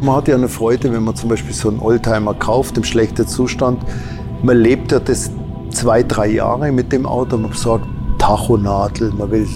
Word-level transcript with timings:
Man 0.00 0.14
hat 0.14 0.28
ja 0.28 0.36
eine 0.36 0.48
Freude, 0.48 0.92
wenn 0.92 1.02
man 1.02 1.16
zum 1.16 1.28
Beispiel 1.28 1.52
so 1.52 1.68
einen 1.68 1.80
Oldtimer 1.80 2.32
kauft 2.34 2.76
im 2.76 2.84
schlechten 2.84 3.26
Zustand. 3.26 3.82
Man 4.42 4.56
lebt 4.56 4.92
ja 4.92 5.00
das 5.00 5.30
zwei, 5.70 6.04
drei 6.04 6.28
Jahre 6.28 6.70
mit 6.70 6.92
dem 6.92 7.04
Auto. 7.04 7.36
Man 7.36 7.52
sagt 7.52 7.84
Tachonadel, 8.18 9.12
man 9.18 9.30
will 9.32 9.48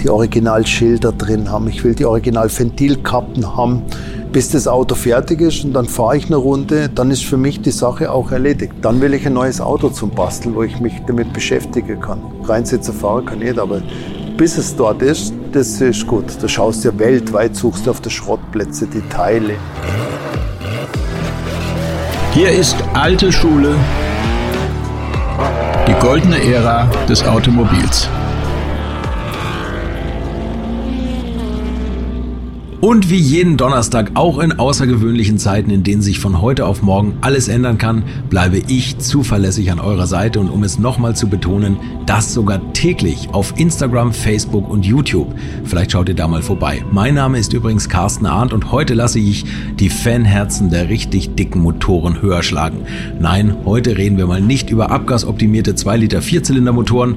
die 0.00 0.08
Originalschilder 0.08 1.12
drin 1.12 1.50
haben, 1.50 1.66
ich 1.68 1.82
will 1.82 1.94
die 1.94 2.04
Original-Ventilkappen 2.04 3.56
haben, 3.56 3.82
bis 4.32 4.50
das 4.50 4.68
Auto 4.68 4.94
fertig 4.94 5.40
ist 5.40 5.64
und 5.64 5.72
dann 5.72 5.86
fahre 5.86 6.18
ich 6.18 6.26
eine 6.26 6.36
Runde, 6.36 6.88
dann 6.88 7.10
ist 7.10 7.24
für 7.24 7.36
mich 7.36 7.62
die 7.62 7.70
Sache 7.70 8.12
auch 8.12 8.30
erledigt. 8.30 8.74
Dann 8.82 9.00
will 9.00 9.14
ich 9.14 9.26
ein 9.26 9.32
neues 9.32 9.60
Auto 9.60 9.88
zum 9.88 10.10
Basteln, 10.10 10.54
wo 10.54 10.62
ich 10.62 10.78
mich 10.78 10.92
damit 11.06 11.32
beschäftigen 11.32 12.00
kann. 12.00 12.20
Reinsitzer 12.44 12.92
fahren 12.92 13.24
kann 13.24 13.40
jeder, 13.40 13.62
aber 13.62 13.82
bis 14.36 14.58
es 14.58 14.76
dort 14.76 15.02
ist, 15.02 15.32
das 15.54 15.80
ist 15.80 16.06
gut. 16.06 16.24
Da 16.40 16.48
schaust 16.48 16.84
du 16.84 16.88
ja 16.88 16.98
weltweit, 16.98 17.54
suchst 17.54 17.86
du 17.86 17.90
auf 17.90 18.00
der 18.00 18.10
Schrottplätze 18.10 18.86
die 18.86 19.02
Teile. 19.08 19.54
Hier 22.32 22.50
ist 22.50 22.76
alte 22.94 23.30
Schule, 23.30 23.76
die 25.86 25.94
goldene 26.04 26.42
Ära 26.42 26.90
des 27.08 27.22
Automobils. 27.24 28.08
Und 32.84 33.08
wie 33.08 33.16
jeden 33.16 33.56
Donnerstag, 33.56 34.10
auch 34.12 34.38
in 34.38 34.58
außergewöhnlichen 34.58 35.38
Zeiten, 35.38 35.70
in 35.70 35.84
denen 35.84 36.02
sich 36.02 36.18
von 36.18 36.42
heute 36.42 36.66
auf 36.66 36.82
morgen 36.82 37.16
alles 37.22 37.48
ändern 37.48 37.78
kann, 37.78 38.02
bleibe 38.28 38.58
ich 38.58 38.98
zuverlässig 38.98 39.72
an 39.72 39.80
eurer 39.80 40.06
Seite 40.06 40.38
und 40.38 40.50
um 40.50 40.62
es 40.64 40.78
nochmal 40.78 41.16
zu 41.16 41.28
betonen, 41.28 41.78
das 42.04 42.34
sogar 42.34 42.74
täglich 42.74 43.30
auf 43.32 43.54
Instagram, 43.56 44.12
Facebook 44.12 44.68
und 44.68 44.84
YouTube. 44.84 45.34
Vielleicht 45.64 45.92
schaut 45.92 46.10
ihr 46.10 46.14
da 46.14 46.28
mal 46.28 46.42
vorbei. 46.42 46.84
Mein 46.92 47.14
Name 47.14 47.38
ist 47.38 47.54
übrigens 47.54 47.88
Carsten 47.88 48.26
Arndt 48.26 48.52
und 48.52 48.70
heute 48.70 48.92
lasse 48.92 49.18
ich 49.18 49.46
die 49.80 49.88
Fanherzen 49.88 50.68
der 50.68 50.90
richtig 50.90 51.36
dicken 51.36 51.62
Motoren 51.62 52.20
höher 52.20 52.42
schlagen. 52.42 52.80
Nein, 53.18 53.56
heute 53.64 53.96
reden 53.96 54.18
wir 54.18 54.26
mal 54.26 54.42
nicht 54.42 54.68
über 54.68 54.90
abgasoptimierte 54.90 55.74
2 55.74 55.96
Liter 55.96 56.20
Vierzylinder 56.20 56.74
Motoren, 56.74 57.14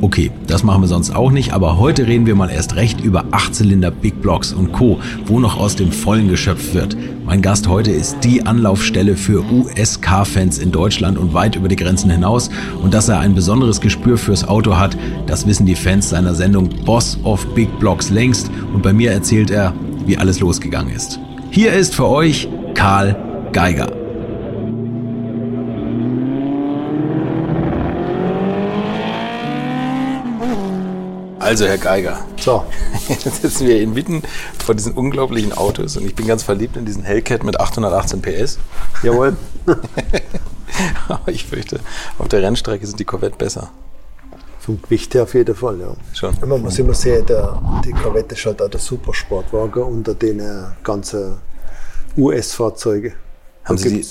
Okay, 0.00 0.30
das 0.46 0.62
machen 0.62 0.82
wir 0.82 0.88
sonst 0.88 1.14
auch 1.14 1.30
nicht, 1.30 1.52
aber 1.52 1.78
heute 1.78 2.06
reden 2.06 2.26
wir 2.26 2.34
mal 2.34 2.50
erst 2.50 2.76
recht 2.76 3.00
über 3.00 3.24
Achtzylinder, 3.30 3.90
Big 3.90 4.20
Blocks 4.20 4.52
und 4.52 4.72
Co., 4.72 4.98
wo 5.26 5.40
noch 5.40 5.58
aus 5.58 5.76
dem 5.76 5.92
Vollen 5.92 6.28
geschöpft 6.28 6.74
wird. 6.74 6.96
Mein 7.24 7.40
Gast 7.40 7.68
heute 7.68 7.90
ist 7.90 8.18
die 8.22 8.44
Anlaufstelle 8.44 9.16
für 9.16 9.42
USK-Fans 9.50 10.58
in 10.58 10.72
Deutschland 10.72 11.16
und 11.16 11.32
weit 11.32 11.56
über 11.56 11.68
die 11.68 11.76
Grenzen 11.76 12.10
hinaus. 12.10 12.50
Und 12.82 12.92
dass 12.92 13.08
er 13.08 13.20
ein 13.20 13.34
besonderes 13.34 13.80
Gespür 13.80 14.18
fürs 14.18 14.46
Auto 14.46 14.76
hat, 14.76 14.96
das 15.26 15.46
wissen 15.46 15.64
die 15.64 15.74
Fans 15.74 16.10
seiner 16.10 16.34
Sendung 16.34 16.68
Boss 16.84 17.18
of 17.24 17.46
Big 17.54 17.78
Blocks 17.78 18.10
längst. 18.10 18.50
Und 18.74 18.82
bei 18.82 18.92
mir 18.92 19.10
erzählt 19.10 19.50
er, 19.50 19.72
wie 20.06 20.18
alles 20.18 20.40
losgegangen 20.40 20.94
ist. 20.94 21.18
Hier 21.50 21.72
ist 21.72 21.94
für 21.94 22.08
euch 22.08 22.48
Karl 22.74 23.16
Geiger. 23.52 24.03
Also, 31.44 31.66
Herr 31.66 31.76
Geiger. 31.76 32.24
So. 32.40 32.64
Jetzt 33.08 33.42
sitzen 33.42 33.66
wir 33.66 33.78
inmitten 33.82 34.22
vor 34.64 34.74
diesen 34.74 34.94
unglaublichen 34.94 35.52
Autos 35.52 35.94
und 35.98 36.06
ich 36.06 36.14
bin 36.14 36.26
ganz 36.26 36.42
verliebt 36.42 36.74
in 36.78 36.86
diesen 36.86 37.02
Hellcat 37.02 37.44
mit 37.44 37.60
818 37.60 38.22
PS. 38.22 38.58
Jawohl. 39.02 39.36
Aber 41.08 41.30
ich 41.30 41.44
fürchte, 41.44 41.80
auf 42.18 42.28
der 42.28 42.42
Rennstrecke 42.42 42.86
sind 42.86 42.98
die 42.98 43.04
Corvette 43.04 43.36
besser. 43.36 43.70
Vom 44.58 44.80
Gewicht 44.80 45.12
her 45.14 45.24
auf 45.24 45.34
jeden 45.34 45.54
Fall, 45.54 45.78
ja. 45.80 45.94
Schon. 46.14 46.34
Man 46.48 46.62
muss 46.62 46.78
immer 46.78 46.94
sehen, 46.94 47.26
der, 47.26 47.60
die 47.84 47.92
Corvette 47.92 48.34
ist 48.34 48.46
halt 48.46 48.62
auch 48.62 48.70
der 48.70 48.80
Supersportwagen 48.80 49.82
unter 49.82 50.14
den 50.14 50.40
äh, 50.40 50.62
ganzen 50.82 51.36
US-Fahrzeugen. 52.16 53.12
Haben 53.64 53.76
Sie 53.76 54.00
die, 54.00 54.06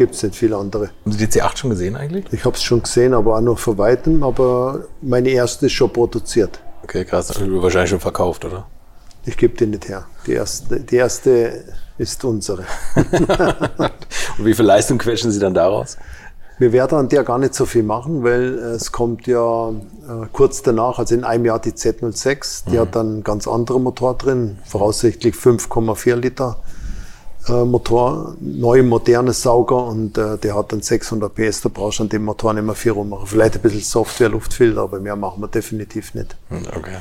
gibt 0.00 0.14
es 0.14 0.22
nicht 0.22 0.34
viele 0.34 0.56
andere. 0.56 0.88
Haben 1.04 1.12
Sie 1.12 1.18
die 1.18 1.26
C8 1.26 1.58
schon 1.58 1.68
gesehen 1.68 1.94
eigentlich? 1.94 2.24
Ich 2.32 2.46
habe 2.46 2.56
es 2.56 2.62
schon 2.62 2.82
gesehen, 2.82 3.12
aber 3.12 3.36
auch 3.36 3.42
noch 3.42 3.58
von 3.58 3.76
weitem. 3.76 4.22
Aber 4.22 4.84
meine 5.02 5.28
erste 5.28 5.66
ist 5.66 5.72
schon 5.72 5.92
produziert. 5.92 6.58
Okay, 6.82 7.04
krass. 7.04 7.30
Also 7.30 7.62
wahrscheinlich 7.62 7.90
schon 7.90 8.00
verkauft, 8.00 8.46
oder? 8.46 8.66
Ich 9.26 9.36
gebe 9.36 9.54
die 9.58 9.66
nicht 9.66 9.90
her. 9.90 10.06
Die 10.26 10.32
erste, 10.32 10.80
die 10.80 10.96
erste 10.96 11.64
ist 11.98 12.24
unsere. 12.24 12.64
Und 12.96 14.46
wie 14.46 14.54
viel 14.54 14.64
Leistung 14.64 14.96
quetschen 14.96 15.30
Sie 15.32 15.38
dann 15.38 15.52
daraus? 15.52 15.98
Wir 16.58 16.72
werden 16.72 16.96
an 16.96 17.08
der 17.10 17.22
gar 17.22 17.38
nicht 17.38 17.54
so 17.54 17.66
viel 17.66 17.82
machen, 17.82 18.24
weil 18.24 18.54
es 18.54 18.92
kommt 18.92 19.26
ja 19.26 19.68
äh, 19.68 20.26
kurz 20.32 20.62
danach, 20.62 20.98
also 20.98 21.14
in 21.14 21.24
einem 21.24 21.44
Jahr 21.44 21.58
die 21.58 21.72
Z06, 21.72 22.70
die 22.70 22.76
mhm. 22.76 22.80
hat 22.80 22.96
dann 22.96 23.06
einen 23.06 23.24
ganz 23.24 23.46
anderen 23.46 23.82
Motor 23.82 24.16
drin, 24.16 24.56
voraussichtlich 24.64 25.34
5,4 25.34 26.16
Liter 26.16 26.56
äh, 27.48 27.64
Motor, 27.64 28.36
neu 28.40 28.82
moderne 28.82 29.32
Sauger 29.32 29.86
und 29.86 30.18
äh, 30.18 30.38
der 30.38 30.54
hat 30.54 30.72
dann 30.72 30.82
600 30.82 31.34
PS, 31.34 31.62
da 31.62 31.70
brauchst 31.72 31.98
du 31.98 32.04
an 32.04 32.08
dem 32.08 32.24
Motor 32.24 32.52
nicht 32.54 32.64
mehr 32.64 32.74
viel 32.74 32.92
rummachen. 32.92 33.26
Vielleicht 33.26 33.56
ein 33.56 33.62
bisschen 33.62 33.80
Software, 33.80 34.28
Luftfilter, 34.28 34.82
aber 34.82 35.00
mehr 35.00 35.16
machen 35.16 35.42
wir 35.42 35.48
definitiv 35.48 36.14
nicht. 36.14 36.36
Hm, 36.48 36.66
okay. 36.76 36.98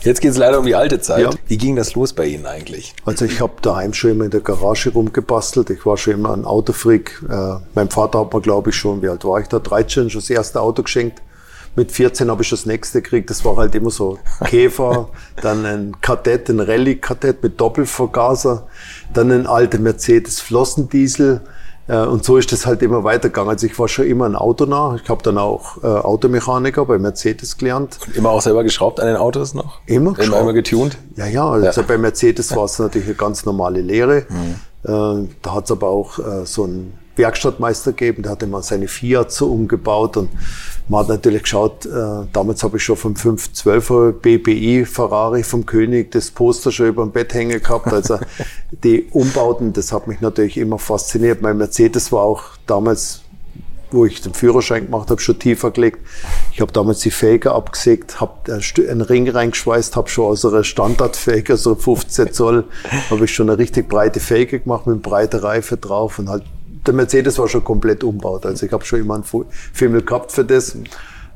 Jetzt 0.00 0.20
geht 0.20 0.30
es 0.30 0.36
leider 0.36 0.58
um 0.58 0.66
die 0.66 0.74
alte 0.74 1.00
Zeit. 1.00 1.20
Ja. 1.20 1.30
Wie 1.46 1.58
ging 1.58 1.76
das 1.76 1.94
los 1.94 2.12
bei 2.12 2.26
Ihnen 2.26 2.46
eigentlich? 2.46 2.94
Also 3.04 3.24
ich 3.24 3.40
habe 3.40 3.54
daheim 3.62 3.92
schon 3.92 4.12
immer 4.12 4.24
in 4.24 4.30
der 4.30 4.40
Garage 4.40 4.90
rumgebastelt. 4.90 5.70
Ich 5.70 5.84
war 5.86 5.96
schon 5.96 6.14
immer 6.14 6.32
ein 6.32 6.44
Autofreak. 6.44 7.22
Äh, 7.28 7.56
mein 7.74 7.90
Vater 7.90 8.20
hat 8.20 8.32
mir, 8.32 8.40
glaube 8.40 8.70
ich, 8.70 8.76
schon, 8.76 9.02
wie 9.02 9.08
alt 9.08 9.24
war 9.24 9.40
ich 9.40 9.48
da? 9.48 9.58
13 9.58 10.10
schon 10.10 10.20
das 10.20 10.30
erste 10.30 10.60
Auto 10.60 10.82
geschenkt. 10.82 11.20
Mit 11.76 11.90
14 11.90 12.30
habe 12.30 12.42
ich 12.42 12.50
das 12.50 12.66
nächste 12.66 13.02
gekriegt. 13.02 13.30
Das 13.30 13.44
war 13.44 13.56
halt 13.56 13.74
immer 13.74 13.90
so 13.90 14.18
Käfer, 14.44 15.08
dann 15.42 15.66
ein 15.66 16.00
Kadett, 16.00 16.48
ein 16.48 16.60
Rallye-Kadett 16.60 17.42
mit 17.42 17.60
Doppelvergaser, 17.60 18.66
dann 19.12 19.30
ein 19.32 19.46
alter 19.46 19.78
Mercedes 19.78 20.40
Flossendiesel. 20.40 21.40
Äh, 21.86 21.98
und 21.98 22.24
so 22.24 22.36
ist 22.36 22.52
das 22.52 22.64
halt 22.64 22.82
immer 22.82 23.04
weitergegangen. 23.04 23.50
Also 23.50 23.66
ich 23.66 23.78
war 23.78 23.88
schon 23.88 24.06
immer 24.06 24.26
ein 24.26 24.36
Autonah. 24.36 24.96
Ich 25.02 25.08
habe 25.08 25.22
dann 25.22 25.36
auch 25.36 25.82
äh, 25.82 25.86
Automechaniker 25.86 26.84
bei 26.84 26.98
Mercedes 26.98 27.58
gelernt. 27.58 27.98
Und 28.06 28.16
immer 28.16 28.30
auch 28.30 28.42
selber 28.42 28.62
geschraubt 28.62 29.00
an 29.00 29.08
den 29.08 29.16
Autos 29.16 29.54
noch? 29.54 29.80
Immer 29.86 30.12
geschraubt. 30.12 30.28
Immer, 30.28 30.40
immer 30.40 30.52
getunt? 30.52 30.96
Ja, 31.16 31.26
ja. 31.26 31.48
Also 31.48 31.80
ja. 31.80 31.86
bei 31.86 31.98
Mercedes 31.98 32.54
war 32.56 32.64
es 32.64 32.78
natürlich 32.78 33.08
eine 33.08 33.16
ganz 33.16 33.44
normale 33.44 33.80
Lehre. 33.80 34.26
Mhm. 34.28 34.54
Äh, 34.84 35.28
da 35.42 35.54
hat 35.54 35.64
es 35.64 35.72
aber 35.72 35.88
auch 35.88 36.18
äh, 36.18 36.46
so 36.46 36.64
ein 36.64 36.98
Werkstattmeister 37.16 37.92
gegeben, 37.92 38.22
der 38.22 38.32
hatte 38.32 38.46
mal 38.46 38.62
seine 38.62 38.88
Fiat 38.88 39.30
so 39.30 39.52
umgebaut 39.52 40.16
und 40.16 40.30
man 40.88 41.00
hat 41.00 41.08
natürlich 41.08 41.42
geschaut, 41.42 41.86
äh, 41.86 42.26
damals 42.32 42.62
habe 42.62 42.76
ich 42.76 42.84
schon 42.84 42.96
vom 42.96 43.14
512er 43.14 44.12
BBI 44.12 44.84
Ferrari 44.84 45.42
vom 45.42 45.64
König 45.64 46.10
das 46.10 46.30
Poster 46.30 46.70
schon 46.72 46.88
über 46.88 47.02
dem 47.02 47.12
Bett 47.12 47.32
hängen 47.32 47.60
gehabt. 47.62 47.92
Also 47.92 48.18
die 48.70 49.04
Umbauten, 49.10 49.72
das 49.72 49.92
hat 49.92 50.06
mich 50.06 50.20
natürlich 50.20 50.58
immer 50.58 50.78
fasziniert. 50.78 51.40
Mein 51.40 51.56
Mercedes 51.56 52.12
war 52.12 52.22
auch 52.22 52.42
damals, 52.66 53.22
wo 53.90 54.04
ich 54.04 54.20
den 54.20 54.34
Führerschein 54.34 54.86
gemacht 54.86 55.10
habe, 55.10 55.22
schon 55.22 55.38
tiefer 55.38 55.70
gelegt. 55.70 56.00
Ich 56.52 56.60
habe 56.60 56.72
damals 56.72 57.00
die 57.00 57.10
Felge 57.10 57.52
abgesägt, 57.52 58.20
habe 58.20 58.52
einen 58.52 59.00
Ring 59.00 59.28
reingeschweißt, 59.30 59.96
habe 59.96 60.10
schon 60.10 60.26
aus 60.26 60.44
einer 60.44 60.64
Standardfelge, 60.64 61.54
also 61.54 61.76
15 61.76 62.32
Zoll, 62.32 62.64
habe 63.08 63.24
ich 63.24 63.34
schon 63.34 63.48
eine 63.48 63.58
richtig 63.58 63.88
breite 63.88 64.20
Felge 64.20 64.60
gemacht 64.60 64.86
mit 64.86 65.00
breiter 65.00 65.42
Reife 65.42 65.78
drauf 65.78 66.18
und 66.18 66.28
halt 66.28 66.42
der 66.86 66.94
Mercedes 66.94 67.38
war 67.38 67.48
schon 67.48 67.64
komplett 67.64 68.04
umbaut. 68.04 68.46
Also 68.46 68.66
ich 68.66 68.72
habe 68.72 68.84
schon 68.84 69.00
immer 69.00 69.14
einen 69.14 69.24
Fimmel 69.72 70.02
gehabt 70.02 70.32
für 70.32 70.44
das. 70.44 70.76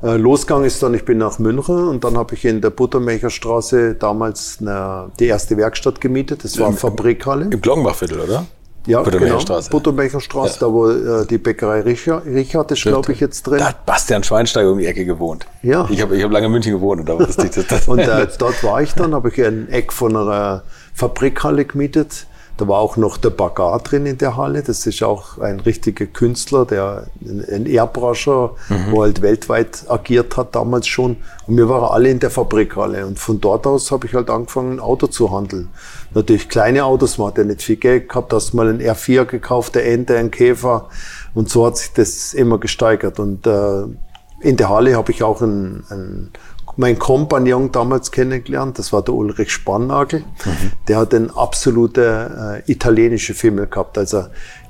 Äh, 0.01 0.15
Losgang 0.15 0.63
ist 0.63 0.81
dann, 0.81 0.93
ich 0.93 1.03
bin 1.03 1.17
nach 1.17 1.39
München 1.39 1.87
und 1.87 2.03
dann 2.03 2.17
habe 2.17 2.35
ich 2.35 2.45
in 2.45 2.61
der 2.61 2.69
Buttermecherstraße 2.69 3.95
damals 3.95 4.57
eine, 4.61 5.11
die 5.19 5.25
erste 5.25 5.57
Werkstatt 5.57 5.99
gemietet. 5.99 6.43
Das 6.43 6.57
war 6.57 6.67
eine 6.67 6.77
Fabrikhalle. 6.77 7.47
Im 7.51 7.61
Glockenbachviertel, 7.61 8.21
oder? 8.21 8.45
Ja, 8.85 9.01
Buttermecherstraße. 9.01 9.69
Genau, 9.69 9.79
Buttermecherstraße, 9.79 10.53
ja. 10.53 10.67
da 10.67 10.73
wo 10.73 10.89
äh, 10.89 11.25
die 11.27 11.37
Bäckerei 11.37 11.81
Richard, 11.81 12.25
Richard 12.25 12.71
ist, 12.71 12.83
glaube 12.83 13.11
ich, 13.11 13.19
jetzt 13.19 13.45
drin. 13.45 13.59
Da 13.59 13.69
hat 13.69 13.85
Bastian 13.85 14.23
Schweinsteiger 14.23 14.71
um 14.71 14.77
die 14.77 14.85
Ecke 14.85 15.05
gewohnt. 15.05 15.45
Ja. 15.61 15.85
Ich 15.91 16.01
habe 16.01 16.15
ich 16.15 16.23
hab 16.23 16.31
lange 16.31 16.45
in 16.45 16.53
München 16.53 16.71
gewohnt. 16.71 17.01
Und, 17.01 17.09
da 17.09 17.19
war 17.19 17.25
das, 17.25 17.35
das 17.35 17.87
und 17.87 17.99
äh, 17.99 18.27
dort 18.37 18.63
war 18.63 18.81
ich 18.81 18.93
dann, 18.93 19.13
habe 19.13 19.29
ich 19.29 19.45
ein 19.45 19.69
Eck 19.69 19.91
von 19.91 20.15
einer 20.15 20.63
Fabrikhalle 20.93 21.65
gemietet. 21.65 22.25
Da 22.59 22.67
war 22.67 22.79
auch 22.79 22.97
noch 22.97 23.15
der 23.15 23.29
Bagar 23.29 23.79
drin 23.79 24.05
in 24.05 24.17
der 24.17 24.35
Halle. 24.35 24.61
Das 24.61 24.85
ist 24.85 25.01
auch 25.01 25.37
ein 25.37 25.61
richtiger 25.61 26.05
Künstler, 26.05 26.65
der 26.65 27.07
ein 27.21 27.65
Airbrusher, 27.65 28.51
mhm. 28.67 28.91
wo 28.91 29.03
halt 29.03 29.21
weltweit 29.21 29.85
agiert 29.87 30.35
hat 30.35 30.55
damals 30.55 30.85
schon. 30.85 31.15
Und 31.47 31.55
wir 31.55 31.69
waren 31.69 31.89
alle 31.89 32.09
in 32.09 32.19
der 32.19 32.29
Fabrikhalle. 32.29 33.05
Und 33.05 33.17
von 33.17 33.39
dort 33.39 33.65
aus 33.65 33.91
habe 33.91 34.07
ich 34.07 34.13
halt 34.13 34.29
angefangen, 34.29 34.73
ein 34.73 34.79
Auto 34.81 35.07
zu 35.07 35.31
handeln. 35.31 35.69
Natürlich 36.13 36.49
kleine 36.49 36.83
Autos, 36.83 37.17
man 37.17 37.29
hat 37.29 37.37
ja 37.37 37.45
nicht 37.45 37.61
viel 37.61 37.77
Geld 37.77 38.09
gehabt, 38.09 38.33
hast 38.33 38.53
mal 38.53 38.67
ein 38.67 38.81
R4 38.81 39.23
gekauft, 39.23 39.75
der 39.75 39.89
Ente, 39.89 40.17
ein 40.17 40.29
Käfer. 40.29 40.89
Und 41.33 41.49
so 41.49 41.65
hat 41.65 41.77
sich 41.77 41.93
das 41.93 42.33
immer 42.33 42.57
gesteigert. 42.57 43.19
Und 43.19 43.47
äh, 43.47 43.83
in 44.41 44.57
der 44.57 44.67
Halle 44.67 44.97
habe 44.97 45.13
ich 45.13 45.23
auch 45.23 45.41
ein, 45.41 45.85
ein 45.89 46.31
mein 46.79 46.97
Kompagnon 46.97 47.73
damals 47.73 48.09
kennengelernt, 48.09 48.79
das 48.79 48.93
war 48.93 49.01
der 49.01 49.13
Ulrich 49.13 49.51
Spannagel. 49.51 50.21
Mhm. 50.21 50.71
Der 50.87 50.97
hat 50.97 51.13
eine 51.13 51.35
absolute 51.35 52.63
äh, 52.65 52.71
italienische 52.71 53.33
Fimmel 53.33 53.67
gehabt. 53.67 53.97
Also 53.97 54.27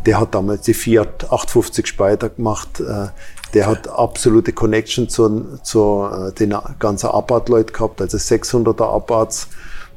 der 0.07 0.19
hat 0.19 0.33
damals 0.33 0.63
die 0.63 0.73
Fiat 0.73 1.25
850 1.25 1.85
Spider 1.85 2.29
gemacht. 2.29 2.79
Äh, 2.79 3.09
der 3.53 3.67
hat 3.67 3.87
absolute 3.87 4.53
Connection 4.53 5.07
zu, 5.07 5.59
zu 5.61 6.09
äh, 6.11 6.31
den 6.33 6.55
ganzen 6.79 7.11
Abarth-Leuten 7.11 7.73
gehabt, 7.73 8.01
also 8.01 8.17
600er 8.17 8.91
Abarths. 8.91 9.47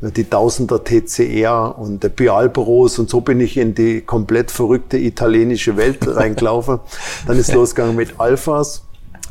die 0.03 0.25
Tausender 0.25 0.85
TCR 0.85 1.79
und 1.79 2.03
der 2.03 2.11
Bialbüros 2.11 2.99
und 2.99 3.09
so 3.09 3.23
bin 3.23 3.41
ich 3.41 3.57
in 3.57 3.75
die 3.75 4.03
komplett 4.03 4.51
verrückte 4.51 4.99
italienische 4.99 5.79
Welt 5.79 6.07
reingelaufen. 6.07 6.81
dann 7.27 7.39
ist 7.39 7.55
losgegangen 7.55 7.97
mit 7.97 8.21
Alphas. 8.21 8.83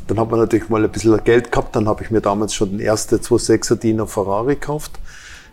Dann 0.06 0.18
hat 0.18 0.30
man 0.30 0.40
natürlich 0.40 0.68
mal 0.68 0.82
ein 0.82 0.90
bisschen 0.90 1.22
Geld 1.24 1.52
gehabt. 1.52 1.74
Dann 1.76 1.88
habe 1.88 2.02
ich 2.02 2.10
mir 2.10 2.20
damals 2.20 2.54
schon 2.54 2.70
den 2.70 2.80
ersten 2.80 3.16
2.6er 3.16 3.76
Diener 3.76 4.06
Ferrari 4.06 4.54
gekauft. 4.54 4.92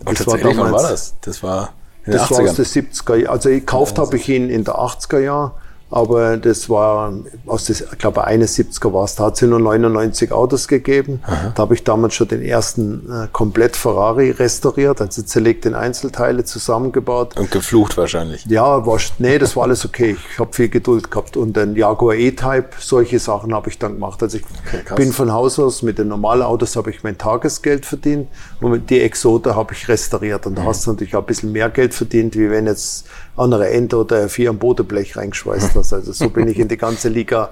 Das 0.05 0.25
war 0.25 0.37
damals, 0.37 0.71
war 0.71 0.89
das? 0.89 1.15
Das 1.21 1.43
war 1.43 1.73
in 2.05 2.13
das 2.13 2.23
80ern. 2.23 2.31
war 2.31 2.49
aus 2.49 2.55
den 2.55 2.65
70er 2.65 3.25
Also 3.25 3.49
gekauft 3.49 3.97
ja, 3.97 4.05
habe 4.05 4.17
ich 4.17 4.29
ihn 4.29 4.49
in 4.49 4.63
der 4.63 4.75
80er 4.75 5.19
Jahren 5.19 5.51
aber 5.91 6.37
das 6.37 6.69
war 6.69 7.13
aus 7.47 7.65
des, 7.65 7.81
ich 7.81 7.97
glaube 7.97 8.27
71er 8.27 8.93
war 8.93 9.05
es, 9.05 9.15
da 9.15 9.25
hat 9.25 9.35
es 9.35 9.41
nur 9.41 9.59
99 9.59 10.31
Autos 10.31 10.67
gegeben. 10.67 11.21
Aha. 11.23 11.51
Da 11.55 11.63
habe 11.63 11.73
ich 11.73 11.83
damals 11.83 12.13
schon 12.13 12.27
den 12.27 12.41
ersten 12.43 13.09
äh, 13.11 13.27
komplett 13.31 13.75
Ferrari 13.75 14.31
restauriert, 14.31 15.01
also 15.01 15.23
zerlegt 15.23 15.65
in 15.65 15.73
Einzelteile 15.73 16.45
zusammengebaut. 16.45 17.39
Und 17.39 17.49
geflucht 17.49 17.97
wahrscheinlich. 17.97 18.45
Ja, 18.45 18.85
war, 18.85 18.99
nee, 19.17 19.39
das 19.39 19.55
war 19.55 19.63
alles 19.63 19.83
okay. 19.83 20.15
Ich 20.31 20.39
habe 20.39 20.53
viel 20.53 20.69
Geduld 20.69 21.09
gehabt 21.09 21.37
und 21.37 21.57
den 21.57 21.75
Jaguar 21.75 22.15
E-Type, 22.15 22.69
solche 22.79 23.17
Sachen 23.17 23.53
habe 23.53 23.69
ich 23.69 23.79
dann 23.79 23.93
gemacht. 23.93 24.21
Also 24.21 24.37
ich 24.37 24.43
okay, 24.67 24.95
bin 24.95 25.11
von 25.11 25.31
Haus 25.31 25.57
aus 25.57 25.81
mit 25.81 25.97
den 25.97 26.07
normalen 26.07 26.43
Autos 26.43 26.75
habe 26.75 26.91
ich 26.91 27.03
mein 27.03 27.17
Tagesgeld 27.17 27.85
verdient 27.85 28.27
die 28.61 29.01
Exote 29.01 29.55
habe 29.55 29.73
ich 29.73 29.87
restauriert 29.87 30.45
und 30.45 30.55
da 30.55 30.63
mhm. 30.63 30.67
hast 30.67 30.85
du 30.85 30.91
natürlich 30.91 31.15
auch 31.15 31.21
ein 31.21 31.25
bisschen 31.25 31.51
mehr 31.51 31.69
Geld 31.69 31.93
verdient, 31.93 32.35
wie 32.35 32.49
wenn 32.49 32.67
jetzt 32.67 33.07
andere 33.37 33.69
Ente 33.69 33.97
oder 33.97 34.27
vier 34.27 34.49
am 34.49 34.57
Bodenblech 34.57 35.15
reingeschweißt 35.15 35.75
hast. 35.75 35.93
Also 35.93 36.11
so 36.11 36.29
bin 36.29 36.47
ich 36.47 36.59
in 36.59 36.67
die 36.67 36.77
ganze 36.77 37.09
Liga 37.09 37.51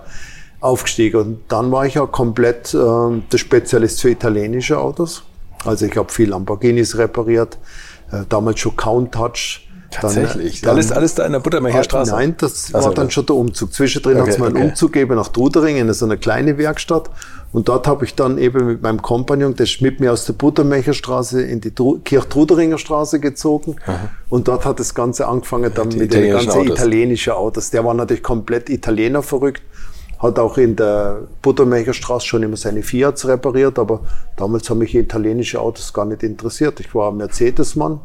aufgestiegen. 0.60 1.20
Und 1.20 1.40
dann 1.48 1.72
war 1.72 1.86
ich 1.86 2.00
auch 2.00 2.12
komplett 2.12 2.74
äh, 2.74 2.78
der 2.78 3.38
Spezialist 3.38 4.02
für 4.02 4.10
italienische 4.10 4.80
Autos. 4.80 5.24
Also 5.66 5.86
ich 5.86 5.96
habe 5.98 6.12
viel 6.12 6.30
Lamborghinis 6.30 6.98
repariert, 6.98 7.58
äh, 8.12 8.24
damals 8.30 8.60
schon 8.60 8.76
Countach. 8.76 9.62
Tatsächlich. 9.90 10.62
Dann, 10.62 10.72
alles, 10.72 10.92
alles 10.92 11.16
da 11.16 11.26
in 11.26 11.32
der 11.32 11.40
Buttermecherstraße? 11.40 12.12
Nein, 12.12 12.36
das 12.38 12.74
also, 12.74 12.90
war 12.90 12.94
dann 12.94 13.10
schon 13.10 13.26
der 13.26 13.36
Umzug. 13.38 13.74
Zwischendrin 13.74 14.18
okay, 14.18 14.22
hat 14.22 14.30
es 14.30 14.38
mal 14.38 14.48
einen 14.48 14.58
okay. 14.58 14.70
Umzug 14.70 14.92
gegeben 14.92 15.16
nach 15.16 15.30
Trudering 15.30 15.78
in 15.78 15.92
so 15.94 16.06
eine 16.06 16.18
kleine 16.18 16.58
Werkstatt. 16.58 17.10
Und 17.54 17.70
dort 17.70 17.88
habe 17.88 18.04
ich 18.06 18.14
dann 18.14 18.38
eben 18.38 18.68
mit 18.68 18.82
meinem 18.82 19.02
Kompagnon, 19.02 19.56
der 19.56 19.66
ist 19.66 19.82
mit 19.82 20.00
mir 20.00 20.12
aus 20.12 20.26
der 20.26 20.34
Buttermecherstraße 20.34 21.42
in 21.42 21.62
die 21.62 21.72
Kirchtruderinger 21.72 22.78
Straße 22.78 23.20
gezogen. 23.20 23.78
Aha. 23.86 24.10
Und 24.30 24.48
dort 24.48 24.66
hat 24.66 24.80
das 24.80 24.94
Ganze 24.94 25.28
angefangen 25.28 25.72
dann 25.74 25.90
die 25.90 25.98
mit 25.98 26.14
den 26.14 26.32
ganzen 26.32 26.52
Autos. 26.52 26.68
italienischen 26.68 27.34
Autos. 27.34 27.70
Der 27.70 27.86
war 27.86 27.94
natürlich 27.94 28.24
komplett 28.24 28.70
Italiener 28.70 29.24
verrückt. 29.24 29.62
Hat 30.20 30.40
auch 30.40 30.58
in 30.58 30.76
der 30.76 31.20
Buttermecherstraße 31.42 32.26
schon 32.26 32.44
immer 32.44 32.58
seine 32.58 32.82
Fiats 32.82 33.28
repariert, 33.28 33.78
aber 33.80 34.02
damals 34.36 34.70
haben 34.70 34.80
mich 34.80 34.96
italienische 34.96 35.62
Autos 35.62 35.94
gar 35.94 36.06
nicht 36.06 36.24
interessiert. 36.24 36.80
Ich 36.80 36.94
war 36.96 37.12
Mercedes-Mann 37.12 38.00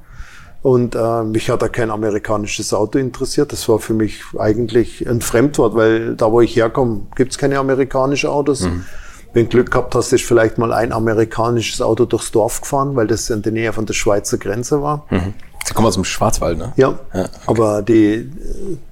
und 0.63 0.95
äh, 0.95 1.23
mich 1.25 1.51
hat 1.51 1.63
da 1.63 1.69
kein 1.69 1.91
amerikanisches 1.91 2.73
Auto 2.73 2.99
interessiert. 2.99 3.53
Das 3.53 3.69
war 3.69 3.79
für 3.81 3.95
mich 3.95 4.21
eigentlich 4.39 5.09
ein 5.09 5.21
Fremdwort, 5.21 5.75
weil 5.75 6.15
da, 6.15 6.31
wo 6.31 6.41
ich 6.41 6.55
herkomme, 6.55 7.07
gibt's 7.17 7.39
keine 7.39 7.59
amerikanischen 7.59 8.31
Autos. 8.31 8.61
Mhm. 8.63 8.85
Wenn 9.35 9.49
Glück 9.49 9.71
gehabt 9.71 9.95
hast, 9.95 10.13
ist 10.13 10.25
vielleicht 10.25 10.59
mal 10.59 10.73
ein 10.73 10.93
amerikanisches 10.93 11.81
Auto 11.81 12.05
durchs 12.05 12.33
Dorf 12.33 12.61
gefahren, 12.61 12.95
weil 12.97 13.07
das 13.07 13.31
in 13.31 13.43
der 13.43 13.53
Nähe 13.53 13.73
von 13.73 13.87
der 13.87 13.95
Schweizer 13.95 14.39
Grenze 14.39 14.83
war. 14.83 15.07
Mhm. 15.11 15.35
Sie 15.65 15.75
kommen 15.75 15.87
aus 15.87 15.95
dem 15.95 16.05
Schwarzwald, 16.05 16.59
ne? 16.59 16.73
Ja. 16.77 16.99
ja 17.15 17.25
okay. 17.25 17.31
Aber 17.47 17.83
die, 17.83 18.31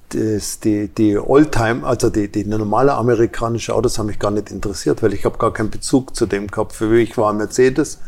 das, 0.09 0.59
die, 0.59 0.87
die 0.87 1.17
Oldtime, 1.17 1.85
also 1.85 2.09
die, 2.09 2.31
die 2.31 2.45
normale 2.45 2.93
amerikanische 2.93 3.75
Autos 3.75 3.99
haben 3.99 4.07
mich 4.07 4.19
gar 4.19 4.31
nicht 4.31 4.51
interessiert, 4.51 5.03
weil 5.03 5.13
ich 5.13 5.25
habe 5.25 5.37
gar 5.37 5.53
keinen 5.53 5.69
Bezug 5.69 6.15
zu 6.15 6.25
dem 6.25 6.47
gehabt. 6.47 6.73
Für 6.73 6.87
mich 6.87 7.17
war 7.17 7.33
Mercedes 7.33 7.99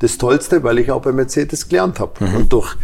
das 0.00 0.18
Tollste, 0.18 0.62
weil 0.62 0.78
ich 0.80 0.90
auch 0.90 1.02
bei 1.02 1.12
Mercedes 1.12 1.68
gelernt 1.68 2.00
habe. 2.00 2.24
Mhm. 2.24 2.36
Und 2.36 2.52
durch 2.52 2.76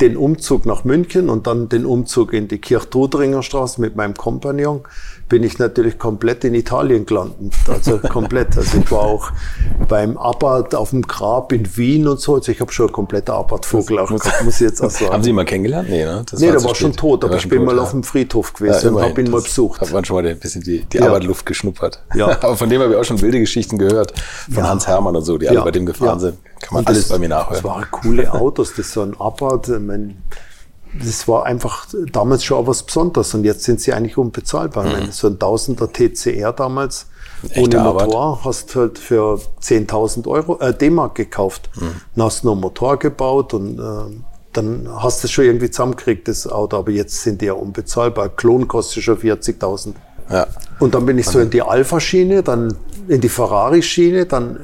den 0.00 0.16
Umzug 0.16 0.66
nach 0.66 0.84
München 0.84 1.28
und 1.28 1.46
dann 1.46 1.68
den 1.68 1.86
Umzug 1.86 2.32
in 2.32 2.48
die 2.48 2.58
Kirchdudringer 2.58 3.42
Straße 3.42 3.80
mit 3.80 3.94
meinem 3.94 4.14
Kompagnon 4.14 4.80
bin 5.32 5.44
ich 5.44 5.58
natürlich 5.58 5.98
komplett 5.98 6.44
in 6.44 6.52
Italien 6.52 7.06
gelandet. 7.06 7.54
Also 7.66 7.96
komplett. 8.10 8.54
Also 8.54 8.76
ich 8.76 8.90
war 8.92 9.00
auch 9.00 9.30
beim 9.88 10.18
Abbott 10.18 10.74
auf 10.74 10.90
dem 10.90 11.00
Grab 11.00 11.52
in 11.52 11.74
Wien 11.74 12.06
und 12.06 12.20
so. 12.20 12.34
Also 12.34 12.52
ich 12.52 12.60
habe 12.60 12.70
schon 12.70 12.88
ein 12.88 12.92
kompletter 12.92 13.32
Abbott-Vogel 13.32 13.98
auch 13.98 14.08
gehabt, 14.08 14.44
muss 14.44 14.56
ich 14.56 14.60
jetzt 14.60 14.82
auch 14.82 14.90
sagen. 14.90 15.10
Haben 15.10 15.22
Sie 15.22 15.30
ihn 15.30 15.36
mal 15.36 15.46
kennengelernt? 15.46 15.88
Nee, 15.88 16.04
ne? 16.04 16.22
Das 16.30 16.38
nee, 16.38 16.48
war 16.48 16.52
der 16.52 16.64
war 16.64 16.74
schon 16.74 16.92
tot, 16.92 17.24
aber 17.24 17.38
ich 17.38 17.48
bin 17.48 17.64
mal 17.64 17.76
ja. 17.76 17.80
auf 17.80 17.92
dem 17.92 18.02
Friedhof 18.02 18.52
gewesen 18.52 18.88
ja, 18.88 18.90
und 18.90 19.02
habe 19.02 19.22
ihn 19.22 19.30
mal 19.30 19.40
besucht. 19.40 19.80
Hat 19.80 19.90
man 19.90 20.04
schon 20.04 20.16
mal 20.16 20.26
ein 20.26 20.38
bisschen 20.38 20.62
die, 20.62 20.84
die 20.84 20.98
ja. 20.98 21.06
Abbott-Luft 21.06 21.46
geschnuppert. 21.46 22.02
Ja. 22.14 22.26
aber 22.28 22.54
von 22.58 22.68
dem 22.68 22.82
habe 22.82 22.92
ich 22.92 22.98
auch 22.98 23.04
schon 23.04 23.18
wilde 23.22 23.40
Geschichten 23.40 23.78
gehört. 23.78 24.12
Von 24.52 24.68
Hans 24.68 24.86
Hermann 24.86 25.16
und 25.16 25.24
so, 25.24 25.38
die 25.38 25.48
alle 25.48 25.62
bei 25.62 25.70
dem 25.70 25.86
gefahren 25.86 26.20
sind. 26.20 26.36
Kann 26.60 26.74
man 26.74 26.80
und 26.80 26.88
alles 26.88 27.04
das, 27.04 27.08
bei 27.08 27.18
mir 27.18 27.30
nachhören. 27.30 27.54
Das 27.54 27.64
waren 27.64 27.86
coole 27.90 28.30
Autos. 28.34 28.68
Das 28.72 28.80
ist 28.80 28.92
so 28.92 29.00
ein 29.00 29.18
Abbott. 29.18 29.66
Mein, 29.80 30.18
das 30.98 31.26
war 31.28 31.46
einfach 31.46 31.86
damals 32.12 32.44
schon 32.44 32.58
auch 32.58 32.66
was 32.66 32.82
Besonderes 32.82 33.34
und 33.34 33.44
jetzt 33.44 33.64
sind 33.64 33.80
sie 33.80 33.92
eigentlich 33.92 34.18
unbezahlbar. 34.18 34.84
Mhm. 34.84 35.10
So 35.10 35.28
ein 35.28 35.38
Tausender 35.38 35.90
TCR 35.90 36.52
damals 36.52 37.06
ohne 37.56 37.78
Motor 37.78 38.22
Arbeit. 38.22 38.44
hast 38.44 38.76
halt 38.76 38.98
für 38.98 39.40
10.000 39.62 40.26
Euro 40.28 40.58
äh, 40.60 40.74
D-Mark 40.74 41.14
gekauft. 41.14 41.70
Mhm. 41.76 41.94
Dann 42.14 42.24
hast 42.24 42.42
du 42.42 42.46
noch 42.46 42.52
einen 42.52 42.60
Motor 42.60 42.98
gebaut 42.98 43.54
und 43.54 43.78
äh, 43.78 43.82
dann 44.52 44.88
hast 44.96 45.22
du 45.22 45.26
es 45.26 45.32
schon 45.32 45.46
irgendwie 45.46 45.70
zusammengekriegt, 45.70 46.28
das 46.28 46.46
Auto. 46.46 46.76
Aber 46.76 46.90
jetzt 46.90 47.22
sind 47.22 47.40
die 47.40 47.46
ja 47.46 47.54
unbezahlbar. 47.54 48.28
Klon 48.28 48.68
kostet 48.68 49.02
schon 49.02 49.16
40.000. 49.16 49.94
Ja. 50.30 50.46
Und 50.78 50.94
dann 50.94 51.06
bin 51.06 51.18
ich 51.18 51.26
so 51.26 51.40
in 51.40 51.50
die 51.50 51.62
Alpha-Schiene, 51.62 52.42
dann 52.42 52.76
in 53.08 53.20
die 53.20 53.28
Ferrari-Schiene, 53.28 54.26
dann 54.26 54.60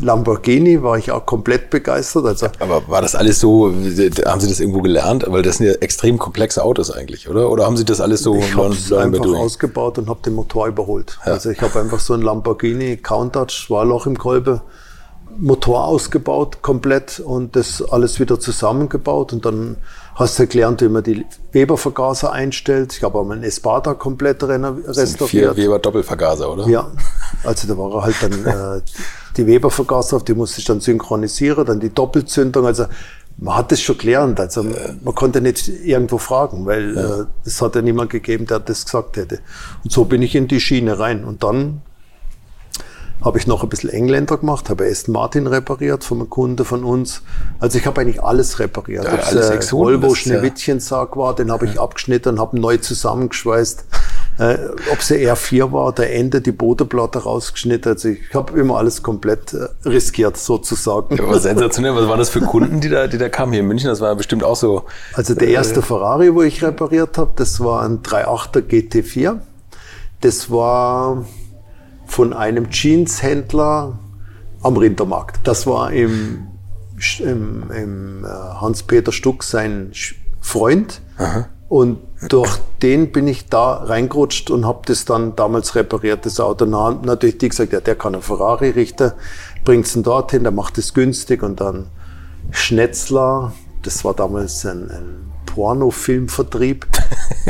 Lamborghini 0.00 0.82
war 0.82 0.96
ich 0.96 1.12
auch 1.12 1.26
komplett 1.26 1.70
begeistert. 1.70 2.24
Also 2.24 2.48
Aber 2.58 2.88
war 2.88 3.02
das 3.02 3.14
alles 3.14 3.40
so, 3.40 3.66
haben 3.68 3.90
Sie 4.40 4.48
das 4.48 4.60
irgendwo 4.60 4.80
gelernt? 4.80 5.24
Weil 5.28 5.42
das 5.42 5.58
sind 5.58 5.66
ja 5.66 5.74
extrem 5.74 6.18
komplexe 6.18 6.64
Autos 6.64 6.90
eigentlich, 6.90 7.28
oder? 7.28 7.50
Oder 7.50 7.66
haben 7.66 7.76
Sie 7.76 7.84
das 7.84 8.00
alles 8.00 8.22
so 8.22 8.36
Ich 8.36 8.56
habe 8.56 8.72
es 8.72 8.92
einfach 8.92 9.26
ausgebaut 9.26 9.98
und 9.98 10.08
habe 10.08 10.20
den 10.24 10.34
Motor 10.34 10.68
überholt. 10.68 11.18
Ja. 11.24 11.32
Also 11.32 11.50
ich 11.50 11.60
habe 11.60 11.78
einfach 11.80 12.00
so 12.00 12.14
ein 12.14 12.22
Lamborghini 12.22 12.96
Countach, 12.96 13.68
war 13.68 13.84
Loch 13.84 14.06
im 14.06 14.18
Kolbe, 14.18 14.62
Motor 15.38 15.84
ausgebaut 15.84 16.62
komplett 16.62 17.20
und 17.20 17.54
das 17.56 17.82
alles 17.82 18.20
wieder 18.20 18.40
zusammengebaut 18.40 19.32
und 19.32 19.44
dann 19.44 19.76
hast 20.20 20.38
du 20.38 20.46
gelernt, 20.46 20.80
wie 20.82 20.88
man 20.88 21.02
die 21.02 21.26
Weber-Vergaser 21.52 22.32
einstellt. 22.32 22.94
Ich 22.96 23.02
habe 23.02 23.18
auch 23.18 23.24
meinen 23.24 23.42
Espada 23.42 23.94
komplett 23.94 24.42
restauriert. 24.42 25.54
Vier 25.54 25.56
Weber 25.56 25.78
Doppelvergaser, 25.78 26.52
oder? 26.52 26.68
Ja, 26.68 26.90
also 27.42 27.66
da 27.66 27.76
war 27.76 28.02
halt 28.02 28.16
dann 28.20 28.44
äh, 28.44 28.80
die 29.36 29.46
Weber-Vergaser, 29.46 30.16
auf 30.16 30.24
die 30.24 30.34
musste 30.34 30.60
ich 30.60 30.66
dann 30.66 30.80
synchronisieren, 30.80 31.64
dann 31.64 31.80
die 31.80 31.92
Doppelzündung. 31.92 32.66
Also 32.66 32.84
man 33.38 33.56
hat 33.56 33.72
das 33.72 33.80
schon 33.80 33.98
gelernt. 33.98 34.38
Also 34.38 34.62
man 34.62 35.14
konnte 35.14 35.40
nicht 35.40 35.68
irgendwo 35.68 36.18
fragen, 36.18 36.66
weil 36.66 36.94
ja. 36.94 37.20
äh, 37.20 37.24
es 37.44 37.60
hat 37.62 37.74
ja 37.74 37.82
niemand 37.82 38.10
gegeben, 38.10 38.46
der 38.46 38.60
das 38.60 38.84
gesagt 38.84 39.16
hätte. 39.16 39.40
Und 39.82 39.90
so 39.90 40.04
bin 40.04 40.22
ich 40.22 40.34
in 40.34 40.46
die 40.46 40.60
Schiene 40.60 40.98
rein. 40.98 41.24
Und 41.24 41.42
dann 41.42 41.82
habe 43.22 43.38
ich 43.38 43.46
noch 43.46 43.62
ein 43.62 43.68
bisschen 43.68 43.90
Engländer 43.90 44.38
gemacht, 44.38 44.70
habe 44.70 44.86
Aston 44.86 45.12
Martin 45.12 45.46
repariert 45.46 46.10
einem 46.10 46.30
Kunde 46.30 46.64
von 46.64 46.84
uns. 46.84 47.22
Also 47.58 47.78
ich 47.78 47.86
habe 47.86 48.00
eigentlich 48.00 48.22
alles 48.22 48.58
repariert. 48.58 49.04
Ja, 49.04 49.10
alles 49.10 49.50
äh, 49.50 49.72
Volvo 49.72 50.14
Schneewittchensarg 50.14 51.16
war, 51.16 51.34
den 51.34 51.50
habe 51.50 51.66
ich 51.66 51.74
ja. 51.74 51.82
abgeschnitten, 51.82 52.40
habe 52.40 52.58
neu 52.58 52.78
zusammengeschweißt. 52.78 53.84
Äh, 54.38 54.58
ob 54.90 55.02
sie 55.02 55.16
R4 55.30 55.70
war, 55.72 55.92
der 55.92 56.14
Ende, 56.14 56.40
die 56.40 56.52
Bodenplatte 56.52 57.18
rausgeschnitten. 57.18 57.92
Also 57.92 58.08
ich 58.08 58.34
habe 58.34 58.58
immer 58.58 58.78
alles 58.78 59.02
komplett 59.02 59.52
äh, 59.52 59.66
riskiert, 59.86 60.38
sozusagen. 60.38 61.16
Ja, 61.16 61.24
aber 61.24 61.38
sensationell. 61.38 61.94
Was 61.94 62.08
waren 62.08 62.18
das 62.18 62.30
für 62.30 62.40
Kunden, 62.40 62.80
die 62.80 62.88
da, 62.88 63.06
die 63.06 63.18
da 63.18 63.28
kamen 63.28 63.52
hier 63.52 63.60
in 63.60 63.68
München? 63.68 63.88
Das 63.88 64.00
war 64.00 64.14
bestimmt 64.14 64.44
auch 64.44 64.56
so. 64.56 64.84
Also 65.14 65.34
der 65.34 65.48
erste 65.48 65.80
äh, 65.80 65.82
Ferrari, 65.82 66.34
wo 66.34 66.42
ich 66.42 66.62
repariert 66.62 67.18
habe, 67.18 67.32
das 67.36 67.60
war 67.60 67.82
ein 67.82 68.00
3.8er 68.02 68.62
GT4. 68.62 69.40
Das 70.22 70.50
war 70.50 71.24
von 72.10 72.32
einem 72.32 72.70
Jeanshändler 72.70 73.98
am 74.62 74.76
Rindermarkt. 74.76 75.40
Das 75.44 75.66
war 75.66 75.92
im, 75.92 76.48
im, 77.20 77.70
im 77.70 78.24
äh, 78.24 78.28
Hans-Peter 78.28 79.12
Stuck 79.12 79.44
sein 79.44 79.92
Freund. 80.40 81.00
Aha. 81.18 81.48
Und 81.68 81.98
durch 82.28 82.58
den 82.82 83.12
bin 83.12 83.28
ich 83.28 83.46
da 83.46 83.74
reingerutscht 83.74 84.50
und 84.50 84.66
habe 84.66 84.80
das 84.86 85.04
dann 85.04 85.36
damals 85.36 85.76
repariert, 85.76 86.26
das 86.26 86.40
Auto. 86.40 86.64
Und 86.64 87.06
natürlich 87.06 87.38
die 87.38 87.48
gesagt, 87.48 87.72
ja, 87.72 87.80
der 87.80 87.94
kann 87.94 88.14
einen 88.14 88.24
Ferrari 88.24 88.70
richten, 88.70 89.12
bringt's 89.64 89.94
ihn 89.94 90.02
dorthin, 90.02 90.42
der 90.42 90.52
macht 90.52 90.78
es 90.78 90.94
günstig. 90.94 91.44
Und 91.44 91.60
dann 91.60 91.86
Schnetzler, 92.50 93.52
das 93.82 94.04
war 94.04 94.14
damals 94.14 94.66
ein, 94.66 94.90
ein 94.90 95.29
Pornofilmvertrieb. 95.54 96.86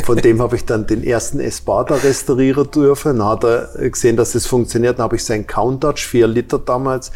Von 0.04 0.19
dem 0.19 0.40
habe 0.40 0.57
ich 0.57 0.64
dann 0.64 0.87
den 0.87 1.04
ersten 1.04 1.40
Espada 1.40 1.97
restaurieren 1.97 2.71
dürfen. 2.71 3.19
Dann 3.19 3.28
hat 3.28 3.45
er 3.45 3.69
gesehen, 3.90 4.16
dass 4.16 4.33
das 4.33 4.47
funktioniert. 4.47 4.99
Dann 4.99 5.04
habe 5.04 5.16
ich 5.16 5.25
sein 5.25 5.47
Countach, 5.47 5.99
4 5.99 6.26
Liter 6.26 6.59
damals, 6.59 7.12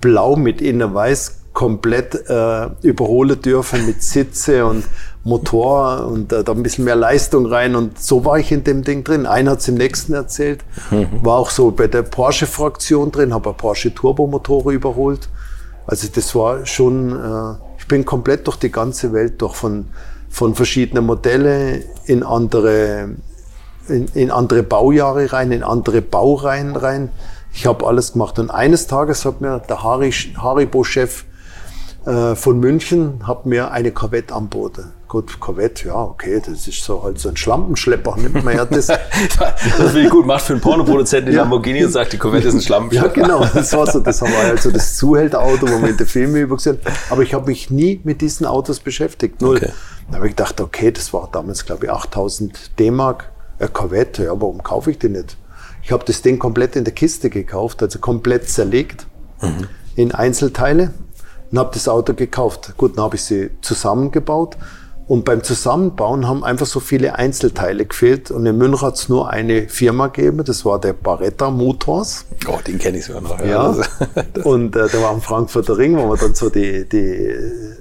blau 0.00 0.36
mit 0.36 0.60
innen 0.60 0.94
weiß, 0.94 1.36
komplett 1.52 2.14
äh, 2.28 2.68
überholen 2.82 3.40
dürfen 3.40 3.84
mit 3.86 4.02
Sitze 4.02 4.64
und 4.64 4.84
Motor 5.24 6.06
und 6.06 6.32
äh, 6.32 6.44
da 6.44 6.52
ein 6.52 6.62
bisschen 6.62 6.84
mehr 6.84 6.96
Leistung 6.96 7.46
rein. 7.46 7.74
Und 7.74 8.00
so 8.00 8.24
war 8.24 8.38
ich 8.38 8.52
in 8.52 8.64
dem 8.64 8.84
Ding 8.84 9.02
drin. 9.02 9.26
Einer 9.26 9.52
hat 9.52 9.60
es 9.60 9.68
im 9.68 9.74
nächsten 9.74 10.12
erzählt. 10.12 10.60
Mhm. 10.90 11.08
War 11.22 11.38
auch 11.38 11.50
so 11.50 11.70
bei 11.70 11.88
der 11.88 12.02
Porsche-Fraktion 12.02 13.10
drin, 13.10 13.34
habe 13.34 13.52
Porsche 13.54 13.92
Turbomotor 13.94 14.70
überholt. 14.70 15.28
Also 15.86 16.08
das 16.14 16.34
war 16.34 16.64
schon... 16.66 17.12
Äh, 17.12 17.68
bin 17.88 18.04
komplett 18.04 18.46
durch 18.46 18.58
die 18.58 18.70
ganze 18.70 19.12
Welt 19.12 19.40
durch, 19.40 19.56
von, 19.56 19.86
von 20.28 20.54
verschiedenen 20.54 21.06
Modelle 21.06 21.84
in 22.06 22.22
andere, 22.22 23.10
in, 23.88 24.06
in 24.14 24.30
andere 24.30 24.62
Baujahre 24.62 25.32
rein, 25.32 25.52
in 25.52 25.62
andere 25.62 26.02
Baureihen 26.02 26.76
rein. 26.76 27.10
Ich 27.52 27.66
habe 27.66 27.86
alles 27.86 28.12
gemacht. 28.12 28.38
Und 28.38 28.50
eines 28.50 28.86
Tages 28.86 29.24
hat 29.24 29.40
mir 29.40 29.60
der 29.60 29.82
Haribo-Chef 29.82 31.24
äh, 32.08 32.36
von 32.36 32.58
München 32.58 33.26
hat 33.26 33.44
mir 33.44 33.70
eine 33.70 33.90
Corvette 33.90 34.34
anboten. 34.34 34.92
Gut, 35.08 35.40
Corvette, 35.40 35.88
ja, 35.88 35.94
okay, 35.94 36.40
das 36.44 36.68
ist 36.68 36.84
so 36.84 37.02
halt 37.02 37.18
so 37.18 37.28
ein 37.28 37.36
Schlampenschlepper, 37.36 38.16
nimmt 38.16 38.44
man 38.44 38.56
ja 38.56 38.64
das. 38.64 38.86
das 38.86 38.98
finde 39.60 40.02
ich 40.02 40.10
gut, 40.10 40.26
macht 40.26 40.42
für 40.42 40.52
einen 40.52 40.62
Pornoproduzenten 40.62 41.32
ja. 41.34 41.42
Lamborghini 41.42 41.84
und 41.84 41.90
sagt, 41.90 42.12
die 42.12 42.18
Corvette 42.18 42.48
ist 42.48 42.54
ein 42.54 42.60
Schlampenschlepper. 42.60 43.20
Ja, 43.20 43.26
genau, 43.26 43.44
das 43.52 43.72
war 43.74 43.86
so, 43.90 44.00
das 44.00 44.22
war 44.22 44.28
also 44.28 44.70
das 44.70 44.96
Zuhälterauto, 44.96 45.68
wo 45.68 45.78
man 45.78 45.90
in 45.90 45.96
den 45.96 46.06
Filmen 46.06 46.36
übergesehen 46.36 46.78
Aber 47.10 47.22
ich 47.22 47.34
habe 47.34 47.46
mich 47.46 47.70
nie 47.70 48.00
mit 48.04 48.20
diesen 48.20 48.46
Autos 48.46 48.80
beschäftigt, 48.80 49.40
null. 49.42 49.56
Okay. 49.56 49.72
Da 50.10 50.16
habe 50.16 50.28
ich 50.28 50.36
gedacht, 50.36 50.60
okay, 50.60 50.90
das 50.90 51.12
war 51.12 51.28
damals, 51.30 51.66
glaube 51.66 51.86
ich, 51.86 51.92
8000 51.92 52.78
D-Mark, 52.78 53.30
eine 53.58 53.68
Corvette, 53.68 54.24
ja, 54.24 54.30
warum 54.30 54.62
kaufe 54.62 54.90
ich 54.90 54.98
die 54.98 55.08
nicht? 55.08 55.36
Ich 55.82 55.92
habe 55.92 56.04
das 56.04 56.22
Ding 56.22 56.38
komplett 56.38 56.76
in 56.76 56.84
der 56.84 56.94
Kiste 56.94 57.30
gekauft, 57.30 57.82
also 57.82 57.98
komplett 57.98 58.48
zerlegt 58.48 59.06
mhm. 59.40 59.68
in 59.96 60.12
Einzelteile 60.12 60.92
und 61.50 61.58
habe 61.58 61.70
das 61.72 61.88
Auto 61.88 62.14
gekauft. 62.14 62.74
Gut, 62.76 62.96
dann 62.96 63.04
habe 63.04 63.16
ich 63.16 63.22
sie 63.22 63.50
zusammengebaut. 63.60 64.56
Und 65.08 65.24
beim 65.24 65.42
Zusammenbauen 65.42 66.28
haben 66.28 66.44
einfach 66.44 66.66
so 66.66 66.80
viele 66.80 67.14
Einzelteile 67.14 67.86
gefehlt. 67.86 68.30
Und 68.30 68.44
in 68.44 68.58
München 68.58 68.82
hat 68.82 68.96
es 68.96 69.08
nur 69.08 69.30
eine 69.30 69.66
Firma 69.70 70.08
gegeben, 70.08 70.44
das 70.44 70.66
war 70.66 70.78
der 70.78 70.92
Barretta 70.92 71.50
Motors. 71.50 72.26
Oh, 72.46 72.58
den 72.66 72.78
kenne 72.78 72.98
ich 72.98 73.06
sogar 73.06 73.22
noch. 73.22 73.42
Ja. 73.42 73.74
und 74.44 74.76
äh, 74.76 74.86
der 74.86 75.02
war 75.02 75.10
am 75.10 75.22
Frankfurter 75.22 75.78
Ring, 75.78 75.96
wo 75.96 76.06
man 76.06 76.18
dann 76.18 76.34
so 76.34 76.50
die, 76.50 76.86
die, 76.86 76.98
äh, 76.98 77.72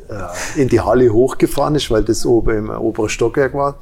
in 0.55 0.69
die 0.69 0.79
Halle 0.79 1.11
hochgefahren 1.11 1.75
ist, 1.75 1.91
weil 1.91 2.03
das 2.03 2.25
oben 2.25 2.57
im 2.57 2.69
oberen 2.69 3.09
Stockwerk 3.09 3.53
war. 3.53 3.77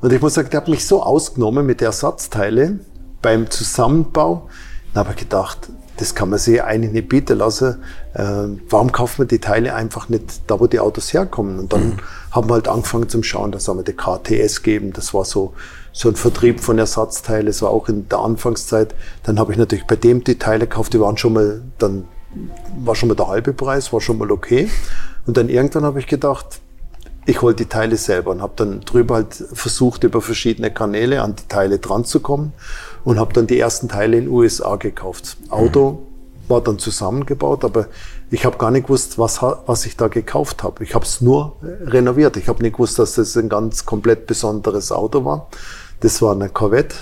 Und 0.00 0.10
ich 0.14 0.22
muss 0.22 0.32
sagen, 0.32 0.48
der 0.50 0.62
hat 0.62 0.68
mich 0.68 0.86
so 0.86 1.02
ausgenommen 1.02 1.66
mit 1.66 1.82
der 1.82 1.88
Ersatzteile 1.88 2.78
beim 3.20 3.50
Zusammenbau. 3.50 4.48
Dann 4.94 5.04
habe 5.04 5.14
ich 5.14 5.20
gedacht, 5.20 5.68
das 6.00 6.14
kann 6.14 6.30
man 6.30 6.38
sich 6.38 6.62
eigentlich 6.62 6.92
nicht 6.92 7.08
bieten 7.10 7.36
lassen. 7.36 7.76
Äh, 8.14 8.24
warum 8.70 8.90
kauft 8.90 9.18
man 9.18 9.28
die 9.28 9.38
Teile 9.38 9.74
einfach 9.74 10.08
nicht 10.08 10.40
da, 10.46 10.58
wo 10.58 10.66
die 10.66 10.80
Autos 10.80 11.12
herkommen? 11.12 11.58
Und 11.58 11.74
dann 11.74 11.90
mhm. 11.90 11.96
haben 12.30 12.48
wir 12.48 12.54
halt 12.54 12.68
angefangen 12.68 13.08
zum 13.10 13.22
Schauen, 13.22 13.52
dass 13.52 13.68
wir 13.68 13.82
die 13.82 13.92
KTS 13.92 14.62
geben. 14.62 14.94
Das 14.94 15.12
war 15.12 15.26
so, 15.26 15.52
so 15.92 16.08
ein 16.08 16.16
Vertrieb 16.16 16.60
von 16.60 16.78
Ersatzteilen. 16.78 17.46
Das 17.46 17.60
war 17.60 17.68
auch 17.68 17.88
in 17.88 18.08
der 18.08 18.20
Anfangszeit. 18.20 18.94
Dann 19.24 19.38
habe 19.38 19.52
ich 19.52 19.58
natürlich 19.58 19.86
bei 19.86 19.96
dem 19.96 20.24
die 20.24 20.38
Teile 20.38 20.66
gekauft, 20.66 20.94
die 20.94 21.00
waren 21.00 21.18
schon 21.18 21.34
mal, 21.34 21.60
dann 21.78 22.04
war 22.82 22.94
schon 22.94 23.10
mal 23.10 23.14
der 23.14 23.28
halbe 23.28 23.52
Preis, 23.52 23.92
war 23.92 24.00
schon 24.00 24.16
mal 24.16 24.30
okay. 24.30 24.70
Und 25.26 25.36
dann 25.36 25.50
irgendwann 25.50 25.84
habe 25.84 26.00
ich 26.00 26.06
gedacht, 26.06 26.60
ich 27.26 27.42
hole 27.42 27.54
die 27.54 27.66
Teile 27.66 27.96
selber 27.96 28.30
und 28.30 28.40
habe 28.40 28.54
dann 28.56 28.80
drüber 28.80 29.16
halt 29.16 29.34
versucht, 29.34 30.02
über 30.04 30.22
verschiedene 30.22 30.70
Kanäle 30.70 31.20
an 31.22 31.36
die 31.36 31.46
Teile 31.46 31.78
dran 31.78 32.06
zu 32.06 32.20
kommen 32.20 32.54
und 33.04 33.18
habe 33.18 33.32
dann 33.32 33.46
die 33.46 33.58
ersten 33.58 33.88
Teile 33.88 34.18
in 34.18 34.24
den 34.24 34.32
USA 34.32 34.76
gekauft. 34.76 35.36
Auto 35.48 36.06
war 36.48 36.60
dann 36.60 36.78
zusammengebaut, 36.78 37.64
aber 37.64 37.86
ich 38.30 38.44
habe 38.44 38.58
gar 38.58 38.70
nicht 38.70 38.86
gewusst, 38.86 39.18
was, 39.18 39.40
was 39.40 39.86
ich 39.86 39.96
da 39.96 40.08
gekauft 40.08 40.62
habe. 40.62 40.84
Ich 40.84 40.94
habe 40.94 41.04
es 41.04 41.20
nur 41.20 41.56
renoviert. 41.62 42.36
Ich 42.36 42.48
habe 42.48 42.62
nicht 42.62 42.74
gewusst, 42.74 42.98
dass 42.98 43.14
das 43.14 43.36
ein 43.36 43.48
ganz 43.48 43.86
komplett 43.86 44.26
besonderes 44.26 44.92
Auto 44.92 45.24
war. 45.24 45.48
Das 46.00 46.20
war 46.20 46.32
eine 46.32 46.48
Corvette, 46.48 46.96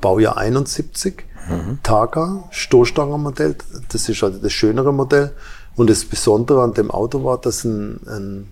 Baujahr 0.00 0.38
71, 0.38 1.24
mhm. 1.48 1.78
Targa, 1.82 2.44
Stoßstangenmodell. 2.50 3.56
Das 3.90 4.08
ist 4.08 4.22
also 4.22 4.38
das 4.38 4.52
schönere 4.52 4.92
Modell. 4.92 5.32
Und 5.76 5.90
das 5.90 6.04
Besondere 6.04 6.62
an 6.62 6.74
dem 6.74 6.90
Auto 6.90 7.24
war, 7.24 7.38
dass 7.38 7.64
ein, 7.64 8.00
ein 8.06 8.48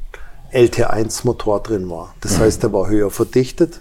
LT1-Motor 0.53 1.61
drin 1.61 1.89
war. 1.89 2.15
Das 2.21 2.37
mhm. 2.39 2.43
heißt, 2.43 2.63
der 2.63 2.73
war 2.73 2.89
höher 2.89 3.11
verdichtet 3.11 3.81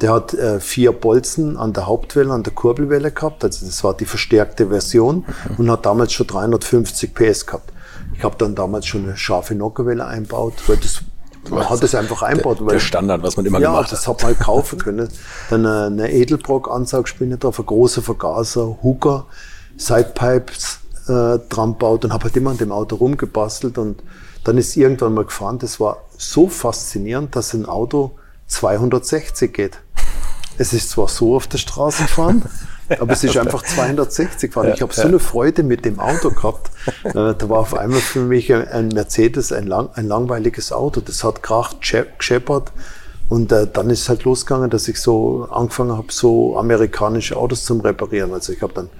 der 0.00 0.12
hat 0.12 0.34
äh, 0.34 0.60
vier 0.60 0.92
Bolzen 0.92 1.56
an 1.56 1.72
der 1.72 1.86
Hauptwelle, 1.86 2.32
an 2.32 2.42
der 2.42 2.52
Kurbelwelle 2.52 3.10
gehabt. 3.10 3.44
Also 3.44 3.64
das 3.64 3.84
war 3.84 3.96
die 3.96 4.06
verstärkte 4.06 4.68
Version 4.68 5.24
mhm. 5.48 5.56
und 5.56 5.70
hat 5.70 5.86
damals 5.86 6.12
schon 6.12 6.26
350 6.26 7.14
PS 7.14 7.46
gehabt. 7.46 7.72
Ich 8.16 8.24
habe 8.24 8.36
dann 8.38 8.54
damals 8.54 8.86
schon 8.86 9.04
eine 9.04 9.16
scharfe 9.16 9.54
Nockerwelle 9.54 10.06
einbaut, 10.06 10.54
weil 10.66 10.76
das 10.76 11.02
man 11.50 11.68
hat 11.68 11.82
es 11.82 11.94
einfach 11.94 12.22
einbaut. 12.22 12.60
Der, 12.60 12.66
der 12.66 12.80
Standard, 12.80 13.22
was 13.22 13.36
man 13.36 13.44
immer 13.44 13.60
ja, 13.60 13.68
gemacht 13.68 13.84
hat. 13.84 13.92
Ja, 13.92 13.96
das 13.96 14.08
hat 14.08 14.22
man 14.22 14.26
halt 14.28 14.40
kaufen 14.40 14.78
können. 14.78 15.08
Dann 15.50 15.64
äh, 15.64 15.68
eine 15.68 16.12
Edelbrock-Ansaugspinne 16.12 17.36
drauf, 17.36 17.58
ein 17.58 17.66
großer 17.66 18.02
Vergaser, 18.02 18.78
Hooker, 18.82 19.26
Sidepipes 19.76 20.78
äh, 21.08 21.38
dran 21.48 21.76
baut 21.76 22.04
und 22.04 22.12
habe 22.12 22.24
halt 22.24 22.36
immer 22.36 22.50
an 22.50 22.58
dem 22.58 22.72
Auto 22.72 22.96
rumgebastelt 22.96 23.76
und 23.76 24.02
dann 24.44 24.58
ist 24.58 24.76
irgendwann 24.76 25.14
mal 25.14 25.24
gefahren. 25.24 25.58
Das 25.58 25.80
war 25.80 26.04
so 26.16 26.48
faszinierend, 26.48 27.36
dass 27.36 27.52
ein 27.52 27.66
Auto 27.66 28.12
260 28.46 29.52
geht. 29.52 29.78
Es 30.58 30.72
ist 30.72 30.90
zwar 30.90 31.08
so 31.08 31.36
auf 31.36 31.46
der 31.46 31.58
Straße 31.58 32.02
gefahren, 32.02 32.42
aber 33.00 33.12
es 33.12 33.24
ist 33.24 33.36
einfach 33.36 33.62
260 33.62 34.50
gefahren. 34.50 34.72
ich 34.74 34.82
habe 34.82 34.92
so 34.92 35.02
eine 35.02 35.18
Freude 35.18 35.62
mit 35.62 35.84
dem 35.84 35.98
Auto 35.98 36.30
gehabt. 36.30 36.70
Äh, 37.04 37.12
da 37.12 37.48
war 37.48 37.60
auf 37.60 37.74
einmal 37.74 38.00
für 38.00 38.20
mich 38.20 38.52
ein 38.52 38.88
Mercedes 38.88 39.52
ein, 39.52 39.66
lang, 39.66 39.90
ein 39.94 40.06
langweiliges 40.06 40.72
Auto. 40.72 41.00
Das 41.00 41.24
hat 41.24 41.42
kracht, 41.42 41.78
gescheppert. 42.18 42.72
Und 43.28 43.52
äh, 43.52 43.66
dann 43.66 43.88
ist 43.90 44.02
es 44.02 44.08
halt 44.08 44.24
losgegangen, 44.24 44.70
dass 44.70 44.86
ich 44.86 45.00
so 45.00 45.48
angefangen 45.50 45.96
habe, 45.96 46.12
so 46.12 46.58
amerikanische 46.58 47.36
Autos 47.36 47.64
zum 47.64 47.80
Reparieren. 47.80 48.32
Also 48.32 48.52
ich 48.52 48.60
habe 48.62 48.74
dann 48.74 48.90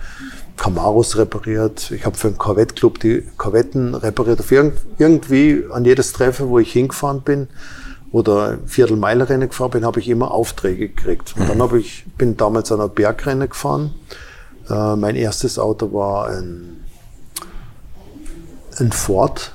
Camaros 0.57 1.17
repariert, 1.17 1.91
ich 1.91 2.07
habe 2.07 2.17
für 2.17 2.29
einen 2.29 2.39
Corvette-Club 2.39 3.01
die 3.01 3.23
Corvetten 3.37 3.95
repariert. 3.95 4.41
Auf 4.41 4.51
irgend, 4.51 4.79
irgendwie 4.99 5.65
an 5.71 5.85
jedes 5.85 6.13
Treffen, 6.13 6.49
wo 6.49 6.59
ich 6.59 6.73
hingefahren 6.73 7.23
bin, 7.23 7.49
oder 8.15 8.59
Viertelmeilrennen 8.65 9.49
gefahren 9.49 9.73
bin, 9.73 9.85
habe 9.85 9.99
ich 9.99 10.09
immer 10.09 10.31
Aufträge 10.31 10.89
gekriegt. 10.89 11.35
Und 11.37 11.49
dann 11.49 11.61
habe 11.61 11.81
ich, 11.81 12.05
bin 12.17 12.37
damals 12.37 12.71
an 12.71 12.79
einer 12.79 12.89
Bergrennen 12.89 13.49
gefahren. 13.49 13.93
Äh, 14.71 14.95
mein 14.95 15.17
erstes 15.17 15.59
Auto 15.59 15.93
war 15.93 16.29
ein, 16.29 16.85
ein 18.79 18.93
Ford, 18.93 19.51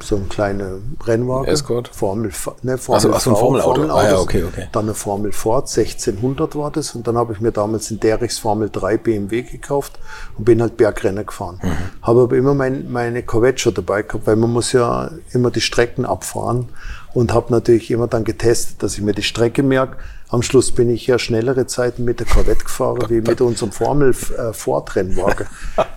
so 0.00 0.16
ein 0.16 0.28
kleiner 0.28 0.78
Rennwagen. 1.06 1.46
Escort? 1.46 1.86
Formel, 1.86 2.32
ne, 2.62 2.78
Formel 2.78 2.96
also, 2.96 3.12
also 3.12 3.30
ein 3.30 3.36
Formelauto. 3.36 3.74
Formel 3.74 3.90
ah, 3.92 4.10
ja, 4.10 4.18
okay, 4.18 4.42
okay. 4.42 4.66
Dann 4.72 4.86
eine 4.86 4.94
Formel 4.94 5.30
Ford, 5.30 5.68
1600 5.68 6.56
war 6.56 6.72
das. 6.72 6.96
Und 6.96 7.06
dann 7.06 7.16
habe 7.16 7.32
ich 7.32 7.40
mir 7.40 7.52
damals 7.52 7.92
in 7.92 8.00
Derichs 8.00 8.40
Formel 8.40 8.70
3 8.70 8.96
BMW 8.96 9.42
gekauft 9.42 10.00
und 10.36 10.44
bin 10.44 10.60
halt 10.60 10.76
Bergrennen 10.76 11.24
gefahren. 11.24 11.60
Mhm. 11.62 11.76
Habe 12.02 12.22
aber 12.22 12.36
immer 12.36 12.54
mein, 12.54 12.90
meine 12.90 13.22
Corvette 13.22 13.60
schon 13.60 13.74
dabei 13.74 14.02
gehabt, 14.02 14.26
weil 14.26 14.34
man 14.34 14.52
muss 14.52 14.72
ja 14.72 15.12
immer 15.32 15.52
die 15.52 15.60
Strecken 15.60 16.04
abfahren 16.04 16.70
und 17.18 17.34
habe 17.34 17.50
natürlich 17.50 17.90
immer 17.90 18.06
dann 18.06 18.22
getestet, 18.22 18.80
dass 18.80 18.94
ich 18.94 19.02
mir 19.02 19.12
die 19.12 19.24
Strecke 19.24 19.64
merke. 19.64 19.96
Am 20.28 20.40
Schluss 20.40 20.70
bin 20.70 20.88
ich 20.88 21.08
ja 21.08 21.18
schnellere 21.18 21.66
Zeiten 21.66 22.04
mit 22.04 22.20
der 22.20 22.28
Corvette 22.28 22.62
gefahren 22.62 23.06
wie 23.08 23.20
mit 23.20 23.40
unserem 23.40 23.72
Formel 23.72 24.10
äh, 24.10 24.52
Ford 24.52 24.94
Rennwagen. 24.94 25.48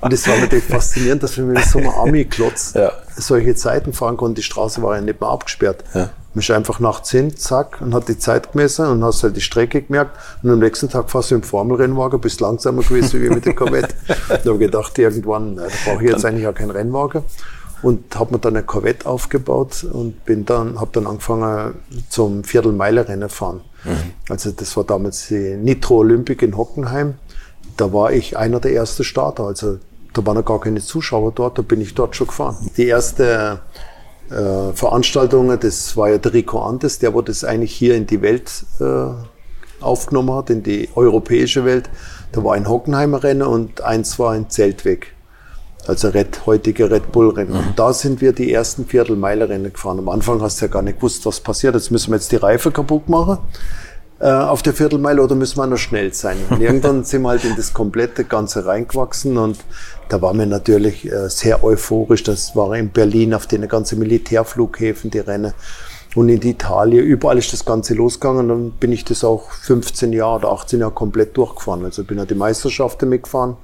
Und 0.02 0.14
es 0.14 0.28
war 0.28 0.40
natürlich 0.40 0.64
faszinierend, 0.64 1.22
dass 1.22 1.38
wir 1.38 1.44
mit 1.44 1.64
so 1.64 1.78
einem 1.78 1.90
Army-Klotz 1.90 2.74
ja. 2.74 2.92
solche 3.16 3.54
Zeiten 3.54 3.94
fahren 3.94 4.18
konnten. 4.18 4.34
Die 4.34 4.42
Straße 4.42 4.82
war 4.82 4.96
ja 4.96 5.02
nicht 5.02 5.22
mehr 5.22 5.30
abgesperrt. 5.30 5.84
Ja. 5.94 6.10
Man 6.34 6.42
ist 6.42 6.50
einfach 6.50 6.80
nachts 6.80 7.12
hin, 7.12 7.38
zack, 7.38 7.82
und 7.82 7.94
hat 7.94 8.08
die 8.08 8.18
Zeit 8.18 8.54
gemessen 8.54 8.88
und 8.88 9.04
hast 9.04 9.22
halt 9.22 9.36
die 9.36 9.42
Strecke 9.42 9.84
gemerkt. 9.84 10.18
Und 10.42 10.50
am 10.50 10.58
nächsten 10.58 10.90
Tag 10.90 11.12
fährst 11.12 11.30
du 11.30 11.36
im 11.36 11.44
Formelrennwagen, 11.44 12.20
bist 12.20 12.42
langsamer 12.42 12.82
gewesen 12.82 13.22
wie 13.22 13.30
mit 13.30 13.46
der 13.46 13.54
Corvette. 13.54 13.94
da 14.28 14.38
habe 14.38 14.58
gedacht, 14.58 14.98
irgendwann, 14.98 15.54
na, 15.54 15.68
da 15.68 15.70
brauche 15.86 16.04
ich 16.04 16.10
jetzt 16.10 16.26
eigentlich 16.26 16.48
auch 16.48 16.56
keinen 16.56 16.72
Rennwagen 16.72 17.22
und 17.82 18.16
habe 18.16 18.34
mir 18.34 18.40
dann 18.40 18.56
eine 18.56 18.66
Corvette 18.66 19.06
aufgebaut 19.06 19.84
und 19.84 20.26
bin 20.26 20.46
dann 20.46 20.80
habe 20.80 20.92
dann 20.94 21.08
angefangen 21.08 21.76
zum 22.10 22.44
Viertelmeile-Rennen 22.44 23.30
fahren. 23.30 23.62
Mhm. 23.84 24.12
Also 24.30 24.52
das 24.52 24.76
war 24.78 24.84
damals 24.84 25.28
die 25.28 25.56
Nitro 25.56 25.98
Olympic 25.98 26.46
in 26.46 26.56
Hockenheim. 26.56 27.16
Da 27.78 27.92
war 27.94 28.12
ich 28.12 28.38
einer 28.38 28.60
der 28.60 28.74
ersten 28.74 29.04
Starter. 29.04 29.46
Also 29.46 29.80
da 30.14 30.26
waren 30.26 30.38
noch 30.38 30.46
gar 30.46 30.60
keine 30.60 30.82
Zuschauer 30.82 31.32
dort, 31.32 31.58
da 31.58 31.62
bin 31.62 31.82
ich 31.82 31.96
dort 31.96 32.16
schon 32.16 32.28
gefahren. 32.28 32.58
Die 32.78 32.88
erste 32.88 33.62
äh, 34.30 34.74
Veranstaltung, 34.74 35.58
das 35.60 35.96
war 35.98 36.10
ja 36.10 36.18
der 36.18 36.34
Rico 36.34 36.62
Antes, 36.62 37.00
der 37.00 37.14
wo 37.14 37.22
das 37.22 37.44
eigentlich 37.44 37.74
hier 37.74 37.96
in 37.96 38.08
die 38.08 38.22
Welt 38.22 38.66
äh, 38.80 39.08
aufgenommen 39.80 40.34
hat, 40.34 40.50
in 40.50 40.64
die 40.64 40.90
europäische 40.96 41.66
Welt. 41.66 41.90
Da 42.34 42.44
war 42.44 42.54
ein 42.54 42.68
Hockenheimer 42.68 43.24
Rennen 43.24 43.44
und 43.44 43.82
eins 43.82 44.20
war 44.20 44.34
ein 44.34 44.50
Zeltweg 44.50 45.14
also 45.88 46.10
Red, 46.10 46.46
heutige 46.46 46.90
Red 46.90 47.12
Bull 47.12 47.30
Rennen. 47.30 47.52
Mhm. 47.52 47.58
Und 47.58 47.80
da 47.80 47.94
sind 47.94 48.22
wir 48.22 48.34
die 48.34 48.54
ersten 48.54 48.86
Viertelmeiler-Rennen 48.86 49.74
gefahren. 49.74 50.00
Am 50.00 50.10
Anfang 50.10 50.42
hast 50.42 50.62
du 50.62 50.66
ja 50.66 50.72
gar 50.72 50.82
nicht 50.82 50.98
gewusst, 50.98 51.26
was 51.26 51.40
passiert. 51.40 51.76
Jetzt 51.76 51.92
müssen 51.92 52.12
wir 52.12 52.18
jetzt 52.18 52.32
die 52.32 52.38
Reife 52.38 52.72
kaputt 52.72 53.10
machen 53.10 53.40
äh, 54.22 54.30
auf 54.30 54.62
der 54.62 54.74
Viertelmeile 54.74 55.22
oder 55.22 55.36
müssen 55.36 55.58
wir 55.58 55.68
noch 55.68 55.78
schnell 55.78 56.14
sein? 56.14 56.38
Und 56.50 56.62
irgendwann 56.62 57.04
sind 57.04 57.24
wir 57.24 57.30
halt 57.30 57.44
in 57.44 57.56
das 57.56 57.74
komplette 57.74 58.24
Ganze 58.24 58.66
reingewachsen 58.66 59.38
und 59.38 59.58
da 60.10 60.22
waren 60.22 60.38
wir 60.38 60.46
natürlich 60.46 61.12
äh, 61.12 61.30
sehr 61.30 61.64
euphorisch. 61.64 62.24
Das 62.24 62.56
war 62.56 62.76
in 62.76 62.90
Berlin 62.90 63.34
auf 63.34 63.48
den 63.48 63.68
ganzen 63.68 64.00
Militärflughäfen 64.00 65.10
die 65.10 65.20
Rennen 65.20 65.54
und 66.16 66.30
in 66.30 66.42
Italien. 66.42 67.04
Überall 67.04 67.38
ist 67.38 67.54
das 67.54 67.66
Ganze 67.66 67.94
losgegangen. 67.94 68.48
Dann 68.48 68.72
bin 68.72 68.92
ich 68.92 69.06
das 69.06 69.24
auch 69.24 69.52
15 69.52 70.14
Jahre 70.14 70.36
oder 70.36 70.52
18 70.52 70.80
Jahre 70.82 70.92
komplett 70.92 71.36
durchgefahren. 71.36 71.86
Also 71.86 72.04
bin 72.04 72.18
ja 72.18 72.26
die 72.26 72.36
Meisterschaften 72.36 73.10
mitgefahren 73.10 73.58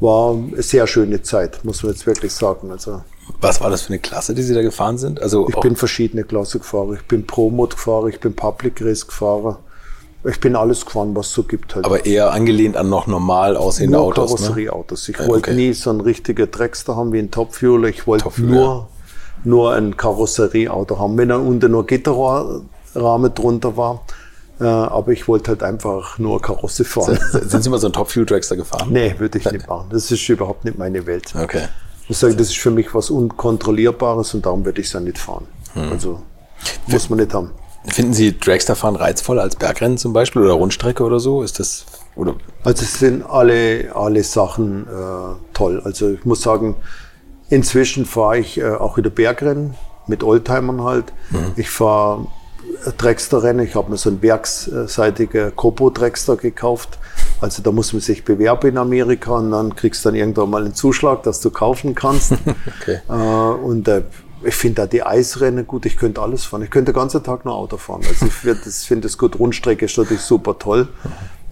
war 0.00 0.34
eine 0.34 0.62
sehr 0.62 0.86
schöne 0.86 1.22
Zeit, 1.22 1.64
muss 1.64 1.82
man 1.82 1.92
jetzt 1.92 2.06
wirklich 2.06 2.32
sagen. 2.32 2.70
Also 2.70 3.02
Was 3.40 3.60
war 3.60 3.70
das 3.70 3.82
für 3.82 3.90
eine 3.90 3.98
Klasse, 3.98 4.34
die 4.34 4.42
Sie 4.42 4.54
da 4.54 4.62
gefahren 4.62 4.98
sind? 4.98 5.20
Also 5.20 5.48
ich 5.48 5.56
bin 5.60 5.76
verschiedene 5.76 6.24
Klasse 6.24 6.58
gefahren. 6.58 6.94
Ich 6.94 7.06
bin 7.06 7.26
Pro-Mod 7.26 7.76
gefahren, 7.76 8.08
ich 8.08 8.20
bin 8.20 8.34
Public 8.34 8.82
Race 8.82 9.06
gefahren. 9.06 9.56
Ich 10.28 10.38
bin 10.38 10.54
alles 10.54 10.84
gefahren, 10.84 11.16
was 11.16 11.28
es 11.28 11.32
so 11.32 11.44
gibt 11.44 11.74
halt. 11.74 11.86
Aber 11.86 12.04
eher 12.04 12.32
angelehnt 12.32 12.76
an 12.76 12.90
noch 12.90 13.06
normal 13.06 13.56
aussehende 13.56 13.96
nur 13.96 14.06
Autos. 14.06 14.32
Karosserieautos. 14.32 15.08
Ne? 15.08 15.14
Ich 15.18 15.26
wollte 15.26 15.54
nie 15.54 15.72
so 15.72 15.90
ein 15.90 16.00
richtiger 16.02 16.46
Dragster 16.46 16.94
haben 16.94 17.12
wie 17.12 17.20
ein 17.20 17.30
Top 17.30 17.54
Fuel. 17.54 17.86
Ich 17.86 18.06
wollte 18.06 18.30
nur, 18.42 18.88
nur 19.44 19.72
ein 19.72 19.96
Karosserieauto 19.96 20.98
haben. 20.98 21.16
Wenn 21.16 21.30
da 21.30 21.38
unten 21.38 21.70
nur 21.70 21.86
Gitterrahmen 21.86 23.34
drunter 23.34 23.78
war, 23.78 24.04
aber 24.66 25.12
ich 25.12 25.28
wollte 25.28 25.52
halt 25.52 25.62
einfach 25.62 26.18
nur 26.18 26.40
Karosse 26.40 26.84
fahren. 26.84 27.18
Sind 27.32 27.62
Sie 27.62 27.70
mal 27.70 27.78
so 27.78 27.86
ein 27.86 27.92
Top 27.92 28.10
Fuel 28.10 28.26
Dragster 28.26 28.56
gefahren? 28.56 28.88
Nee, 28.90 29.14
würde 29.18 29.38
ich 29.38 29.50
nicht 29.50 29.66
machen. 29.66 29.88
Das 29.90 30.10
ist 30.10 30.28
überhaupt 30.28 30.64
nicht 30.64 30.78
meine 30.78 31.06
Welt. 31.06 31.34
Okay. 31.34 31.68
Ich 32.08 32.18
sage, 32.18 32.34
das 32.34 32.48
ist 32.48 32.58
für 32.58 32.70
mich 32.70 32.92
was 32.94 33.10
Unkontrollierbares 33.10 34.34
und 34.34 34.44
darum 34.44 34.64
würde 34.64 34.80
ich 34.80 34.88
es 34.88 34.92
ja 34.92 35.00
nicht 35.00 35.18
fahren. 35.18 35.46
Hm. 35.74 35.92
Also 35.92 36.22
muss 36.86 37.08
man 37.08 37.20
nicht 37.20 37.32
haben. 37.32 37.50
Finden 37.86 38.12
Sie 38.12 38.38
Dragster-Fahren 38.38 38.96
reizvoll 38.96 39.38
als 39.38 39.56
Bergrennen 39.56 39.96
zum 39.96 40.12
Beispiel 40.12 40.42
oder 40.42 40.52
Rundstrecke 40.52 41.02
oder 41.02 41.18
so? 41.18 41.42
Ist 41.42 41.58
das 41.58 41.86
oder? 42.16 42.34
Also 42.64 42.82
es 42.82 42.98
sind 42.98 43.22
alle 43.22 43.92
alle 43.94 44.22
Sachen 44.22 44.86
äh, 44.86 45.54
toll. 45.54 45.80
Also 45.84 46.10
ich 46.10 46.24
muss 46.24 46.42
sagen, 46.42 46.76
inzwischen 47.48 48.04
fahre 48.04 48.38
ich 48.38 48.58
äh, 48.58 48.72
auch 48.72 48.98
wieder 48.98 49.08
Bergrennen 49.08 49.74
mit 50.06 50.22
Oldtimern 50.22 50.82
halt. 50.82 51.12
Mhm. 51.30 51.52
Ich 51.56 51.70
fahre 51.70 52.26
Dragster-Rennen. 52.98 53.66
Ich 53.66 53.74
habe 53.74 53.90
mir 53.90 53.96
so 53.96 54.10
einen 54.10 54.22
werksseitigen 54.22 55.54
Copo-Dragster 55.54 56.36
gekauft. 56.36 56.98
Also 57.40 57.62
da 57.62 57.72
muss 57.72 57.92
man 57.92 58.00
sich 58.00 58.24
bewerben 58.24 58.70
in 58.70 58.78
Amerika 58.78 59.32
und 59.32 59.50
dann 59.50 59.74
kriegst 59.74 60.04
du 60.04 60.10
dann 60.10 60.16
irgendwann 60.16 60.50
mal 60.50 60.64
einen 60.64 60.74
Zuschlag, 60.74 61.22
dass 61.22 61.40
du 61.40 61.50
kaufen 61.50 61.94
kannst. 61.94 62.32
okay. 62.80 63.00
äh, 63.08 63.12
und 63.12 63.88
äh, 63.88 64.02
ich 64.42 64.54
finde 64.54 64.82
da 64.82 64.86
die 64.86 65.02
Eisrennen 65.02 65.66
gut, 65.66 65.86
ich 65.86 65.96
könnte 65.96 66.20
alles 66.20 66.44
fahren. 66.44 66.62
Ich 66.62 66.70
könnte 66.70 66.92
den 66.92 66.98
ganzen 66.98 67.22
Tag 67.22 67.44
nur 67.44 67.54
Auto 67.54 67.76
fahren. 67.76 68.02
Also 68.08 68.26
ich 68.26 68.32
finde 68.32 69.06
es 69.06 69.18
gut. 69.18 69.38
Rundstrecke 69.38 69.84
ist 69.84 69.98
natürlich 69.98 70.22
super 70.22 70.58
toll. 70.58 70.88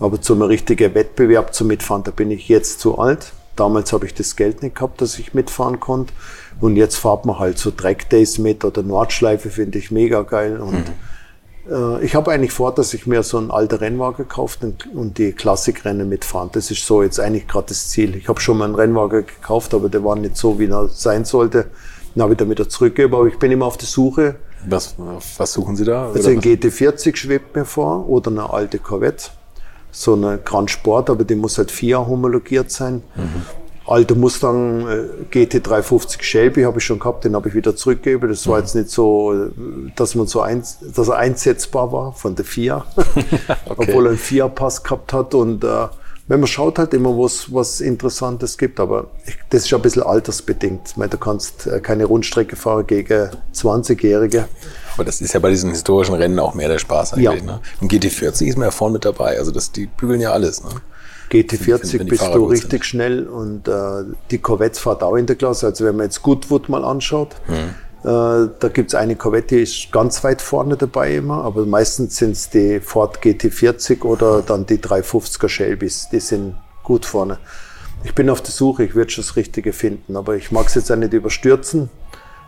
Aber 0.00 0.20
zum 0.20 0.42
richtigen 0.42 0.94
Wettbewerb 0.94 1.54
zum 1.54 1.66
Mitfahren, 1.66 2.04
da 2.04 2.10
bin 2.10 2.30
ich 2.30 2.48
jetzt 2.48 2.80
zu 2.80 2.98
alt. 2.98 3.32
Damals 3.56 3.92
habe 3.92 4.06
ich 4.06 4.14
das 4.14 4.36
Geld 4.36 4.62
nicht 4.62 4.76
gehabt, 4.76 5.00
dass 5.00 5.18
ich 5.18 5.34
mitfahren 5.34 5.80
konnte. 5.80 6.12
Und 6.60 6.76
jetzt 6.76 6.96
fahrt 6.96 7.26
man 7.26 7.38
halt 7.38 7.58
so 7.58 7.70
Track 7.70 8.08
Days 8.08 8.38
mit 8.38 8.64
oder 8.64 8.82
Nordschleife 8.82 9.50
finde 9.50 9.78
ich 9.78 9.90
mega 9.90 10.22
geil. 10.22 10.60
Und 10.60 10.74
mhm. 10.74 10.94
Äh, 11.70 12.04
ich 12.04 12.14
habe 12.14 12.32
eigentlich 12.32 12.52
vor, 12.52 12.74
dass 12.74 12.94
ich 12.94 13.06
mir 13.06 13.22
so 13.22 13.38
einen 13.38 13.50
alten 13.50 13.76
Rennwagen 13.76 14.28
kaufe 14.28 14.74
und, 14.94 15.18
die 15.18 15.32
Klassikrennen 15.32 16.08
mitfahren. 16.08 16.50
Das 16.52 16.70
ist 16.70 16.84
so 16.84 17.02
jetzt 17.02 17.20
eigentlich 17.20 17.48
gerade 17.48 17.68
das 17.68 17.88
Ziel. 17.88 18.16
Ich 18.16 18.28
habe 18.28 18.40
schon 18.40 18.58
mal 18.58 18.66
einen 18.66 18.74
Rennwagen 18.74 19.26
gekauft, 19.26 19.74
aber 19.74 19.88
der 19.88 20.04
war 20.04 20.16
nicht 20.16 20.36
so, 20.36 20.58
wie 20.58 20.66
er 20.66 20.88
sein 20.88 21.24
sollte. 21.24 21.66
Dann 22.14 22.22
habe 22.22 22.32
ich 22.32 22.38
dann 22.38 22.50
wieder 22.50 22.68
zurückgegeben, 22.68 23.16
aber 23.16 23.26
ich 23.26 23.38
bin 23.38 23.52
immer 23.52 23.66
auf 23.66 23.76
der 23.76 23.88
Suche. 23.88 24.36
Was, 24.66 24.96
was 25.36 25.52
suchen 25.52 25.76
Sie 25.76 25.84
da? 25.84 26.10
Also 26.10 26.30
ein 26.30 26.40
GT40 26.40 27.16
schwebt 27.16 27.54
mir 27.54 27.64
vor 27.64 28.08
oder 28.08 28.30
eine 28.30 28.50
alte 28.50 28.78
Corvette. 28.78 29.30
So 29.90 30.14
eine 30.14 30.38
Grand 30.38 30.70
Sport, 30.70 31.10
aber 31.10 31.24
die 31.24 31.34
muss 31.34 31.58
halt 31.58 31.70
FIA 31.70 32.06
homologiert 32.06 32.70
sein. 32.70 33.02
Mhm. 33.14 33.42
Alter 33.88 34.14
Mustang 34.14 34.86
äh, 34.86 35.04
GT350 35.32 36.22
Shelby 36.22 36.62
habe 36.62 36.78
ich 36.78 36.84
schon 36.84 36.98
gehabt, 36.98 37.24
den 37.24 37.34
habe 37.34 37.48
ich 37.48 37.54
wieder 37.54 37.74
zurückgegeben. 37.74 38.28
Das 38.28 38.46
war 38.46 38.56
mhm. 38.56 38.62
jetzt 38.62 38.74
nicht 38.74 38.90
so, 38.90 39.50
dass 39.96 40.14
man 40.14 40.26
so 40.26 40.40
ein, 40.40 40.62
dass 40.94 41.08
er 41.08 41.16
einsetzbar 41.16 41.90
war 41.92 42.12
von 42.12 42.34
der 42.34 42.44
FIA, 42.44 42.84
okay. 42.96 43.56
obwohl 43.66 44.06
er 44.06 44.10
einen 44.10 44.18
FIA-Pass 44.18 44.82
gehabt 44.82 45.12
hat 45.12 45.34
und 45.34 45.64
äh, 45.64 45.86
wenn 46.28 46.40
man 46.40 46.46
schaut 46.46 46.78
halt 46.78 46.92
immer, 46.92 47.16
was, 47.16 47.52
was 47.52 47.80
Interessantes 47.80 48.58
gibt, 48.58 48.80
aber 48.80 49.06
ich, 49.26 49.38
das 49.48 49.64
ist 49.64 49.72
ein 49.72 49.80
bisschen 49.80 50.02
altersbedingt. 50.02 50.90
Ich 50.90 50.96
meine, 50.98 51.08
du 51.08 51.16
kannst 51.16 51.66
äh, 51.66 51.80
keine 51.80 52.04
Rundstrecke 52.04 52.54
fahren 52.54 52.86
gegen 52.86 53.30
20-Jährige. 53.54 54.46
Aber 54.94 55.04
das 55.04 55.22
ist 55.22 55.32
ja 55.32 55.40
bei 55.40 55.48
diesen 55.48 55.70
historischen 55.70 56.14
Rennen 56.14 56.38
auch 56.38 56.52
mehr 56.52 56.68
der 56.68 56.78
Spaß 56.78 57.14
eigentlich. 57.14 57.24
Ja. 57.24 57.46
Ne? 57.46 57.60
Und 57.80 57.90
GT40 57.90 58.46
ist 58.46 58.58
mir 58.58 58.66
ja 58.66 58.70
vorne 58.70 58.94
mit 58.94 59.06
dabei. 59.06 59.38
Also 59.38 59.50
das, 59.52 59.72
die 59.72 59.86
bügeln 59.86 60.20
ja 60.20 60.32
alles. 60.32 60.62
Ne? 60.62 60.70
GT40 61.30 62.04
bist 62.04 62.22
du 62.22 62.44
richtig 62.44 62.70
sind. 62.70 62.84
schnell 62.84 63.26
und 63.26 63.68
äh, 63.68 64.04
die 64.30 64.38
Corvette 64.38 64.80
fährt 64.80 65.02
auch 65.02 65.16
in 65.16 65.26
der 65.26 65.36
Klasse. 65.36 65.66
Also 65.66 65.84
wenn 65.84 65.96
man 65.96 66.06
jetzt 66.06 66.22
Goodwood 66.22 66.68
mal 66.68 66.84
anschaut, 66.84 67.36
mhm. 67.48 67.74
Äh, 68.04 68.50
da 68.60 68.68
gibt 68.72 68.90
es 68.90 68.94
eine 68.94 69.16
Corvette, 69.16 69.56
die 69.56 69.62
ist 69.62 69.90
ganz 69.90 70.22
weit 70.22 70.40
vorne 70.40 70.76
dabei 70.76 71.16
immer, 71.16 71.42
aber 71.42 71.66
meistens 71.66 72.16
sind 72.16 72.32
es 72.32 72.48
die 72.48 72.78
Ford 72.78 73.18
GT40 73.20 74.02
oder 74.02 74.40
dann 74.42 74.66
die 74.66 74.78
350er 74.78 75.48
Shelbys, 75.48 76.08
die 76.10 76.20
sind 76.20 76.54
gut 76.84 77.04
vorne. 77.04 77.38
Ich 78.04 78.14
bin 78.14 78.30
auf 78.30 78.40
der 78.40 78.52
Suche, 78.52 78.84
ich 78.84 78.94
werde 78.94 79.10
schon 79.10 79.24
das 79.24 79.34
Richtige 79.34 79.72
finden, 79.72 80.16
aber 80.16 80.36
ich 80.36 80.52
mag 80.52 80.68
es 80.68 80.76
jetzt 80.76 80.92
auch 80.92 80.96
nicht 80.96 81.12
überstürzen, 81.12 81.90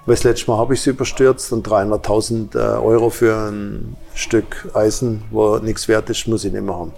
weil 0.07 0.14
das 0.14 0.23
letzte 0.23 0.51
Mal 0.53 0.59
habe 0.59 0.75
ich 0.75 0.81
es 0.81 0.87
überstürzt 0.87 1.53
und 1.53 1.66
300.000 1.66 2.55
äh, 2.55 2.79
Euro 2.79 3.11
für 3.11 3.51
ein 3.51 3.97
Stück 4.14 4.69
Eisen, 4.73 5.25
wo 5.33 5.59
nichts 5.59 5.88
wert 5.88 6.09
ist, 6.11 6.29
muss 6.29 6.45
ich 6.45 6.53
nicht 6.53 6.62
mehr 6.62 6.77
haben. 6.77 6.93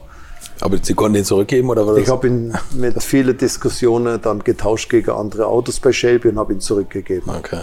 Aber 0.63 0.79
Sie 0.81 0.95
konnten 0.95 1.19
ihn 1.19 1.25
zurückgeben 1.25 1.69
oder 1.71 1.87
was? 1.87 1.99
Ich 1.99 2.09
habe 2.09 2.29
ihn 2.29 2.55
mit 2.75 3.03
vielen 3.03 3.37
Diskussionen 3.37 4.21
dann 4.23 4.45
getauscht 4.45 4.91
gegen 4.91 5.11
andere 5.11 5.47
Autos 5.47 5.81
bei 5.81 5.93
Shelby 5.93 6.29
und 6.29 6.39
habe 6.39 6.53
ihn 6.53 6.61
zurückgegeben. 6.61 7.31
Okay 7.37 7.63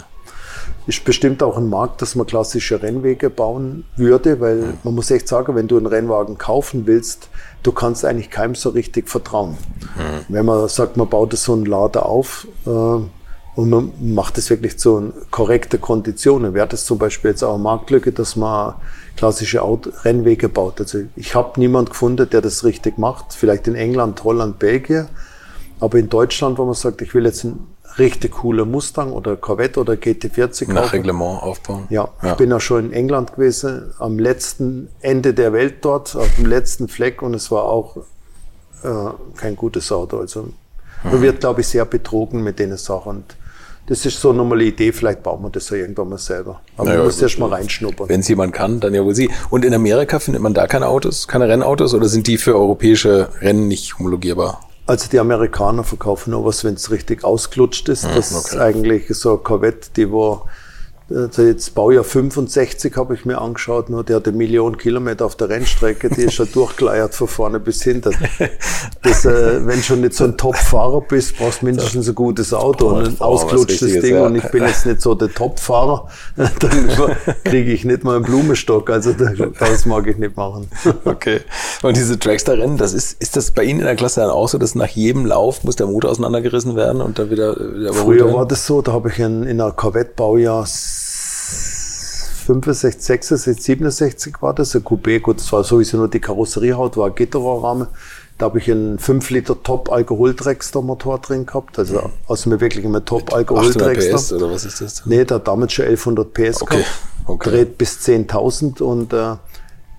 ist 0.90 1.06
bestimmt 1.06 1.44
auch 1.44 1.56
ein 1.56 1.70
Markt, 1.70 2.02
dass 2.02 2.16
man 2.16 2.26
klassische 2.26 2.82
Rennwege 2.82 3.30
bauen 3.30 3.86
würde, 3.96 4.40
weil 4.40 4.56
mhm. 4.56 4.74
man 4.84 4.96
muss 4.96 5.12
echt 5.12 5.28
sagen, 5.28 5.56
wenn 5.56 5.68
du 5.68 5.78
einen 5.78 5.86
Rennwagen 5.86 6.38
kaufen 6.38 6.88
willst, 6.88 7.30
du 7.62 7.72
kannst 7.72 8.06
eigentlich 8.06 8.32
keinem 8.32 8.56
so 8.56 8.70
richtig 8.70 9.08
vertrauen. 9.08 9.52
Mhm. 9.52 10.26
Wenn 10.30 10.46
man 10.46 10.68
sagt, 10.68 10.98
man 10.98 11.08
baut 11.08 11.34
so 11.38 11.54
einen 11.54 11.66
Lader 11.66 12.08
auf 12.08 12.48
äh, 12.66 12.70
und 12.70 13.70
man 13.70 13.92
macht 14.00 14.38
es 14.40 14.50
wirklich 14.50 14.80
zu 14.80 15.14
korrekten 15.30 15.80
Konditionen, 15.80 16.56
wäre 16.56 16.68
das 16.68 16.86
zum 16.86 16.98
Beispiel 16.98 17.32
jetzt 17.32 17.44
auch 17.44 17.54
eine 17.54 17.64
Marktlücke, 17.64 18.12
dass 18.12 18.36
man 18.36 18.74
klassische 19.20 19.62
Auto 19.62 19.92
Rennwege 20.06 20.48
baut. 20.48 20.80
Also 20.80 21.00
ich 21.18 21.36
habe 21.36 21.60
niemand 21.60 21.90
gefunden, 21.90 22.30
der 22.30 22.40
das 22.40 22.64
richtig 22.64 22.98
macht. 22.98 23.34
Vielleicht 23.34 23.68
in 23.68 23.76
England, 23.76 24.24
Holland, 24.24 24.60
Belgien. 24.60 25.10
Aber 25.82 25.98
in 25.98 26.08
Deutschland, 26.08 26.58
wo 26.58 26.64
man 26.64 26.74
sagt, 26.74 27.02
ich 27.02 27.14
will 27.14 27.26
jetzt 27.26 27.44
einen 27.44 27.68
richtig 27.98 28.32
cooler 28.32 28.64
Mustang 28.64 29.12
oder 29.12 29.36
Corvette 29.36 29.82
oder 29.82 29.94
GT40 29.94 30.72
Nach 30.72 30.94
Reglement 30.94 31.44
aufbauen. 31.44 31.86
Ja, 31.90 32.08
ja, 32.22 32.32
ich 32.32 32.38
bin 32.38 32.50
ja 32.50 32.62
schon 32.62 32.86
in 32.86 32.94
England 32.94 33.34
gewesen, 33.34 33.94
am 34.00 34.20
letzten 34.20 34.88
Ende 35.02 35.34
der 35.34 35.52
Welt 35.52 35.80
dort, 35.82 36.16
auf 36.16 36.36
dem 36.38 36.46
letzten 36.46 36.88
Fleck 36.88 37.22
und 37.22 37.34
es 37.34 37.52
war 37.52 37.64
auch 37.64 37.98
äh, 38.84 39.10
kein 39.36 39.58
gutes 39.58 39.92
Auto. 39.92 40.20
Also 40.20 40.48
man 41.04 41.18
mhm. 41.18 41.22
wird, 41.22 41.42
glaube 41.42 41.60
ich, 41.60 41.68
sehr 41.68 41.84
betrogen 41.84 42.42
mit 42.42 42.58
den 42.58 42.78
Sachen. 42.78 43.10
Und 43.10 43.36
das 43.90 44.06
ist 44.06 44.22
so 44.22 44.30
eine 44.30 44.38
normale 44.38 44.66
Idee, 44.66 44.92
vielleicht 44.92 45.24
bauen 45.24 45.42
wir 45.42 45.50
das 45.50 45.72
ja 45.72 45.78
irgendwann 45.78 46.10
mal 46.10 46.20
selber. 46.20 46.62
Aber 46.78 46.86
naja, 46.86 47.00
man 47.00 47.08
muss 47.08 47.20
erst 47.20 47.40
mal 47.40 47.50
reinschnuppern. 47.50 48.08
Wenn 48.08 48.20
es 48.20 48.28
jemand 48.28 48.54
kann, 48.54 48.80
dann 48.80 48.94
ja 48.94 49.04
wohl 49.04 49.16
Sie. 49.16 49.32
Und 49.50 49.66
in 49.66 49.74
Amerika 49.74 50.20
findet 50.20 50.44
man 50.44 50.54
da 50.54 50.68
keine 50.68 50.88
Autos, 50.88 51.28
keine 51.28 51.50
Rennautos 51.50 51.96
oder 51.96 52.08
sind 52.08 52.28
die 52.28 52.38
für 52.38 52.56
europäische 52.56 53.30
Rennen 53.42 53.68
nicht 53.68 53.98
homologierbar? 53.98 54.62
Also 54.86 55.10
die 55.10 55.20
Amerikaner 55.20 55.84
verkaufen 55.84 56.32
nur 56.32 56.46
was, 56.46 56.64
wenn 56.64 56.76
es 56.76 56.92
richtig 56.92 57.24
ausgelutscht 57.24 57.90
ist. 57.90 58.06
Hm, 58.06 58.16
das 58.16 58.32
okay. 58.32 58.56
ist 58.56 58.62
eigentlich 58.62 59.08
so 59.10 59.32
eine 59.32 59.40
Corvette, 59.40 59.90
die 59.96 60.12
wo 60.12 60.44
also 61.10 61.44
jetzt 61.44 61.74
Baujahr 61.74 62.04
65 62.04 62.96
habe 62.96 63.16
ich 63.16 63.26
mir 63.26 63.40
angeschaut, 63.40 63.90
nur 63.90 64.04
der 64.04 64.18
hat 64.18 64.28
eine 64.28 64.38
Million 64.38 64.78
Kilometer 64.78 65.26
auf 65.26 65.36
der 65.36 65.50
Rennstrecke, 65.50 66.10
die 66.10 66.24
ist 66.24 66.36
schon 66.36 66.52
durchgeleiert 66.54 67.16
von 67.16 67.28
vorne 67.28 67.60
bis 67.60 67.84
hinten. 67.84 68.14
Das, 69.02 69.26
äh, 69.26 69.66
wenn 69.66 69.82
schon 69.82 70.02
nicht 70.02 70.14
so 70.14 70.26
ein 70.26 70.38
Top-Fahrer 70.38 71.02
bist, 71.02 71.38
brauchst 71.38 71.62
du 71.62 71.66
mindestens 71.66 72.08
ein 72.08 72.16
gutes 72.16 72.54
Auto 72.54 72.90
und 72.90 73.08
ein 73.08 73.16
ausgelutschtes 73.20 74.02
Ding. 74.02 74.16
Ja. 74.16 74.26
Und 74.26 74.36
ich 74.36 74.48
bin 74.52 74.64
jetzt 74.64 74.86
nicht 74.86 75.02
so 75.02 75.16
der 75.16 75.34
Top-Fahrer, 75.34 76.08
dann 76.36 77.16
kriege 77.44 77.72
ich 77.72 77.86
nicht 77.86 78.04
mal 78.04 78.18
einen 78.18 78.26
Blumenstock. 78.26 78.90
Also 78.90 79.14
das 79.14 79.86
mag 79.86 80.06
ich 80.08 80.18
nicht 80.18 80.38
machen. 80.38 80.68
Okay. 81.06 81.42
Und 81.82 81.98
diese 81.98 82.18
Dragster-Rennen, 82.18 82.78
das 82.78 82.94
ist, 82.94 83.22
ist 83.22 83.36
das 83.36 83.52
bei 83.52 83.64
Ihnen 83.64 83.80
in 83.80 83.86
der 83.86 83.96
Klasse 83.96 84.22
dann 84.22 84.30
auch 84.30 84.48
so, 84.48 84.58
dass 84.58 84.76
nach 84.76 84.88
jedem 84.88 85.26
Lauf 85.26 85.64
muss 85.64 85.76
der 85.76 85.88
Motor 85.88 86.12
auseinandergerissen 86.12 86.76
werden 86.76 87.02
und 87.02 87.18
dann 87.18 87.32
wieder, 87.32 87.56
wieder 87.56 87.94
Früher 87.94 88.34
war 88.34 88.46
das 88.46 88.66
so, 88.66 88.82
da 88.82 88.94
habe 88.94 89.10
ich 89.10 89.20
in, 89.20 89.44
in 89.44 89.60
einer 89.60 89.72
Corvette-Baujahr 89.72 90.66
65, 92.50 93.00
66, 93.00 93.64
67 93.64 94.42
war 94.42 94.56
das, 94.56 94.76
ein 94.76 94.84
Coupé, 94.84 95.20
gut, 95.20 95.38
das 95.38 95.52
war 95.54 95.64
sowieso 95.64 95.98
nur 95.98 96.08
die 96.08 96.20
Karosseriehaut, 96.20 96.98
war 96.98 97.08
ein 97.08 97.16
Gitterrohrrahmen. 97.16 97.88
Da 98.40 98.46
habe 98.46 98.58
ich 98.58 98.72
einen 98.72 98.98
5 98.98 99.30
Liter 99.30 99.62
Top 99.62 99.92
Alkoholdrexter 99.92 100.82
Motor 100.82 101.20
drin 101.20 101.46
gehabt, 101.46 101.78
also 101.78 101.96
mhm. 101.96 102.10
aus 102.26 102.48
mir 102.48 102.60
wirklich 102.60 102.86
immer 102.86 103.06
Top 103.06 103.34
Alkoholdrexter. 103.34 104.16
PS 104.16 104.34
oder 104.34 104.50
was 104.50 104.66
ist 104.66 104.82
das? 104.82 105.06
Nee, 105.06 105.26
der 105.26 105.36
hat 105.36 105.48
damals 105.48 105.74
schon 105.74 105.86
1100 105.86 106.34
PS 106.34 106.62
okay. 106.64 106.78
gehabt, 106.78 106.92
okay. 107.26 107.50
dreht 107.50 107.78
bis 107.78 108.00
10.000 108.00 108.82
und 108.82 109.14
äh, 109.14 109.36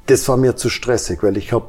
das 0.07 0.29
war 0.29 0.37
mir 0.37 0.57
zu 0.57 0.71
stressig, 0.71 1.23
weil 1.23 1.37
ich 1.37 1.53
habe 1.53 1.69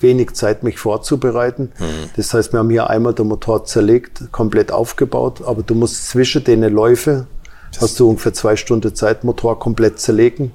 wenig 0.00 0.32
Zeit, 0.32 0.62
mich 0.62 0.78
vorzubereiten. 0.78 1.72
Mhm. 1.78 2.10
Das 2.16 2.32
heißt, 2.32 2.54
wir 2.54 2.60
haben 2.60 2.70
hier 2.70 2.88
einmal 2.88 3.12
den 3.12 3.28
Motor 3.28 3.66
zerlegt, 3.66 4.32
komplett 4.32 4.72
aufgebaut, 4.72 5.42
aber 5.44 5.62
du 5.62 5.74
musst 5.74 6.08
zwischen 6.08 6.42
den 6.44 6.62
Läufe 6.62 7.26
das 7.72 7.82
hast 7.82 8.00
du 8.00 8.08
ungefähr 8.08 8.32
zwei 8.32 8.56
Stunden 8.56 8.94
Zeit, 8.94 9.24
Motor 9.24 9.58
komplett 9.58 9.98
zerlegen, 9.98 10.52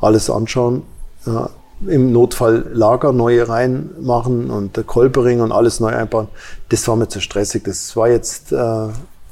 alles 0.00 0.30
anschauen, 0.30 0.82
ja, 1.26 1.50
im 1.86 2.12
Notfall 2.12 2.66
Lager 2.72 3.12
neue 3.12 3.48
reinmachen 3.48 4.50
und 4.50 4.76
der 4.76 4.84
Kolbering 4.84 5.40
und 5.40 5.52
alles 5.52 5.80
neu 5.80 5.94
einbauen. 5.94 6.28
Das 6.68 6.86
war 6.88 6.96
mir 6.96 7.08
zu 7.08 7.20
stressig. 7.20 7.64
Das 7.64 7.96
war 7.96 8.08
jetzt 8.08 8.52
äh, 8.52 8.88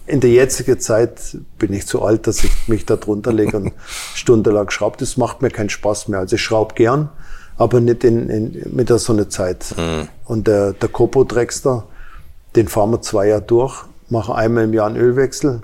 in 0.07 0.21
der 0.21 0.31
jetzigen 0.31 0.79
Zeit 0.81 1.37
bin 1.59 1.73
ich 1.73 1.87
zu 1.87 2.03
alt, 2.03 2.27
dass 2.27 2.43
ich 2.45 2.69
mich 2.69 2.85
da 2.85 2.97
drunter 2.97 3.33
lege 3.33 3.57
und 3.57 3.73
stundenlang 4.15 4.71
schraube. 4.71 4.97
Das 4.99 5.17
macht 5.17 5.43
mir 5.43 5.51
keinen 5.51 5.71
Spaß 5.71 6.09
mehr. 6.09 6.21
Also 6.21 6.37
ich 6.37 6.43
schraube 6.43 6.75
gern, 6.75 7.09
aber 7.57 7.81
nicht 7.81 8.05
in, 8.05 8.29
in, 8.29 8.67
mit 8.73 8.89
so 8.89 9.13
einer 9.13 9.29
Zeit. 9.29 9.75
Mhm. 9.77 10.09
Und 10.25 10.49
der, 10.49 10.73
der 10.73 10.89
Copo 10.89 11.25
Drexler, 11.25 11.85
den 12.57 12.69
fahren 12.69 12.91
wir 12.91 13.01
zwei 13.01 13.29
Jahre 13.29 13.43
durch, 13.43 13.85
machen 14.09 14.35
einmal 14.35 14.65
im 14.65 14.75
Jahr 14.75 14.89
einen 14.89 14.97
Ölwechsel, 14.97 15.63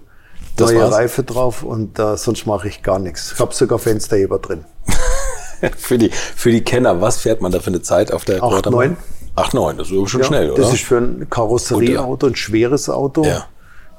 das 0.61 0.73
neue 0.73 0.83
war's. 0.83 0.95
Reife 0.95 1.23
drauf 1.23 1.63
und 1.63 1.99
äh, 1.99 2.17
sonst 2.17 2.47
mache 2.47 2.69
ich 2.69 2.83
gar 2.83 2.99
nichts. 2.99 3.33
Ich 3.33 3.41
habe 3.41 3.55
sogar 3.55 3.79
Fensterheber 3.79 4.39
drin. 4.39 4.65
für, 5.77 5.99
die, 5.99 6.11
für 6.11 6.51
die 6.51 6.63
Kenner, 6.63 7.01
was 7.01 7.19
fährt 7.19 7.41
man 7.41 7.53
da 7.53 7.61
für 7.61 7.69
eine 7.69 7.83
Zeit 7.83 8.13
auf 8.13 8.25
der 8.25 8.43
8,9? 8.43 8.97
8,9, 9.37 9.73
das 9.75 9.91
ist 9.91 10.11
schon 10.11 10.21
ja, 10.21 10.27
schnell, 10.27 10.51
oder? 10.51 10.63
Das 10.63 10.73
ist 10.73 10.83
für 10.83 10.99
ein 10.99 11.29
Karosserieauto, 11.31 12.27
ein 12.27 12.37
schweres 12.37 12.89
Auto. 12.91 13.25
Ja. 13.25 13.47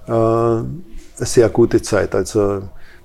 Äh, 0.08 0.12
eine 0.12 1.26
sehr 1.26 1.50
gute 1.50 1.82
Zeit. 1.82 2.16
Also 2.16 2.64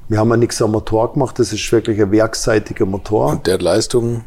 wir 0.08 0.18
haben 0.18 0.30
ja 0.30 0.36
nichts 0.36 0.60
am 0.60 0.72
Motor 0.72 1.12
gemacht, 1.12 1.38
das 1.38 1.52
ist 1.52 1.70
wirklich 1.72 2.00
ein 2.00 2.10
werkseitiger 2.10 2.86
Motor. 2.86 3.30
Und 3.30 3.46
der 3.46 3.54
hat 3.54 3.62
Leistung? 3.62 4.24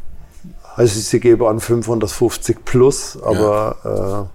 Also 0.75 0.99
sie 0.99 1.19
geben 1.19 1.45
an 1.45 1.59
550 1.59 2.63
plus, 2.63 3.17
aber 3.21 3.75
ja. 3.83 4.21
äh, 4.21 4.25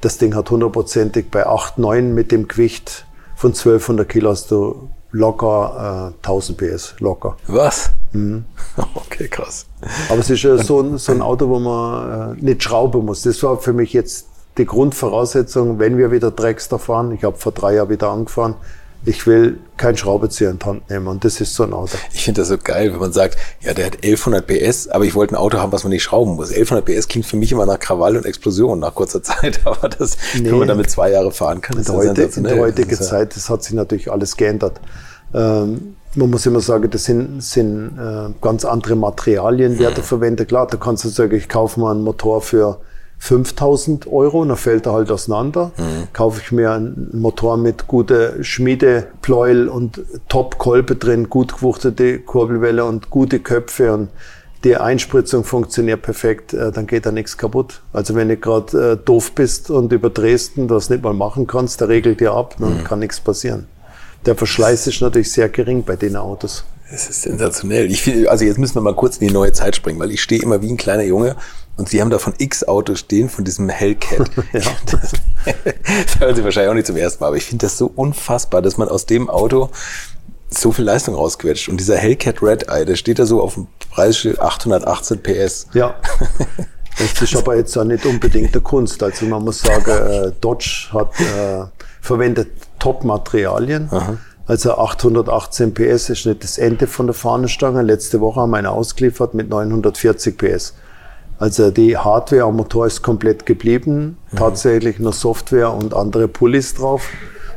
das 0.00 0.18
Ding 0.18 0.34
hat 0.34 0.50
hundertprozentig 0.50 1.30
bei 1.30 1.46
8,9 1.46 2.02
mit 2.02 2.32
dem 2.32 2.48
Gewicht 2.48 3.06
von 3.40 3.52
1200 3.52 4.06
Kilo 4.06 4.28
hast 4.28 4.50
du 4.50 4.90
locker 5.12 6.12
äh, 6.12 6.26
1000 6.26 6.58
PS, 6.58 6.94
locker. 6.98 7.38
Was? 7.46 7.90
Mhm. 8.12 8.44
Okay, 8.94 9.28
krass. 9.28 9.64
Aber 10.10 10.18
es 10.18 10.28
ist 10.28 10.42
ja 10.42 10.58
so, 10.58 10.80
ein, 10.80 10.98
so 10.98 11.12
ein 11.12 11.22
Auto, 11.22 11.48
wo 11.48 11.58
man 11.58 12.36
äh, 12.36 12.44
nicht 12.44 12.62
schrauben 12.62 13.06
muss. 13.06 13.22
Das 13.22 13.42
war 13.42 13.56
für 13.56 13.72
mich 13.72 13.94
jetzt 13.94 14.26
die 14.58 14.66
Grundvoraussetzung, 14.66 15.78
wenn 15.78 15.96
wir 15.96 16.10
wieder 16.10 16.30
Dragster 16.30 16.78
fahren. 16.78 17.12
Ich 17.12 17.24
habe 17.24 17.38
vor 17.38 17.52
drei 17.52 17.76
Jahren 17.76 17.88
wieder 17.88 18.10
angefahren 18.10 18.56
ich 19.04 19.26
will 19.26 19.58
keinen 19.76 19.96
Schraubenzieher 19.96 20.50
in 20.50 20.58
die 20.58 20.66
Hand 20.66 20.90
nehmen 20.90 21.06
und 21.06 21.24
das 21.24 21.40
ist 21.40 21.54
so 21.54 21.62
ein 21.62 21.72
Auto. 21.72 21.96
Ich 22.12 22.24
finde 22.24 22.42
das 22.42 22.48
so 22.48 22.58
geil, 22.58 22.92
wenn 22.92 23.00
man 23.00 23.12
sagt, 23.12 23.38
ja, 23.60 23.72
der 23.72 23.86
hat 23.86 23.94
1100 23.94 24.46
PS, 24.46 24.88
aber 24.88 25.04
ich 25.04 25.14
wollte 25.14 25.34
ein 25.34 25.36
Auto 25.36 25.58
haben, 25.58 25.72
was 25.72 25.84
man 25.84 25.90
nicht 25.90 26.02
schrauben 26.02 26.36
muss. 26.36 26.50
1100 26.50 26.84
PS 26.84 27.08
klingt 27.08 27.26
für 27.26 27.36
mich 27.36 27.50
immer 27.50 27.64
nach 27.64 27.78
Krawall 27.78 28.16
und 28.16 28.26
Explosion 28.26 28.78
nach 28.78 28.94
kurzer 28.94 29.22
Zeit, 29.22 29.60
aber 29.64 29.88
das, 29.88 30.18
nee. 30.34 30.50
wenn 30.50 30.58
man 30.58 30.68
damit 30.68 30.90
zwei 30.90 31.10
Jahre 31.10 31.32
fahren 31.32 31.60
kann, 31.60 31.78
ist 31.78 31.88
in, 31.88 31.94
heute, 31.94 32.22
in 32.22 32.44
der 32.44 32.58
heutigen 32.58 32.90
das 32.90 33.08
Zeit, 33.08 33.34
das 33.34 33.48
hat 33.48 33.62
sich 33.62 33.72
natürlich 33.72 34.10
alles 34.10 34.36
geändert. 34.36 34.80
Ähm, 35.32 35.96
man 36.14 36.30
muss 36.30 36.44
immer 36.44 36.60
sagen, 36.60 36.90
das 36.90 37.04
sind, 37.04 37.42
sind 37.42 37.96
äh, 37.96 38.32
ganz 38.40 38.64
andere 38.64 38.96
Materialien, 38.96 39.78
die 39.78 39.84
er 39.84 39.92
verwendet. 39.92 40.48
Klar, 40.48 40.66
da 40.66 40.76
kannst 40.76 41.04
du 41.04 41.08
sagen, 41.08 41.34
ich 41.36 41.48
kaufe 41.48 41.78
mal 41.78 41.92
einen 41.92 42.02
Motor 42.02 42.42
für 42.42 42.80
5000 43.20 44.06
Euro, 44.06 44.44
dann 44.44 44.56
fällt 44.56 44.86
er 44.86 44.94
halt 44.94 45.10
auseinander. 45.10 45.72
Mhm. 45.76 46.08
Kaufe 46.12 46.40
ich 46.42 46.52
mir 46.52 46.72
einen 46.72 47.10
Motor 47.12 47.58
mit 47.58 47.86
guter 47.86 48.42
Schmiedepleuel 48.42 49.68
und 49.68 50.00
Top-Kolbe 50.28 50.96
drin, 50.96 51.28
gut 51.28 51.56
gewuchtete 51.56 52.18
Kurbelwelle 52.18 52.84
und 52.84 53.10
gute 53.10 53.38
Köpfe 53.38 53.92
und 53.92 54.08
die 54.64 54.76
Einspritzung 54.76 55.44
funktioniert 55.44 56.02
perfekt, 56.02 56.52
äh, 56.54 56.72
dann 56.72 56.86
geht 56.86 57.06
da 57.06 57.12
nichts 57.12 57.36
kaputt. 57.36 57.82
Also 57.92 58.14
wenn 58.14 58.28
du 58.28 58.36
gerade 58.36 58.92
äh, 58.92 58.96
doof 58.96 59.32
bist 59.32 59.70
und 59.70 59.92
über 59.92 60.10
Dresden 60.10 60.66
das 60.66 60.90
nicht 60.90 61.02
mal 61.02 61.14
machen 61.14 61.46
kannst, 61.46 61.80
der 61.80 61.88
regelt 61.88 62.20
dir 62.20 62.32
ab, 62.32 62.56
dann 62.58 62.78
mhm. 62.78 62.84
kann 62.84 62.98
nichts 62.98 63.20
passieren. 63.20 63.66
Der 64.26 64.34
Verschleiß 64.34 64.86
ist 64.86 65.00
natürlich 65.00 65.32
sehr 65.32 65.48
gering 65.48 65.84
bei 65.84 65.96
den 65.96 66.16
Autos. 66.16 66.64
Es 66.92 67.08
ist 67.08 67.22
sensationell. 67.22 67.90
Ich 67.90 68.02
find, 68.02 68.26
also 68.28 68.44
jetzt 68.44 68.58
müssen 68.58 68.74
wir 68.74 68.80
mal 68.80 68.94
kurz 68.94 69.18
in 69.18 69.28
die 69.28 69.32
neue 69.32 69.52
Zeit 69.52 69.76
springen, 69.76 70.00
weil 70.00 70.10
ich 70.10 70.22
stehe 70.22 70.42
immer 70.42 70.60
wie 70.60 70.70
ein 70.70 70.76
kleiner 70.76 71.04
Junge 71.04 71.36
und 71.76 71.88
Sie 71.88 72.00
haben 72.00 72.10
da 72.10 72.18
von 72.18 72.34
X-Autos 72.36 72.98
stehen, 72.98 73.28
von 73.28 73.44
diesem 73.44 73.68
Hellcat. 73.68 74.30
ja. 74.52 74.60
Das, 74.86 75.12
das 75.44 76.20
hören 76.20 76.34
Sie 76.34 76.44
wahrscheinlich 76.44 76.70
auch 76.70 76.74
nicht 76.74 76.86
zum 76.86 76.96
ersten 76.96 77.22
Mal, 77.22 77.28
aber 77.28 77.36
ich 77.36 77.44
finde 77.44 77.66
das 77.66 77.78
so 77.78 77.90
unfassbar, 77.94 78.60
dass 78.60 78.76
man 78.76 78.88
aus 78.88 79.06
dem 79.06 79.30
Auto 79.30 79.70
so 80.50 80.72
viel 80.72 80.84
Leistung 80.84 81.14
rausquetscht. 81.14 81.68
Und 81.68 81.78
dieser 81.78 81.96
Hellcat 81.96 82.42
Red 82.42 82.68
Eye, 82.68 82.84
der 82.84 82.96
steht 82.96 83.20
da 83.20 83.26
so 83.26 83.40
auf 83.40 83.54
dem 83.54 83.68
Preisschild 83.92 84.40
818 84.40 85.22
PS. 85.22 85.68
Ja. 85.74 85.94
Das 86.98 87.22
ist 87.22 87.36
aber 87.36 87.56
jetzt 87.56 87.76
auch 87.78 87.84
nicht 87.84 88.04
unbedingt 88.04 88.52
der 88.52 88.62
Kunst. 88.62 89.00
Also 89.02 89.26
man 89.26 89.44
muss 89.44 89.60
sagen, 89.60 89.90
äh, 89.90 90.32
Dodge 90.40 90.88
hat 90.92 91.18
äh, 91.20 91.64
verwendet 92.00 92.50
Top-Materialien. 92.78 93.88
Also 94.50 94.76
818 94.76 95.74
PS 95.74 96.10
ist 96.10 96.26
nicht 96.26 96.42
das 96.42 96.58
Ende 96.58 96.88
von 96.88 97.06
der 97.06 97.14
Fahnenstange. 97.14 97.82
Letzte 97.82 98.20
Woche 98.20 98.40
haben 98.40 98.50
wir 98.50 98.56
eine 98.56 98.72
ausgeliefert 98.72 99.32
mit 99.32 99.48
940 99.48 100.36
PS. 100.36 100.74
Also 101.38 101.70
die 101.70 101.96
Hardware 101.96 102.42
am 102.42 102.56
Motor 102.56 102.88
ist 102.88 103.00
komplett 103.00 103.46
geblieben. 103.46 104.18
Mhm. 104.32 104.36
Tatsächlich 104.36 104.98
nur 104.98 105.12
Software 105.12 105.72
und 105.72 105.94
andere 105.94 106.26
Pullis 106.26 106.74
drauf. 106.74 107.10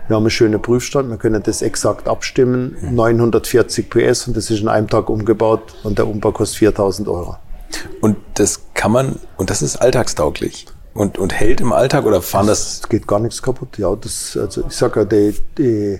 Wir 0.08 0.18
haben 0.18 0.22
einen 0.22 0.30
schönen 0.30 0.62
Prüfstand, 0.62 1.10
wir 1.10 1.18
können 1.18 1.42
das 1.42 1.64
exakt 1.64 2.08
abstimmen. 2.08 2.78
Mhm. 2.80 2.94
940 2.94 3.90
PS 3.90 4.28
und 4.28 4.38
das 4.38 4.52
ist 4.52 4.62
in 4.62 4.68
einem 4.68 4.88
Tag 4.88 5.10
umgebaut 5.10 5.74
und 5.82 5.98
der 5.98 6.08
Umbau 6.08 6.32
kostet 6.32 6.60
4000 6.60 7.08
Euro. 7.08 7.38
Und 8.02 8.18
das 8.36 8.66
kann 8.76 8.92
man, 8.92 9.16
und 9.38 9.50
das 9.50 9.64
ist 9.64 9.78
alltagstauglich? 9.78 10.68
Und, 10.94 11.18
und 11.18 11.34
hält 11.34 11.60
im 11.60 11.74
Alltag 11.74 12.06
oder 12.06 12.22
fahren 12.22 12.46
das? 12.46 12.82
Es 12.82 12.88
geht 12.88 13.08
gar 13.08 13.20
nichts 13.20 13.42
kaputt. 13.42 13.80
Ja, 13.80 13.96
das, 13.96 14.38
also 14.40 14.66
ich 14.68 14.76
sage 14.76 15.00
ja, 15.00 15.06
die, 15.06 15.36
die, 15.58 16.00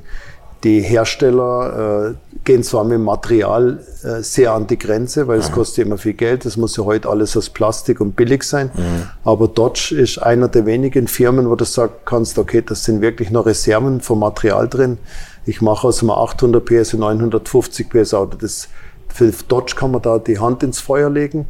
die 0.64 0.82
Hersteller 0.82 2.12
äh, 2.12 2.38
gehen 2.46 2.64
zwar 2.64 2.84
mit 2.84 2.94
dem 2.94 3.04
Material 3.04 3.80
äh, 4.04 4.22
sehr 4.22 4.54
an 4.54 4.68
die 4.68 4.78
Grenze, 4.78 5.28
weil 5.28 5.40
es 5.40 5.50
mhm. 5.50 5.56
kostet 5.56 5.86
immer 5.86 5.98
viel 5.98 6.14
Geld. 6.14 6.46
Das 6.46 6.58
muss 6.58 6.78
ja 6.78 6.86
heute 6.86 7.10
alles 7.10 7.36
aus 7.36 7.50
Plastik 7.50 8.00
und 8.00 8.16
billig 8.16 8.44
sein. 8.44 8.72
Mhm. 8.74 9.10
Aber 9.24 9.48
Dodge 9.48 9.96
ist 9.96 10.20
einer 10.20 10.48
der 10.48 10.66
wenigen 10.66 11.08
Firmen, 11.08 11.50
wo 11.50 11.56
du 11.56 11.66
sagen 11.66 11.94
kannst, 12.06 12.38
okay, 12.38 12.64
das 12.66 12.86
sind 12.86 13.02
wirklich 13.02 13.30
noch 13.30 13.46
Reserven 13.46 14.00
vom 14.02 14.20
Material 14.20 14.68
drin. 14.70 14.98
Ich 15.46 15.62
mache 15.62 15.88
aus 15.88 16.02
einem 16.02 16.12
800 16.12 16.64
PS 16.64 16.94
ein 16.94 17.00
950 17.00 17.90
PS 17.90 18.14
Auto. 18.14 18.38
Das, 18.38 18.70
für 19.10 19.32
Dodge 19.48 19.76
kann 19.76 19.92
man 19.92 20.02
da 20.02 20.18
die 20.18 20.40
Hand 20.40 20.64
ins 20.64 20.80
Feuer 20.80 21.10
legen, 21.10 21.50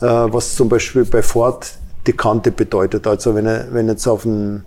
äh, 0.00 0.06
was 0.06 0.54
zum 0.54 0.68
Beispiel 0.68 1.04
bei 1.04 1.22
Ford 1.22 1.72
die 2.06 2.12
Kante 2.12 2.52
bedeutet. 2.52 3.06
Also 3.06 3.34
wenn, 3.34 3.46
wenn 3.72 3.88
jetzt 3.88 4.06
auf 4.06 4.24
ein 4.24 4.64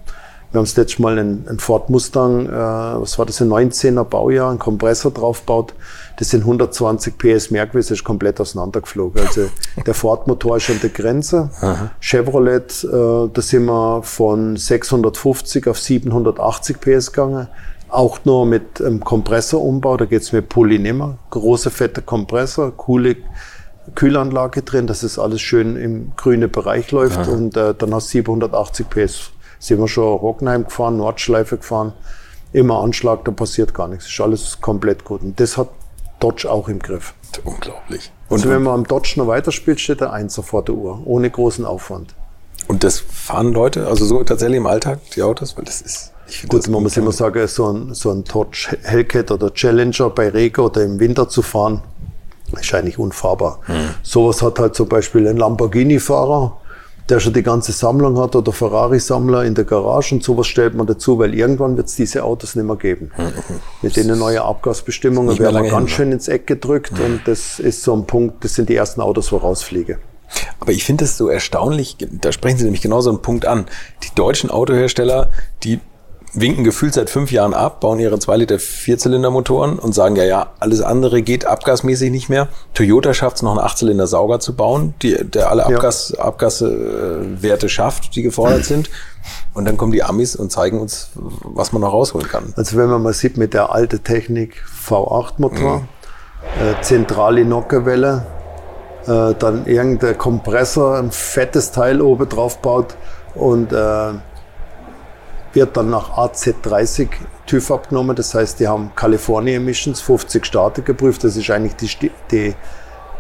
wir 0.56 0.60
haben 0.60 0.66
das 0.66 0.78
letzte 0.78 1.02
Mal 1.02 1.20
einen, 1.20 1.46
einen 1.50 1.60
Ford 1.60 1.90
Mustang, 1.90 2.48
äh, 2.48 2.52
was 2.52 3.20
war 3.20 3.26
das, 3.26 3.42
ein 3.42 3.50
19er 3.50 4.06
Baujahr, 4.06 4.50
einen 4.50 4.58
Kompressor 4.58 5.12
draufgebaut. 5.12 5.74
Das 6.18 6.30
sind 6.30 6.42
120 6.42 7.18
PS 7.18 7.52
mehr 7.52 7.68
gewesen, 7.68 7.94
ist 7.94 8.06
komplett 8.06 8.40
auseinandergeflogen. 8.40 9.22
Also 9.22 9.50
der 9.86 9.94
Ford-Motor 9.94 10.58
ist 10.58 10.70
an 10.70 10.80
der 10.82 10.92
Grenze. 10.92 11.50
Aha. 11.60 11.92
Chevrolet, 12.00 12.86
äh, 12.86 12.88
da 13.34 13.42
sind 13.42 13.66
wir 13.66 14.02
von 14.04 14.56
650 14.56 15.68
auf 15.68 15.78
780 15.78 16.80
PS 16.80 17.12
gegangen. 17.12 17.50
Auch 17.90 18.20
nur 18.24 18.46
mit 18.46 18.82
einem 18.82 19.02
Kompressorumbau, 19.02 19.98
da 19.98 20.06
geht's 20.06 20.32
mit 20.32 20.48
Pulli 20.48 20.80
nimmer. 20.80 21.18
Große, 21.32 21.70
fette 21.70 22.02
Kompressor, 22.02 22.72
coole 22.78 23.18
Kühlanlage 23.94 24.62
drin, 24.64 24.88
dass 24.88 25.04
es 25.04 25.20
alles 25.20 25.42
schön 25.42 25.76
im 25.76 26.14
grünen 26.16 26.50
Bereich 26.50 26.92
läuft. 26.92 27.20
Aha. 27.20 27.32
Und 27.32 27.58
äh, 27.58 27.76
dann 27.78 27.94
hast 27.94 28.08
du 28.08 28.12
780 28.12 28.90
PS 28.90 29.32
sind 29.66 29.80
wir 29.80 29.88
schon 29.88 30.18
Rockenheim 30.18 30.66
gefahren, 30.66 30.98
Nordschleife 30.98 31.58
gefahren, 31.58 31.94
immer 32.54 32.82
Anschlag, 32.82 33.26
da 33.26 33.32
passiert 33.32 33.74
gar 33.74 33.88
nichts. 33.88 34.08
Ist 34.08 34.22
alles 34.22 34.62
komplett 34.62 35.04
gut. 35.04 35.22
Und 35.22 35.40
das 35.40 35.58
hat 35.58 35.70
Dodge 36.20 36.50
auch 36.50 36.70
im 36.70 36.80
Griff. 36.80 37.14
Unglaublich. 37.44 38.12
Und 38.30 38.38
also 38.38 38.50
wenn 38.50 38.64
man 38.64 38.74
am 38.76 38.88
Dodge 38.88 39.14
noch 39.18 39.28
weiterspielt, 39.28 39.80
steht 39.80 40.02
der 40.02 40.14
Einser 40.14 40.44
vor 40.44 40.64
der 40.64 40.76
Uhr, 40.76 41.02
ohne 41.06 41.30
großen 41.30 41.66
Aufwand. 41.66 42.16
Und 42.68 42.84
das 42.84 43.00
fahren 43.00 43.54
Leute, 43.54 43.88
also 43.88 44.06
so 44.06 44.24
tatsächlich 44.24 44.58
im 44.58 44.68
Alltag, 44.68 45.00
die 45.16 45.24
Autos? 45.24 45.58
Weil 45.58 45.66
das 45.66 45.82
ist, 45.82 46.14
ich 46.28 46.48
Gut, 46.48 46.68
man 46.68 46.82
muss 46.84 46.98
immer 46.98 47.12
sagen, 47.12 47.48
so 47.48 47.72
ein, 47.72 47.94
so 47.94 48.12
ein 48.12 48.24
Dodge 48.24 48.78
Hellcat 48.84 49.32
oder 49.32 49.54
Challenger 49.54 50.10
bei 50.10 50.30
Regen 50.30 50.62
oder 50.62 50.84
im 50.84 51.00
Winter 51.00 51.28
zu 51.28 51.42
fahren, 51.42 51.82
ist 52.60 52.74
eigentlich 52.74 52.98
unfahrbar. 52.98 53.60
Hm. 53.66 53.90
Sowas 54.02 54.42
hat 54.42 54.60
halt 54.60 54.76
zum 54.76 54.88
Beispiel 54.88 55.28
ein 55.28 55.38
Lamborghini-Fahrer, 55.38 56.58
der 57.10 57.20
schon 57.20 57.34
die 57.34 57.44
ganze 57.44 57.72
Sammlung 57.72 58.20
hat 58.20 58.36
oder 58.36 58.52
Ferrari-Sammler 58.52 59.46
in 59.46 59.54
der 59.54 59.66
Garage 59.66 60.16
und 60.16 60.24
sowas 60.24 60.48
stellt 60.48 60.74
man 60.74 60.88
dazu, 60.88 61.20
weil 61.20 61.34
irgendwann 61.36 61.78
wird 61.78 61.88
es 61.88 61.96
diese 61.96 62.24
Autos 62.24 62.56
nicht 62.56 62.66
mehr 62.66 62.76
geben. 62.76 63.12
Mhm. 63.16 63.34
Mit 63.82 63.96
denen 63.96 64.18
neue 64.18 64.42
Abgasbestimmungen 64.44 65.38
werden 65.38 65.64
wir 65.64 65.70
ganz 65.70 65.92
schön 65.92 66.12
ins 66.12 66.28
Eck 66.28 66.48
gedrückt 66.48 66.94
mhm. 66.94 67.06
und 67.06 67.22
das 67.26 67.60
ist 67.60 67.84
so 67.84 67.96
ein 67.96 68.06
Punkt, 68.06 68.44
das 68.44 68.56
sind 68.56 68.70
die 68.70 68.76
ersten 68.76 69.02
Autos, 69.02 69.32
wo 69.32 69.38
rausfliege. 69.38 70.00
Aber 70.60 70.72
ich 70.72 70.84
finde 70.84 71.06
es 71.06 71.18
so 71.18 71.28
erstaunlich, 71.28 71.98
da 72.00 72.32
sprechen 72.32 72.58
Sie 72.58 72.64
nämlich 72.64 72.82
genau 72.82 73.02
so 73.02 73.12
einen 73.12 73.22
Punkt 73.22 73.46
an. 73.46 73.66
Die 74.04 74.14
deutschen 74.16 74.50
Autohersteller, 74.50 75.30
die 75.64 75.80
winken 76.36 76.64
gefühlt 76.64 76.94
seit 76.94 77.10
fünf 77.10 77.32
Jahren 77.32 77.54
ab, 77.54 77.80
bauen 77.80 78.00
ihre 78.00 78.20
2 78.20 78.38
Liter 78.38 78.60
Vierzylindermotoren 78.60 79.80
und 79.80 79.94
sagen, 79.94 80.16
ja, 80.16 80.24
ja, 80.24 80.48
alles 80.60 80.82
andere 80.82 81.22
geht 81.22 81.46
abgasmäßig 81.46 82.12
nicht 82.12 82.30
mehr. 82.30 82.48
Toyota 82.74 83.14
schafft 83.14 83.38
es 83.38 83.42
noch 83.42 83.52
einen 83.52 83.60
Achtzylinder 83.60 84.08
Sauger 84.08 84.40
zu 84.40 84.56
bauen, 84.56 84.94
die, 85.02 85.16
der 85.24 85.50
alle 85.50 85.66
Abgas, 85.66 86.14
ja. 86.18 86.24
Abgaswerte 86.24 87.70
schafft, 87.70 88.16
die 88.16 88.22
gefordert 88.22 88.66
sind. 88.66 88.90
Und 89.54 89.66
dann 89.66 89.78
kommen 89.78 89.92
die 89.92 90.04
Amis 90.04 90.36
und 90.36 90.52
zeigen 90.52 90.80
uns, 90.80 91.10
was 91.16 91.72
man 91.72 91.82
noch 91.82 91.94
rausholen 91.94 92.28
kann. 92.28 92.54
Also 92.56 92.78
wenn 92.78 92.90
man 92.90 93.02
mal 93.02 93.14
sieht 93.14 93.38
mit 93.38 93.54
der 93.54 93.72
alten 93.72 94.04
Technik 94.04 94.64
V8-Motor, 94.88 95.80
mhm. 95.80 95.86
äh, 96.62 96.82
zentrale 96.82 97.46
Nockerwelle, 97.46 98.26
äh, 99.08 99.34
dann 99.40 99.66
irgendein 99.66 100.18
Kompressor, 100.18 100.98
ein 100.98 101.12
fettes 101.12 101.72
Teil 101.72 102.02
oben 102.02 102.28
drauf 102.28 102.60
baut 102.60 102.96
und 103.34 103.72
äh, 103.72 104.14
wird 105.56 105.78
dann 105.78 105.90
nach 105.90 106.18
AZ30 106.18 107.10
TÜV 107.46 107.72
abgenommen. 107.72 108.16
Das 108.16 108.34
heißt, 108.34 108.60
die 108.60 108.68
haben 108.68 108.92
California 108.96 109.56
Emissions, 109.56 110.02
50 110.02 110.46
Staaten 110.46 110.84
geprüft. 110.84 111.24
Das 111.24 111.36
ist 111.36 111.50
eigentlich 111.50 111.76
die, 111.76 112.12
die, 112.32 112.56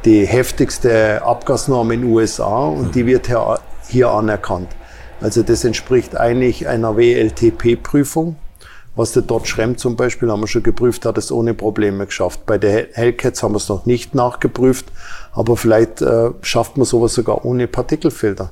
die 0.03 0.25
heftigste 0.25 1.21
Abgasnorm 1.23 1.91
in 1.91 2.01
den 2.01 2.11
USA 2.11 2.65
und 2.65 2.87
mhm. 2.87 2.91
die 2.91 3.05
wird 3.05 3.27
hier, 3.27 3.59
hier 3.87 4.09
anerkannt. 4.09 4.69
Also 5.21 5.43
das 5.43 5.63
entspricht 5.63 6.15
eigentlich 6.17 6.67
einer 6.67 6.97
WLTP-Prüfung. 6.97 8.35
Was 8.97 9.11
der 9.11 9.23
Dodge 9.23 9.55
Ram 9.57 9.77
zum 9.77 9.97
Beispiel, 9.97 10.31
haben 10.31 10.39
wir 10.39 10.47
schon 10.47 10.63
geprüft, 10.63 11.05
hat 11.05 11.17
es 11.17 11.29
ohne 11.29 11.53
Probleme 11.53 12.05
geschafft. 12.05 12.45
Bei 12.45 12.57
der 12.57 12.87
Hellcats 12.93 13.43
haben 13.43 13.51
wir 13.53 13.57
es 13.57 13.67
noch 13.67 13.85
nicht 13.85 14.15
nachgeprüft, 14.15 14.85
aber 15.33 15.57
vielleicht 15.57 16.01
äh, 16.01 16.31
schafft 16.41 16.77
man 16.77 16.85
sowas 16.85 17.13
sogar 17.13 17.43
ohne 17.43 17.67
Partikelfilter. 17.67 18.51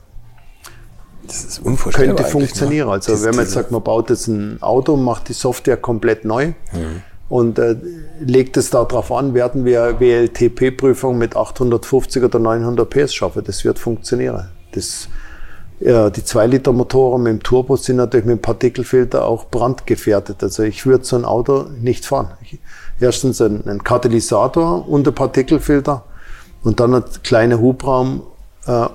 Das 1.27 1.43
ist 1.45 1.59
unvorstellbar. 1.59 2.15
Könnte 2.15 2.23
ne? 2.23 2.29
funktionieren. 2.29 2.88
Ne? 2.88 2.93
Also 2.93 3.23
wenn 3.23 3.36
man 3.36 3.45
jetzt 3.45 3.53
sagt, 3.53 3.71
man 3.71 3.83
baut 3.83 4.09
jetzt 4.09 4.27
ein 4.27 4.62
Auto, 4.62 4.95
macht 4.97 5.29
die 5.29 5.33
Software 5.33 5.77
komplett 5.77 6.25
neu 6.25 6.47
mhm. 6.47 7.01
und 7.29 7.59
äh, 7.59 7.75
legt 8.19 8.57
es 8.57 8.69
darauf 8.69 9.12
an, 9.12 9.33
werden 9.33 9.65
wir 9.65 9.99
WLTP-Prüfung 9.99 11.17
mit 11.17 11.36
850 11.36 12.23
oder 12.23 12.39
900 12.39 12.89
PS 12.89 13.13
schaffen. 13.13 13.43
Das 13.45 13.63
wird 13.63 13.79
funktionieren. 13.79 14.49
Das, 14.73 15.07
ja, 15.79 16.09
die 16.09 16.21
2-Liter-Motoren 16.21 17.23
mit 17.23 17.33
dem 17.33 17.43
Turbo 17.43 17.75
sind 17.75 17.97
natürlich 17.97 18.25
mit 18.25 18.38
dem 18.38 18.41
Partikelfilter 18.41 19.25
auch 19.25 19.45
brandgefährdet. 19.45 20.43
Also 20.43 20.63
ich 20.63 20.86
würde 20.86 21.05
so 21.05 21.15
ein 21.15 21.25
Auto 21.25 21.65
nicht 21.79 22.05
fahren. 22.05 22.31
Ich, 22.41 22.59
erstens 22.99 23.41
ein, 23.41 23.67
ein 23.67 23.83
Katalysator 23.83 24.88
und 24.88 25.07
ein 25.07 25.15
Partikelfilter 25.15 26.05
und 26.63 26.79
dann 26.79 26.95
ein 26.95 27.03
kleiner 27.23 27.59
Hubraum 27.59 28.23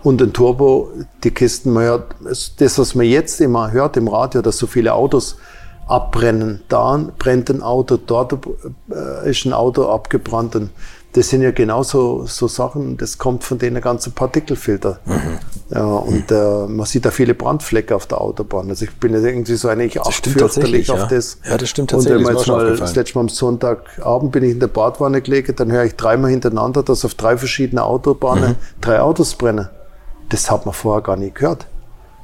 und 0.03 0.23
ein 0.23 0.33
Turbo, 0.33 0.91
die 1.25 1.31
Kisten, 1.31 1.73
man 1.73 1.85
hört, 1.85 2.15
das, 2.59 2.79
was 2.79 2.95
man 2.95 3.07
jetzt 3.07 3.41
immer 3.41 3.71
hört 3.71 3.97
im 3.97 4.09
Radio, 4.09 4.41
dass 4.41 4.59
so 4.59 4.67
viele 4.67 4.95
Autos 4.95 5.37
abbrennen. 5.87 6.63
Da 6.69 7.11
brennt 7.19 7.51
ein 7.51 7.63
Auto, 7.63 7.97
dort 7.97 8.35
äh, 8.91 9.31
ist 9.31 9.45
ein 9.45 9.53
Auto 9.53 9.89
abgebrannt. 9.89 10.55
Und 10.57 10.71
das 11.13 11.31
sind 11.31 11.41
ja 11.41 11.53
genauso 11.53 12.27
so 12.27 12.49
Sachen, 12.49 12.99
das 12.99 13.17
kommt 13.17 13.43
von 13.43 13.59
den 13.59 13.81
ganzen 13.81 14.13
Partikelfilter. 14.13 15.01
Mhm. 15.07 15.39
Ja, 15.71 15.85
und 15.85 16.31
äh, 16.31 16.67
man 16.67 16.87
sieht 16.87 17.07
da 17.07 17.11
viele 17.11 17.35
Brandflecke 17.35 17.97
auf 17.97 18.07
der 18.07 18.21
Autobahn. 18.21 18.69
Also 18.69 18.85
ich 18.85 18.95
bin 18.97 19.15
ja 19.15 19.21
irgendwie 19.21 19.57
so 19.57 19.69
eigentlich 19.69 20.01
auch 20.01 20.13
fürchterlich 20.13 20.91
auf 20.91 21.01
ja. 21.01 21.07
das. 21.07 21.39
Ja, 21.49 21.57
das 21.57 21.69
stimmt 21.69 21.91
tatsächlich. 21.91 22.19
Und 22.19 22.27
wenn 22.27 22.35
man 22.35 22.37
jetzt 22.37 22.49
mal, 22.49 22.77
das 22.77 22.95
letzte 22.95 23.17
Mal 23.17 23.23
am 23.23 23.29
Sonntagabend 23.31 24.33
bin 24.33 24.45
ich 24.45 24.53
in 24.53 24.61
der 24.61 24.69
Badwanne 24.69 25.23
gelegen, 25.23 25.55
dann 25.57 25.73
höre 25.73 25.85
ich 25.85 25.97
dreimal 25.97 26.31
hintereinander, 26.31 26.83
dass 26.83 27.05
auf 27.05 27.15
drei 27.15 27.39
verschiedene 27.39 27.85
Autobahnen 27.85 28.51
mhm. 28.51 28.57
drei 28.81 29.01
Autos 29.01 29.35
brennen. 29.35 29.69
Das 30.29 30.51
hat 30.51 30.67
man 30.67 30.75
vorher 30.75 31.03
gar 31.03 31.17
nicht 31.17 31.37
gehört. 31.37 31.67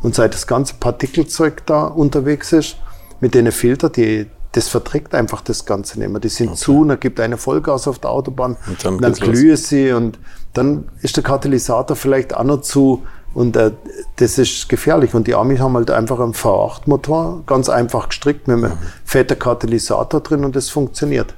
Und 0.03 0.15
seit 0.15 0.35
das 0.35 0.47
ganze 0.47 0.75
Partikelzeug 0.75 1.65
da 1.65 1.87
unterwegs 1.87 2.53
ist, 2.53 2.77
mit 3.21 3.35
den 3.35 3.51
Filter, 3.51 3.89
die, 3.89 4.27
das 4.55 4.69
verträgt 4.69 5.15
einfach 5.15 5.41
das 5.41 5.67
Ganze 5.67 5.99
nicht 5.99 6.11
mehr. 6.11 6.21
Die 6.21 6.29
sind 6.29 6.51
okay. 6.51 6.57
zu 6.57 6.81
und 6.81 6.89
dann 6.89 7.01
gibt 7.01 7.19
eine 7.19 7.37
Vollgas 7.37 7.89
auf 7.89 7.99
der 7.99 8.11
Autobahn, 8.11 8.57
und 8.69 8.85
dann, 8.85 8.99
dann 8.99 9.13
glühe 9.13 9.57
sie 9.57 9.93
und 9.93 10.19
dann 10.53 10.89
ist 11.03 11.17
der 11.17 11.25
Katalysator 11.25 11.97
vielleicht 11.97 12.37
auch 12.37 12.45
noch 12.45 12.61
zu 12.61 13.03
und 13.35 13.57
äh, 13.57 13.73
das 14.17 14.39
ist 14.39 14.69
gefährlich. 14.69 15.13
Und 15.13 15.27
die 15.27 15.35
Amis 15.35 15.59
haben 15.59 15.75
halt 15.75 15.91
einfach 15.91 16.21
einen 16.21 16.35
V8-Motor, 16.35 17.43
ganz 17.47 17.69
einfach 17.69 18.09
gestrickt 18.09 18.47
mit 18.47 18.59
einem 18.59 18.71
mhm. 18.71 18.79
fetten 19.05 19.37
Katalysator 19.37 20.21
drin 20.21 20.45
und 20.45 20.55
das 20.55 20.71
funktioniert. 20.71 21.35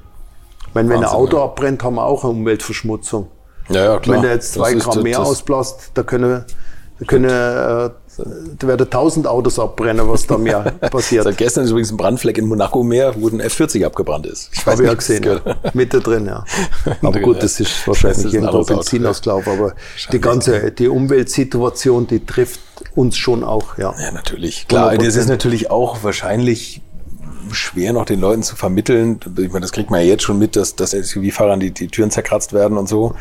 Wenn, 0.75 0.87
wenn 0.89 0.99
ein 0.99 1.05
Auto 1.05 1.39
abbrennt, 1.39 1.83
haben 1.83 1.95
wir 1.95 2.05
auch 2.05 2.23
eine 2.23 2.33
Umweltverschmutzung. 2.33 3.29
Ja, 3.69 3.83
ja, 3.83 3.99
klar. 3.99 4.17
Wenn 4.17 4.21
der 4.21 4.33
jetzt 4.33 4.53
zwei 4.53 4.75
das 4.75 4.83
Gramm 4.83 5.01
mehr 5.01 5.19
ausblasst, 5.19 5.91
da 5.95 6.03
können, 6.03 6.45
da 6.99 7.05
können 7.05 7.29
äh, 7.29 7.89
da 8.17 8.67
werden 8.67 8.89
tausend 8.89 9.27
Autos 9.27 9.59
abbrennen, 9.59 10.07
was 10.09 10.25
da 10.27 10.37
mehr 10.37 10.59
passiert. 10.91 11.23
Seit 11.23 11.37
gestern 11.37 11.63
ist 11.65 11.71
übrigens 11.71 11.91
ein 11.91 11.97
Brandfleck 11.97 12.37
in 12.37 12.45
Monaco 12.45 12.83
mehr, 12.83 13.13
wo 13.15 13.27
ein 13.27 13.41
F40 13.41 13.85
abgebrannt 13.85 14.25
ist. 14.25 14.49
Ich 14.53 14.65
Habe 14.65 14.83
ich 14.83 14.89
ja 14.89 14.93
gesehen, 14.95 15.23
ja. 15.23 15.39
Mitte 15.73 15.99
drin, 15.99 16.25
ja. 16.25 16.43
Aber 17.01 17.19
gut, 17.19 17.43
das 17.43 17.59
ist 17.59 17.87
wahrscheinlich 17.87 18.23
das 18.23 18.25
ist 18.25 18.33
irgendwo 18.33 18.63
Benzinauslauf, 18.63 19.47
aber 19.47 19.73
die 20.11 20.19
ganze, 20.19 20.71
die 20.71 20.87
Umweltsituation, 20.87 22.07
die 22.07 22.25
trifft 22.25 22.59
uns 22.95 23.17
schon 23.17 23.43
auch, 23.43 23.77
ja. 23.77 23.93
Ja, 23.99 24.11
natürlich. 24.11 24.67
Klar, 24.67 24.91
100%. 24.91 25.05
das 25.05 25.15
ist 25.15 25.29
natürlich 25.29 25.71
auch 25.71 26.03
wahrscheinlich 26.03 26.81
schwer 27.53 27.93
noch 27.93 28.05
den 28.05 28.19
Leuten 28.19 28.43
zu 28.43 28.55
vermitteln. 28.55 29.19
Ich 29.37 29.49
meine, 29.49 29.61
das 29.61 29.71
kriegt 29.71 29.89
man 29.89 30.01
ja 30.01 30.07
jetzt 30.07 30.23
schon 30.23 30.37
mit, 30.37 30.55
dass, 30.55 30.75
dass 30.75 30.91
SUV-Fahrern 30.91 31.59
die, 31.59 31.71
die 31.71 31.87
Türen 31.87 32.11
zerkratzt 32.11 32.53
werden 32.53 32.77
und 32.77 32.87
so. 32.87 33.15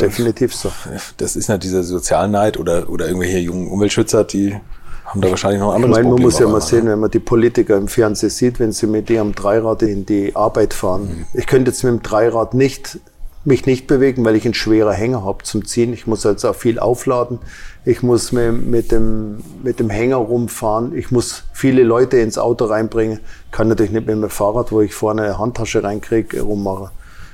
Definitiv 0.00 0.54
so. 0.54 0.70
Das 1.16 1.36
ist 1.36 1.48
halt 1.48 1.62
dieser 1.62 1.82
Sozialneid 1.82 2.58
oder, 2.58 2.88
oder 2.88 3.06
irgendwelche 3.06 3.38
jungen 3.38 3.68
Umweltschützer, 3.68 4.24
die 4.24 4.56
haben 5.04 5.20
da 5.20 5.30
wahrscheinlich 5.30 5.60
noch 5.60 5.70
ein 5.70 5.76
anderes 5.76 5.98
Ich 5.98 6.02
meine, 6.02 6.14
man 6.14 6.22
muss 6.22 6.38
ja 6.38 6.48
mal 6.48 6.60
sehen, 6.60 6.86
wenn 6.86 6.98
man 6.98 7.10
die 7.10 7.20
Politiker 7.20 7.76
im 7.76 7.88
Fernsehen 7.88 8.30
sieht, 8.30 8.58
wenn 8.58 8.72
sie 8.72 8.86
mit 8.86 9.08
ihrem 9.08 9.34
Dreirad 9.34 9.82
in 9.82 10.04
die 10.04 10.34
Arbeit 10.34 10.74
fahren. 10.74 11.02
Mhm. 11.02 11.26
Ich 11.34 11.46
könnte 11.46 11.70
jetzt 11.70 11.84
mit 11.84 11.92
dem 11.92 12.02
Dreirad 12.02 12.54
nicht 12.54 12.98
mich 13.46 13.64
nicht 13.64 13.86
bewegen, 13.86 14.24
weil 14.24 14.34
ich 14.34 14.44
einen 14.44 14.54
schwerer 14.54 14.92
Hänger 14.92 15.24
habe 15.24 15.44
zum 15.44 15.64
Ziehen. 15.64 15.92
Ich 15.92 16.06
muss 16.06 16.26
also 16.26 16.50
auch 16.50 16.56
viel 16.56 16.78
aufladen. 16.78 17.38
Ich 17.86 18.02
muss 18.02 18.32
mit, 18.32 18.90
dem, 18.90 19.38
mit 19.62 19.78
dem 19.78 19.90
Hänger 19.90 20.16
rumfahren. 20.16 20.98
Ich 20.98 21.12
muss 21.12 21.44
viele 21.52 21.84
Leute 21.84 22.18
ins 22.18 22.36
Auto 22.36 22.64
reinbringen. 22.64 23.20
Kann 23.52 23.68
natürlich 23.68 23.92
nicht 23.92 24.08
mit 24.08 24.16
dem 24.16 24.28
Fahrrad, 24.28 24.72
wo 24.72 24.80
ich 24.80 24.92
vorne 24.92 25.22
eine 25.22 25.38
Handtasche 25.38 25.84
reinkriege, 25.84 26.42
rummachen. 26.42 26.88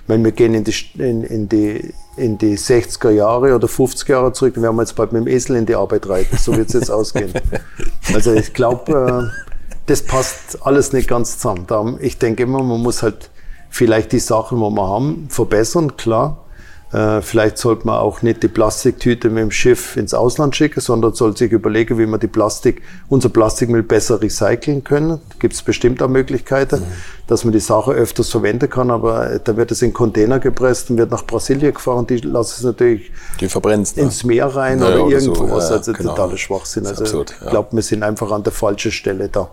Wenn 0.07 0.23
wir 0.23 0.33
gehen 0.33 0.53
in 0.53 0.65
die, 0.65 0.75
in, 0.99 1.25
in, 1.25 1.49
die, 1.49 1.95
in 2.19 2.37
die 2.37 2.59
60er 2.59 3.09
Jahre 3.09 3.55
oder 3.55 3.67
50er 3.67 4.11
Jahre 4.11 4.33
zurück, 4.35 4.53
dann 4.53 4.65
werden 4.65 4.77
wir 4.77 4.83
jetzt 4.83 4.95
bald 4.95 5.13
mit 5.13 5.23
dem 5.23 5.29
Esel 5.29 5.57
in 5.57 5.65
die 5.65 5.75
Arbeit 5.75 6.07
reiten. 6.07 6.37
So 6.37 6.55
wird 6.55 6.67
es 6.69 6.75
jetzt 6.75 6.91
ausgehen. 6.91 7.33
Also 8.13 8.35
ich 8.35 8.53
glaube, 8.53 9.31
äh, 9.31 9.53
das 9.87 10.03
passt 10.03 10.59
alles 10.67 10.93
nicht 10.93 11.09
ganz 11.09 11.39
zusammen. 11.39 11.97
Ich 12.03 12.19
denke 12.19 12.43
immer, 12.43 12.63
man 12.63 12.83
muss 12.83 13.03
halt 13.03 13.31
vielleicht 13.71 14.13
die 14.13 14.19
Sachen, 14.19 14.61
wo 14.61 14.69
wir 14.69 14.87
haben, 14.87 15.29
verbessern, 15.31 15.97
klar. 15.97 16.45
Äh, 16.93 17.23
vielleicht 17.23 17.57
sollte 17.57 17.87
man 17.87 17.99
auch 17.99 18.21
nicht 18.21 18.43
die 18.43 18.49
Plastiktüte 18.49 19.31
mit 19.31 19.43
dem 19.43 19.51
Schiff 19.51 19.97
ins 19.97 20.13
Ausland 20.13 20.55
schicken, 20.55 20.81
sondern 20.81 21.15
soll 21.15 21.35
sich 21.35 21.51
überlegen, 21.51 21.97
wie 21.97 22.05
man 22.05 22.21
die 22.21 22.27
Plastik, 22.27 22.83
unser 23.09 23.31
Plastikmüll 23.31 23.83
besser 23.83 24.21
recyceln 24.21 24.85
können. 24.85 25.21
Da 25.31 25.37
gibt 25.39 25.55
es 25.55 25.63
bestimmt 25.63 26.03
auch 26.03 26.09
Möglichkeiten, 26.09 26.81
mhm. 26.81 26.87
dass 27.29 27.45
man 27.45 27.53
die 27.55 27.61
Sache 27.61 27.93
öfters 27.93 28.29
verwenden 28.29 28.69
kann, 28.69 28.91
aber 28.91 29.39
da 29.39 29.57
wird 29.57 29.71
es 29.71 29.81
in 29.81 29.95
Container 29.95 30.39
gepresst 30.39 30.91
und 30.91 30.99
wird 30.99 31.11
nach 31.11 31.25
Brasilien 31.25 31.73
gefahren. 31.73 32.07
Die 32.07 32.19
lassen 32.19 32.57
es 32.59 32.63
natürlich 32.63 33.11
die 33.41 33.47
ne? 33.47 33.85
ins 33.97 34.25
Meer 34.25 34.47
rein 34.49 34.81
naja, 34.81 34.97
oder, 34.97 35.07
oder 35.07 35.17
irgendwo 35.17 35.51
was. 35.51 35.69
So. 35.69 35.73
Ja, 35.73 35.79
also 35.79 35.93
genau. 35.95 36.11
totaler 36.11 36.37
Schwachsinn. 36.37 36.87
Also 36.87 37.05
absurd, 37.05 37.35
ja. 37.41 37.47
ich 37.47 37.51
glaube, 37.51 37.69
wir 37.73 37.83
sind 37.83 38.03
einfach 38.03 38.31
an 38.31 38.43
der 38.43 38.53
falschen 38.53 38.93
Stelle 38.93 39.31
da. 39.31 39.49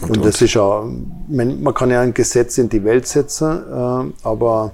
Und, 0.00 0.16
und 0.16 0.24
das 0.24 0.40
ist 0.40 0.54
ja, 0.54 0.84
man, 1.28 1.62
man, 1.62 1.74
kann 1.74 1.90
ja 1.90 2.00
ein 2.00 2.14
Gesetz 2.14 2.56
in 2.56 2.68
die 2.70 2.84
Welt 2.84 3.06
setzen, 3.06 3.62
äh, 3.70 4.26
aber 4.26 4.72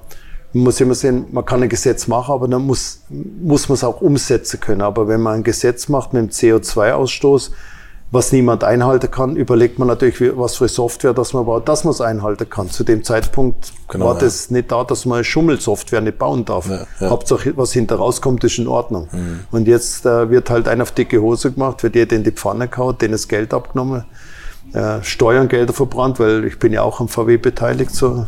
man 0.53 0.65
muss 0.65 0.81
immer 0.81 0.95
sehen, 0.95 1.27
man 1.33 1.45
kann 1.45 1.63
ein 1.63 1.69
Gesetz 1.69 2.07
machen, 2.09 2.33
aber 2.33 2.49
dann 2.49 2.63
muss, 2.63 3.01
muss 3.09 3.69
man 3.69 3.75
es 3.75 3.85
auch 3.85 4.01
umsetzen 4.01 4.61
können. 4.61 4.83
Aber 4.83 5.09
wenn 5.09 5.21
man 5.21 5.37
ein 5.37 5.43
Gesetz 5.43 5.89
macht 5.89 6.13
mit 6.13 6.23
dem 6.23 6.29
CO2-Ausstoß, 6.29 7.51
was 8.11 8.31
niemand 8.31 8.63
einhalten 8.63 9.11
kann, 9.11 9.37
überlegt 9.37 9.79
man 9.79 9.89
natürlich, 9.89 10.37
was 10.37 10.57
für 10.57 10.69
Software 10.69 11.15
das 11.15 11.33
man 11.33 11.47
baut, 11.47 11.67
dass 11.67 11.85
man 11.85 11.93
es 11.93 12.03
einhalten 12.03 12.49
kann. 12.51 12.69
Zu 12.69 12.85
dem 12.85 13.03
Zeitpunkt 13.03 13.73
genau, 13.89 14.07
war 14.07 14.15
ja. 14.15 14.21
das 14.21 14.51
nicht 14.51 14.71
da, 14.71 14.85
dass 14.85 15.07
man 15.07 15.25
Schummelsoftware 15.25 16.03
nicht 16.03 16.19
bauen 16.19 16.45
darf. 16.45 16.69
Ja, 16.69 16.87
ja. 17.01 17.09
Hauptsache, 17.09 17.57
was 17.57 17.73
hinter 17.73 17.97
rauskommt, 17.97 18.45
ist 18.45 18.59
in 18.59 18.69
Ordnung. 18.69 19.09
Mhm. 19.11 19.41
Und 19.51 19.67
jetzt 19.67 20.05
äh, 20.05 20.29
wird 20.29 20.51
halt 20.51 20.69
einer 20.69 20.83
auf 20.83 20.93
dicke 20.93 21.23
Hose 21.23 21.53
gemacht, 21.53 21.83
wird 21.83 21.95
jeder 21.95 22.15
in 22.15 22.25
die 22.25 22.33
Pfanne 22.33 22.69
gehauen, 22.69 22.99
denen 22.99 23.13
das 23.13 23.29
Geld 23.29 23.55
abgenommen 23.55 24.05
äh, 24.73 25.03
Steuergelder 25.03 25.73
verbrannt, 25.73 26.19
weil 26.19 26.45
ich 26.45 26.59
bin 26.59 26.73
ja 26.73 26.83
auch 26.83 27.01
am 27.01 27.09
VW 27.09 27.37
beteiligt, 27.37 27.95
so 27.95 28.27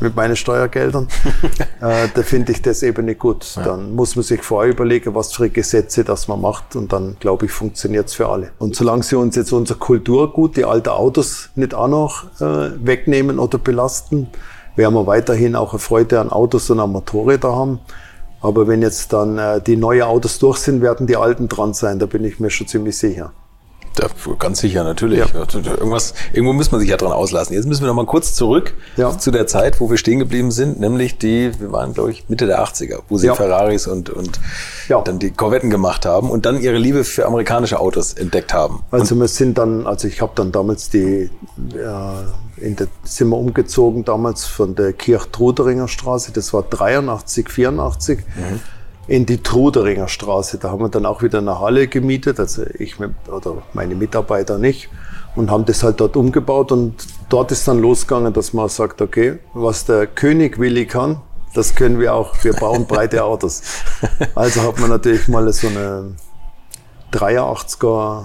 mit 0.00 0.16
meinen 0.16 0.36
Steuergeldern. 0.36 1.08
äh, 1.80 2.08
da 2.12 2.22
finde 2.22 2.52
ich 2.52 2.62
das 2.62 2.82
eben 2.82 3.06
nicht 3.06 3.20
gut. 3.20 3.46
Ja. 3.56 3.62
Dann 3.62 3.94
muss 3.94 4.16
man 4.16 4.22
sich 4.22 4.42
vorher 4.42 4.72
überlegen, 4.72 5.14
was 5.14 5.32
für 5.32 5.48
Gesetze 5.50 6.04
das 6.04 6.28
man 6.28 6.40
macht 6.40 6.76
und 6.76 6.92
dann, 6.92 7.16
glaube 7.20 7.46
ich, 7.46 7.52
funktioniert 7.52 8.08
es 8.08 8.14
für 8.14 8.28
alle. 8.28 8.50
Und 8.58 8.76
solange 8.76 9.02
sie 9.02 9.16
uns 9.16 9.36
jetzt 9.36 9.52
unser 9.52 9.76
Kulturgut, 9.76 10.56
die 10.56 10.64
alten 10.64 10.90
Autos 10.90 11.50
nicht 11.54 11.74
auch 11.74 11.88
noch 11.88 12.24
äh, 12.40 12.70
wegnehmen 12.84 13.38
oder 13.38 13.58
belasten, 13.58 14.28
werden 14.76 14.94
wir 14.94 15.06
weiterhin 15.06 15.54
auch 15.56 15.72
eine 15.72 15.78
Freude 15.78 16.20
an 16.20 16.30
Autos 16.30 16.68
und 16.70 16.80
an 16.80 16.90
Motorrädern 16.90 17.54
haben. 17.54 17.80
Aber 18.40 18.66
wenn 18.68 18.82
jetzt 18.82 19.12
dann 19.12 19.38
äh, 19.38 19.60
die 19.60 19.76
neuen 19.76 20.02
Autos 20.02 20.38
durch 20.38 20.58
sind, 20.58 20.82
werden 20.82 21.06
die 21.06 21.16
alten 21.16 21.48
dran 21.48 21.72
sein, 21.72 21.98
da 21.98 22.06
bin 22.06 22.24
ich 22.24 22.40
mir 22.40 22.50
schon 22.50 22.66
ziemlich 22.66 22.98
sicher. 22.98 23.32
Ja, 24.00 24.08
ganz 24.38 24.58
sicher, 24.58 24.82
natürlich. 24.82 25.20
Ja. 25.20 25.26
Irgendwas, 25.34 26.14
irgendwo 26.32 26.52
muss 26.52 26.72
man 26.72 26.80
sich 26.80 26.90
ja 26.90 26.96
dran 26.96 27.12
auslassen. 27.12 27.54
Jetzt 27.54 27.66
müssen 27.66 27.82
wir 27.82 27.88
noch 27.88 27.94
mal 27.94 28.06
kurz 28.06 28.34
zurück 28.34 28.74
ja. 28.96 29.16
zu 29.16 29.30
der 29.30 29.46
Zeit, 29.46 29.80
wo 29.80 29.88
wir 29.88 29.96
stehen 29.96 30.18
geblieben 30.18 30.50
sind, 30.50 30.80
nämlich 30.80 31.18
die, 31.18 31.52
wir 31.60 31.70
waren, 31.70 31.94
glaube 31.94 32.10
ich, 32.10 32.28
Mitte 32.28 32.46
der 32.46 32.64
80er, 32.64 33.00
wo 33.08 33.18
sie. 33.18 33.34
Ferraris 33.34 33.86
und, 33.86 34.10
und 34.10 34.40
dann 34.88 35.18
die 35.18 35.30
Corvetten 35.30 35.70
gemacht 35.70 36.06
haben 36.06 36.30
und 36.30 36.46
dann 36.46 36.60
ihre 36.60 36.76
Liebe 36.76 37.04
für 37.04 37.26
amerikanische 37.26 37.80
Autos 37.80 38.12
entdeckt 38.12 38.52
haben. 38.52 38.82
Also 38.90 39.16
wir 39.16 39.28
sind 39.28 39.58
dann, 39.58 39.86
also 39.86 40.06
ich 40.08 40.20
habe 40.20 40.32
dann 40.34 40.52
damals 40.52 40.90
die, 40.90 41.30
ja, 41.74 42.24
in 42.56 42.76
der, 42.76 42.86
sind 43.02 43.28
wir 43.28 43.36
umgezogen 43.36 44.04
damals 44.04 44.44
von 44.44 44.74
der 44.74 44.92
Kirch-Truderinger 44.92 45.88
Straße, 45.88 46.32
das 46.32 46.52
war 46.52 46.62
83, 46.62 47.50
84. 47.50 48.18
Mhm 48.18 48.60
in 49.06 49.26
die 49.26 49.42
Truderinger 49.42 50.08
Straße. 50.08 50.58
Da 50.58 50.70
haben 50.70 50.80
wir 50.80 50.88
dann 50.88 51.06
auch 51.06 51.22
wieder 51.22 51.38
eine 51.38 51.60
Halle 51.60 51.88
gemietet, 51.88 52.40
also 52.40 52.64
ich 52.78 52.98
mit, 52.98 53.12
oder 53.28 53.62
meine 53.72 53.94
Mitarbeiter 53.94 54.58
nicht. 54.58 54.88
und 55.36 55.50
haben 55.50 55.64
das 55.64 55.82
halt 55.82 56.00
dort 56.00 56.16
umgebaut 56.16 56.70
und 56.70 57.06
dort 57.28 57.50
ist 57.50 57.66
dann 57.66 57.80
losgegangen, 57.80 58.32
dass 58.32 58.52
man 58.52 58.68
sagt, 58.68 59.02
okay, 59.02 59.38
was 59.52 59.84
der 59.84 60.06
König 60.06 60.58
Willi 60.58 60.86
kann, 60.86 61.20
das 61.54 61.74
können 61.74 61.98
wir 62.00 62.14
auch. 62.14 62.34
Wir 62.42 62.52
bauen 62.52 62.86
breite 62.86 63.24
Autos. 63.24 63.62
Also 64.34 64.62
hat 64.62 64.78
man 64.80 64.90
natürlich 64.90 65.28
mal 65.28 65.50
so 65.52 65.68
eine 65.68 66.14
83er, 67.12 68.24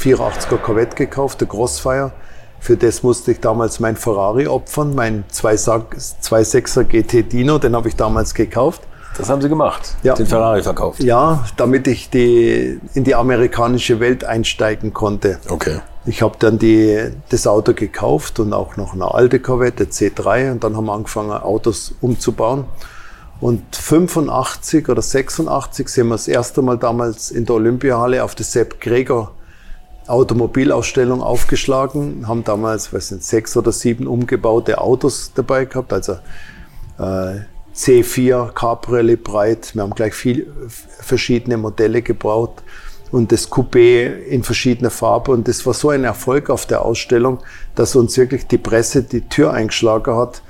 84er 0.00 0.56
Corvette 0.58 0.96
gekauft, 0.96 1.40
der 1.40 1.48
Crossfire. 1.48 2.12
Für 2.60 2.76
das 2.76 3.02
musste 3.02 3.32
ich 3.32 3.40
damals 3.40 3.80
mein 3.80 3.96
Ferrari 3.96 4.46
opfern, 4.46 4.94
mein 4.94 5.24
2.6er 5.32 6.84
GT 6.84 7.32
Dino, 7.32 7.58
den 7.58 7.76
habe 7.76 7.88
ich 7.88 7.96
damals 7.96 8.34
gekauft. 8.34 8.82
Das 9.16 9.28
haben 9.28 9.42
Sie 9.42 9.48
gemacht, 9.48 9.96
ja. 10.02 10.14
den 10.14 10.26
Ferrari 10.26 10.62
verkauft. 10.62 11.02
Ja, 11.02 11.44
damit 11.56 11.88
ich 11.88 12.08
die, 12.10 12.80
in 12.94 13.04
die 13.04 13.14
amerikanische 13.14 13.98
Welt 13.98 14.24
einsteigen 14.24 14.92
konnte. 14.94 15.38
Okay. 15.48 15.80
Ich 16.06 16.22
habe 16.22 16.36
dann 16.38 16.58
die, 16.58 17.10
das 17.28 17.46
Auto 17.46 17.74
gekauft 17.74 18.38
und 18.38 18.52
auch 18.52 18.76
noch 18.76 18.94
eine 18.94 19.12
alte 19.12 19.40
Corvette, 19.40 19.84
C3, 19.84 20.52
und 20.52 20.64
dann 20.64 20.76
haben 20.76 20.86
wir 20.86 20.94
angefangen, 20.94 21.32
Autos 21.32 21.94
umzubauen. 22.00 22.64
Und 23.40 23.76
85 23.76 24.88
oder 24.88 25.02
86 25.02 25.88
sind 25.88 26.08
wir 26.08 26.14
das 26.14 26.28
erste 26.28 26.62
Mal 26.62 26.78
damals 26.78 27.30
in 27.30 27.44
der 27.44 27.56
Olympiahalle 27.56 28.24
auf 28.24 28.34
der 28.34 28.44
Sepp 28.44 28.80
Gregor 28.80 29.32
Automobilausstellung 30.08 31.22
aufgeschlagen, 31.22 32.26
haben 32.26 32.42
damals, 32.42 32.92
weiß 32.92 33.12
nicht, 33.12 33.24
sechs 33.24 33.56
oder 33.56 33.72
sieben 33.72 34.06
umgebaute 34.06 34.80
Autos 34.80 35.32
dabei 35.34 35.66
gehabt, 35.66 35.92
also 35.92 36.14
äh, 36.98 37.40
C4 37.78 38.52
Cabriolet 38.52 39.22
breit. 39.22 39.74
Wir 39.74 39.82
haben 39.82 39.94
gleich 39.94 40.14
viel 40.14 40.52
verschiedene 40.68 41.56
Modelle 41.56 42.02
gebaut 42.02 42.62
und 43.12 43.30
das 43.30 43.50
Coupé 43.50 44.16
in 44.24 44.42
verschiedener 44.42 44.90
Farbe. 44.90 45.30
Und 45.30 45.46
das 45.46 45.64
war 45.64 45.74
so 45.74 45.90
ein 45.90 46.04
Erfolg 46.04 46.50
auf 46.50 46.66
der 46.66 46.82
Ausstellung, 46.82 47.38
dass 47.76 47.94
uns 47.94 48.16
wirklich 48.16 48.48
die 48.48 48.58
Presse 48.58 49.04
die 49.04 49.22
Tür 49.22 49.52
eingeschlagen 49.52 50.16
hat, 50.16 50.42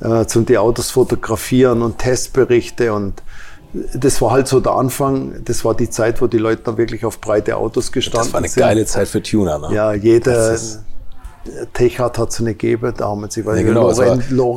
äh, 0.00 0.26
zum 0.26 0.44
die 0.44 0.58
Autos 0.58 0.90
fotografieren 0.90 1.80
und 1.82 1.98
Testberichte 1.98 2.92
und 2.92 3.22
das 3.92 4.22
war 4.22 4.30
halt 4.30 4.46
so 4.46 4.60
der 4.60 4.74
Anfang, 4.74 5.44
das 5.44 5.64
war 5.64 5.74
die 5.74 5.90
Zeit, 5.90 6.22
wo 6.22 6.28
die 6.28 6.38
Leute 6.38 6.62
dann 6.62 6.76
wirklich 6.76 7.04
auf 7.04 7.20
breite 7.20 7.56
Autos 7.56 7.90
gestanden 7.90 8.22
sind. 8.22 8.26
Das 8.26 8.32
war 8.32 8.38
eine 8.38 8.48
sind. 8.48 8.60
geile 8.60 8.86
Zeit 8.86 9.08
für 9.08 9.20
Tuner, 9.20 9.58
ne? 9.58 9.74
Ja, 9.74 9.92
jeder 9.94 10.56
Techart 11.72 12.18
hat 12.18 12.30
es 12.30 12.38
eine 12.38 12.50
gegeben, 12.50 12.94
da 12.96 13.08
haben 13.08 13.22
wir 13.22 13.30
sich, 13.32 13.44
weil 13.44 13.56
ja, 13.56 13.62
genau, 13.64 13.90
Loren, 14.30 14.56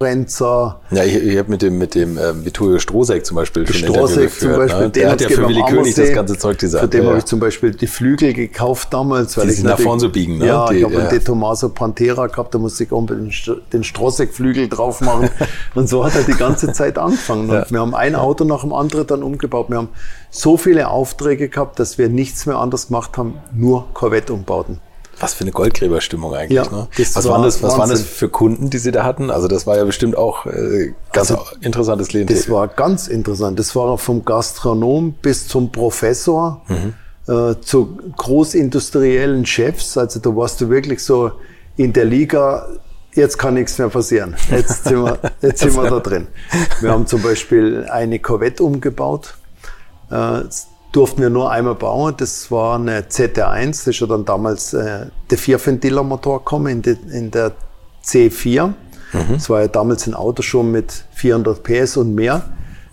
Renzer. 0.00 0.80
Ja, 0.92 1.02
ich, 1.02 1.16
ich 1.16 1.36
habe 1.38 1.50
mit 1.50 1.60
dem, 1.60 1.76
mit 1.76 1.96
dem 1.96 2.18
ähm, 2.18 2.44
Vittorio 2.44 2.78
Strosek 2.78 3.26
zum 3.26 3.34
Beispiel 3.34 3.66
schon 3.66 3.90
Strosek 3.90 4.32
zum 4.32 4.54
Beispiel, 4.54 4.82
ne? 4.82 4.90
der 4.90 5.10
hat 5.10 5.20
ja 5.20 5.28
für 5.28 5.48
Willi 5.48 5.60
König 5.68 5.92
das 5.96 6.12
ganze 6.12 6.38
Zeug 6.38 6.56
designt. 6.56 6.84
Für 6.84 6.88
den 6.88 7.02
ja, 7.02 7.08
habe 7.08 7.18
ich 7.18 7.24
zum 7.24 7.40
Beispiel 7.40 7.72
die 7.72 7.88
Flügel 7.88 8.32
gekauft 8.32 8.94
damals. 8.94 9.36
Weil 9.36 9.48
die 9.48 9.54
ich 9.54 9.62
nach 9.64 9.80
vorne 9.80 10.00
so 10.00 10.08
biegen, 10.08 10.38
ne? 10.38 10.46
Ja, 10.46 10.68
die, 10.68 10.76
ich 10.76 10.84
habe 10.84 10.94
ja. 10.94 11.00
einen 11.00 11.08
De 11.08 11.18
Tomaso 11.18 11.68
Pantera 11.70 12.28
gehabt, 12.28 12.54
da 12.54 12.58
musste 12.58 12.84
ich 12.84 12.92
unbedingt 12.92 13.34
den 13.72 13.82
Strosek-Flügel 13.82 14.68
drauf 14.68 15.00
machen. 15.00 15.30
und 15.74 15.88
so 15.88 16.04
hat 16.04 16.14
er 16.14 16.22
die 16.22 16.38
ganze 16.38 16.72
Zeit 16.72 16.96
angefangen. 16.96 17.50
Und 17.50 17.56
ja. 17.56 17.66
wir 17.68 17.80
haben 17.80 17.96
ein 17.96 18.14
Auto 18.14 18.44
nach 18.44 18.60
dem 18.60 18.72
anderen 18.72 19.04
dann 19.04 19.24
umgebaut. 19.24 19.68
Wir 19.68 19.78
haben 19.78 19.88
so 20.30 20.56
viele 20.56 20.90
Aufträge 20.90 21.48
gehabt, 21.48 21.80
dass 21.80 21.98
wir 21.98 22.08
nichts 22.08 22.46
mehr 22.46 22.58
anders 22.58 22.86
gemacht 22.86 23.18
haben, 23.18 23.34
nur 23.52 23.88
Corvette-Umbauten. 23.94 24.78
Was 25.20 25.34
für 25.34 25.42
eine 25.42 25.52
Goldgräberstimmung 25.52 26.34
eigentlich. 26.34 26.56
Ja, 26.56 26.70
ne? 26.70 26.88
Was, 26.96 27.16
war 27.16 27.32
waren 27.32 27.42
das, 27.42 27.62
was 27.62 27.76
waren 27.76 27.90
das 27.90 28.02
für 28.02 28.28
Kunden, 28.28 28.70
die 28.70 28.78
Sie 28.78 28.92
da 28.92 29.04
hatten? 29.04 29.30
Also 29.30 29.48
das 29.48 29.66
war 29.66 29.76
ja 29.76 29.84
bestimmt 29.84 30.16
auch 30.16 30.46
äh, 30.46 30.94
ganz 31.12 31.30
also, 31.30 31.44
interessantes 31.60 32.08
Klientel. 32.08 32.36
Das 32.36 32.48
war 32.48 32.68
ganz 32.68 33.08
interessant. 33.08 33.58
Das 33.58 33.74
war 33.74 33.98
vom 33.98 34.24
Gastronom 34.24 35.14
bis 35.20 35.48
zum 35.48 35.72
Professor, 35.72 36.62
mhm. 36.68 36.94
äh, 37.32 37.60
zu 37.60 37.98
großindustriellen 38.16 39.44
Chefs. 39.44 39.98
Also 39.98 40.20
da 40.20 40.34
warst 40.36 40.60
du 40.60 40.68
wirklich 40.68 41.02
so 41.04 41.32
in 41.76 41.92
der 41.92 42.04
Liga, 42.04 42.68
jetzt 43.14 43.38
kann 43.38 43.54
nichts 43.54 43.78
mehr 43.78 43.88
passieren. 43.88 44.36
Jetzt 44.50 44.84
sind 44.88 45.04
wir, 45.04 45.18
jetzt 45.42 45.60
sind 45.60 45.74
wir 45.74 45.90
da 45.90 46.00
drin. 46.00 46.28
Wir 46.80 46.90
haben 46.90 47.06
zum 47.06 47.22
Beispiel 47.22 47.86
eine 47.90 48.18
Corvette 48.18 48.62
umgebaut. 48.62 49.34
Äh, 50.10 50.42
durften 50.92 51.22
wir 51.22 51.30
nur 51.30 51.50
einmal 51.50 51.74
bauen. 51.74 52.14
Das 52.16 52.50
war 52.50 52.76
eine 52.76 53.02
ZR1, 53.02 53.66
das 53.68 53.86
ist 53.86 54.00
ja 54.00 54.06
dann 54.06 54.24
damals 54.24 54.72
äh, 54.72 55.06
der 55.30 55.38
Vierventiler-Motor 55.38 56.38
gekommen 56.38 56.66
in, 56.68 56.82
de, 56.82 56.96
in 57.12 57.30
der 57.30 57.52
C4. 58.04 58.68
Mhm. 58.68 58.74
Das 59.32 59.50
war 59.50 59.60
ja 59.60 59.68
damals 59.68 60.06
ein 60.06 60.14
Auto 60.14 60.42
schon 60.42 60.70
mit 60.70 61.04
400 61.14 61.62
PS 61.62 61.96
und 61.96 62.14
mehr. 62.14 62.42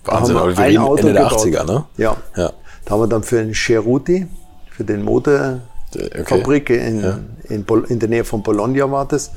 Wahnsinn, 0.04 0.38
aber 0.38 0.58
ein 0.58 0.78
Auto 0.78 1.08
Ende 1.08 1.14
der 1.14 1.28
80er, 1.28 1.66
ne? 1.66 1.86
Ja. 1.98 2.16
ja. 2.36 2.52
Da 2.86 2.91
haben 2.91 3.02
wir 3.02 3.08
dann 3.08 3.24
für 3.24 3.38
den 3.38 3.54
Cheruti, 3.54 4.28
für 4.70 4.84
den 4.84 5.04
Modefabrik 5.04 6.64
okay. 6.70 6.88
in, 6.88 7.02
ja. 7.02 7.20
in, 7.50 7.66
in, 7.88 8.00
der 8.00 8.10
Nähe 8.10 8.24
von 8.24 8.43
Bologna 8.43 8.91
war 8.91 9.08
das, 9.08 9.32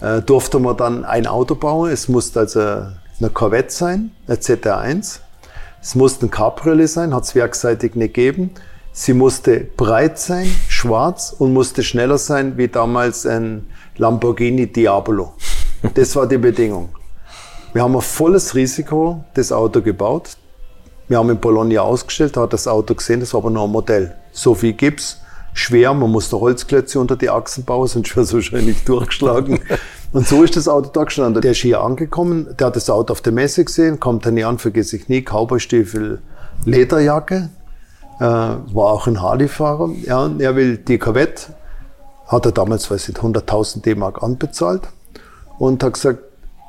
äh, 0.00 0.20
durfte 0.20 0.58
man 0.58 0.76
dann 0.76 1.04
ein 1.04 1.26
Auto 1.26 1.54
bauen. 1.54 1.90
Es 1.90 2.08
musste 2.08 2.40
also 2.40 2.60
eine 2.60 3.30
Corvette 3.32 3.72
sein, 3.72 4.10
eine 4.26 4.38
ZR1 4.38 5.20
es 5.82 5.94
musste 5.94 6.26
ein 6.26 6.30
Cabriolet 6.30 6.88
sein, 6.88 7.14
hat 7.14 7.24
es 7.24 7.34
werkseitig 7.34 7.94
nicht 7.94 8.14
gegeben. 8.14 8.50
Sie 8.92 9.14
musste 9.14 9.60
breit 9.76 10.18
sein, 10.18 10.46
schwarz 10.68 11.34
und 11.38 11.52
musste 11.52 11.82
schneller 11.82 12.18
sein 12.18 12.58
wie 12.58 12.68
damals 12.68 13.24
ein 13.24 13.66
Lamborghini 13.96 14.66
Diabolo. 14.66 15.32
Das 15.94 16.14
war 16.16 16.26
die 16.26 16.36
Bedingung. 16.36 16.90
Wir 17.72 17.82
haben 17.82 17.96
auf 17.96 18.04
volles 18.04 18.54
Risiko 18.54 19.24
das 19.32 19.52
Auto 19.52 19.80
gebaut. 19.80 20.36
Wir 21.08 21.18
haben 21.18 21.30
in 21.30 21.38
Bologna 21.40 21.80
ausgestellt, 21.80 22.36
hat 22.36 22.52
das 22.52 22.68
Auto 22.68 22.94
gesehen, 22.94 23.20
das 23.20 23.32
war 23.32 23.40
aber 23.40 23.50
nur 23.50 23.64
ein 23.64 23.70
Modell. 23.70 24.14
So 24.32 24.54
viel 24.54 24.74
Gips, 24.74 25.20
schwer, 25.54 25.94
man 25.94 26.10
musste 26.10 26.38
Holzklötze 26.38 27.00
unter 27.00 27.16
die 27.16 27.30
Achsen 27.30 27.64
bauen, 27.64 27.88
sonst 27.88 28.14
wäre 28.14 28.24
es 28.24 28.34
wahrscheinlich 28.34 28.84
durchgeschlagen. 28.84 29.60
Und 30.12 30.26
so 30.26 30.42
ist 30.42 30.56
das 30.56 30.66
Auto 30.66 30.90
da 30.92 31.04
gestanden. 31.04 31.40
Der 31.40 31.52
ist 31.52 31.58
hier 31.58 31.80
angekommen, 31.80 32.54
der 32.58 32.68
hat 32.68 32.76
das 32.76 32.90
Auto 32.90 33.12
auf 33.12 33.20
der 33.20 33.32
Messe 33.32 33.64
gesehen, 33.64 34.00
kommt 34.00 34.26
dann 34.26 34.36
hier 34.36 34.48
an, 34.48 34.58
vergesse 34.58 34.96
ich 34.96 35.08
nie, 35.08 35.22
Cowboystiefel, 35.22 36.20
Lederjacke, 36.64 37.50
äh, 38.18 38.22
war 38.22 38.86
auch 38.86 39.06
ein 39.06 39.22
Harley-Fahrer. 39.22 39.90
Ja, 40.04 40.24
und 40.24 40.40
er 40.40 40.56
will 40.56 40.78
die 40.78 40.98
Corvette, 40.98 41.54
hat 42.26 42.44
er 42.44 42.52
damals, 42.52 42.90
weiß 42.90 43.08
ich, 43.08 43.16
100.000 43.16 43.82
D-Mark 43.82 44.22
anbezahlt 44.22 44.82
und 45.58 45.82
hat 45.84 45.94
gesagt, 45.94 46.24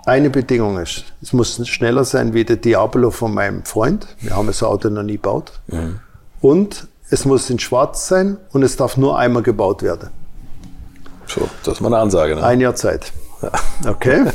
eine 0.05 0.29
Bedingung 0.29 0.79
ist, 0.79 1.05
es 1.21 1.31
muss 1.33 1.67
schneller 1.67 2.05
sein 2.05 2.33
wie 2.33 2.43
der 2.43 2.55
Diablo 2.55 3.11
von 3.11 3.33
meinem 3.33 3.63
Freund. 3.65 4.07
Wir 4.19 4.35
haben 4.35 4.47
das 4.47 4.63
Auto 4.63 4.89
noch 4.89 5.03
nie 5.03 5.13
gebaut. 5.13 5.51
Mhm. 5.67 5.99
Und 6.41 6.87
es 7.11 7.25
muss 7.25 7.49
in 7.49 7.59
schwarz 7.59 8.07
sein 8.07 8.37
und 8.51 8.63
es 8.63 8.77
darf 8.77 8.97
nur 8.97 9.17
einmal 9.17 9.43
gebaut 9.43 9.83
werden. 9.83 10.09
So, 11.27 11.47
das 11.63 11.75
ist 11.75 11.81
mal 11.81 11.89
eine 11.89 11.99
Ansage. 11.99 12.35
Ne? 12.35 12.43
Ein 12.43 12.61
Jahr 12.61 12.75
Zeit. 12.75 13.13
Okay. 13.87 14.25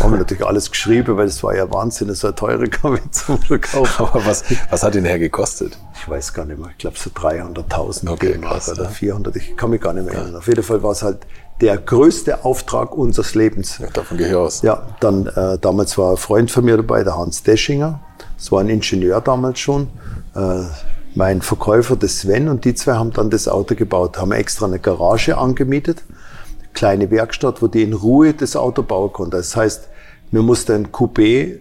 haben 0.00 0.12
wir 0.12 0.18
natürlich 0.18 0.46
alles 0.46 0.70
geschrieben, 0.70 1.16
weil 1.16 1.26
es 1.26 1.42
war 1.42 1.56
ja 1.56 1.70
Wahnsinn, 1.72 2.08
es 2.08 2.22
war 2.22 2.34
teure 2.34 2.68
Kabine 2.68 3.10
zum 3.10 3.40
Verkauf. 3.40 4.00
Aber 4.00 4.24
was, 4.26 4.44
was 4.70 4.82
hat 4.82 4.94
ihn 4.94 5.04
her 5.04 5.18
gekostet? 5.18 5.78
Ich 5.94 6.08
weiß 6.08 6.34
gar 6.34 6.44
nicht 6.44 6.58
mehr. 6.58 6.70
Ich 6.70 6.78
glaube 6.78 6.96
so 6.98 7.10
300.000 7.10 8.10
okay, 8.10 8.38
oder 8.38 8.88
400. 8.88 9.36
Ich 9.36 9.56
kann 9.56 9.70
mich 9.70 9.80
gar 9.80 9.92
nicht 9.92 10.06
mehr 10.06 10.14
erinnern. 10.14 10.36
Auf 10.36 10.46
jeden 10.46 10.62
Fall 10.62 10.82
war 10.82 10.92
es 10.92 11.02
halt 11.02 11.26
der 11.60 11.78
größte 11.78 12.44
Auftrag 12.44 12.96
unseres 12.96 13.34
Lebens. 13.34 13.78
Ja, 13.78 13.88
davon 13.92 14.18
gehe 14.18 14.28
ich 14.28 14.34
aus. 14.34 14.62
Ja, 14.62 14.82
dann 15.00 15.26
äh, 15.26 15.58
damals 15.58 15.96
war 15.98 16.12
ein 16.12 16.16
Freund 16.16 16.50
von 16.50 16.64
mir 16.64 16.76
dabei, 16.76 17.04
der 17.04 17.16
Hans 17.16 17.42
Deschinger. 17.42 18.00
Das 18.36 18.50
war 18.52 18.60
ein 18.60 18.68
Ingenieur 18.68 19.20
damals 19.20 19.60
schon. 19.60 19.88
Äh, 20.34 20.64
mein 21.14 21.42
Verkäufer, 21.42 21.94
der 21.96 22.08
Sven, 22.08 22.48
und 22.48 22.64
die 22.64 22.74
zwei 22.74 22.94
haben 22.94 23.12
dann 23.12 23.30
das 23.30 23.46
Auto 23.46 23.76
gebaut, 23.76 24.18
haben 24.18 24.32
extra 24.32 24.66
eine 24.66 24.80
Garage 24.80 25.38
angemietet, 25.38 26.02
kleine 26.74 27.10
Werkstatt, 27.10 27.62
wo 27.62 27.68
die 27.68 27.82
in 27.82 27.92
Ruhe 27.92 28.34
das 28.34 28.56
Auto 28.56 28.82
bauen 28.82 29.12
konnten. 29.12 29.32
Das 29.32 29.56
heißt, 29.56 29.88
wir 30.30 30.42
mussten 30.42 30.72
ein 30.72 30.92
Coupé 30.92 31.60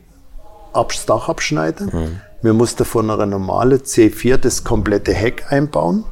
das 0.73 1.05
Dach 1.05 1.29
abschneiden, 1.29 1.91
mhm. 1.93 2.21
wir 2.41 2.53
mussten 2.53 2.83
von 2.83 3.09
einer 3.09 3.27
normalen 3.27 3.79
C4 3.79 4.37
das 4.37 4.63
komplette 4.63 5.13
Heck 5.13 5.51
einbauen 5.51 6.03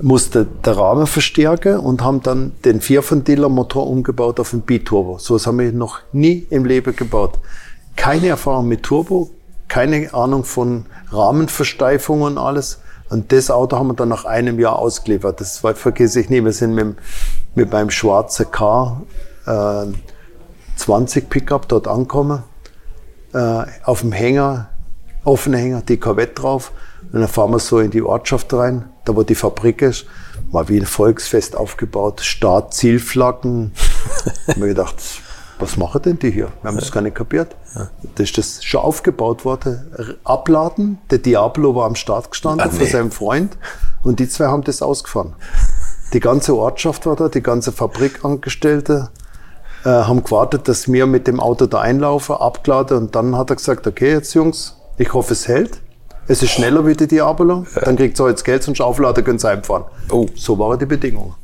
musste 0.00 0.46
der 0.64 0.76
Rahmen 0.76 1.06
verstärken 1.06 1.78
und 1.78 2.02
haben 2.02 2.20
dann 2.22 2.52
den 2.64 2.80
Vierventiler-Motor 2.80 3.86
umgebaut 3.86 4.40
auf 4.40 4.52
einen 4.52 4.62
Biturbo. 4.62 5.18
So 5.18 5.34
was 5.34 5.46
haben 5.46 5.58
wir 5.58 5.72
noch 5.72 6.00
nie 6.12 6.46
im 6.50 6.64
Leben 6.64 6.94
gebaut. 6.96 7.38
Keine 7.96 8.28
Erfahrung 8.28 8.66
mit 8.66 8.82
Turbo, 8.82 9.30
keine 9.68 10.12
Ahnung 10.12 10.44
von 10.44 10.86
Rahmenversteifung 11.10 12.22
und 12.22 12.38
alles. 12.38 12.80
Und 13.10 13.30
das 13.32 13.50
Auto 13.50 13.76
haben 13.76 13.88
wir 13.88 13.94
dann 13.94 14.08
nach 14.08 14.24
einem 14.24 14.58
Jahr 14.58 14.78
ausgeliefert. 14.78 15.40
Das 15.40 15.58
vergesse 15.58 16.20
ich 16.20 16.30
nie. 16.30 16.42
Wir 16.42 16.52
sind 16.52 16.74
mit, 16.74 16.96
mit 17.54 17.72
meinem 17.72 17.90
schwarzen 17.90 18.50
K 18.50 19.02
äh, 19.46 19.86
20 20.76 21.28
Pickup 21.30 21.68
dort 21.68 21.88
angekommen. 21.88 22.42
Äh, 23.32 23.64
auf 23.84 24.00
dem 24.00 24.12
Hänger, 24.12 24.70
offener 25.24 25.58
Hänger, 25.58 25.82
die 25.82 25.98
Corvette 25.98 26.34
drauf. 26.34 26.72
Und 27.12 27.20
dann 27.20 27.28
fahren 27.28 27.50
wir 27.50 27.58
so 27.58 27.78
in 27.78 27.90
die 27.90 28.02
Ortschaft 28.02 28.52
rein, 28.54 28.86
da 29.04 29.14
wo 29.14 29.22
die 29.22 29.34
Fabrik 29.34 29.82
ist. 29.82 30.06
War 30.50 30.68
wie 30.68 30.78
ein 30.78 30.86
Volksfest 30.86 31.56
aufgebaut, 31.56 32.20
Start, 32.20 32.74
Zielflaggen. 32.74 33.72
ich 34.46 34.56
mir 34.56 34.68
gedacht, 34.68 34.96
was 35.58 35.76
machen 35.76 36.02
denn 36.02 36.18
die 36.18 36.30
hier? 36.30 36.52
Wir 36.62 36.68
haben 36.68 36.78
das 36.78 36.90
gar 36.90 37.00
nicht 37.00 37.14
kapiert. 37.14 37.54
Da 37.74 38.22
ist 38.22 38.36
das 38.38 38.62
schon 38.64 38.80
aufgebaut 38.80 39.44
worden. 39.44 40.18
Abladen, 40.24 40.98
der 41.10 41.18
Diablo 41.18 41.74
war 41.74 41.86
am 41.86 41.94
Start 41.94 42.30
gestanden 42.30 42.66
Ach, 42.66 42.72
nee. 42.72 42.78
von 42.78 42.86
seinem 42.86 43.10
Freund 43.10 43.56
und 44.02 44.20
die 44.20 44.28
zwei 44.28 44.46
haben 44.46 44.62
das 44.62 44.82
ausgefahren. 44.82 45.34
Die 46.14 46.20
ganze 46.20 46.56
Ortschaft 46.56 47.06
war 47.06 47.16
da, 47.16 47.28
die 47.28 47.42
ganze 47.42 47.72
Fabrikangestellte 47.72 49.10
äh, 49.84 49.88
haben 49.88 50.22
gewartet, 50.22 50.68
dass 50.68 50.90
wir 50.90 51.06
mit 51.06 51.26
dem 51.26 51.40
Auto 51.40 51.66
da 51.66 51.80
einlaufen, 51.80 52.36
abgeladen 52.36 52.98
und 52.98 53.16
dann 53.16 53.36
hat 53.36 53.50
er 53.50 53.56
gesagt, 53.56 53.88
okay, 53.88 54.12
jetzt 54.12 54.32
Jungs, 54.32 54.76
ich 54.96 55.12
hoffe 55.12 55.32
es 55.32 55.48
hält. 55.48 55.80
Es 56.28 56.40
ist 56.42 56.52
schneller 56.52 56.86
wie 56.86 56.94
die 56.94 57.08
Diabolo, 57.08 57.66
dann 57.84 57.96
kriegt 57.96 58.18
ihr 58.20 58.28
jetzt 58.28 58.44
Geld 58.44 58.66
und 58.68 58.80
aufladen, 58.80 59.24
könnt 59.24 59.44
ihr 59.44 59.50
einfahren. 59.50 59.84
Oh. 60.08 60.26
So 60.36 60.56
waren 60.56 60.78
die 60.78 60.86
Bedingungen. 60.86 61.34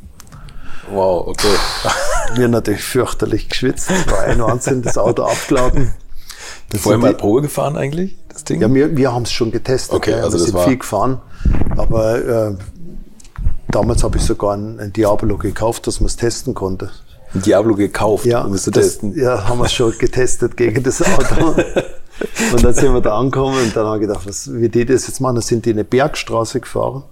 Wow, 0.91 1.27
okay. 1.27 1.49
Wir 2.37 2.47
natürlich 2.47 2.83
fürchterlich 2.85 3.49
geschwitzt. 3.49 3.91
War 4.09 4.21
ein 4.21 4.41
Wahnsinn, 4.41 4.83
das 4.83 4.97
Auto 4.97 5.25
abgeladen. 5.25 5.93
Das 6.71 6.83
Vorher 6.83 6.99
mal 6.99 7.15
Probe 7.15 7.43
gefahren 7.43 7.77
eigentlich, 7.77 8.17
das 8.29 8.45
Ding? 8.45 8.61
Ja, 8.61 8.73
wir, 8.73 8.97
wir 8.97 9.13
haben 9.13 9.25
es 9.25 9.33
schon 9.33 9.51
getestet. 9.51 9.93
Okay, 9.93 10.13
ja. 10.13 10.19
also 10.19 10.31
wir 10.31 10.39
das 10.39 10.43
sind 10.47 10.55
war 10.55 10.65
viel 10.65 10.79
gefahren. 10.79 11.21
Aber 11.77 12.49
äh, 12.51 12.55
damals 13.71 14.03
habe 14.05 14.19
ich 14.19 14.25
sogar 14.25 14.57
ein, 14.57 14.93
Diablo 14.93 15.37
gekauft, 15.37 15.87
dass 15.87 16.01
man 16.01 16.07
es 16.07 16.17
testen 16.17 16.55
konnte. 16.55 16.91
Ein 17.35 17.43
Diablo 17.43 17.75
gekauft, 17.75 18.27
ja, 18.27 18.43
um 18.43 18.55
es 18.55 18.65
zu 18.65 18.71
testen? 18.71 19.17
Ja, 19.17 19.49
haben 19.49 19.59
wir 19.59 19.67
es 19.67 19.73
schon 19.73 19.97
getestet 19.97 20.57
gegen 20.57 20.83
das 20.83 21.01
Auto. 21.03 21.55
Und 22.53 22.65
dann 22.65 22.75
sind 22.75 22.93
wir 22.93 23.01
da 23.01 23.17
angekommen 23.19 23.57
und 23.63 23.75
dann 23.75 23.87
haben 23.87 24.01
wir 24.01 24.07
gedacht, 24.07 24.27
was, 24.27 24.53
wie 24.53 24.69
die 24.69 24.85
das 24.85 25.07
jetzt 25.07 25.21
machen. 25.21 25.37
Dann 25.37 25.43
sind 25.43 25.65
die 25.65 25.71
eine 25.71 25.85
Bergstraße 25.85 26.61
gefahren. 26.61 27.05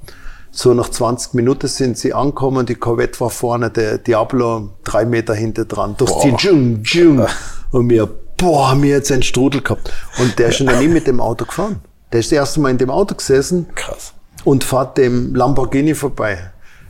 So 0.51 0.75
nach 0.75 0.89
20 0.89 1.35
Minuten 1.35 1.67
sind 1.67 1.99
sie 1.99 2.13
angekommen, 2.13 2.67
die 2.67 2.75
Corvette 2.75 3.21
war 3.21 3.31
vorne, 3.31 3.71
der 3.71 3.99
Diablo 3.99 4.71
drei 4.85 5.05
Meter 5.05 5.35
hinter 5.35 5.65
dran. 5.65 5.95
Durch 5.97 6.21
die 6.23 6.35
Dschung, 6.37 6.83
Dschung. 6.83 7.27
Und 7.71 7.89
wir, 7.91 8.09
boah, 8.37 8.71
haben 8.71 8.83
wir 8.83 8.91
jetzt 8.91 9.13
einen 9.13 9.23
Strudel 9.23 9.63
gehabt. 9.63 9.93
Und 10.19 10.39
der 10.39 10.49
ist 10.49 10.57
schon 10.57 10.67
nie 10.79 10.89
mit 10.89 11.07
dem 11.07 11.21
Auto 11.21 11.45
gefahren. 11.45 11.81
Der 12.13 12.21
ist 12.21 12.33
das 12.33 12.37
erste 12.37 12.61
Mal 12.61 12.71
in 12.71 12.79
dem 12.79 12.91
Auto 12.91 13.15
gesessen. 13.15 13.67
Krass. 13.75 14.15
Und 14.49 14.65
fährt 14.65 14.99
dem 14.99 15.35
Lamborghini 15.35 15.95
vorbei. 15.95 16.39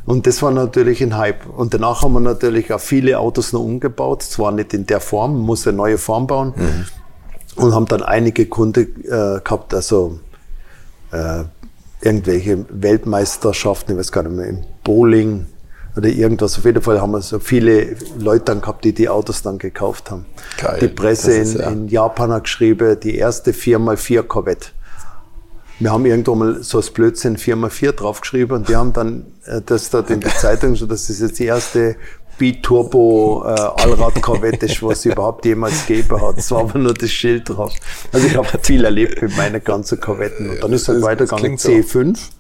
Und 0.07 0.27
das 0.27 0.43
war 0.43 0.51
natürlich 0.51 1.03
ein 1.03 1.17
Hype. 1.17 1.47
Und 1.47 1.75
danach 1.75 2.03
haben 2.03 2.13
wir 2.15 2.21
natürlich 2.21 2.73
auch 2.73 2.81
viele 2.81 3.19
Autos 3.19 3.53
noch 3.53 3.61
umgebaut. 3.61 4.23
Zwar 4.23 4.53
nicht 4.53 4.73
in 4.73 4.87
der 4.87 5.01
Form, 5.01 5.35
man 5.35 5.43
muss 5.43 5.67
eine 5.67 5.77
neue 5.77 5.99
Form 5.99 6.27
bauen. 6.27 6.55
Mhm 6.57 6.87
und 7.59 7.75
haben 7.75 7.87
dann 7.87 8.03
einige 8.03 8.47
Kunden 8.47 9.05
äh, 9.05 9.41
gehabt, 9.41 9.75
also 9.75 10.21
äh, 11.11 11.45
irgendwelche 12.01 12.65
Weltmeisterschaften, 12.71 13.93
ich 13.93 13.99
weiß 13.99 14.13
gar 14.13 14.23
nicht 14.23 14.37
mehr, 14.37 14.47
im 14.47 14.65
Bowling 14.85 15.47
oder 15.97 16.09
irgendwas. 16.09 16.57
Auf 16.59 16.65
jeden 16.65 16.83
Fall 16.83 17.01
haben 17.01 17.11
wir 17.11 17.23
so 17.23 17.39
viele 17.41 17.97
Leute 18.19 18.45
dann 18.47 18.61
gehabt, 18.61 18.85
die 18.85 18.93
die 18.93 19.09
Autos 19.09 19.43
dann 19.43 19.59
gekauft 19.59 20.11
haben. 20.11 20.27
Geil. 20.61 20.79
Die 20.81 20.89
Presse 20.89 21.33
in, 21.33 21.59
ja. 21.59 21.71
in, 21.71 21.89
Japan 21.89 22.33
hat 22.33 22.45
geschrieben, 22.45 22.99
die 23.01 23.17
erste 23.17 23.51
4x4 23.51 24.23
Corvette. 24.23 24.69
Wir 25.81 25.93
haben 25.93 26.05
irgendwo 26.07 26.35
mal 26.35 26.63
so 26.63 26.79
als 26.79 26.91
Blödsinn 26.91 27.37
4x4 27.37 27.93
draufgeschrieben 27.93 28.57
und 28.57 28.69
die 28.69 28.77
haben 28.77 28.93
dann 28.93 29.27
äh, 29.45 29.61
das 29.65 29.91
dort 29.91 30.11
in 30.11 30.21
der 30.21 30.35
Zeitung, 30.35 30.75
so 30.75 30.87
das 30.87 31.09
ist 31.09 31.21
jetzt 31.21 31.39
die 31.39 31.45
erste 31.45 31.97
Biturbo 32.39 33.45
äh, 33.45 33.51
Allrad-Korvette 33.51 34.67
ist, 34.67 34.83
was 34.83 35.01
es 35.01 35.07
überhaupt 35.07 35.45
jemals 35.45 35.87
gegeben 35.87 36.21
hat. 36.21 36.39
Es 36.39 36.51
war 36.51 36.61
aber 36.61 36.79
nur 36.79 36.95
das 36.95 37.11
Schild 37.11 37.49
drauf. 37.49 37.73
Also 38.13 38.27
ich 38.27 38.37
habe 38.37 38.47
viel 38.63 38.85
erlebt 38.85 39.21
mit 39.21 39.37
meinen 39.37 39.63
ganzen 39.63 40.01
Korvetten. 40.01 40.51
Und 40.51 40.63
dann 40.63 40.73
ist 40.73 40.89
halt 40.89 41.03
weitergegangen 41.03 41.59
C5. 41.59 42.17
So. 42.17 42.33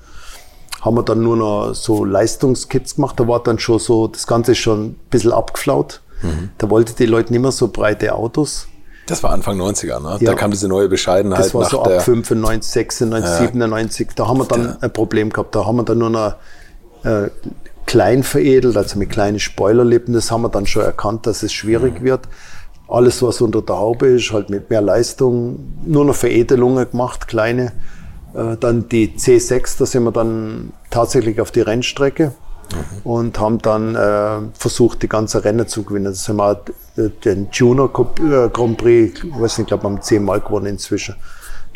Haben 0.81 0.97
wir 0.97 1.03
dann 1.03 1.23
nur 1.23 1.37
noch 1.37 1.75
so 1.75 2.05
Leistungskits 2.05 2.95
gemacht. 2.95 3.19
Da 3.19 3.27
war 3.27 3.43
dann 3.43 3.59
schon 3.59 3.81
so, 3.81 4.07
das 4.07 4.29
Ganze 4.29 4.53
ist 4.53 4.59
schon 4.59 4.91
ein 4.91 4.97
bisschen 5.11 5.33
abgeflaut. 5.33 6.01
Mhm. 6.23 6.51
Da 6.59 6.71
wollte 6.71 6.95
die 6.95 7.07
Leute 7.07 7.33
nicht 7.33 7.43
mehr 7.43 7.53
so 7.53 7.69
breite 7.69 8.15
Autos. 8.15 8.69
Das 9.09 9.23
war 9.23 9.31
Anfang 9.31 9.59
90er, 9.61 10.01
ne? 10.01 10.19
Ja. 10.21 10.31
Da 10.31 10.35
kam 10.35 10.51
diese 10.51 10.69
neue 10.69 10.89
Bescheidenheit. 10.89 11.41
Das 11.41 11.55
war 11.55 11.69
so 11.69 11.83
ab 11.83 12.03
95, 12.03 12.71
96, 12.71 13.31
ja. 13.31 13.37
97. 13.39 14.09
Da 14.15 14.29
haben 14.29 14.39
wir 14.39 14.45
dann 14.45 14.77
ein 14.81 14.93
Problem 14.93 15.31
gehabt. 15.31 15.55
Da 15.55 15.65
haben 15.65 15.77
wir 15.77 15.85
dann 15.85 15.99
nur 15.99 16.11
noch 16.11 16.35
äh, 17.05 17.31
klein 17.87 18.23
veredelt, 18.23 18.77
also 18.77 18.99
mit 18.99 19.11
kleinen 19.11 19.39
Spoilerlippen. 19.39 20.13
Das 20.13 20.31
haben 20.31 20.43
wir 20.43 20.51
dann 20.51 20.67
schon 20.67 20.83
erkannt, 20.83 21.27
dass 21.27 21.43
es 21.43 21.53
schwierig 21.53 22.01
mhm. 22.01 22.05
wird. 22.05 22.29
Alles, 22.87 23.23
was 23.23 23.41
unter 23.41 23.63
der 23.63 23.77
Haube 23.77 24.09
ist, 24.09 24.33
halt 24.33 24.51
mit 24.51 24.71
mehr 24.71 24.81
Leistung, 24.81 25.59
nur 25.85 26.05
noch 26.05 26.15
Veredelungen 26.15 26.91
gemacht, 26.91 27.29
kleine. 27.29 27.73
Äh, 28.35 28.57
dann 28.61 28.89
die 28.89 29.15
C6, 29.17 29.79
da 29.79 29.87
sind 29.87 30.05
wir 30.05 30.13
dann 30.13 30.73
tatsächlich 30.91 31.41
auf 31.41 31.51
die 31.51 31.63
Rennstrecke. 31.63 32.33
Und 33.05 33.39
haben 33.39 33.59
dann 33.59 33.95
äh, 33.95 34.39
versucht, 34.55 35.03
die 35.03 35.09
ganze 35.09 35.45
Rennen 35.45 35.67
zu 35.67 35.83
gewinnen. 35.83 36.07
Das 36.07 36.29
haben 36.29 36.37
wir 36.37 36.61
äh, 36.97 37.11
den 37.25 37.49
Junior 37.53 37.89
äh, 37.89 38.49
Grand 38.49 38.79
Prix, 38.79 39.23
ich 39.23 39.41
weiß 39.41 39.59
nicht, 39.59 39.61
ich 39.61 39.67
glaube, 39.67 39.85
wir 39.85 39.91
haben 39.91 40.03
zehnmal 40.03 40.41
gewonnen 40.41 40.67
inzwischen. 40.67 41.17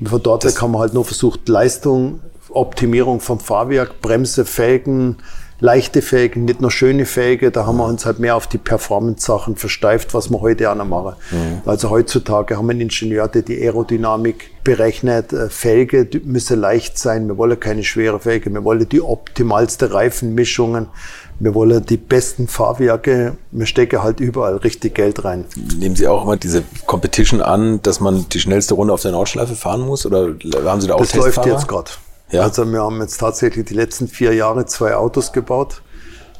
Und 0.01 0.09
von 0.09 0.23
dort 0.23 0.45
weg 0.45 0.61
haben 0.61 0.73
wir 0.73 0.81
halt 0.81 0.95
nur 0.95 1.05
versucht, 1.05 1.49
Leistung, 1.49 2.21
Optimierung 2.51 3.21
vom 3.21 3.41
Fahrwerk, 3.41 4.01
Bremse, 4.01 4.45
Felgen, 4.45 5.17
leichte 5.63 6.03
Felgen, 6.03 6.45
nicht 6.45 6.61
nur 6.61 6.73
schöne 6.73 7.07
Felgen. 7.07 7.53
Da 7.53 7.67
haben 7.67 7.77
wir 7.77 7.87
uns 7.87 8.05
halt 8.05 8.19
mehr 8.19 8.35
auf 8.35 8.49
die 8.49 8.59
Performance-Sachen 8.59 9.55
versteift, 9.55 10.13
was 10.13 10.29
wir 10.29 10.41
heute 10.41 10.69
auch 10.71 10.75
noch 10.75 10.85
machen. 10.85 11.15
Mhm. 11.31 11.63
Also 11.65 11.89
heutzutage 11.89 12.57
haben 12.57 12.67
wir 12.67 12.73
einen 12.73 12.83
Ingenieur, 12.83 13.29
der 13.29 13.43
die 13.43 13.63
Aerodynamik 13.63 14.51
berechnet. 14.65 15.33
Äh, 15.33 15.49
Felge 15.49 16.09
müssen 16.25 16.61
leicht 16.61 16.99
sein. 16.99 17.29
Wir 17.29 17.39
wollen 17.39 17.59
keine 17.61 17.85
schwere 17.85 18.19
Felge. 18.19 18.53
Wir 18.53 18.65
wollen 18.65 18.89
die 18.89 19.01
optimalste 19.01 19.93
Reifenmischungen. 19.93 20.89
Wir 21.39 21.55
wollen 21.55 21.87
die 21.87 21.97
besten 21.97 22.49
Fahrwerke. 22.49 23.37
Wir 23.53 23.67
stecken 23.67 24.03
halt 24.03 24.19
überall 24.19 24.57
richtig 24.57 24.97
Geld 24.97 25.25
rein. 25.25 25.45
Nehmen 25.79 25.95
Sie 25.95 26.09
auch 26.09 26.25
immer 26.25 26.37
diese 26.37 26.65
Competition 26.87 27.41
an, 27.41 27.81
dass 27.83 28.01
man 28.01 28.27
die 28.33 28.41
schnellste 28.41 28.75
Runde 28.75 28.93
auf 28.93 29.03
der 29.03 29.13
Nordschleife 29.13 29.55
fahren 29.55 29.83
muss? 29.83 30.07
Oder 30.07 30.35
haben 30.65 30.81
Sie 30.81 30.89
da 30.89 30.95
auch 30.95 31.01
Das 31.01 31.15
läuft 31.15 31.47
jetzt 31.47 31.69
gerade. 31.69 31.93
Ja. 32.33 32.43
Also 32.43 32.65
wir 32.71 32.83
haben 32.83 33.01
jetzt 33.01 33.19
tatsächlich 33.19 33.67
die 33.67 33.75
letzten 33.75 34.09
vier 34.09 34.35
Jahre 34.35 34.67
zwei 34.67 34.97
Autos 34.97 35.33
gebaut. 35.33 35.83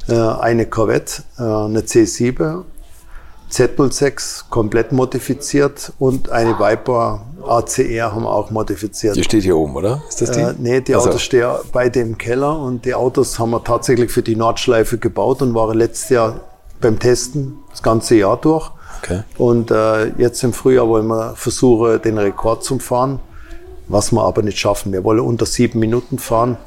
Äh, 0.09 0.15
eine 0.15 0.65
Corvette, 0.65 1.23
äh, 1.37 1.43
eine 1.43 1.81
C7, 1.81 2.63
Z06 3.51 4.49
komplett 4.49 4.91
modifiziert 4.91 5.93
und 5.99 6.31
eine 6.31 6.57
Viper 6.57 7.21
ACR 7.47 8.11
haben 8.11 8.23
wir 8.23 8.31
auch 8.31 8.49
modifiziert. 8.49 9.15
Die 9.15 9.23
steht 9.23 9.43
hier 9.43 9.55
oben, 9.55 9.75
oder? 9.75 10.01
Ist 10.09 10.21
das 10.21 10.31
die? 10.31 10.39
Äh, 10.39 10.55
nee, 10.57 10.81
die 10.81 10.95
also. 10.95 11.09
Autos 11.09 11.21
stehen 11.21 11.47
beide 11.71 11.99
im 11.99 12.17
Keller 12.17 12.57
und 12.57 12.83
die 12.85 12.95
Autos 12.95 13.37
haben 13.37 13.51
wir 13.51 13.63
tatsächlich 13.63 14.11
für 14.11 14.23
die 14.23 14.35
Nordschleife 14.35 14.97
gebaut 14.97 15.43
und 15.43 15.53
waren 15.53 15.77
letztes 15.77 16.09
Jahr 16.09 16.39
beim 16.81 16.97
Testen 16.97 17.59
das 17.69 17.83
ganze 17.83 18.15
Jahr 18.15 18.37
durch. 18.37 18.71
Okay. 19.03 19.21
Und 19.37 19.69
äh, 19.69 20.07
jetzt 20.17 20.43
im 20.43 20.53
Frühjahr 20.53 20.87
wollen 20.87 21.07
wir 21.07 21.35
versuchen, 21.35 22.01
den 22.01 22.17
Rekord 22.17 22.63
zu 22.63 22.79
fahren 22.79 23.19
was 23.87 24.11
wir 24.11 24.23
aber 24.23 24.41
nicht 24.41 24.57
schaffen. 24.57 24.91
Wir 24.91 25.03
wollen 25.03 25.19
unter 25.19 25.45
sieben 25.45 25.79
Minuten 25.79 26.19
fahren, 26.19 26.57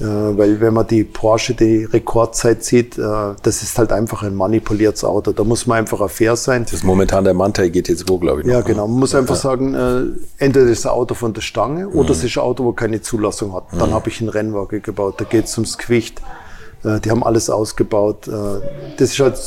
äh, 0.00 0.04
weil 0.04 0.60
wenn 0.60 0.72
man 0.72 0.86
die 0.86 1.04
Porsche, 1.04 1.54
die 1.54 1.84
Rekordzeit 1.84 2.64
sieht, 2.64 2.96
äh, 2.96 3.02
das 3.42 3.62
ist 3.62 3.78
halt 3.78 3.92
einfach 3.92 4.22
ein 4.22 4.34
manipuliertes 4.34 5.04
Auto. 5.04 5.32
Da 5.32 5.44
muss 5.44 5.66
man 5.66 5.78
einfach 5.78 6.08
fair 6.10 6.36
sein. 6.36 6.64
Das 6.64 6.72
ist 6.72 6.84
momentan 6.84 7.24
der 7.24 7.34
Manta 7.34 7.66
geht 7.68 7.88
jetzt 7.88 8.08
wo, 8.08 8.18
glaube 8.18 8.40
ich. 8.40 8.46
Noch, 8.46 8.54
ja, 8.54 8.60
genau. 8.62 8.86
Man 8.86 9.00
muss 9.00 9.12
ja, 9.12 9.18
einfach 9.18 9.34
ja. 9.34 9.40
sagen, 9.40 9.74
äh, 9.74 10.44
entweder 10.44 10.66
ist 10.66 10.86
ein 10.86 10.92
Auto 10.92 11.14
von 11.14 11.34
der 11.34 11.42
Stange 11.42 11.88
oder 11.88 12.08
mhm. 12.08 12.14
es 12.14 12.24
ist 12.24 12.36
ein 12.38 12.42
Auto, 12.42 12.64
wo 12.64 12.72
keine 12.72 13.02
Zulassung 13.02 13.54
hat. 13.54 13.64
Dann 13.78 13.90
mhm. 13.90 13.94
habe 13.94 14.08
ich 14.08 14.20
einen 14.20 14.30
Rennwagen 14.30 14.82
gebaut. 14.82 15.14
Da 15.18 15.24
geht 15.24 15.44
es 15.46 15.56
ums 15.58 15.76
Gewicht. 15.76 16.22
Äh, 16.84 17.00
die 17.00 17.10
haben 17.10 17.22
alles 17.22 17.50
ausgebaut. 17.50 18.26
Äh, 18.28 18.32
das 18.96 19.10
ist 19.10 19.20
halt, 19.20 19.38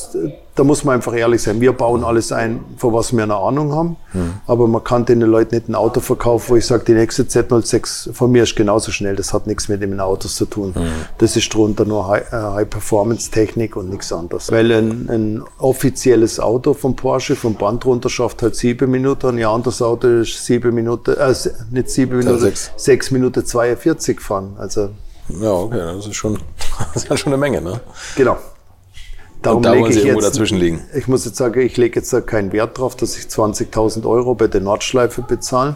da 0.55 0.63
muss 0.63 0.83
man 0.83 0.95
einfach 0.95 1.15
ehrlich 1.15 1.41
sein. 1.41 1.59
Wir 1.61 1.73
bauen 1.73 2.03
alles 2.03 2.31
ein, 2.31 2.63
von 2.77 2.93
was 2.93 3.11
wir 3.11 3.23
eine 3.23 3.35
Ahnung 3.35 3.73
haben. 3.73 3.97
Mhm. 4.13 4.33
Aber 4.45 4.67
man 4.67 4.83
kann 4.83 5.03
den 5.03 5.21
Leuten 5.21 5.55
nicht 5.55 5.67
ein 5.67 5.73
Auto 5.73 5.99
verkaufen, 5.99 6.49
wo 6.49 6.55
ich 6.55 6.65
sage, 6.65 6.83
die 6.85 6.93
nächste 6.93 7.23
Z06 7.23 8.13
von 8.13 8.31
mir 8.31 8.43
ist 8.43 8.55
genauso 8.55 8.91
schnell. 8.91 9.15
Das 9.15 9.33
hat 9.33 9.47
nichts 9.47 9.67
mit 9.67 9.81
den 9.81 9.99
Autos 9.99 10.35
zu 10.35 10.45
tun. 10.45 10.73
Mhm. 10.75 10.91
Das 11.17 11.35
ist 11.35 11.51
drunter 11.51 11.85
nur 11.85 12.07
High-Performance-Technik 12.07 13.75
äh, 13.75 13.79
und 13.79 13.89
nichts 13.89 14.13
anderes. 14.13 14.51
Weil 14.51 14.71
ein, 14.71 15.09
ein, 15.09 15.43
offizielles 15.57 16.39
Auto 16.39 16.73
von 16.75 16.95
Porsche 16.95 17.35
vom 17.35 17.55
Band 17.55 17.85
runter 17.85 18.09
schafft 18.09 18.43
halt 18.43 18.55
sieben 18.55 18.91
Minuten. 18.91 19.27
Ein 19.27 19.43
anderes 19.45 19.81
Auto 19.81 20.07
ist 20.07 20.45
sieben 20.45 20.75
Minuten, 20.75 21.15
äh, 21.15 21.33
nicht 21.71 21.89
sieben 21.89 22.19
Minuten, 22.19 22.39
sechs. 22.39 22.71
sechs 22.75 23.09
Minuten 23.09 23.43
42 23.43 24.21
fahren. 24.21 24.53
Also 24.59 24.89
ja, 25.29 25.51
okay, 25.51 25.77
das 25.77 26.05
ist 26.05 26.15
schon, 26.15 26.37
das 26.93 27.05
ist 27.05 27.19
schon 27.19 27.33
eine 27.33 27.39
Menge, 27.39 27.61
ne? 27.61 27.79
Genau. 28.15 28.37
Darum 29.43 29.57
und 29.57 29.65
da 29.65 29.77
wollen 29.77 29.91
Sie 29.91 29.99
irgendwo 29.99 30.21
jetzt, 30.21 30.29
dazwischen 30.29 30.57
liegen. 30.57 30.81
Ich 30.95 31.07
muss 31.07 31.25
jetzt 31.25 31.37
sagen, 31.37 31.59
ich 31.59 31.75
lege 31.77 31.99
jetzt 31.99 32.11
da 32.13 32.21
keinen 32.21 32.53
Wert 32.53 32.77
drauf, 32.77 32.95
dass 32.95 33.17
ich 33.17 33.25
20.000 33.25 34.07
Euro 34.07 34.35
bei 34.35 34.47
der 34.47 34.61
Nordschleife 34.61 35.21
bezahle. 35.21 35.75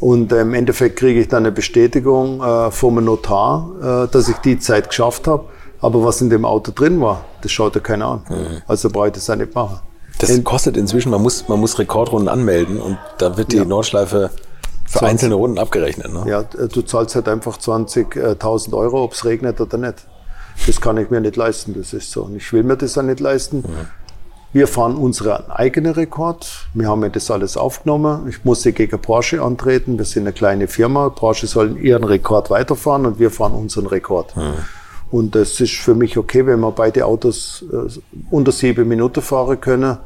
Und 0.00 0.32
äh, 0.32 0.40
im 0.40 0.54
Endeffekt 0.54 0.98
kriege 0.98 1.20
ich 1.20 1.28
dann 1.28 1.44
eine 1.44 1.52
Bestätigung 1.52 2.42
äh, 2.42 2.70
vom 2.70 3.02
Notar, 3.02 4.06
äh, 4.06 4.12
dass 4.12 4.28
ich 4.28 4.36
die 4.38 4.58
Zeit 4.58 4.88
geschafft 4.88 5.28
habe. 5.28 5.44
Aber 5.80 6.04
was 6.04 6.20
in 6.20 6.30
dem 6.30 6.44
Auto 6.44 6.72
drin 6.74 7.00
war, 7.00 7.24
das 7.42 7.52
schaut 7.52 7.74
ja 7.74 7.80
keiner 7.80 8.06
an. 8.06 8.22
Mhm. 8.28 8.62
Also 8.66 8.90
brauche 8.90 9.08
ich 9.08 9.12
das 9.12 9.30
auch 9.30 9.36
nicht 9.36 9.54
machen. 9.54 9.80
Das 10.18 10.44
kostet 10.44 10.76
inzwischen, 10.76 11.10
man 11.10 11.22
muss, 11.22 11.48
man 11.48 11.60
muss 11.60 11.78
Rekordrunden 11.78 12.28
anmelden 12.28 12.78
und 12.78 12.98
da 13.18 13.38
wird 13.38 13.52
die 13.52 13.56
ja. 13.56 13.64
Nordschleife 13.64 14.30
für 14.84 14.98
20, 14.98 15.08
einzelne 15.08 15.34
Runden 15.36 15.58
abgerechnet, 15.58 16.12
ne? 16.12 16.24
Ja, 16.26 16.42
du 16.42 16.82
zahlst 16.82 17.14
halt 17.14 17.28
einfach 17.28 17.56
20.000 17.56 18.74
Euro, 18.74 19.04
ob 19.04 19.12
es 19.12 19.24
regnet 19.24 19.60
oder 19.60 19.78
nicht. 19.78 20.06
Das 20.66 20.80
kann 20.80 20.96
ich 20.96 21.10
mir 21.10 21.20
nicht 21.20 21.36
leisten, 21.36 21.74
das 21.74 21.92
ist 21.92 22.10
so. 22.10 22.24
Und 22.24 22.36
ich 22.36 22.52
will 22.52 22.62
mir 22.62 22.76
das 22.76 22.96
auch 22.98 23.02
nicht 23.02 23.20
leisten. 23.20 23.58
Mhm. 23.58 23.88
Wir 24.52 24.66
fahren 24.66 24.96
unseren 24.96 25.48
eigenen 25.48 25.92
Rekord. 25.92 26.66
Wir 26.74 26.88
haben 26.88 27.02
ja 27.02 27.08
das 27.08 27.30
alles 27.30 27.56
aufgenommen. 27.56 28.28
Ich 28.28 28.44
musste 28.44 28.72
gegen 28.72 29.00
Porsche 29.00 29.42
antreten. 29.42 29.96
Wir 29.96 30.04
sind 30.04 30.24
eine 30.24 30.32
kleine 30.32 30.66
Firma. 30.66 31.08
Porsche 31.08 31.46
sollen 31.46 31.76
ihren 31.76 32.02
Rekord 32.02 32.50
weiterfahren 32.50 33.06
und 33.06 33.18
wir 33.20 33.30
fahren 33.30 33.52
unseren 33.52 33.86
Rekord. 33.86 34.36
Mhm. 34.36 34.54
Und 35.12 35.34
das 35.34 35.60
ist 35.60 35.74
für 35.74 35.94
mich 35.94 36.18
okay, 36.18 36.46
wenn 36.46 36.60
wir 36.60 36.72
beide 36.72 37.06
Autos 37.06 37.64
äh, 37.72 38.00
unter 38.30 38.52
sieben 38.52 38.88
Minuten 38.88 39.22
fahren 39.22 39.60
können 39.60 39.98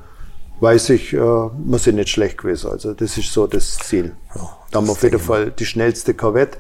weiß 0.61 0.90
ich, 0.90 1.12
äh, 1.12 1.18
wir 1.18 1.78
sind 1.78 1.96
nicht 1.96 2.09
schlecht 2.09 2.38
gewesen. 2.38 2.70
Also 2.70 2.94
das 2.94 3.16
ist 3.18 3.32
so 3.32 3.46
das 3.46 3.78
Ziel. 3.78 4.14
Ja, 4.34 4.57
da 4.70 4.78
haben 4.78 4.86
wir 4.86 4.92
auf 4.92 5.02
jeden 5.02 5.20
Fall 5.20 5.50
die 5.50 5.66
schnellste 5.66 6.14
Corvette, 6.14 6.59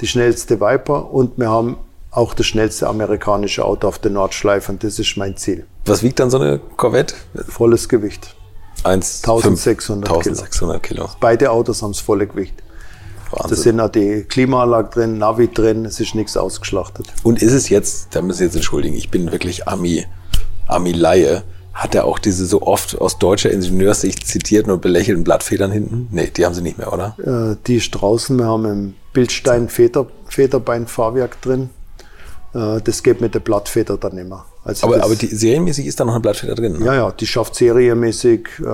die 0.00 0.06
schnellste 0.06 0.60
Viper 0.60 1.10
und 1.12 1.38
wir 1.38 1.50
haben 1.50 1.76
auch 2.14 2.34
das 2.34 2.46
schnellste 2.46 2.86
amerikanische 2.86 3.64
Auto 3.64 3.88
auf 3.88 3.98
der 3.98 4.10
Nordschleife 4.10 4.72
und 4.72 4.84
das 4.84 4.98
ist 4.98 5.16
mein 5.16 5.36
Ziel. 5.36 5.66
Was 5.84 6.02
wiegt 6.02 6.20
dann 6.20 6.30
so 6.30 6.38
eine 6.38 6.60
Corvette? 6.76 7.14
Volles 7.48 7.88
Gewicht. 7.88 8.36
1, 8.84 9.24
1600, 9.24 10.10
1600 10.10 10.82
Kilo. 10.82 11.04
Kilo. 11.04 11.16
Beide 11.20 11.50
Autos 11.50 11.82
haben 11.82 11.92
das 11.92 12.00
volle 12.00 12.26
Gewicht. 12.26 12.54
Wahnsinn. 13.30 13.50
Da 13.50 13.62
sind 13.62 13.80
auch 13.80 13.88
die 13.88 14.24
Klimaanlage 14.28 14.90
drin, 14.90 15.18
Navi 15.18 15.48
drin, 15.48 15.84
es 15.84 15.98
ist 15.98 16.14
nichts 16.14 16.36
ausgeschlachtet. 16.36 17.06
Und 17.22 17.42
ist 17.42 17.52
es 17.52 17.68
jetzt, 17.68 18.08
da 18.14 18.22
müssen 18.22 18.38
Sie 18.38 18.44
jetzt 18.44 18.54
entschuldigen, 18.54 18.94
ich 18.94 19.10
bin 19.10 19.32
wirklich 19.32 19.66
Ami, 19.66 20.06
Ami-Laie 20.68 21.42
hat 21.72 21.96
er 21.96 22.04
auch 22.04 22.20
diese 22.20 22.46
so 22.46 22.62
oft 22.62 23.00
aus 23.00 23.18
deutscher 23.18 23.50
Ingenieurssicht 23.50 24.24
zitierten 24.26 24.70
und 24.70 24.80
belächelten 24.80 25.24
Blattfedern 25.24 25.72
hinten? 25.72 26.08
Nee, 26.12 26.30
die 26.34 26.46
haben 26.46 26.54
sie 26.54 26.62
nicht 26.62 26.78
mehr, 26.78 26.92
oder? 26.92 27.16
Äh, 27.18 27.56
die 27.66 27.76
ist 27.76 27.90
draußen. 27.90 28.38
Wir 28.38 28.46
haben 28.46 28.64
im 28.64 28.94
Bildstein 29.12 29.68
Feder, 29.68 30.06
Federbein-Fahrwerk 30.28 31.42
drin. 31.42 31.70
Äh, 32.54 32.80
das 32.82 33.02
geht 33.02 33.20
mit 33.20 33.34
der 33.34 33.40
Blattfeder 33.40 33.96
dann 33.96 34.16
immer. 34.16 34.46
Also 34.64 34.86
aber, 34.86 35.02
aber 35.02 35.16
die, 35.16 35.26
serienmäßig 35.26 35.86
ist 35.86 36.00
da 36.00 36.04
noch 36.04 36.12
eine 36.12 36.20
Blattfeder 36.20 36.54
drin? 36.54 36.78
Ne? 36.78 36.86
Ja, 36.86 36.94
ja, 36.94 37.10
die 37.10 37.26
schafft 37.26 37.56
serienmäßig 37.56 38.48
äh, 38.60 38.72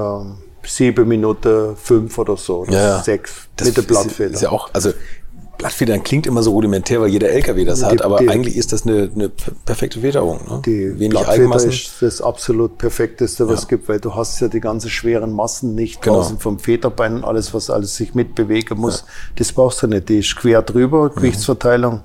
sieben 0.62 1.09
Minuten 1.09 1.76
fünf 1.76 2.18
oder 2.18 2.37
so. 2.37 2.61
Oder 2.61 2.72
ja, 2.72 2.89
ja. 2.97 3.03
sechs 3.03 3.49
das 3.57 3.68
mit 3.68 3.76
der 3.76 3.83
Blattfeder. 3.83 4.31
Ist, 4.31 4.37
ist 4.37 4.43
ja 4.43 4.51
auch, 4.51 4.70
also 4.72 4.93
Blattfedern 5.57 6.03
klingt 6.03 6.26
immer 6.26 6.43
so 6.43 6.53
rudimentär, 6.53 7.01
weil 7.01 7.09
jeder 7.09 7.28
LKW 7.28 7.64
das 7.64 7.81
die, 7.81 7.85
hat, 7.87 8.03
aber 8.03 8.18
die, 8.18 8.28
eigentlich 8.28 8.57
ist 8.57 8.72
das 8.72 8.87
eine, 8.87 9.11
eine 9.14 9.28
perfekte 9.28 10.01
Federung. 10.01 10.41
Ne? 10.49 10.62
Die 10.64 10.99
Wenig 10.99 11.11
Blattfeder 11.11 11.64
ist 11.64 11.93
das 12.01 12.22
absolut 12.22 12.78
perfekteste, 12.78 13.47
was 13.49 13.61
es 13.61 13.68
gibt, 13.68 13.89
weil 13.89 14.01
du 14.01 14.14
hast 14.14 14.41
ja 14.41 14.49
die 14.49 14.61
ganzen 14.61 14.89
schweren 14.89 15.33
Massen 15.33 15.74
nicht 15.74 16.01
genau. 16.01 16.16
draußen 16.16 16.39
vom 16.39 16.59
Federbein 16.59 17.16
und 17.16 17.24
alles, 17.24 17.53
was 17.53 17.68
alles 17.68 17.97
sich 17.97 18.14
mitbewegen 18.14 18.78
muss. 18.78 19.01
Ja. 19.01 19.07
Das 19.37 19.53
brauchst 19.53 19.83
du 19.83 19.87
nicht. 19.87 20.09
Die 20.09 20.20
ist 20.20 20.35
quer 20.37 20.62
drüber, 20.62 21.11
Gewichtsverteilung 21.11 22.03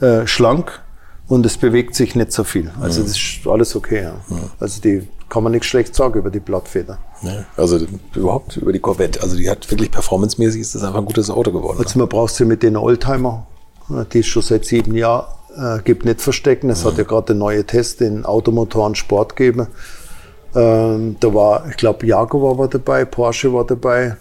äh, 0.00 0.26
schlank 0.26 0.82
und 1.30 1.46
es 1.46 1.56
bewegt 1.56 1.94
sich 1.94 2.16
nicht 2.16 2.32
so 2.32 2.42
viel. 2.42 2.72
Also 2.80 3.00
mhm. 3.00 3.06
das 3.06 3.16
ist 3.16 3.46
alles 3.46 3.76
okay. 3.76 4.02
Ja. 4.02 4.14
Mhm. 4.28 4.50
Also 4.58 4.80
die 4.82 5.08
kann 5.28 5.44
man 5.44 5.52
nichts 5.52 5.68
schlecht 5.68 5.94
sagen 5.94 6.18
über 6.18 6.28
die 6.28 6.40
Blattfeder. 6.40 6.98
Ja, 7.22 7.44
also 7.56 7.78
überhaupt 8.16 8.56
über 8.56 8.72
die 8.72 8.80
Corvette. 8.80 9.22
Also 9.22 9.36
die 9.36 9.48
hat 9.48 9.70
wirklich 9.70 9.92
performancemäßig 9.92 10.60
ist 10.60 10.74
das 10.74 10.82
einfach 10.82 10.98
ein 10.98 11.04
gutes 11.04 11.30
Auto 11.30 11.52
geworden. 11.52 11.78
Also 11.78 12.00
man 12.00 12.08
braucht 12.08 12.34
sie 12.34 12.44
mit 12.44 12.64
den 12.64 12.76
Oldtimer, 12.76 13.46
die 14.12 14.18
es 14.18 14.26
schon 14.26 14.42
seit 14.42 14.64
sieben 14.64 14.96
Jahren 14.96 15.26
äh, 15.56 15.80
gibt, 15.84 16.04
nicht 16.04 16.20
verstecken. 16.20 16.68
Es 16.68 16.82
mhm. 16.82 16.88
hat 16.88 16.98
ja 16.98 17.04
gerade 17.04 17.26
der 17.26 17.36
neue 17.36 17.64
Test 17.64 18.00
in 18.00 18.24
Automotoren 18.24 18.96
Sport 18.96 19.36
gegeben. 19.36 19.68
Ähm, 20.56 21.16
da 21.20 21.32
war, 21.32 21.68
ich 21.70 21.76
glaube, 21.76 22.04
Jaguar 22.06 22.58
war 22.58 22.66
dabei, 22.66 23.04
Porsche 23.04 23.52
war 23.52 23.64
dabei. 23.64 24.16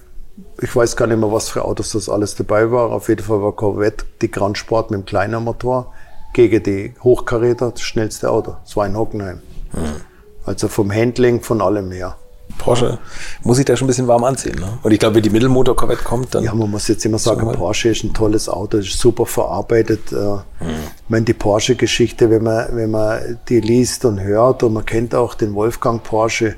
Ich 0.61 0.75
weiß 0.75 0.95
gar 0.95 1.07
nicht 1.07 1.17
mehr, 1.17 1.31
was 1.31 1.49
für 1.49 1.65
Autos 1.65 1.93
das 1.93 2.07
alles 2.07 2.35
dabei 2.35 2.69
war. 2.69 2.91
Auf 2.91 3.09
jeden 3.09 3.23
Fall 3.23 3.41
war 3.41 3.53
Corvette 3.53 4.05
die 4.21 4.29
Grand 4.29 4.59
Sport 4.59 4.91
mit 4.91 4.99
dem 4.99 5.05
kleinen 5.05 5.43
Motor 5.43 5.91
gegen 6.33 6.63
die 6.63 6.93
Hochkaräter 7.03 7.71
das 7.71 7.81
schnellste 7.81 8.29
Auto. 8.29 8.55
Das 8.63 8.75
war 8.75 8.85
in 8.85 8.97
Hockenheim. 8.97 9.41
Mhm. 9.73 10.01
Also 10.45 10.67
vom 10.67 10.91
Handling, 10.91 11.41
von 11.41 11.61
allem 11.61 11.91
her. 11.91 12.15
Porsche 12.57 12.97
muss 13.43 13.57
sich 13.57 13.65
da 13.65 13.75
schon 13.75 13.85
ein 13.85 13.87
bisschen 13.87 14.07
warm 14.07 14.23
anziehen. 14.23 14.59
Ne? 14.59 14.79
Und 14.81 14.91
ich 14.91 14.99
glaube, 14.99 15.15
wenn 15.15 15.23
die 15.23 15.29
Mittelmotor-Corvette 15.29 16.03
kommt, 16.03 16.35
dann. 16.35 16.43
Ja, 16.43 16.53
man 16.53 16.69
muss 16.69 16.87
jetzt 16.87 17.05
immer 17.05 17.19
sagen, 17.19 17.45
so 17.45 17.51
Porsche 17.51 17.89
ist 17.89 18.03
ein 18.03 18.13
tolles 18.13 18.49
Auto, 18.49 18.77
ist 18.77 18.99
super 18.99 19.25
verarbeitet. 19.25 20.11
Hm. 20.11 20.41
Ich 20.59 21.09
meine, 21.09 21.25
die 21.25 21.33
Porsche-Geschichte, 21.33 22.29
wenn 22.29 22.43
man, 22.43 22.67
wenn 22.75 22.91
man 22.91 23.39
die 23.47 23.61
liest 23.61 24.05
und 24.05 24.19
hört, 24.19 24.63
und 24.63 24.73
man 24.73 24.85
kennt 24.85 25.15
auch 25.15 25.35
den 25.35 25.53
Wolfgang 25.53 26.03
Porsche. 26.03 26.55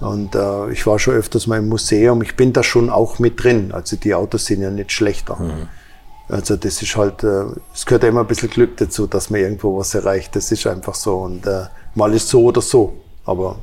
Und 0.00 0.34
äh, 0.34 0.70
ich 0.70 0.86
war 0.86 0.98
schon 0.98 1.14
öfters 1.14 1.46
mal 1.46 1.58
im 1.58 1.68
Museum. 1.68 2.22
Ich 2.22 2.34
bin 2.34 2.52
da 2.52 2.62
schon 2.62 2.88
auch 2.88 3.18
mit 3.18 3.42
drin. 3.42 3.70
Also 3.72 3.96
die 3.96 4.14
Autos 4.14 4.46
sind 4.46 4.62
ja 4.62 4.70
nicht 4.70 4.92
schlechter. 4.92 5.38
Hm. 5.38 5.68
Also 6.30 6.56
das 6.56 6.80
ist 6.80 6.96
halt, 6.96 7.24
äh, 7.24 7.44
es 7.74 7.84
gehört 7.84 8.04
immer 8.04 8.20
ein 8.20 8.26
bisschen 8.26 8.50
Glück 8.50 8.76
dazu, 8.76 9.06
dass 9.06 9.30
man 9.30 9.40
irgendwo 9.40 9.76
was 9.78 9.94
erreicht. 9.94 10.36
Das 10.36 10.52
ist 10.52 10.66
einfach 10.66 10.94
so. 10.94 11.18
Und 11.18 11.46
äh, 11.46 11.64
mal 11.94 12.14
ist 12.14 12.28
so 12.28 12.44
oder 12.44 12.60
so. 12.60 12.94
Aber 13.24 13.56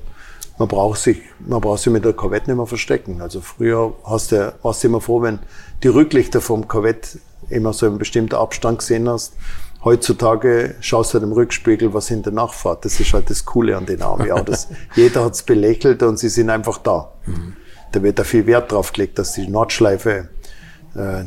man 0.58 0.68
braucht 0.68 1.00
sich, 1.00 1.22
man 1.40 1.62
braucht 1.62 1.82
sich 1.82 1.94
mit 1.94 2.04
der 2.04 2.14
Corvette 2.14 2.50
nicht 2.50 2.58
mehr 2.58 2.66
verstecken. 2.66 3.22
Also 3.22 3.42
früher 3.42 3.94
hast 4.04 4.32
du, 4.32 4.54
warst 4.64 4.84
du 4.84 4.90
immer 4.90 5.00
froh, 5.02 5.22
wenn 5.22 5.40
die 5.84 5.88
Rücklichter 5.88 6.42
vom 6.42 6.68
Corvette 6.68 7.20
immer 7.50 7.72
so 7.72 7.86
einen 7.86 7.98
bestimmten 7.98 8.36
Abstand 8.36 8.80
gesehen 8.80 9.08
hast. 9.08 9.34
heutzutage 9.86 10.76
schaust 10.82 11.14
du 11.14 11.20
halt 11.20 11.24
im 11.24 11.32
Rückspiegel, 11.32 11.94
was 11.94 12.10
hinter 12.10 12.32
nachfahrt. 12.32 12.84
Das 12.84 13.00
ist 13.00 13.14
halt 13.14 13.30
das 13.30 13.46
Coole 13.46 13.78
an 13.78 13.86
den 13.86 14.02
Army-Autos. 14.02 14.68
Jeder 14.96 15.24
hat's 15.24 15.44
belächelt 15.44 16.04
und 16.04 16.18
sie 16.20 16.30
sind 16.30 16.50
einfach 16.50 16.80
da. 16.80 17.14
Mhm. 17.26 17.56
Da 17.94 18.04
wird 18.04 18.20
da 18.20 18.26
viel 18.26 18.46
Wert 18.48 18.74
drauf 18.74 18.92
gelegt, 18.92 19.18
dass 19.18 19.32
die 19.34 19.48
Nordschleife 19.48 20.28
äh, 20.96 21.24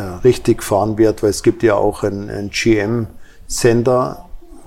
richtig 0.00 0.58
gefahren 0.58 0.98
wird, 0.98 1.22
weil 1.22 1.30
es 1.30 1.42
gibt 1.42 1.62
ja 1.62 1.74
auch 1.74 2.02
ein, 2.02 2.30
ein 2.30 2.50
GM-Sender, 2.50 4.24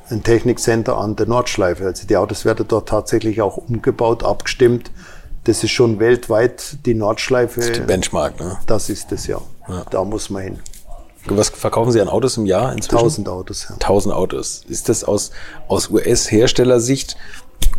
ein 0.10 0.24
Technikcenter 0.24 0.98
an 0.98 1.16
der 1.16 1.26
Nordschleife. 1.26 1.86
Also 1.86 2.08
die 2.08 2.18
Autos 2.18 2.46
werden 2.46 2.66
dort 2.68 2.90
tatsächlich 2.90 3.42
auch 3.42 3.58
umgebaut, 3.58 4.24
abgestimmt. 4.24 4.92
Das 5.44 5.64
ist 5.64 5.72
schon 5.72 6.00
weltweit 6.00 6.86
die 6.86 6.94
Nordschleife. 6.94 7.60
Das 7.60 7.70
ist 7.70 7.78
die 7.78 7.82
Benchmark, 7.82 8.40
ne? 8.40 8.58
Das 8.68 8.90
ist 8.90 9.12
es 9.12 9.28
ja. 9.28 9.42
ja. 9.68 9.84
Da 9.90 10.04
muss 10.04 10.30
man 10.30 10.44
hin. 10.44 10.60
Was 11.30 11.50
verkaufen 11.50 11.92
Sie 11.92 12.00
an 12.00 12.08
Autos 12.08 12.38
im 12.38 12.46
Jahr 12.46 12.72
inzwischen? 12.72 12.98
1000 12.98 13.30
Autos, 13.30 13.68
ja. 13.70 13.76
1000 13.76 14.16
Autos. 14.16 14.64
Ist 14.68 14.88
das 14.88 15.04
aus, 15.04 15.32
aus 15.68 15.90
US-Herstellersicht 15.90 17.18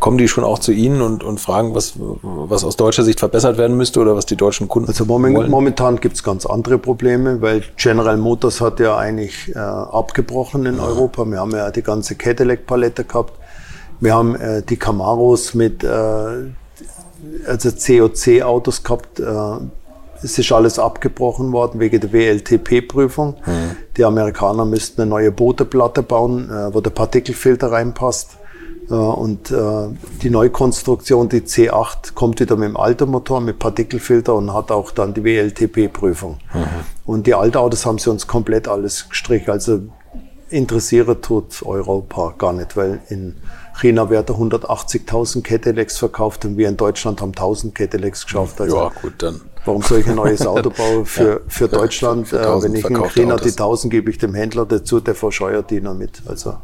kommen 0.01 0.19
die 0.19 0.29
schon 0.29 0.45
auch 0.45 0.59
zu 0.59 0.73
Ihnen 0.73 1.03
und, 1.03 1.25
und 1.25 1.41
fragen, 1.41 1.75
was, 1.75 1.95
was 1.97 2.65
aus 2.65 2.77
deutscher 2.77 3.03
Sicht 3.03 3.19
verbessert 3.19 3.59
werden 3.59 3.77
müsste 3.77 4.01
oder 4.01 4.15
was 4.15 4.27
die 4.27 4.37
deutschen 4.37 4.69
Kunden 4.69 4.89
Also 4.89 5.05
moment, 5.05 5.37
wollen? 5.37 5.51
momentan 5.51 6.01
gibt's 6.01 6.23
ganz 6.23 6.47
andere 6.47 6.79
Probleme, 6.79 7.43
weil 7.43 7.63
General 7.77 8.17
Motors 8.17 8.61
hat 8.61 8.81
ja 8.81 8.97
eigentlich 8.97 9.55
äh, 9.55 9.59
abgebrochen 9.59 10.67
in 10.67 10.77
ja. 10.77 10.85
Europa. 10.85 11.25
Wir 11.25 11.41
haben 11.41 11.51
ja 11.51 11.71
die 11.71 11.83
ganze 11.83 12.15
Cadillac-Palette 12.15 13.05
gehabt. 13.05 13.33
Wir 14.01 14.15
haben 14.15 14.37
äh, 14.37 14.63
die 14.63 14.77
Camaros 14.77 15.55
mit 15.55 15.83
äh, 15.83 15.89
also 17.47 17.71
COC-Autos 17.71 18.85
gehabt. 18.85 19.19
Äh, 19.21 19.25
es 20.23 20.39
ist 20.39 20.51
alles 20.51 20.79
abgebrochen 20.79 21.53
worden 21.53 21.81
wegen 21.81 22.01
der 22.01 22.13
WLTP-Prüfung. 22.13 23.37
Mhm. 23.47 23.77
Die 23.97 24.05
Amerikaner 24.05 24.65
müssten 24.65 25.03
eine 25.03 25.11
neue 25.11 25.31
Bodenplatte 25.31 26.03
bauen, 26.03 26.51
äh, 26.51 26.75
wo 26.75 26.81
der 26.81 26.91
Partikelfilter 26.91 27.71
reinpasst. 27.71 28.39
Und 28.95 29.51
äh, 29.51 29.89
die 30.23 30.31
Neukonstruktion, 30.31 31.29
die 31.29 31.43
C8, 31.43 32.15
kommt 32.15 32.41
wieder 32.41 32.57
mit 32.57 32.71
dem 32.71 32.77
alten 32.77 33.11
Motor, 33.11 33.41
mit 33.41 33.59
Partikelfilter 33.59 34.35
und 34.35 34.53
hat 34.55 34.71
auch 34.71 34.91
dann 34.93 35.13
die 35.13 35.25
WLTP-Prüfung. 35.25 36.39
Mhm. 36.55 36.65
Und 37.05 37.27
die 37.27 37.35
alten 37.35 37.59
Autos 37.59 37.85
haben 37.85 37.99
sie 37.99 38.11
uns 38.11 38.27
komplett 38.27 38.67
alles 38.67 39.09
gestrichen. 39.09 39.51
Also 39.51 39.81
interessiert 40.51 41.23
tut 41.23 41.63
Europa 41.65 42.35
gar 42.39 42.53
nicht, 42.53 42.77
weil 42.77 43.01
in 43.09 43.37
China 43.79 44.11
werden 44.11 44.35
180.000 44.35 45.43
Cadillacs 45.43 45.99
verkauft 45.99 46.45
und 46.45 46.57
wir 46.57 46.69
in 46.69 46.77
Deutschland 46.77 47.21
haben 47.21 47.31
1000 47.31 47.75
Cadillacs 47.75 48.25
geschafft. 48.25 48.61
Also 48.61 48.77
ja, 48.77 48.93
gut, 49.03 49.15
dann. 49.19 49.41
Warum 49.65 49.83
soll 49.83 49.99
ich 49.99 50.09
ein 50.09 50.17
neues 50.17 50.47
Auto 50.47 50.71
bauen 50.71 51.05
für, 51.05 51.23
ja, 51.29 51.39
für 51.47 51.69
Deutschland? 51.69 52.29
Für, 52.29 52.43
für 52.43 52.49
äh, 52.49 52.63
wenn 52.63 52.75
ich 52.75 52.85
in 52.85 53.05
China 53.11 53.37
die 53.37 53.51
1000 53.51 53.91
gebe 53.91 54.11
ich 54.11 54.19
dem 54.19 54.35
Händler 54.35 54.65
dazu, 54.65 55.01
der 55.01 55.15
verscheuert 55.15 55.71
die 55.71 55.81
noch 55.81 55.95
mit. 55.95 56.23
Also 56.27 56.57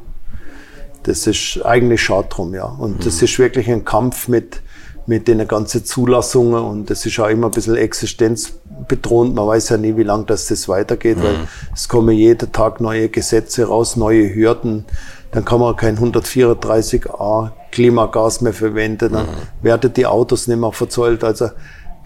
das 1.05 1.27
ist 1.27 1.65
eigentlich 1.65 2.03
schade 2.03 2.29
drum, 2.29 2.55
ja. 2.55 2.65
Und 2.65 2.99
mhm. 2.99 3.05
das 3.05 3.23
ist 3.23 3.39
wirklich 3.39 3.71
ein 3.71 3.85
Kampf 3.85 4.29
mit, 4.29 4.61
mit 5.07 5.29
den 5.29 5.47
ganzen 5.47 5.85
Zulassungen 5.85 6.63
und 6.63 6.91
das 6.91 7.07
ist 7.07 7.19
auch 7.21 7.29
immer 7.29 7.49
ein 7.49 7.53
bisschen 7.53 7.77
existenzbedrohend. 7.77 9.35
Man 9.35 9.47
weiß 9.47 9.69
ja 9.71 9.77
nie, 9.77 9.97
wie 9.97 10.03
lange 10.03 10.25
das, 10.25 10.47
das 10.47 10.69
weitergeht, 10.69 11.19
mhm. 11.19 11.23
weil 11.23 11.37
es 11.75 11.89
kommen 11.89 12.17
jeden 12.17 12.51
Tag 12.53 12.81
neue 12.81 13.09
Gesetze 13.09 13.67
raus, 13.67 13.97
neue 13.97 14.35
Hürden. 14.35 14.85
Dann 15.31 15.45
kann 15.45 15.61
man 15.61 15.77
kein 15.77 15.99
134a 15.99 17.51
Klimagas 17.73 18.41
mehr 18.41 18.53
verwenden. 18.53 19.13
Dann 19.13 19.27
mhm. 19.27 19.63
werden 19.63 19.93
die 19.93 20.07
Autos 20.07 20.47
nicht 20.47 20.59
mehr 20.59 20.73
verzollt. 20.73 21.25
Also 21.25 21.51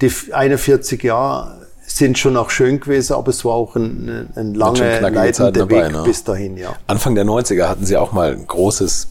die 0.01 0.11
41 0.33 1.03
Jahre 1.03 1.68
sind 1.89 2.19
schon 2.19 2.37
auch 2.37 2.51
schön 2.51 2.81
gewesen, 2.81 3.15
aber 3.15 3.31
es 3.31 3.45
war 3.45 3.55
auch 3.55 3.75
ein, 3.75 4.29
ein 4.37 4.55
langer, 4.55 5.01
leitender 5.01 5.53
dabei, 5.53 5.87
Weg 5.87 5.93
ne? 5.93 6.03
bis 6.05 6.23
dahin, 6.23 6.57
ja. 6.57 6.75
Anfang 6.87 7.15
der 7.15 7.25
90er 7.25 7.67
hatten 7.67 7.87
Sie 7.87 7.97
auch 7.97 8.13
mal 8.13 8.33
ein 8.33 8.47
großes 8.47 9.09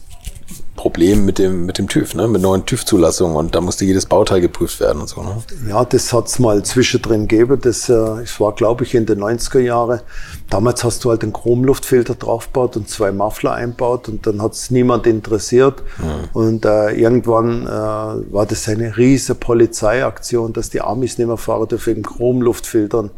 Problem 0.78 1.24
mit 1.24 1.38
dem, 1.38 1.66
mit 1.66 1.76
dem 1.76 1.88
TÜV, 1.88 2.14
ne? 2.14 2.28
mit 2.28 2.40
neuen 2.40 2.64
TÜV-Zulassungen 2.64 3.36
und 3.36 3.54
da 3.56 3.60
musste 3.60 3.84
jedes 3.84 4.06
Bauteil 4.06 4.40
geprüft 4.40 4.78
werden 4.78 5.02
und 5.02 5.08
so. 5.08 5.22
Ne? 5.22 5.42
Ja, 5.68 5.84
das 5.84 6.12
hat's 6.12 6.38
mal 6.38 6.62
zwischendrin 6.62 7.26
gegeben. 7.26 7.58
Das, 7.60 7.88
äh, 7.88 7.92
das 7.92 8.38
war, 8.38 8.54
glaube 8.54 8.84
ich, 8.84 8.94
in 8.94 9.04
den 9.04 9.18
90er 9.18 9.58
Jahren. 9.58 10.00
Damals 10.48 10.84
hast 10.84 11.04
du 11.04 11.10
halt 11.10 11.24
einen 11.24 11.32
Chromluftfilter 11.32 12.14
draufgebaut 12.14 12.76
und 12.76 12.88
zwei 12.88 13.10
Muffler 13.10 13.54
einbaut 13.54 14.08
und 14.08 14.24
dann 14.24 14.40
hat's 14.40 14.70
niemand 14.70 15.08
interessiert. 15.08 15.82
Mhm. 15.98 16.28
Und 16.32 16.64
äh, 16.64 16.92
irgendwann 16.92 17.66
äh, 17.66 17.70
war 17.70 18.46
das 18.46 18.68
eine 18.68 18.96
riesige 18.96 19.34
Polizeiaktion, 19.34 20.52
dass 20.52 20.70
die 20.70 20.80
Amis 20.80 21.18
nicht 21.18 21.26
mehr 21.26 21.36
fahren 21.36 21.66
dürfen 21.66 21.86
wegen 21.86 22.02
Chromluftfiltern 22.04 23.10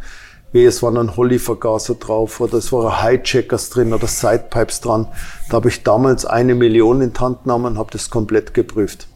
wie 0.53 0.65
es 0.65 0.83
waren 0.83 0.97
ein 0.97 1.17
Holly-Vergaser 1.17 1.95
drauf 1.95 2.41
oder 2.41 2.55
es 2.55 2.73
waren 2.73 3.03
Hijackers 3.03 3.71
drin 3.71 3.93
oder 3.93 4.07
Sidepipes 4.07 4.81
dran. 4.81 5.07
Da 5.49 5.57
habe 5.57 5.69
ich 5.69 5.83
damals 5.83 6.25
eine 6.25 6.55
Million 6.55 7.01
in 7.01 7.13
die 7.13 7.21
Hand 7.21 7.45
genommen 7.45 7.67
und 7.67 7.79
habe 7.79 7.91
das 7.93 8.11
komplett 8.11 8.55
geprüft. 8.55 9.07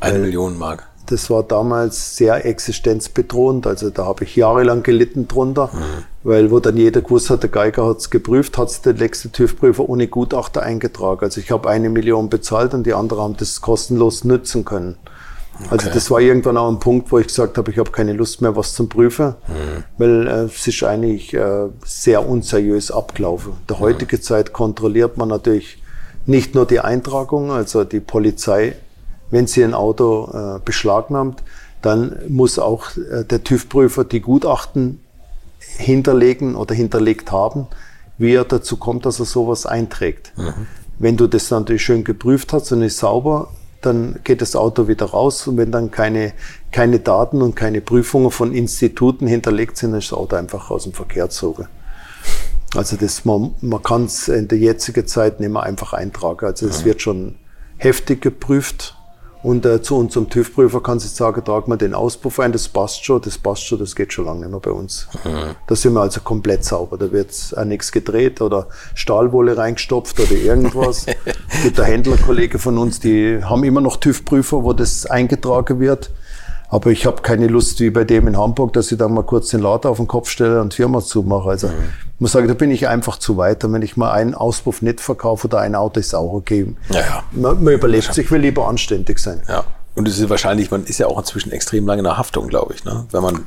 Eine 0.00 0.18
Million 0.18 0.58
Mark? 0.58 0.88
Das 1.06 1.30
war 1.30 1.42
damals 1.44 2.16
sehr 2.16 2.44
existenzbedrohend. 2.44 3.66
Also 3.66 3.90
da 3.90 4.06
habe 4.06 4.24
ich 4.24 4.34
jahrelang 4.34 4.82
gelitten 4.82 5.28
drunter, 5.28 5.70
mhm. 5.72 6.04
weil 6.24 6.50
wo 6.50 6.58
dann 6.58 6.76
jeder 6.76 7.00
gewusst 7.00 7.30
hat, 7.30 7.42
der 7.42 7.50
Geiger 7.50 7.86
hat 7.86 7.98
es 7.98 8.10
geprüft, 8.10 8.58
hat 8.58 8.70
es 8.70 8.82
der 8.82 8.94
nächste 8.94 9.30
TÜV-Prüfer 9.30 9.88
ohne 9.88 10.08
Gutachter 10.08 10.62
eingetragen. 10.62 11.24
Also 11.24 11.40
ich 11.40 11.50
habe 11.50 11.68
eine 11.68 11.90
Million 11.90 12.28
bezahlt 12.28 12.74
und 12.74 12.84
die 12.86 12.94
anderen 12.94 13.22
haben 13.22 13.36
das 13.36 13.60
kostenlos 13.60 14.24
nutzen 14.24 14.64
können. 14.64 14.96
Also 15.70 15.90
das 15.90 16.10
war 16.10 16.20
irgendwann 16.20 16.56
auch 16.56 16.68
ein 16.68 16.78
Punkt, 16.78 17.10
wo 17.10 17.18
ich 17.18 17.28
gesagt 17.28 17.58
habe, 17.58 17.70
ich 17.70 17.78
habe 17.78 17.90
keine 17.90 18.12
Lust 18.12 18.42
mehr, 18.42 18.56
was 18.56 18.74
zum 18.74 18.88
Prüfen, 18.88 19.34
mhm. 19.48 19.84
weil 19.98 20.26
äh, 20.26 20.30
es 20.44 20.66
ist 20.66 20.82
eigentlich 20.82 21.34
äh, 21.34 21.68
sehr 21.84 22.28
unseriös 22.28 22.90
abgelaufen. 22.90 23.52
In 23.52 23.66
der 23.68 23.80
heutigen 23.80 24.16
mhm. 24.16 24.22
Zeit 24.22 24.52
kontrolliert 24.52 25.16
man 25.16 25.28
natürlich 25.28 25.82
nicht 26.26 26.54
nur 26.54 26.66
die 26.66 26.80
Eintragung, 26.80 27.50
also 27.50 27.84
die 27.84 28.00
Polizei, 28.00 28.76
wenn 29.30 29.46
sie 29.46 29.64
ein 29.64 29.74
Auto 29.74 30.30
äh, 30.32 30.60
beschlagnahmt, 30.64 31.42
dann 31.82 32.16
muss 32.28 32.58
auch 32.58 32.96
äh, 32.96 33.24
der 33.24 33.44
TÜV-Prüfer 33.44 34.04
die 34.04 34.20
Gutachten 34.20 35.00
hinterlegen 35.78 36.56
oder 36.56 36.74
hinterlegt 36.74 37.32
haben, 37.32 37.66
wie 38.18 38.34
er 38.34 38.44
dazu 38.44 38.76
kommt, 38.76 39.06
dass 39.06 39.20
er 39.20 39.26
sowas 39.26 39.66
einträgt. 39.66 40.32
Mhm. 40.36 40.66
Wenn 40.98 41.16
du 41.16 41.26
das 41.26 41.50
natürlich 41.50 41.82
schön 41.82 42.04
geprüft 42.04 42.52
hast 42.52 42.72
und 42.72 42.82
ist 42.82 42.98
sauber, 42.98 43.48
dann 43.86 44.20
geht 44.24 44.42
das 44.42 44.56
Auto 44.56 44.88
wieder 44.88 45.06
raus 45.06 45.46
und 45.46 45.56
wenn 45.56 45.70
dann 45.70 45.90
keine, 45.90 46.32
keine 46.72 46.98
Daten 46.98 47.40
und 47.42 47.54
keine 47.54 47.80
Prüfungen 47.80 48.30
von 48.30 48.52
Instituten 48.52 49.26
hinterlegt 49.26 49.76
sind, 49.76 49.92
dann 49.92 50.00
ist 50.00 50.12
das 50.12 50.18
Auto 50.18 50.36
einfach 50.36 50.70
aus 50.70 50.82
dem 50.82 50.92
Verkehr 50.92 51.24
gezogen. 51.24 51.68
Also 52.74 52.96
das, 52.96 53.24
man, 53.24 53.54
man 53.60 53.82
kann 53.82 54.04
es 54.04 54.28
in 54.28 54.48
der 54.48 54.58
jetzigen 54.58 55.06
Zeit 55.06 55.40
nicht 55.40 55.50
mehr 55.50 55.62
einfach 55.62 55.92
eintragen. 55.92 56.44
Also 56.44 56.66
es 56.66 56.84
wird 56.84 57.00
schon 57.00 57.36
heftig 57.78 58.20
geprüft 58.20 58.95
und 59.46 59.64
äh, 59.64 59.80
zu 59.80 59.96
unserem 59.96 60.28
TÜV-Prüfer 60.28 60.82
kann 60.82 60.98
sie 60.98 61.06
sagen, 61.06 61.44
trag 61.44 61.68
mal 61.68 61.76
den 61.76 61.94
Auspuff 61.94 62.40
ein, 62.40 62.50
das 62.50 62.66
passt 62.66 63.04
schon, 63.04 63.22
das 63.22 63.38
passt 63.38 63.64
schon, 63.64 63.78
das 63.78 63.94
geht 63.94 64.12
schon 64.12 64.24
lange 64.24 64.40
nicht 64.40 64.50
mehr 64.50 64.58
bei 64.58 64.72
uns. 64.72 65.06
Mhm. 65.22 65.54
Da 65.68 65.76
sind 65.76 65.92
wir 65.92 66.00
also 66.00 66.20
komplett 66.20 66.64
sauber. 66.64 66.98
Da 66.98 67.12
wird 67.12 67.30
auch 67.56 67.64
nichts 67.64 67.92
gedreht 67.92 68.40
oder 68.40 68.66
Stahlwolle 68.96 69.56
reingestopft 69.56 70.18
oder 70.18 70.32
irgendwas. 70.32 71.06
es 71.48 71.62
gibt 71.62 71.78
ein 71.78 71.86
Händlerkollege 71.86 72.58
von 72.58 72.76
uns, 72.76 72.98
die 72.98 73.38
haben 73.44 73.62
immer 73.62 73.80
noch 73.80 73.98
TÜV-Prüfer, 73.98 74.64
wo 74.64 74.72
das 74.72 75.06
eingetragen 75.06 75.78
wird. 75.78 76.10
Aber 76.68 76.90
ich 76.90 77.06
habe 77.06 77.22
keine 77.22 77.46
Lust, 77.46 77.80
wie 77.80 77.90
bei 77.90 78.04
dem 78.04 78.26
in 78.26 78.36
Hamburg, 78.36 78.72
dass 78.72 78.90
ich 78.90 78.98
dann 78.98 79.14
mal 79.14 79.22
kurz 79.22 79.50
den 79.50 79.60
Lader 79.60 79.90
auf 79.90 79.98
den 79.98 80.08
Kopf 80.08 80.28
stelle 80.28 80.60
und 80.60 80.74
Firma 80.74 81.00
zumache. 81.00 81.48
Also 81.50 81.68
mhm. 81.68 81.74
ich 82.14 82.20
muss 82.20 82.32
sagen, 82.32 82.48
da 82.48 82.54
bin 82.54 82.70
ich 82.70 82.88
einfach 82.88 83.18
zu 83.18 83.36
weit. 83.36 83.64
Und 83.64 83.72
wenn 83.72 83.82
ich 83.82 83.96
mal 83.96 84.12
einen 84.12 84.34
Auspuff 84.34 84.82
nicht 84.82 85.00
verkaufe 85.00 85.46
oder 85.46 85.60
ein 85.60 85.74
Auto, 85.74 86.00
ist 86.00 86.14
auch 86.14 86.32
okay. 86.32 86.74
Ja, 86.90 87.00
ja. 87.00 87.22
Man, 87.30 87.62
man 87.62 87.74
überlebt 87.74 88.12
sich, 88.12 88.30
will 88.30 88.40
lieber 88.40 88.66
anständig 88.66 89.18
sein. 89.18 89.42
Ja. 89.48 89.64
Und 89.94 90.06
es 90.06 90.18
ist 90.18 90.28
wahrscheinlich, 90.28 90.70
man 90.70 90.84
ist 90.84 90.98
ja 90.98 91.06
auch 91.06 91.18
inzwischen 91.18 91.52
extrem 91.52 91.86
lange 91.86 92.00
in 92.00 92.04
der 92.04 92.18
Haftung, 92.18 92.48
glaube 92.48 92.74
ich, 92.74 92.84
ne? 92.84 93.06
Wenn 93.12 93.22
man 93.22 93.46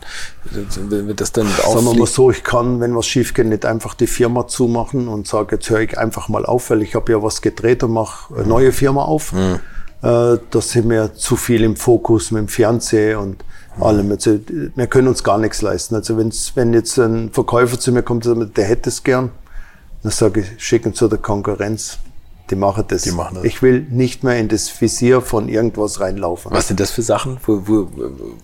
wenn 0.90 1.16
das 1.16 1.32
dann 1.32 1.48
Sagen 1.48 1.86
wir 1.86 1.94
mal 1.94 2.08
so, 2.08 2.32
ich 2.32 2.44
kann, 2.44 2.80
wenn 2.80 2.96
was 2.96 3.06
schief 3.06 3.36
geht, 3.36 3.46
nicht 3.46 3.68
einfach 3.68 3.94
die 3.94 4.08
Firma 4.08 4.48
zumachen 4.48 5.10
und 5.10 5.28
sage, 5.28 5.58
jetzt 5.58 5.70
höre 5.70 5.82
ich 5.82 6.00
einfach 6.00 6.28
mal 6.28 6.48
auf, 6.48 6.72
weil 6.72 6.82
ich 6.82 6.96
habe 6.96 7.12
ja 7.12 7.22
was 7.22 7.44
gedreht 7.44 7.84
und 7.84 7.92
mache 7.92 8.34
eine 8.34 8.48
neue 8.48 8.72
Firma 8.72 9.04
auf. 9.04 9.34
Mhm 9.34 9.60
äh, 10.02 10.38
da 10.50 10.62
sind 10.62 10.90
wir 10.90 11.14
zu 11.16 11.36
viel 11.36 11.64
im 11.64 11.76
Fokus 11.76 12.32
mit 12.32 12.42
dem 12.42 12.48
Fernsehen 12.48 13.18
und 13.18 13.44
allem. 13.80 14.12
Also, 14.12 14.40
wir 14.76 14.88
können 14.88 15.08
uns 15.08 15.24
gar 15.24 15.38
nichts 15.38 15.62
leisten. 15.62 15.96
Also 15.96 16.18
wenn's, 16.18 16.54
wenn 16.56 16.74
jetzt 16.74 16.98
ein 16.98 17.32
Verkäufer 17.32 17.80
zu 17.80 17.92
mir 17.92 18.04
kommt 18.04 18.26
und 18.26 18.40
sagt, 18.40 18.58
der 18.58 18.66
hätte 18.66 18.90
es 18.90 19.04
gern, 19.04 19.32
dann 20.04 20.12
sage 20.12 20.42
ich, 20.42 20.64
schicken 20.64 20.94
zu 20.94 21.08
der 21.08 21.20
Konkurrenz. 21.20 22.00
Die 22.50 22.56
machen 22.56 22.86
das. 22.88 23.04
Die 23.04 23.12
machen 23.12 23.36
das. 23.36 23.44
Ich 23.44 23.62
will 23.62 23.86
nicht 23.92 24.24
mehr 24.24 24.40
in 24.40 24.48
das 24.48 24.70
Visier 24.82 25.22
von 25.22 25.50
irgendwas 25.50 26.00
reinlaufen. 26.00 26.52
Was 26.52 26.68
sind 26.68 26.80
das 26.80 26.92
für 26.92 27.04
Sachen, 27.04 27.38
wo, 27.46 27.62
wo, 27.68 27.88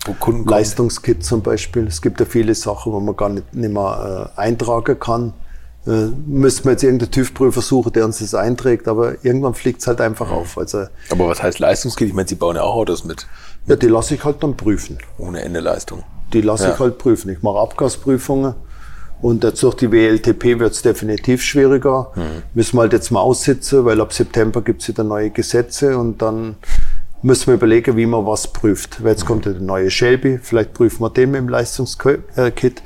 wo 0.05 0.13
Kunden 0.13 0.19
kommen? 0.19 0.45
Leistungskit 0.45 1.23
zum 1.23 1.41
Beispiel. 1.41 1.87
Es 1.87 2.01
gibt 2.01 2.19
ja 2.19 2.25
viele 2.25 2.53
Sachen, 2.53 2.91
wo 2.91 2.99
man 2.99 3.15
gar 3.15 3.29
nicht, 3.29 3.53
nicht 3.55 3.73
mehr 3.73 4.31
äh, 4.37 4.39
eintragen 4.39 4.99
kann 4.99 5.33
äh, 5.87 6.07
müssten 6.25 6.65
wir 6.65 6.71
jetzt 6.71 6.83
irgendeinen 6.83 7.11
TÜV-Prüfer 7.11 7.61
suchen, 7.61 7.93
der 7.93 8.05
uns 8.05 8.19
das 8.19 8.33
einträgt, 8.33 8.87
aber 8.87 9.23
irgendwann 9.23 9.53
fliegt 9.53 9.81
es 9.81 9.87
halt 9.87 10.01
einfach 10.01 10.31
auf. 10.31 10.57
Also, 10.57 10.85
aber 11.11 11.27
was 11.27 11.43
heißt 11.43 11.59
Leistungskit? 11.59 12.07
Ich 12.07 12.13
meine, 12.13 12.27
Sie 12.27 12.35
bauen 12.35 12.55
ja 12.55 12.63
auch 12.63 12.75
Autos 12.75 13.03
mit. 13.03 13.27
Ja, 13.67 13.75
die 13.75 13.87
lasse 13.87 14.15
ich 14.15 14.23
halt 14.23 14.41
dann 14.41 14.57
prüfen. 14.57 14.97
Ohne 15.17 15.41
Ende 15.41 15.59
Leistung. 15.59 16.03
Die 16.33 16.41
lasse 16.41 16.65
ja. 16.65 16.73
ich 16.73 16.79
halt 16.79 16.97
prüfen. 16.97 17.29
Ich 17.29 17.43
mache 17.43 17.59
Abgasprüfungen 17.59 18.55
Und 19.21 19.43
jetzt 19.43 19.61
durch 19.61 19.75
die 19.75 19.91
WLTP 19.91 20.59
wird 20.59 20.73
es 20.73 20.81
definitiv 20.81 21.43
schwieriger. 21.43 22.11
Mhm. 22.15 22.43
Müssen 22.53 22.77
wir 22.77 22.81
halt 22.81 22.93
jetzt 22.93 23.11
mal 23.11 23.21
aussitzen, 23.21 23.85
weil 23.85 24.01
ab 24.01 24.11
September 24.11 24.61
gibt 24.61 24.81
es 24.81 24.87
wieder 24.87 25.03
neue 25.03 25.29
Gesetze 25.29 25.97
und 25.97 26.21
dann 26.21 26.55
müssen 27.21 27.47
wir 27.47 27.55
überlegen, 27.55 27.95
wie 27.95 28.05
man 28.05 28.25
was 28.25 28.47
prüft. 28.47 29.03
Weil 29.03 29.11
jetzt 29.11 29.25
kommt 29.25 29.45
ja 29.45 29.51
der 29.51 29.61
neue 29.61 29.89
Shelby, 29.89 30.39
vielleicht 30.41 30.73
prüfen 30.73 31.01
wir 31.01 31.09
den 31.09 31.31
mit 31.31 31.41
dem 31.41 31.49
Leistungskit. 31.49 32.83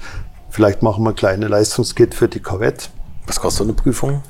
Vielleicht 0.50 0.82
machen 0.82 1.04
wir 1.04 1.10
ein 1.12 1.16
kleines 1.16 1.50
Leistungskit 1.50 2.16
für 2.16 2.28
die 2.28 2.40
Corvette. 2.40 2.90
Was 3.28 3.40
kostet 3.40 3.60
so 3.60 3.64
eine 3.66 3.74
Prüfung? 3.74 4.24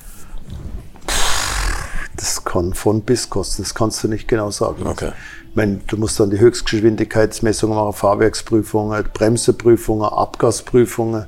Das 2.15 2.43
kann 2.43 2.74
von 2.74 3.01
bis 3.01 3.30
kosten, 3.30 3.63
das 3.63 3.74
kannst 3.74 4.03
du 4.03 4.09
nicht 4.09 4.28
genau 4.28 4.51
sagen. 4.51 4.86
Okay. 4.86 5.11
Ich 5.49 5.55
meine, 5.55 5.80
du 5.88 5.95
musst 5.95 6.20
dann 6.20 6.30
die 6.30 6.39
Höchstgeschwindigkeitsmessungen 6.39 7.78
machen, 7.78 7.93
Fahrwerksprüfungen, 7.93 9.05
Bremseprüfungen, 9.13 10.09
Abgasprüfungen. 10.09 11.28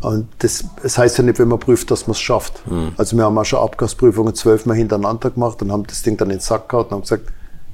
Und 0.00 0.28
das, 0.38 0.64
das 0.82 0.96
heißt 0.96 1.18
ja 1.18 1.24
nicht, 1.24 1.38
wenn 1.38 1.48
man 1.48 1.58
prüft, 1.58 1.90
dass 1.90 2.06
man 2.06 2.12
es 2.12 2.20
schafft. 2.20 2.66
Mhm. 2.66 2.92
Also 2.96 3.16
wir 3.16 3.24
haben 3.24 3.36
auch 3.36 3.44
schon 3.44 3.58
Abgasprüfungen 3.58 4.34
zwölfmal 4.34 4.76
hintereinander 4.76 5.30
gemacht 5.30 5.60
und 5.60 5.70
haben 5.70 5.86
das 5.86 6.02
Ding 6.02 6.16
dann 6.16 6.30
in 6.30 6.38
den 6.38 6.40
Sack 6.40 6.70
gehauen 6.70 6.86
und 6.86 6.92
haben 6.92 7.02
gesagt, 7.02 7.24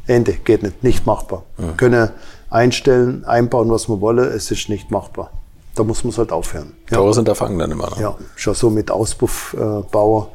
Ende, 0.08 0.32
geht 0.32 0.64
nicht, 0.64 0.82
nicht 0.82 1.06
machbar. 1.06 1.44
Mhm. 1.56 1.62
Wir 1.64 1.72
können 1.74 2.10
einstellen, 2.50 3.24
einbauen, 3.24 3.70
was 3.70 3.88
wir 3.88 4.00
wollen, 4.00 4.28
es 4.28 4.50
ist 4.50 4.68
nicht 4.68 4.90
machbar. 4.90 5.30
Da 5.76 5.84
muss 5.84 6.02
man 6.02 6.10
es 6.10 6.18
halt 6.18 6.32
aufhören. 6.32 6.72
Ja. 6.90 6.96
Tausend 6.96 7.28
fangen 7.36 7.58
dann 7.58 7.70
immer 7.70 7.90
noch. 7.90 8.00
Ja, 8.00 8.16
schon 8.34 8.54
so 8.54 8.70
mit 8.70 8.90
Auspuffbauer. 8.90 10.30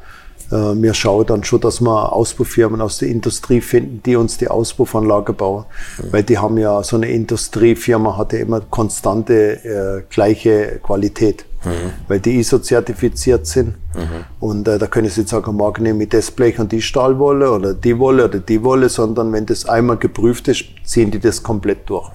Äh, 0.52 0.56
wir 0.80 0.94
schauen 0.94 1.26
dann 1.26 1.42
schon, 1.42 1.60
dass 1.60 1.80
wir 1.80 2.12
Auspuffirmen 2.12 2.80
aus 2.80 2.98
der 2.98 3.08
Industrie 3.08 3.60
finden, 3.60 4.02
die 4.04 4.14
uns 4.14 4.38
die 4.38 4.48
Auspuffanlage 4.48 5.32
bauen. 5.32 5.64
Mhm. 5.98 6.12
Weil 6.12 6.22
die 6.22 6.38
haben 6.38 6.58
ja, 6.58 6.82
so 6.84 6.96
eine 6.96 7.10
Industriefirma 7.10 8.16
hat 8.16 8.32
ja 8.32 8.38
immer 8.38 8.60
konstante, 8.60 9.64
äh, 9.64 10.02
gleiche 10.08 10.80
Qualität. 10.82 11.44
Mhm. 11.64 11.92
Weil 12.06 12.20
die 12.20 12.38
ISO-zertifiziert 12.38 13.46
sind. 13.46 13.74
Mhm. 13.94 14.24
Und 14.38 14.68
äh, 14.68 14.78
da 14.78 14.86
können 14.86 15.08
Sie 15.08 15.22
jetzt 15.22 15.30
sagen, 15.30 15.56
morgen 15.56 15.82
nehme 15.82 16.04
ich 16.04 16.10
das 16.10 16.30
Blech 16.30 16.58
und 16.60 16.70
die 16.70 16.82
Stahlwolle 16.82 17.50
oder 17.50 17.74
die 17.74 17.98
Wolle 17.98 18.26
oder 18.26 18.38
die 18.38 18.62
Wolle, 18.62 18.88
sondern 18.88 19.32
wenn 19.32 19.46
das 19.46 19.68
einmal 19.68 19.96
geprüft 19.96 20.46
ist, 20.48 20.64
ziehen 20.84 21.10
die 21.10 21.18
das 21.18 21.42
komplett 21.42 21.88
durch. 21.88 22.10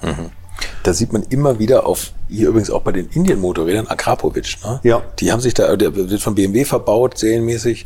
Da 0.84 0.94
sieht 0.94 1.14
man 1.14 1.24
immer 1.24 1.60
wieder 1.60 1.86
auf, 1.86 2.12
hier 2.30 2.50
übrigens 2.50 2.70
auch 2.70 2.82
bei 2.82 2.92
den 2.92 3.08
Indien-Motorrädern, 3.10 3.88
Akrapovic, 3.88 4.58
ne? 4.64 4.80
Ja. 4.84 5.02
Die 5.20 5.32
haben 5.32 5.42
sich 5.42 5.54
da, 5.54 5.76
der 5.76 5.96
wird 5.96 6.22
von 6.22 6.36
BMW 6.36 6.66
verbaut, 6.66 7.18
serienmäßig. 7.18 7.86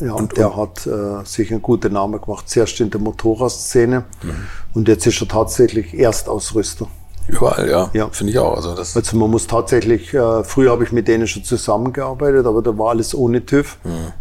Ja, 0.00 0.14
und 0.14 0.36
der 0.38 0.56
hat 0.56 0.86
äh, 0.86 1.24
sich 1.24 1.50
einen 1.50 1.60
guten 1.60 1.92
Namen 1.92 2.20
gemacht, 2.20 2.48
zuerst 2.48 2.80
in 2.80 2.90
der 2.90 3.00
Motorradszene 3.00 4.04
mhm. 4.22 4.46
und 4.72 4.88
jetzt 4.88 5.06
ist 5.06 5.20
er 5.20 5.28
tatsächlich 5.28 5.92
Erstausrüster. 5.92 6.86
Überall, 7.28 7.68
ja. 7.68 7.90
ja. 7.92 8.08
Finde 8.10 8.32
ich 8.32 8.38
auch. 8.38 8.56
Also, 8.56 8.74
das 8.74 8.96
also 8.96 9.16
man 9.16 9.30
muss 9.30 9.46
tatsächlich, 9.46 10.12
äh, 10.14 10.42
früher 10.44 10.72
habe 10.72 10.84
ich 10.84 10.92
mit 10.92 11.06
denen 11.06 11.26
schon 11.26 11.44
zusammengearbeitet, 11.44 12.46
aber 12.46 12.62
da 12.62 12.76
war 12.76 12.90
alles 12.90 13.14
ohne 13.14 13.44
TÜV. 13.44 13.76
Mhm. 13.84 14.12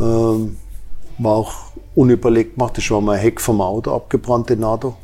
Ähm, 0.00 0.56
war 1.18 1.32
auch 1.32 1.52
unüberlegt 1.94 2.54
gemacht. 2.54 2.76
Das 2.76 2.90
war 2.90 3.00
mal 3.00 3.16
ein 3.16 3.20
Heck 3.20 3.40
vom 3.40 3.60
Auto 3.60 3.94
abgebrannt, 3.94 4.50
in 4.50 4.60
NATO. 4.60 4.96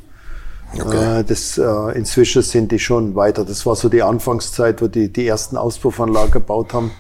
Okay. 0.81 1.21
Äh, 1.21 1.25
das, 1.25 1.59
äh, 1.59 1.99
inzwischen 1.99 2.43
sind 2.43 2.73
die 2.73 2.79
schon 2.79 3.15
weiter. 3.15 3.45
Das 3.45 3.67
war 3.67 3.77
so 3.77 3.89
die 3.89 4.03
Anfangszeit, 4.03 4.81
wo 4.83 4.89
die 4.89 5.13
die 5.13 5.27
ersten 5.27 5.57
Auspuffanlagen 5.57 6.31
gebaut 6.31 6.73
haben. 6.73 6.93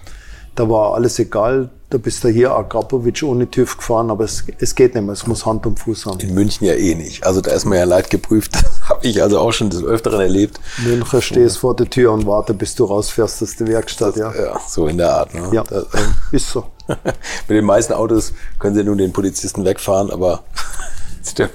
Da 0.55 0.69
war 0.69 0.95
alles 0.95 1.19
egal. 1.19 1.71
Da 1.89 1.99
bist 1.99 2.25
du 2.25 2.29
hier 2.29 2.53
Agrapovic 2.53 3.23
ohne 3.23 3.51
TÜV 3.51 3.77
gefahren, 3.77 4.11
aber 4.11 4.25
es, 4.25 4.45
es 4.59 4.75
geht 4.75 4.95
nicht 4.95 5.05
mehr. 5.05 5.13
Es 5.13 5.27
muss 5.27 5.45
Hand 5.45 5.67
und 5.67 5.79
Fuß 5.79 6.07
haben. 6.07 6.21
In 6.21 6.35
München 6.35 6.67
ja 6.67 6.75
eh 6.75 6.95
nicht. 6.95 7.25
Also 7.25 7.41
da 7.41 7.51
ist 7.53 7.65
man 7.67 7.79
ja 7.79 7.85
leid 7.85 8.11
geprüft. 8.11 8.53
Das 8.83 8.89
habe 8.89 9.07
ich 9.07 9.23
also 9.23 9.39
auch 9.39 9.53
schon 9.53 9.71
des 9.71 9.85
Öfteren 9.85 10.21
erlebt. 10.21 10.59
München 10.85 11.23
stehst 11.23 11.59
vor 11.59 11.77
der 11.77 11.89
Tür 11.89 12.13
und 12.13 12.27
warte, 12.27 12.53
bis 12.53 12.75
du 12.75 12.85
rausfährst 12.85 13.43
aus 13.43 13.57
der 13.57 13.69
Werkstatt. 13.69 14.17
Das, 14.17 14.17
ja. 14.17 14.35
ja, 14.35 14.61
so 14.67 14.89
in 14.89 14.99
der 14.99 15.15
Art. 15.15 15.35
Ne? 15.35 15.49
Ja, 15.53 15.63
das, 15.63 15.87
ist 16.33 16.51
so. 16.51 16.65
Mit 16.89 17.57
den 17.57 17.65
meisten 17.65 17.93
Autos 17.93 18.33
können 18.59 18.75
sie 18.75 18.83
nun 18.83 18.99
den 18.99 19.13
Polizisten 19.13 19.65
wegfahren, 19.65 20.11
aber 20.11 20.43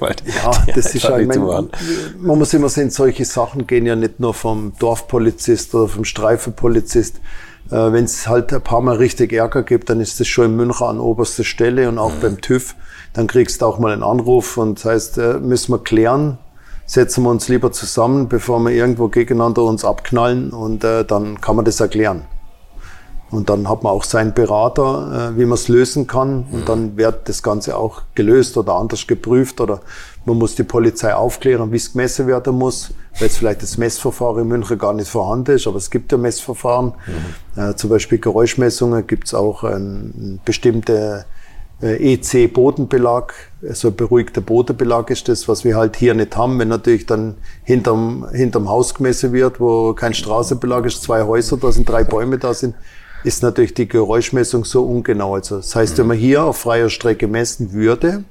halt 0.01 0.23
ja, 0.25 0.51
das 0.73 0.95
ist 0.95 1.09
halt, 1.09 1.27
mein, 1.27 1.69
man 2.19 2.37
muss 2.37 2.53
immer 2.53 2.69
sehen, 2.69 2.89
solche 2.89 3.25
Sachen 3.25 3.67
gehen 3.67 3.85
ja 3.85 3.95
nicht 3.95 4.19
nur 4.19 4.33
vom 4.33 4.73
Dorfpolizist 4.79 5.73
oder 5.75 5.87
vom 5.87 6.05
Streifenpolizist. 6.05 7.17
Äh, 7.69 7.91
Wenn 7.91 8.05
es 8.05 8.27
halt 8.27 8.53
ein 8.53 8.61
paar 8.61 8.81
Mal 8.81 8.95
richtig 8.95 9.33
Ärger 9.33 9.63
gibt, 9.63 9.89
dann 9.89 9.99
ist 9.99 10.19
das 10.19 10.27
schon 10.27 10.45
in 10.45 10.55
München 10.55 10.87
an 10.87 10.99
oberster 10.99 11.43
Stelle 11.43 11.89
und 11.89 11.97
auch 11.97 12.13
mhm. 12.15 12.21
beim 12.21 12.41
TÜV. 12.41 12.75
Dann 13.13 13.27
kriegst 13.27 13.61
du 13.61 13.65
auch 13.65 13.79
mal 13.79 13.93
einen 13.93 14.03
Anruf 14.03 14.57
und 14.57 14.79
das 14.79 14.85
heißt, 14.85 15.17
äh, 15.17 15.33
müssen 15.39 15.73
wir 15.73 15.79
klären, 15.79 16.37
setzen 16.85 17.23
wir 17.23 17.29
uns 17.29 17.47
lieber 17.49 17.71
zusammen, 17.71 18.29
bevor 18.29 18.59
wir 18.59 18.71
irgendwo 18.71 19.07
gegeneinander 19.07 19.63
uns 19.63 19.83
abknallen 19.83 20.51
und 20.51 20.83
äh, 20.83 21.03
dann 21.03 21.41
kann 21.41 21.55
man 21.55 21.65
das 21.65 21.79
erklären. 21.79 22.25
Und 23.29 23.49
dann 23.49 23.67
hat 23.67 23.83
man 23.83 23.91
auch 23.91 24.05
seinen 24.05 24.33
Berater, 24.33 25.31
äh, 25.33 25.37
wie 25.37 25.45
man 25.45 25.55
es 25.55 25.67
lösen 25.67 26.07
kann. 26.07 26.45
Und 26.51 26.61
mhm. 26.61 26.65
dann 26.65 26.97
wird 26.97 27.27
das 27.27 27.43
Ganze 27.43 27.77
auch 27.77 28.01
gelöst 28.15 28.57
oder 28.57 28.75
anders 28.75 29.05
geprüft. 29.05 29.59
Oder 29.59 29.81
man 30.25 30.37
muss 30.37 30.55
die 30.55 30.63
Polizei 30.63 31.13
aufklären, 31.13 31.71
wie 31.71 31.77
es 31.77 31.91
gemessen 31.91 32.27
werden 32.27 32.55
muss. 32.55 32.91
Weil 33.13 33.27
jetzt 33.27 33.37
vielleicht 33.37 33.63
das 33.63 33.77
Messverfahren 33.77 34.43
in 34.43 34.47
München 34.47 34.77
gar 34.77 34.93
nicht 34.93 35.09
vorhanden 35.09 35.55
ist, 35.55 35.67
aber 35.67 35.77
es 35.77 35.89
gibt 35.89 36.11
ja 36.11 36.17
Messverfahren. 36.17 36.93
Mhm. 37.55 37.61
Äh, 37.61 37.75
zum 37.75 37.89
Beispiel 37.89 38.19
Geräuschmessungen 38.19 39.05
gibt 39.07 39.27
es 39.27 39.33
auch 39.33 39.63
ein 39.63 40.39
bestimmte 40.45 41.25
äh, 41.81 42.13
EC-Bodenbelag, 42.13 43.33
also 43.67 43.91
beruhigter 43.91 44.41
Bodenbelag 44.41 45.11
ist 45.11 45.27
das, 45.29 45.47
was 45.47 45.63
wir 45.63 45.75
halt 45.75 45.95
hier 45.95 46.13
nicht 46.15 46.35
haben. 46.35 46.57
Wenn 46.57 46.69
natürlich 46.69 47.05
dann 47.05 47.35
hinterm, 47.63 48.27
hinterm 48.31 48.67
Haus 48.67 48.95
gemessen 48.95 49.31
wird, 49.31 49.59
wo 49.59 49.93
kein 49.93 50.13
Straßenbelag 50.13 50.85
ist, 50.85 51.03
zwei 51.03 51.23
Häuser 51.23 51.57
da 51.57 51.71
sind, 51.71 51.87
drei 51.87 52.03
Bäume 52.03 52.39
da 52.39 52.53
sind, 52.53 52.75
ist 53.23 53.43
natürlich 53.43 53.73
die 53.73 53.87
Geräuschmessung 53.87 54.65
so 54.65 54.83
ungenau. 54.83 55.35
Also 55.35 55.57
das 55.57 55.75
heißt, 55.75 55.97
wenn 55.97 56.07
man 56.07 56.17
hier 56.17 56.43
auf 56.43 56.57
freier 56.57 56.89
Strecke 56.89 57.27
messen 57.27 57.73
würde, 57.73 58.23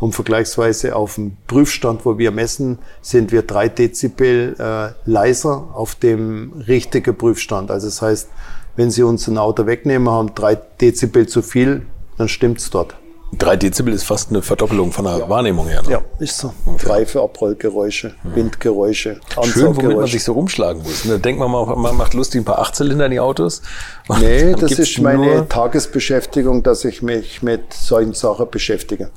und 0.00 0.12
vergleichsweise 0.12 0.96
auf 0.96 1.14
dem 1.14 1.36
Prüfstand, 1.46 2.04
wo 2.04 2.18
wir 2.18 2.30
messen, 2.30 2.78
sind 3.00 3.32
wir 3.32 3.42
drei 3.42 3.68
Dezibel 3.68 4.54
äh, 4.58 4.92
leiser 5.08 5.68
auf 5.72 5.94
dem 5.94 6.52
richtigen 6.66 7.16
Prüfstand. 7.16 7.70
Also 7.70 7.86
das 7.86 8.02
heißt, 8.02 8.28
wenn 8.76 8.90
Sie 8.90 9.02
uns 9.02 9.28
ein 9.28 9.38
Auto 9.38 9.66
wegnehmen, 9.66 10.10
haben 10.10 10.34
drei 10.34 10.56
Dezibel 10.56 11.26
zu 11.26 11.42
viel, 11.42 11.86
dann 12.18 12.28
stimmt's 12.28 12.70
dort. 12.70 12.94
Drei 13.32 13.56
Dezibel 13.56 13.92
ist 13.92 14.04
fast 14.04 14.30
eine 14.30 14.42
Verdoppelung 14.42 14.92
von 14.92 15.06
der 15.06 15.18
ja. 15.18 15.28
Wahrnehmung 15.28 15.66
her. 15.66 15.82
Ne? 15.82 15.90
Ja, 15.90 16.00
ist 16.20 16.38
so. 16.38 16.52
Okay. 16.66 16.88
Reife, 16.88 17.20
Abrollgeräusche, 17.20 18.14
mhm. 18.22 18.36
Windgeräusche, 18.36 19.20
Schön, 19.42 19.76
womit 19.76 19.96
man 19.96 20.06
sich 20.06 20.22
so 20.22 20.32
rumschlagen 20.32 20.82
muss. 20.82 21.04
Ne? 21.04 21.18
Denkt 21.18 21.40
man 21.40 21.50
mal, 21.50 21.66
man 21.74 21.96
macht 21.96 22.14
lustig 22.14 22.42
ein 22.42 22.44
paar 22.44 22.60
Achtzylinder 22.60 23.06
in 23.06 23.12
die 23.12 23.20
Autos. 23.20 23.62
Nee, 24.20 24.54
das 24.54 24.72
ist 24.72 25.00
meine 25.00 25.48
Tagesbeschäftigung, 25.48 26.62
dass 26.62 26.84
ich 26.84 27.02
mich 27.02 27.42
mit 27.42 27.72
solchen 27.72 28.14
Sachen 28.14 28.48
beschäftige. 28.50 29.10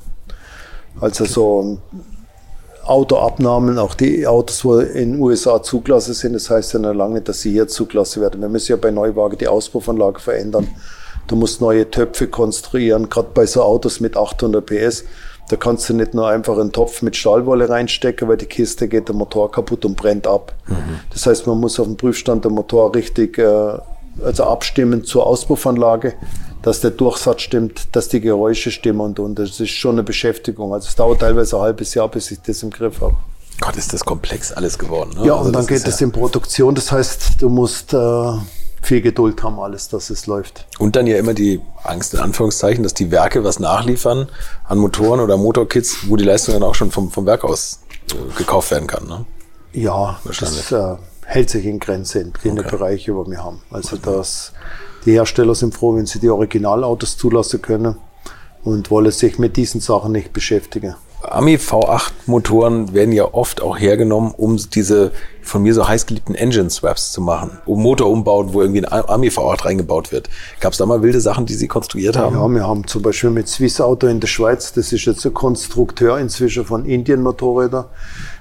Also 1.00 1.24
okay. 1.24 1.32
so 1.32 1.78
Autoabnahmen, 2.84 3.78
auch 3.78 3.94
die 3.94 4.26
Autos, 4.26 4.64
wo 4.64 4.78
in 4.78 5.12
den 5.12 5.20
USA 5.20 5.62
Zuglasse 5.62 6.14
sind, 6.14 6.32
das 6.32 6.48
heißt 6.48 6.72
ja 6.72 6.78
noch 6.80 6.94
lange, 6.94 7.20
dass 7.20 7.42
sie 7.42 7.52
hier 7.52 7.68
Zuglasse 7.68 8.20
werden. 8.20 8.40
Wir 8.40 8.48
müssen 8.48 8.72
ja 8.72 8.76
bei 8.76 8.90
Neuwagen 8.90 9.36
die 9.36 9.46
Auspuffanlage 9.46 10.20
verändern. 10.20 10.68
Du 11.28 11.36
musst 11.36 11.60
neue 11.60 11.88
Töpfe 11.90 12.26
konstruieren, 12.26 13.08
gerade 13.08 13.28
bei 13.32 13.46
so 13.46 13.62
Autos 13.62 14.00
mit 14.00 14.16
800 14.16 14.64
PS. 14.64 15.04
Da 15.50 15.56
kannst 15.56 15.88
du 15.88 15.94
nicht 15.94 16.12
nur 16.12 16.28
einfach 16.28 16.58
einen 16.58 16.72
Topf 16.72 17.00
mit 17.02 17.16
Stahlwolle 17.16 17.68
reinstecken, 17.68 18.28
weil 18.28 18.36
die 18.36 18.46
Kiste 18.46 18.88
geht 18.88 19.08
der 19.08 19.14
Motor 19.14 19.50
kaputt 19.50 19.84
und 19.84 19.96
brennt 19.96 20.26
ab. 20.26 20.54
Mhm. 20.66 21.00
Das 21.10 21.26
heißt, 21.26 21.46
man 21.46 21.58
muss 21.58 21.78
auf 21.80 21.86
dem 21.86 21.96
Prüfstand 21.96 22.44
der 22.44 22.50
Motor 22.50 22.94
richtig 22.94 23.38
äh, 23.38 23.78
also 24.24 24.44
abstimmen 24.44 25.04
zur 25.04 25.26
Auspuffanlage, 25.26 26.14
dass 26.62 26.80
der 26.80 26.90
Durchsatz 26.90 27.42
stimmt, 27.42 27.94
dass 27.94 28.08
die 28.08 28.20
Geräusche 28.20 28.70
stimmen 28.70 29.00
und, 29.00 29.18
und 29.20 29.38
das 29.38 29.60
ist 29.60 29.70
schon 29.70 29.92
eine 29.92 30.02
Beschäftigung. 30.02 30.74
Also 30.74 30.88
es 30.88 30.96
dauert 30.96 31.20
teilweise 31.20 31.56
ein 31.56 31.62
halbes 31.62 31.94
Jahr, 31.94 32.08
bis 32.08 32.30
ich 32.30 32.40
das 32.42 32.62
im 32.62 32.70
Griff 32.70 33.00
habe. 33.00 33.14
Gott, 33.60 33.76
ist 33.76 33.92
das 33.92 34.04
komplex 34.04 34.52
alles 34.52 34.78
geworden. 34.78 35.10
Ne? 35.18 35.26
Ja, 35.26 35.34
also 35.34 35.46
und 35.46 35.52
dann 35.52 35.66
geht 35.66 35.86
es 35.86 36.00
ja 36.00 36.06
in 36.06 36.12
Produktion. 36.12 36.74
Das 36.74 36.92
heißt, 36.92 37.40
du 37.42 37.48
musst 37.48 37.92
äh, 37.92 38.32
viel 38.82 39.00
Geduld 39.00 39.42
haben, 39.42 39.58
alles, 39.58 39.88
dass 39.88 40.10
es 40.10 40.26
läuft. 40.26 40.66
Und 40.78 40.96
dann 40.96 41.06
ja 41.06 41.16
immer 41.16 41.34
die 41.34 41.60
Angst, 41.84 42.14
in 42.14 42.20
Anführungszeichen, 42.20 42.82
dass 42.82 42.94
die 42.94 43.10
Werke 43.10 43.44
was 43.44 43.58
nachliefern 43.58 44.28
an 44.64 44.78
Motoren 44.78 45.20
oder 45.20 45.36
Motorkits, 45.36 46.08
wo 46.08 46.16
die 46.16 46.24
Leistung 46.24 46.54
dann 46.54 46.62
auch 46.62 46.74
schon 46.74 46.90
vom, 46.90 47.10
vom 47.10 47.26
Werk 47.26 47.44
aus 47.44 47.80
äh, 48.10 48.38
gekauft 48.38 48.70
werden 48.70 48.86
kann. 48.86 49.06
Ne? 49.06 49.24
Ja, 49.72 50.18
das 50.24 50.72
äh, 50.72 50.96
hält 51.24 51.50
sich 51.50 51.66
in 51.66 51.78
Grenze 51.78 52.20
in 52.20 52.32
den 52.44 52.58
okay. 52.58 52.70
Bereiche, 52.70 53.14
wo 53.14 53.26
wir 53.26 53.42
haben. 53.42 53.62
Also 53.70 53.96
okay. 53.96 54.10
das, 54.10 54.52
die 55.04 55.12
Hersteller 55.12 55.54
sind 55.54 55.74
froh, 55.74 55.96
wenn 55.96 56.06
sie 56.06 56.20
die 56.20 56.30
Originalautos 56.30 57.16
zulassen 57.16 57.60
können 57.60 57.96
und 58.64 58.90
wollen 58.90 59.12
sich 59.12 59.38
mit 59.38 59.56
diesen 59.56 59.80
Sachen 59.80 60.12
nicht 60.12 60.32
beschäftigen. 60.32 60.94
Ami 61.22 61.56
V8 61.56 62.12
Motoren 62.26 62.94
werden 62.94 63.12
ja 63.12 63.32
oft 63.32 63.60
auch 63.60 63.78
hergenommen, 63.78 64.32
um 64.36 64.56
diese 64.56 65.10
von 65.42 65.62
mir 65.62 65.74
so 65.74 65.88
heiß 65.88 66.06
geliebten 66.06 66.34
Engine 66.34 66.70
Swaps 66.70 67.10
zu 67.10 67.20
machen, 67.20 67.58
um 67.66 67.82
Motor 67.82 68.10
umbauen, 68.10 68.52
wo 68.52 68.60
irgendwie 68.60 68.86
ein 68.86 69.08
Ami 69.08 69.28
V8 69.28 69.64
reingebaut 69.64 70.12
wird. 70.12 70.28
Gab 70.60 70.72
es 70.72 70.78
da 70.78 70.86
mal 70.86 71.02
wilde 71.02 71.20
Sachen, 71.20 71.46
die 71.46 71.54
Sie 71.54 71.66
konstruiert 71.66 72.16
haben? 72.16 72.36
Ja, 72.36 72.48
wir 72.48 72.66
haben 72.66 72.86
zum 72.86 73.02
Beispiel 73.02 73.30
mit 73.30 73.48
Swiss 73.48 73.80
Auto 73.80 74.06
in 74.06 74.20
der 74.20 74.28
Schweiz, 74.28 74.72
das 74.72 74.92
ist 74.92 75.04
jetzt 75.06 75.24
ein 75.26 75.34
Konstrukteur 75.34 76.18
inzwischen 76.18 76.64
von 76.64 76.84
Indien 76.84 77.22
Motorräder. 77.22 77.88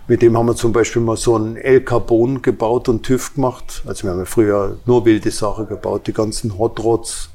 Mit 0.07 0.21
dem 0.21 0.37
haben 0.37 0.45
wir 0.47 0.55
zum 0.55 0.71
Beispiel 0.71 1.01
mal 1.01 1.17
so 1.17 1.35
einen 1.35 1.57
El 1.57 1.81
Carbon 1.81 2.41
gebaut 2.41 2.89
und 2.89 3.03
TÜV 3.03 3.35
gemacht. 3.35 3.83
Also 3.85 4.03
wir 4.03 4.11
haben 4.11 4.19
ja 4.19 4.25
früher 4.25 4.77
nur 4.85 5.03
wilde 5.05 5.31
Sachen 5.31 5.67
gebaut, 5.67 6.07
die 6.07 6.13
ganzen 6.13 6.57
Hot 6.57 6.81
Rods, 6.83 7.29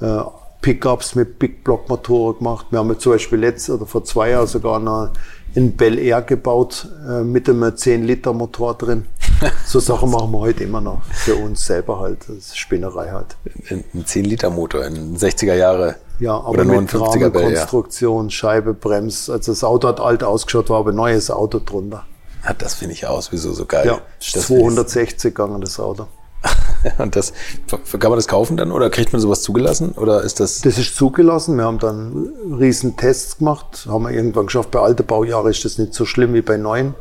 äh, 0.00 0.20
Pickups 0.60 1.14
mit 1.14 1.38
Big 1.38 1.64
Block 1.64 1.88
Motoren 1.88 2.38
gemacht. 2.38 2.66
Wir 2.70 2.78
haben 2.78 2.88
ja 2.88 2.98
zum 2.98 3.12
Beispiel 3.12 3.38
letztes 3.38 3.70
oder 3.74 3.86
vor 3.86 4.04
zwei 4.04 4.30
Jahren 4.30 4.46
sogar 4.46 4.78
noch 4.78 5.10
in 5.54 5.76
Bel 5.76 5.98
Air 5.98 6.22
gebaut 6.22 6.88
äh, 7.08 7.22
mit 7.22 7.48
einem 7.48 7.76
10 7.76 8.04
Liter 8.04 8.32
Motor 8.32 8.74
drin. 8.74 9.06
So 9.66 9.80
Sachen 9.80 10.10
machen 10.10 10.30
wir 10.32 10.38
heute 10.38 10.64
immer 10.64 10.80
noch 10.80 11.02
für 11.12 11.36
uns 11.36 11.66
selber 11.66 12.00
halt. 12.00 12.20
Das 12.26 12.36
ist 12.36 12.58
Spinnerei 12.58 13.10
halt. 13.10 13.36
Ein 13.70 14.06
10 14.06 14.24
Liter 14.24 14.48
Motor 14.48 14.86
in 14.86 15.16
60er 15.16 15.54
Jahre. 15.54 15.96
Ja, 16.18 16.40
aber 16.40 16.64
mit 16.64 16.94
Rahmenkonstruktion, 16.94 18.30
Scheibe, 18.30 18.72
Brems. 18.72 19.28
Also 19.28 19.52
das 19.52 19.62
Auto 19.62 19.88
hat 19.88 20.00
alt 20.00 20.24
ausgeschaut, 20.24 20.70
war 20.70 20.78
aber 20.78 20.90
ein 20.90 20.96
neues 20.96 21.30
Auto 21.30 21.60
drunter. 21.62 22.06
Ja, 22.44 22.54
das 22.54 22.74
finde 22.74 22.94
ich 22.94 23.06
aus, 23.06 23.30
wieso 23.32 23.52
so 23.52 23.66
geil. 23.66 23.86
Ja, 23.86 24.00
das 24.32 24.46
260 24.46 25.34
gegangen 25.34 25.60
das 25.60 25.78
Auto. 25.78 26.06
Und 26.98 27.16
das, 27.16 27.32
kann 27.68 28.10
man 28.10 28.16
das 28.16 28.28
kaufen 28.28 28.56
dann 28.56 28.72
oder 28.72 28.90
kriegt 28.90 29.12
man 29.12 29.20
sowas 29.20 29.42
zugelassen 29.42 29.92
oder 29.92 30.22
ist 30.22 30.40
das? 30.40 30.60
Das 30.60 30.78
ist 30.78 30.96
zugelassen. 30.96 31.56
Wir 31.56 31.64
haben 31.64 31.78
dann 31.78 32.28
riesen 32.58 32.96
Tests 32.96 33.38
gemacht, 33.38 33.86
haben 33.88 34.04
wir 34.04 34.10
irgendwann 34.10 34.46
geschafft. 34.46 34.70
Bei 34.70 34.80
alten 34.80 35.04
Baujahren 35.04 35.50
ist 35.50 35.64
das 35.64 35.78
nicht 35.78 35.94
so 35.94 36.04
schlimm 36.04 36.34
wie 36.34 36.42
bei 36.42 36.56
neuen. 36.56 36.94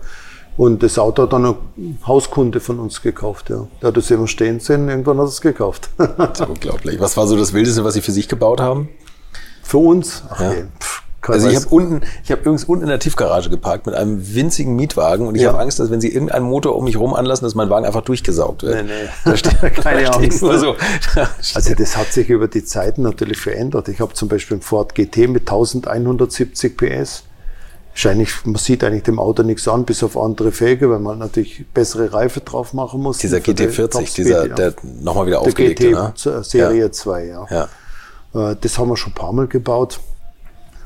Und 0.58 0.84
das 0.84 0.98
Auto 0.98 1.24
hat 1.24 1.34
dann 1.34 1.46
ein 1.46 2.00
Hauskunde 2.08 2.62
von 2.62 2.80
uns 2.80 3.02
gekauft, 3.02 3.50
ja. 3.50 3.68
Der 3.82 3.90
hat 3.90 3.98
das 3.98 4.10
immer 4.10 4.28
stehen 4.28 4.62
sehen, 4.62 4.88
irgendwann 4.88 5.18
hat 5.18 5.26
er 5.26 5.30
es 5.30 5.42
gekauft. 5.42 5.90
das 5.98 6.40
ist 6.40 6.48
unglaublich. 6.48 7.00
Was 7.00 7.18
war 7.18 7.28
so 7.28 7.36
das 7.36 7.52
Wildeste, 7.52 7.84
was 7.84 7.96
Sie 7.96 8.02
für 8.02 8.14
sich 8.14 8.30
gebaut 8.30 8.62
haben? 8.62 8.88
Für 9.64 9.80
uns? 9.80 10.24
Ach 10.30 10.40
ja. 10.40 10.50
nee. 10.52 10.64
Pff, 10.80 11.04
also 11.34 11.50
ich 11.50 11.56
habe 11.56 11.68
unten, 11.70 12.02
ich 12.24 12.32
habe 12.32 12.42
übrigens 12.42 12.64
unten 12.66 12.84
in 12.84 12.90
der 12.90 13.00
Tiefgarage 13.00 13.50
geparkt 13.50 13.86
mit 13.86 13.96
einem 13.96 14.36
winzigen 14.36 14.76
Mietwagen 14.76 15.28
und 15.28 15.36
ich 15.36 15.42
ja. 15.42 15.50
habe 15.50 15.60
Angst, 15.60 15.80
dass 15.80 15.92
wenn 15.92 16.02
sie 16.02 16.14
irgendeinen 16.14 16.46
Motor 16.46 16.76
um 16.76 16.84
mich 16.84 16.98
rum 16.98 17.14
anlassen, 17.14 17.46
dass 17.46 17.56
mein 17.56 17.70
Wagen 17.70 17.86
einfach 17.86 18.02
durchgesaugt 18.02 18.64
wird. 18.64 18.86
Nee, 18.86 18.92
nee. 18.92 19.10
Da 19.24 19.38
steht, 19.38 19.60
Keine 19.76 20.14
Angst. 20.14 20.42
Nur 20.42 20.58
so. 20.60 20.76
also 21.54 21.76
das 21.76 21.98
hat 21.98 22.12
sich 22.14 22.30
über 22.30 22.48
die 22.48 22.64
Zeiten 22.64 23.02
natürlich 23.02 23.38
verändert. 23.38 23.88
Ich 23.90 24.00
habe 24.00 24.14
zum 24.14 24.28
Beispiel 24.28 24.56
einen 24.56 24.62
Ford 24.62 24.96
GT 24.96 25.30
mit 25.30 25.42
1170 25.44 26.78
PS. 26.78 27.24
Wahrscheinlich, 27.92 28.46
man 28.46 28.56
sieht 28.56 28.84
eigentlich 28.84 29.04
dem 29.04 29.20
Auto 29.20 29.42
nichts 29.44 29.70
an, 29.70 29.86
bis 29.86 30.04
auf 30.04 30.18
andere 30.18 30.52
Felge, 30.52 30.90
weil 30.90 31.00
man 31.00 31.18
natürlich 31.18 31.66
bessere 31.74 32.12
Reife 32.12 32.42
drauf 32.42 32.74
machen 32.74 33.02
muss. 33.02 33.20
Dieser 33.20 33.38
GT40, 33.38 34.16
dieser, 34.16 34.50
der 34.50 34.74
nochmal 35.02 35.28
wieder 35.28 35.40
aufgelegt 35.40 35.80
GT 35.80 35.92
ne? 35.92 36.14
Serie 36.44 36.82
ja. 36.82 36.92
2, 36.92 37.26
ja. 37.26 37.48
ja. 37.50 37.70
Äh, 38.52 38.58
das 38.60 38.78
haben 38.78 38.90
wir 38.90 38.98
schon 38.98 39.14
ein 39.14 39.16
paar 39.16 39.32
Mal 39.32 39.48
gebaut. 39.48 40.02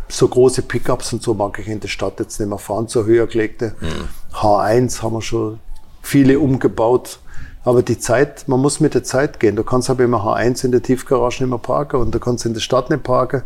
So 0.10 0.28
große 0.28 0.64
Pickups 0.64 1.14
und 1.14 1.22
so 1.22 1.34
mag 1.34 1.60
ich 1.60 1.68
in 1.68 1.80
der 1.80 1.88
Stadt 1.88 2.20
jetzt 2.20 2.40
nicht 2.40 2.50
mehr 2.50 2.58
fahren, 2.58 2.88
so 2.88 3.06
höher 3.06 3.28
gelegte. 3.28 3.76
Mhm. 3.80 4.36
H1 4.36 5.02
haben 5.02 5.14
wir 5.14 5.22
schon 5.22 5.60
viele 6.02 6.40
umgebaut. 6.40 7.20
Aber 7.64 7.84
die 7.84 8.00
Zeit, 8.00 8.48
man 8.48 8.62
muss 8.62 8.80
mit 8.80 8.94
der 8.94 9.04
Zeit 9.04 9.40
gehen. 9.40 9.56
Du 9.56 9.64
kannst 9.64 9.90
aber 9.90 10.04
immer 10.04 10.24
H1 10.24 10.66
in 10.66 10.72
der 10.72 10.82
Tiefgarage 10.82 11.44
nicht 11.44 11.50
mehr 11.50 11.60
parken 11.60 11.98
und 11.98 12.16
du 12.16 12.20
kannst 12.20 12.46
in 12.46 12.54
der 12.54 12.62
Stadt 12.62 12.90
nicht 12.90 13.04
parken 13.04 13.44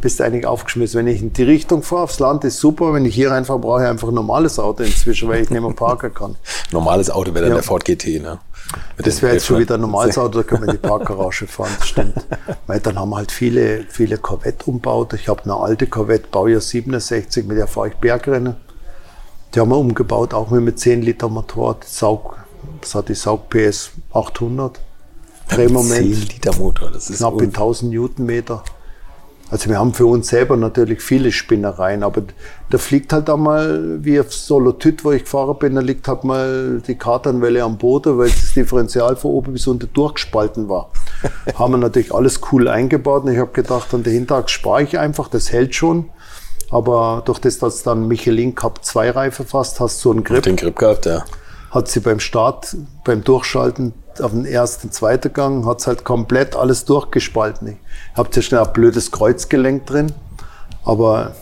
bist 0.00 0.20
du 0.20 0.24
eigentlich 0.24 0.46
aufgeschmissen. 0.46 0.98
Wenn 0.98 1.06
ich 1.06 1.20
in 1.20 1.32
die 1.32 1.42
Richtung 1.42 1.82
fahre, 1.82 2.02
aufs 2.02 2.18
Land 2.18 2.44
ist 2.44 2.58
super. 2.58 2.92
Wenn 2.92 3.04
ich 3.04 3.14
hier 3.14 3.30
reinfahre, 3.30 3.58
brauche 3.58 3.82
ich 3.82 3.88
einfach 3.88 4.08
ein 4.08 4.14
normales 4.14 4.58
Auto 4.58 4.82
inzwischen, 4.82 5.28
weil 5.28 5.42
ich 5.42 5.50
nicht 5.50 5.60
mehr 5.60 5.72
parken 5.72 6.12
kann. 6.14 6.36
normales 6.72 7.10
Auto 7.10 7.34
wäre 7.34 7.42
dann 7.42 7.50
ja. 7.50 7.56
der 7.56 7.64
Ford 7.64 7.84
GT, 7.84 8.22
ne? 8.22 8.38
Mit 8.96 9.06
das 9.06 9.20
wäre 9.20 9.34
jetzt 9.34 9.46
schon 9.46 9.58
wieder 9.58 9.74
ein 9.74 9.80
normales 9.80 10.16
Auto, 10.18 10.38
da 10.38 10.42
können 10.44 10.62
wir 10.62 10.68
in 10.68 10.80
die 10.80 10.86
Parkgarage 10.86 11.46
fahren, 11.46 11.72
das 11.78 11.88
stimmt. 11.88 12.14
Weil 12.66 12.80
dann 12.80 12.98
haben 12.98 13.10
wir 13.10 13.16
halt 13.16 13.32
viele, 13.32 13.84
viele 13.88 14.16
Corvette 14.16 14.66
umgebaut. 14.66 15.12
Ich 15.14 15.28
habe 15.28 15.42
eine 15.44 15.56
alte 15.56 15.86
Corvette, 15.86 16.28
Baujahr 16.30 16.60
67, 16.60 17.46
mit 17.46 17.58
der 17.58 17.66
fahre 17.66 17.88
ich 17.88 17.94
Bergrennen. 17.94 18.56
Die 19.54 19.60
haben 19.60 19.70
wir 19.70 19.78
umgebaut, 19.78 20.32
auch 20.34 20.50
mit 20.50 20.60
einem 20.60 20.76
10 20.76 21.02
Liter 21.02 21.28
Motor. 21.28 21.78
Saug, 21.84 22.36
das 22.80 22.94
hat 22.94 23.08
die 23.08 23.14
Saug 23.14 23.50
PS 23.50 23.90
800. 24.12 24.80
Drehmoment. 25.48 26.14
10 26.14 26.28
Liter 26.28 26.54
Motor, 26.56 26.90
das 26.92 27.10
ist 27.10 27.18
knapp 27.18 27.40
1000 27.40 27.92
Newtonmeter. 27.92 28.62
Also 29.50 29.68
wir 29.68 29.78
haben 29.78 29.94
für 29.94 30.06
uns 30.06 30.28
selber 30.28 30.56
natürlich 30.56 31.00
viele 31.00 31.32
Spinnereien, 31.32 32.04
aber 32.04 32.22
da 32.70 32.78
fliegt 32.78 33.12
halt 33.12 33.28
einmal, 33.28 33.98
wie 34.04 34.20
auf 34.20 34.32
Solotüt, 34.32 35.04
wo 35.04 35.10
ich 35.10 35.24
gefahren 35.24 35.58
bin, 35.58 35.74
da 35.74 35.80
liegt 35.80 36.06
halt 36.06 36.22
mal 36.22 36.80
die 36.86 36.94
Kartanwelle 36.94 37.64
am 37.64 37.76
Boden, 37.76 38.16
weil 38.16 38.28
das 38.28 38.54
Differential 38.54 39.16
von 39.16 39.32
oben 39.32 39.52
bis 39.52 39.66
unten 39.66 39.92
durchgespalten 39.92 40.68
war. 40.68 40.90
haben 41.56 41.72
wir 41.72 41.78
natürlich 41.78 42.14
alles 42.14 42.40
cool 42.52 42.68
eingebaut 42.68 43.24
und 43.24 43.32
ich 43.32 43.38
habe 43.38 43.50
gedacht, 43.50 43.92
an 43.92 44.04
der 44.04 44.12
Hinterachs 44.12 44.52
spare 44.52 44.84
ich 44.84 44.98
einfach, 44.98 45.26
das 45.28 45.50
hält 45.50 45.74
schon. 45.74 46.10
Aber 46.70 47.22
durch 47.24 47.40
das, 47.40 47.58
dass 47.58 47.82
dann 47.82 48.06
Michelin 48.06 48.54
Cup 48.54 48.84
2 48.84 49.10
Reife 49.10 49.42
fast 49.44 49.80
hast, 49.80 49.98
so 49.98 50.12
einen 50.12 50.22
Grip. 50.22 50.44
Den 50.44 50.54
Grip 50.54 50.76
gehabt, 50.76 51.06
ja. 51.06 51.24
Hat 51.72 51.88
sie 51.88 51.98
beim 51.98 52.20
Start, 52.20 52.76
beim 53.04 53.24
Durchschalten 53.24 53.92
auf 54.20 54.32
den 54.32 54.44
ersten, 54.44 54.90
zweiten 54.90 55.32
Gang, 55.32 55.66
hat's 55.66 55.86
halt 55.86 56.04
komplett 56.04 56.56
alles 56.56 56.84
durchgespalten. 56.84 57.78
Ich 58.12 58.18
habe 58.18 58.30
zuerst 58.30 58.52
ein 58.52 58.72
blödes 58.72 59.10
Kreuzgelenk 59.10 59.86
drin, 59.86 60.12
aber 60.84 61.32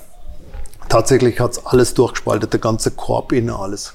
tatsächlich 0.89 1.41
hat's 1.41 1.65
alles 1.65 1.95
durchgespalten, 1.95 2.51
der 2.51 2.61
ganze 2.61 2.91
Korb 2.91 3.33
innen 3.33 3.51
alles. 3.51 3.95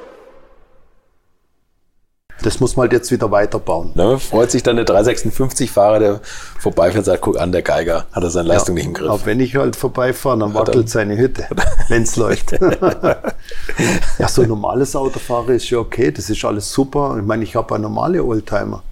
Das 2.43 2.59
muss 2.59 2.75
man 2.75 2.83
halt 2.83 2.93
jetzt 2.93 3.11
wieder 3.11 3.31
weiterbauen. 3.31 3.91
Ne? 3.95 4.19
Freut 4.19 4.51
sich 4.51 4.63
dann 4.63 4.75
der 4.75 4.85
356-Fahrer, 4.85 5.99
der 5.99 6.19
vorbeifährt 6.59 6.99
und 6.99 7.05
sagt, 7.05 7.21
guck 7.21 7.39
an, 7.39 7.51
der 7.51 7.61
Geiger 7.61 8.05
hat 8.11 8.23
er 8.23 8.29
seine 8.29 8.49
Leistung 8.49 8.77
ja, 8.77 8.83
nicht 8.83 8.87
im 8.87 8.93
Griff. 8.93 9.09
Aber 9.09 9.25
wenn 9.25 9.39
ich 9.39 9.55
halt 9.55 9.75
vorbeifahre, 9.75 10.39
dann 10.39 10.53
wackelt 10.53 10.89
seine 10.89 11.17
Hütte, 11.17 11.45
wenn 11.89 12.03
es 12.03 12.15
läuft. 12.15 12.51
ja, 14.19 14.27
so 14.27 14.41
ein 14.41 14.47
normales 14.47 14.95
Autofahrer 14.95 15.49
ist 15.49 15.69
ja 15.69 15.79
okay, 15.79 16.11
das 16.11 16.29
ist 16.29 16.43
alles 16.43 16.71
super. 16.71 17.17
Ich 17.19 17.25
meine, 17.25 17.43
ich 17.43 17.55
habe 17.55 17.75
eine 17.75 17.83
normale 17.83 18.23
Oldtimer. 18.23 18.83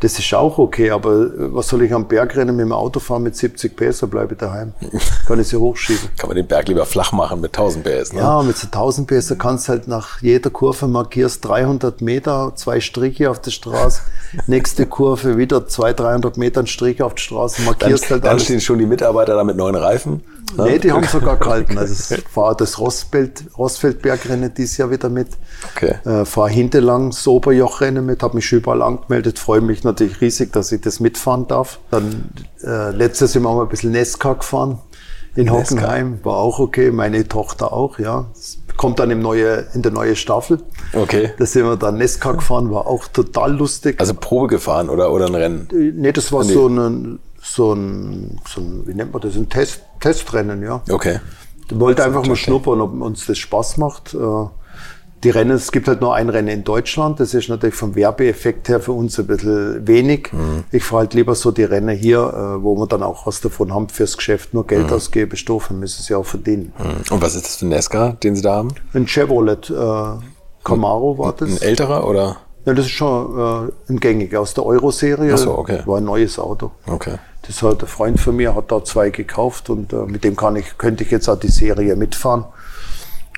Das 0.00 0.18
ist 0.18 0.34
auch 0.34 0.58
okay, 0.58 0.90
aber 0.90 1.12
äh, 1.12 1.30
was 1.54 1.68
soll 1.68 1.82
ich 1.82 1.92
am 1.92 2.06
Berg 2.06 2.36
rennen 2.36 2.56
mit 2.56 2.66
dem 2.66 2.72
Auto 2.72 3.00
fahren 3.00 3.22
mit 3.22 3.36
70 3.36 3.76
PS, 3.76 4.00
da 4.00 4.06
bleibe 4.06 4.34
ich 4.34 4.38
daheim. 4.38 4.74
Kann 5.26 5.40
ich 5.40 5.48
sie 5.48 5.56
hochschieben. 5.56 6.08
Kann 6.18 6.28
man 6.28 6.36
den 6.36 6.46
Berg 6.46 6.68
lieber 6.68 6.84
flach 6.84 7.12
machen 7.12 7.40
mit 7.40 7.56
1000 7.56 7.84
PS, 7.84 8.12
ne? 8.12 8.20
Ja, 8.20 8.42
mit 8.42 8.56
so 8.56 8.66
1000 8.66 9.08
PS, 9.08 9.28
da 9.28 9.34
kannst 9.36 9.68
du 9.68 9.72
halt 9.72 9.88
nach 9.88 10.20
jeder 10.20 10.50
Kurve 10.50 10.88
markierst 10.88 11.44
300 11.44 12.00
Meter, 12.02 12.52
zwei 12.56 12.80
Striche 12.80 13.30
auf 13.30 13.40
der 13.40 13.50
Straße. 13.52 14.02
Nächste 14.46 14.86
Kurve 14.86 15.38
wieder 15.38 15.66
200, 15.66 16.00
300 16.00 16.36
Meter 16.36 16.60
ein 16.60 16.66
Strich 16.66 17.02
auf 17.02 17.14
der 17.14 17.22
Straße, 17.22 17.62
markierst 17.62 18.04
dann, 18.04 18.10
halt 18.10 18.24
Dann 18.24 18.30
alles. 18.32 18.44
stehen 18.44 18.60
schon 18.60 18.78
die 18.78 18.86
Mitarbeiter 18.86 19.34
da 19.36 19.44
mit 19.44 19.56
neuen 19.56 19.76
Reifen. 19.76 20.22
Ne? 20.56 20.64
Nee, 20.64 20.78
die 20.78 20.92
haben 20.92 21.04
sogar 21.04 21.36
gehalten. 21.36 21.78
Also 21.78 22.14
ich 22.14 22.22
fahre 22.28 22.56
das 22.56 22.78
Rostfeld, 22.78 23.44
Rostfeldbergrennen 23.58 24.52
dieses 24.54 24.76
Jahr 24.76 24.90
wieder 24.90 25.08
mit. 25.08 25.28
Okay. 25.74 25.94
Äh, 26.04 26.24
fahre 26.24 26.50
hinterlang 26.50 27.10
das 27.10 27.26
Oberjochrennen 27.26 28.04
mit, 28.04 28.22
habe 28.22 28.36
mich 28.36 28.52
überall 28.52 28.82
angemeldet, 28.82 29.38
freue 29.38 29.60
mich 29.60 29.84
natürlich 29.84 30.20
riesig, 30.20 30.52
dass 30.52 30.70
ich 30.72 30.80
das 30.80 31.00
mitfahren 31.00 31.48
darf. 31.48 31.80
Dann 31.90 32.30
äh, 32.62 32.90
letztes 32.90 33.34
Jahr 33.34 33.44
haben 33.44 33.56
wir 33.56 33.62
ein 33.62 33.68
bisschen 33.68 33.92
Nesca 33.92 34.34
gefahren 34.34 34.78
in 35.36 35.50
Hockenheim, 35.50 36.20
war 36.22 36.36
auch 36.36 36.60
okay, 36.60 36.92
meine 36.92 37.26
Tochter 37.26 37.72
auch, 37.72 37.98
ja. 37.98 38.26
Kommt 38.76 38.98
dann 38.98 39.10
im 39.10 39.20
neue, 39.20 39.66
in 39.74 39.82
der 39.82 39.92
neue 39.92 40.16
Staffel. 40.16 40.58
Okay. 40.92 41.30
Da 41.38 41.46
sind 41.46 41.64
wir 41.64 41.76
dann 41.76 41.96
Nesca 41.96 42.32
gefahren, 42.32 42.72
war 42.72 42.86
auch 42.86 43.06
total 43.08 43.56
lustig. 43.56 44.00
Also 44.00 44.14
Probe 44.14 44.48
gefahren 44.48 44.88
oder, 44.90 45.12
oder 45.12 45.26
ein 45.26 45.34
Rennen? 45.34 45.68
Äh, 45.72 45.92
nee, 45.94 46.12
das 46.12 46.32
war 46.32 46.44
nee. 46.44 46.52
so 46.52 46.68
ein 46.68 47.18
so 47.44 47.74
ein, 47.74 48.40
so 48.48 48.60
ein, 48.60 48.86
wie 48.86 48.94
nennt 48.94 49.12
man 49.12 49.20
das, 49.22 49.36
ein 49.36 49.48
Test, 49.48 49.82
Testrennen, 50.00 50.62
ja. 50.62 50.82
Okay. 50.90 51.20
Ich 51.70 51.78
wollte 51.78 52.04
einfach 52.04 52.26
mal 52.26 52.36
schnuppern, 52.36 52.80
ob 52.80 53.00
uns 53.00 53.26
das 53.26 53.38
Spaß 53.38 53.76
macht. 53.78 54.14
Äh, 54.14 54.18
die 55.22 55.30
Rennen, 55.30 55.52
es 55.52 55.72
gibt 55.72 55.88
halt 55.88 56.02
nur 56.02 56.14
ein 56.14 56.28
Rennen 56.28 56.48
in 56.48 56.64
Deutschland. 56.64 57.18
Das 57.18 57.32
ist 57.32 57.48
natürlich 57.48 57.74
vom 57.74 57.94
Werbeeffekt 57.94 58.68
her 58.68 58.80
für 58.80 58.92
uns 58.92 59.18
ein 59.18 59.26
bisschen 59.26 59.86
wenig. 59.86 60.30
Mhm. 60.32 60.64
Ich 60.70 60.84
fahre 60.84 61.00
halt 61.00 61.14
lieber 61.14 61.34
so 61.34 61.50
die 61.50 61.64
Rennen 61.64 61.96
hier, 61.96 62.18
äh, 62.18 62.62
wo 62.62 62.76
wir 62.76 62.86
dann 62.86 63.02
auch 63.02 63.26
was 63.26 63.40
davon 63.40 63.72
haben 63.72 63.88
fürs 63.88 64.16
Geschäft. 64.16 64.52
Nur 64.52 64.66
Geld 64.66 64.88
mhm. 64.88 64.92
ausgeben, 64.92 65.36
Stoffen 65.36 65.80
müssen 65.80 66.02
sie 66.02 66.14
auch 66.14 66.26
verdienen. 66.26 66.72
Mhm. 66.78 67.14
Und 67.14 67.22
was 67.22 67.34
ist 67.34 67.46
das 67.46 67.56
für 67.56 67.66
ein 67.66 67.70
Nesca, 67.70 68.12
den 68.22 68.36
Sie 68.36 68.42
da 68.42 68.56
haben? 68.56 68.74
Ein 68.92 69.06
Chevrolet 69.06 69.70
äh, 69.70 70.18
Camaro 70.62 71.18
war 71.18 71.32
das. 71.32 71.50
Ein 71.50 71.62
älterer 71.62 72.06
oder? 72.06 72.36
Ja, 72.64 72.72
das 72.72 72.86
ist 72.86 72.92
schon 72.92 73.68
äh, 73.68 73.92
ein 73.92 74.00
gängiger 74.00 74.40
aus 74.40 74.54
der 74.54 74.64
Euro-Serie. 74.64 75.36
So, 75.36 75.58
okay. 75.58 75.80
War 75.84 75.98
ein 75.98 76.04
neues 76.04 76.38
Auto. 76.38 76.70
Okay. 76.86 77.18
Das 77.46 77.62
hat 77.62 77.82
ein 77.82 77.88
Freund 77.88 78.18
von 78.18 78.36
mir, 78.36 78.54
hat 78.54 78.72
da 78.72 78.82
zwei 78.82 79.10
gekauft 79.10 79.68
und 79.68 79.92
äh, 79.92 79.96
mit 80.06 80.24
dem 80.24 80.34
kann 80.34 80.56
ich, 80.56 80.78
könnte 80.78 81.04
ich 81.04 81.10
jetzt 81.10 81.28
auch 81.28 81.38
die 81.38 81.50
Serie 81.50 81.94
mitfahren. 81.94 82.44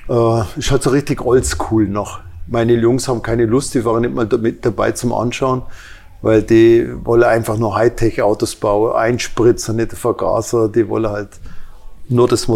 Äh, 0.08 0.42
ist 0.56 0.70
halt 0.70 0.82
so 0.82 0.90
richtig 0.90 1.24
oldschool 1.24 1.88
noch. 1.88 2.20
Meine 2.46 2.74
Jungs 2.74 3.08
haben 3.08 3.22
keine 3.22 3.46
Lust, 3.46 3.74
die 3.74 3.84
waren 3.84 4.02
nicht 4.02 4.14
mal 4.14 4.28
mit 4.38 4.64
dabei 4.64 4.92
zum 4.92 5.12
Anschauen, 5.12 5.62
weil 6.22 6.42
die 6.44 6.88
wollen 7.04 7.24
einfach 7.24 7.56
nur 7.56 7.74
Hightech-Autos 7.74 8.54
bauen, 8.54 8.94
Einspritzer, 8.94 9.72
nicht 9.72 9.92
Vergaser, 9.94 10.68
die 10.68 10.88
wollen 10.88 11.08
halt 11.08 11.30
nur 12.08 12.28
das 12.28 12.46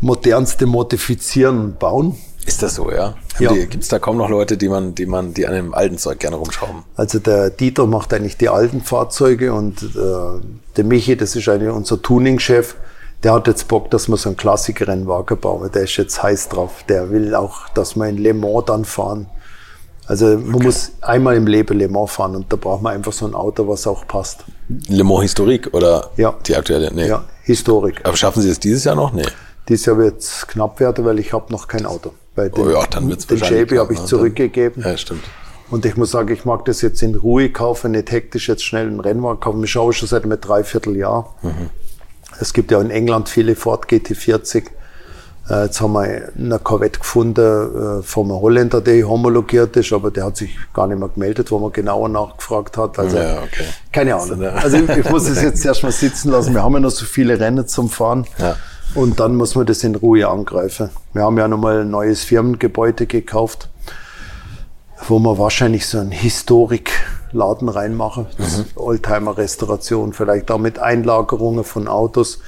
modernste 0.00 0.66
modifizieren 0.66 1.76
bauen. 1.78 2.16
Ist 2.46 2.62
das 2.62 2.74
so, 2.74 2.90
ja? 2.90 3.14
ja. 3.38 3.52
Gibt 3.52 3.82
es 3.82 3.88
da 3.88 3.98
kaum 3.98 4.18
noch 4.18 4.28
Leute, 4.28 4.56
die 4.56 4.68
man, 4.68 4.94
die 4.94 5.06
man, 5.06 5.32
die 5.32 5.46
an 5.46 5.54
dem 5.54 5.74
alten 5.74 5.98
Zeug 5.98 6.18
gerne 6.18 6.36
rumschrauben? 6.36 6.82
Also 6.94 7.18
der 7.18 7.50
Dieter 7.50 7.86
macht 7.86 8.12
eigentlich 8.12 8.36
die 8.36 8.48
alten 8.48 8.82
Fahrzeuge 8.82 9.52
und 9.54 9.82
äh, 9.82 10.40
der 10.76 10.84
Michi, 10.84 11.16
das 11.16 11.34
ist 11.36 11.48
eigentlich 11.48 11.70
unser 11.70 12.00
Tuning-Chef, 12.02 12.74
der 13.22 13.32
hat 13.32 13.46
jetzt 13.46 13.68
Bock, 13.68 13.90
dass 13.90 14.08
wir 14.08 14.18
so 14.18 14.28
einen 14.28 14.36
Klassiker-Rennwagen 14.36 15.38
bauen. 15.38 15.70
Der 15.72 15.84
ist 15.84 15.96
jetzt 15.96 16.22
heiß 16.22 16.50
drauf. 16.50 16.84
Der 16.88 17.10
will 17.10 17.34
auch, 17.34 17.68
dass 17.70 17.96
wir 17.96 18.06
in 18.06 18.18
Le 18.18 18.34
Mans 18.34 18.64
dann 18.66 18.84
fahren. 18.84 19.26
Also 20.06 20.26
man 20.26 20.56
okay. 20.56 20.66
muss 20.66 20.92
einmal 21.00 21.34
im 21.36 21.46
Leben 21.46 21.78
Le 21.78 21.88
Mans 21.88 22.10
fahren 22.10 22.36
und 22.36 22.52
da 22.52 22.56
braucht 22.56 22.82
man 22.82 22.94
einfach 22.94 23.12
so 23.12 23.24
ein 23.26 23.34
Auto, 23.34 23.66
was 23.66 23.86
auch 23.86 24.06
passt. 24.06 24.44
Le 24.88 25.02
Mans 25.02 25.22
Historik 25.22 25.72
oder 25.72 26.10
ja. 26.18 26.34
die 26.46 26.54
aktuelle? 26.54 26.92
Nee. 26.92 27.08
Ja, 27.08 27.24
Historik. 27.42 28.02
Aber 28.04 28.14
schaffen 28.14 28.42
Sie 28.42 28.50
es 28.50 28.60
dieses 28.60 28.84
Jahr 28.84 28.96
noch? 28.96 29.14
Nee. 29.14 29.24
Dieses 29.70 29.86
Jahr 29.86 29.96
wird 29.96 30.20
es 30.20 30.46
knapp 30.46 30.78
werden, 30.78 31.06
weil 31.06 31.18
ich 31.18 31.32
habe 31.32 31.50
noch 31.50 31.66
kein 31.66 31.86
Auto. 31.86 32.12
Bei 32.34 32.48
den, 32.48 32.64
oh 32.64 32.70
ja, 32.70 32.86
dann 32.86 33.08
wird's 33.08 33.26
den 33.26 33.38
JB 33.38 33.78
habe 33.78 33.92
ich 33.92 34.00
ne? 34.00 34.06
zurückgegeben. 34.06 34.82
Ja, 34.82 34.96
stimmt. 34.96 35.22
Und 35.70 35.86
ich 35.86 35.96
muss 35.96 36.10
sagen, 36.10 36.32
ich 36.32 36.44
mag 36.44 36.64
das 36.66 36.82
jetzt 36.82 37.02
in 37.02 37.14
Ruhe 37.14 37.50
kaufen, 37.50 37.92
nicht 37.92 38.10
hektisch 38.10 38.48
jetzt 38.48 38.64
schnell 38.64 38.86
einen 38.86 39.00
Rennwagen 39.00 39.40
kaufen. 39.40 39.64
Ich 39.64 39.70
schaue 39.70 39.92
schon 39.92 40.08
seit 40.08 40.24
einem 40.24 40.40
Dreivierteljahr. 40.40 41.34
Mhm. 41.42 41.70
Es 42.40 42.52
gibt 42.52 42.70
ja 42.70 42.80
in 42.80 42.90
England 42.90 43.28
viele 43.28 43.56
Ford 43.56 43.86
GT40. 43.86 44.64
Äh, 45.48 45.64
jetzt 45.64 45.80
haben 45.80 45.92
wir 45.92 46.30
eine 46.36 46.58
Corvette 46.58 46.98
gefunden 47.00 48.00
äh, 48.00 48.02
vom 48.02 48.32
Holländer, 48.32 48.80
der 48.80 49.06
homologiert 49.08 49.76
ist, 49.76 49.92
aber 49.92 50.10
der 50.10 50.26
hat 50.26 50.36
sich 50.36 50.56
gar 50.72 50.86
nicht 50.86 50.98
mehr 50.98 51.08
gemeldet, 51.08 51.50
wo 51.50 51.58
man 51.58 51.72
genauer 51.72 52.08
nachgefragt 52.08 52.76
hat. 52.76 52.98
Also 52.98 53.16
ja, 53.18 53.42
okay. 53.42 53.64
keine 53.92 54.16
Ahnung. 54.16 54.42
Also 54.42 54.78
ich, 54.78 54.88
ich 54.88 55.10
muss 55.10 55.28
es 55.28 55.42
jetzt 55.42 55.64
erstmal 55.64 55.92
sitzen 55.92 56.30
lassen. 56.30 56.54
Wir 56.54 56.62
haben 56.62 56.72
ja 56.74 56.80
noch 56.80 56.90
so 56.90 57.04
viele 57.04 57.38
Rennen 57.38 57.66
zum 57.66 57.90
Fahren. 57.90 58.26
Ja. 58.38 58.56
Und 58.94 59.18
dann 59.18 59.34
muss 59.34 59.56
man 59.56 59.66
das 59.66 59.82
in 59.82 59.96
Ruhe 59.96 60.28
angreifen. 60.28 60.90
Wir 61.12 61.22
haben 61.22 61.36
ja 61.36 61.48
nochmal 61.48 61.80
ein 61.80 61.90
neues 61.90 62.22
Firmengebäude 62.22 63.06
gekauft, 63.06 63.68
wo 65.08 65.18
wir 65.18 65.36
wahrscheinlich 65.36 65.86
so 65.86 65.98
einen 65.98 66.12
Historikladen 66.12 67.68
reinmachen. 67.68 68.26
Mhm. 68.38 68.64
Oldtimer-Restauration, 68.76 70.12
vielleicht 70.12 70.50
auch 70.52 70.58
mit 70.58 70.78
Einlagerungen 70.78 71.64
von 71.64 71.88
Autos. 71.88 72.38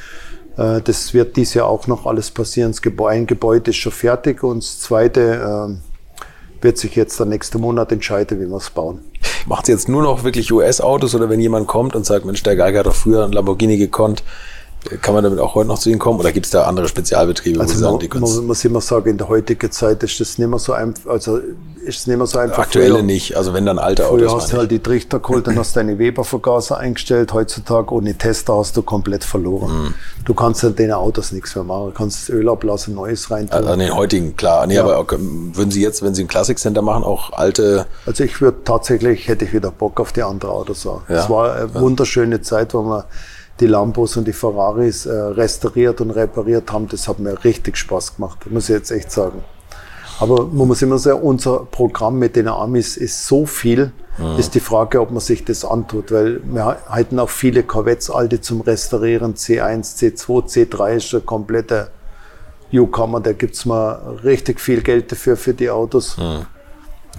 Äh, 0.57 0.83
das 0.83 1.15
wird 1.15 1.37
dies 1.37 1.55
Jahr 1.55 1.67
auch 1.67 1.89
noch 1.89 2.07
alles 2.07 2.31
passieren. 2.31 2.71
Das 2.71 2.81
Gebäude, 2.81 3.17
ein 3.17 3.27
Gebäude 3.27 3.71
ist 3.73 3.79
schon 3.79 3.93
fertig 3.93 4.45
und 4.45 4.63
das 4.63 4.79
zweite 4.79 5.79
äh, 5.81 6.63
wird 6.63 6.79
sich 6.79 6.95
jetzt 6.95 7.19
der 7.19 7.27
nächste 7.27 7.59
Monat 7.59 7.91
entscheiden, 7.91 8.41
wie 8.41 8.47
wir 8.47 8.57
es 8.57 8.71
bauen. 8.71 9.01
Macht 9.47 9.65
es 9.65 9.69
jetzt 9.69 9.89
nur 9.89 10.03
noch 10.03 10.23
wirklich 10.23 10.53
US-Autos 10.53 11.15
oder 11.15 11.29
wenn 11.29 11.41
jemand 11.41 11.67
kommt 11.67 11.97
und 11.97 12.07
sagt, 12.07 12.25
Mensch, 12.25 12.43
der 12.45 12.55
Geiger 12.55 12.81
hat 12.81 12.87
doch 12.87 12.95
früher 12.95 13.25
ein 13.25 13.33
Lamborghini 13.33 13.77
gekonnt, 13.77 14.23
kann 15.03 15.15
man 15.15 15.25
damit 15.25 15.39
auch 15.39 15.55
heute 15.55 15.69
noch 15.69 15.79
zu 15.79 15.91
Ihnen 15.91 15.99
kommen 15.99 16.21
oder 16.21 16.33
gibt 16.33 16.47
es 16.47 16.53
da 16.53 16.65
andere 16.65 16.89
Spezialbetriebe, 16.89 17.61
also 17.61 17.75
wo 17.75 17.77
Sie 17.77 17.83
sagen, 17.83 17.99
die 17.99 18.09
man, 18.09 18.21
man 18.21 18.47
muss 18.47 18.65
immer 18.65 18.81
sagen, 18.81 19.11
in 19.11 19.19
der 19.19 19.29
heutigen 19.29 19.71
Zeit 19.71 20.03
ist 20.03 20.21
das 20.21 20.39
nicht 20.39 20.49
mehr 20.49 20.59
so 20.59 20.73
einfach, 20.73 21.11
also 21.11 21.41
ist 21.87 22.01
es 22.01 22.07
nicht 22.07 22.17
mehr 22.17 22.27
so 22.27 22.39
einfach. 22.39 22.59
Aktuelle 22.59 22.95
früher, 22.95 23.03
nicht, 23.03 23.37
also 23.37 23.55
wenn 23.55 23.65
dann 23.65 23.79
alte 23.79 24.07
Autos. 24.07 24.19
Früher 24.19 24.37
hast 24.37 24.53
du 24.53 24.57
halt 24.57 24.71
die 24.71 24.81
Trichter 24.81 25.21
geholt, 25.21 25.47
dann 25.47 25.57
hast 25.57 25.77
du 25.77 25.81
deine 25.81 25.99
Weber-Vergaser 25.99 26.79
eingestellt. 26.79 27.33
Heutzutage 27.33 27.95
ohne 27.95 28.15
Tester 28.15 28.57
hast 28.57 28.77
du 28.77 28.83
komplett 28.83 29.25
verloren. 29.25 29.71
Mhm. 29.71 29.95
Du 30.25 30.35
kannst 30.35 30.65
an 30.65 30.75
den 30.75 30.93
Autos 30.93 31.33
nichts 31.33 31.55
mehr 31.55 31.65
machen. 31.65 31.87
Du 31.87 31.93
kannst 31.93 32.29
das 32.29 32.35
Öl 32.35 32.49
ablassen, 32.49 32.95
Neues 32.95 33.31
rein 33.31 33.49
tun. 33.49 33.57
Also 33.57 33.69
an 33.71 33.79
den 33.79 33.95
heutigen, 33.95 34.37
klar. 34.37 34.67
Nee, 34.67 34.75
ja. 34.75 34.85
aber 34.85 35.07
würden 35.09 35.71
Sie 35.71 35.81
jetzt, 35.81 36.03
wenn 36.03 36.15
Sie 36.15 36.25
ein 36.25 36.29
Classic 36.29 36.59
Center 36.59 36.83
machen, 36.83 37.05
auch 37.05 37.33
alte... 37.33 37.87
Also 38.05 38.25
ich 38.25 38.41
würde 38.41 38.59
tatsächlich, 38.65 39.29
hätte 39.29 39.45
ich 39.45 39.53
wieder 39.53 39.71
Bock 39.71 40.01
auf 40.01 40.13
die 40.13 40.23
andere 40.23 40.51
Autos. 40.51 40.79
Es 40.79 41.15
ja. 41.15 41.31
war 41.31 41.55
eine 41.55 41.75
wunderschöne 41.75 42.43
Zeit, 42.43 42.75
wo 42.75 42.83
man 42.83 43.05
die 43.61 43.67
Lambos 43.67 44.17
und 44.17 44.27
die 44.27 44.33
Ferraris 44.33 45.07
äh, 45.07 45.13
restauriert 45.13 46.01
und 46.01 46.11
repariert 46.11 46.73
haben. 46.73 46.89
Das 46.89 47.09
hat 47.09 47.19
mir 47.19 47.45
richtig 47.45 47.77
Spaß 47.77 48.17
gemacht, 48.17 48.51
muss 48.51 48.69
ich 48.69 48.75
jetzt 48.75 48.91
echt 48.91 49.11
sagen. 49.11 49.43
Aber 50.19 50.47
man 50.47 50.69
muss 50.69 50.83
immer 50.83 50.99
sagen, 50.99 51.21
unser 51.21 51.61
Programm 51.71 52.19
mit 52.19 52.37
den 52.37 52.49
Amis 52.49 52.97
ist 52.97 53.27
so 53.27 53.45
viel, 53.45 53.93
mhm. 54.19 54.39
ist 54.39 54.55
die 54.55 54.61
Frage, 54.61 55.01
ob 55.01 55.11
man 55.11 55.21
sich 55.21 55.45
das 55.45 55.65
antut, 55.65 56.11
weil 56.11 56.41
wir 56.45 56.65
halten 56.89 57.19
auch 57.19 57.29
viele 57.29 57.63
Corvettes 57.63 58.11
alte 58.11 58.41
zum 58.41 58.63
Restaurieren, 58.63 59.35
C1, 59.35 59.97
C2, 59.99 60.47
C3 60.47 60.97
ist 60.97 61.15
ein 61.15 61.27
kompletter 61.27 61.89
Newcomer, 62.73 63.21
da 63.21 63.33
gibt's 63.33 63.67
mal 63.67 64.19
richtig 64.25 64.61
viel 64.61 64.81
Geld 64.81 65.13
dafür 65.13 65.37
für 65.37 65.55
die 65.55 65.71
Autos. 65.71 66.17
Mhm. 66.17 66.47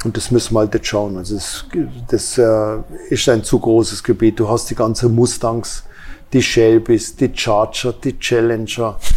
Und 0.03 0.15
das 0.15 0.31
müssen 0.31 0.53
wir 0.53 0.59
halt 0.59 0.73
jetzt 0.73 0.88
schauen. 0.88 1.17
Also 1.17 1.35
das, 1.35 1.65
das 2.07 2.38
äh, 2.38 2.77
ist 3.09 3.27
ein 3.29 3.43
zu 3.43 3.59
großes 3.59 4.03
Gebiet. 4.03 4.39
Du 4.39 4.47
hast 4.47 4.69
die 4.69 4.75
ganze 4.75 5.09
Mustangs, 5.09 5.83
die 6.34 6.41
Shelbys, 6.41 7.15
die 7.15 7.32
Charger, 7.34 7.93
die 7.93 8.17
Challenger. 8.19 8.97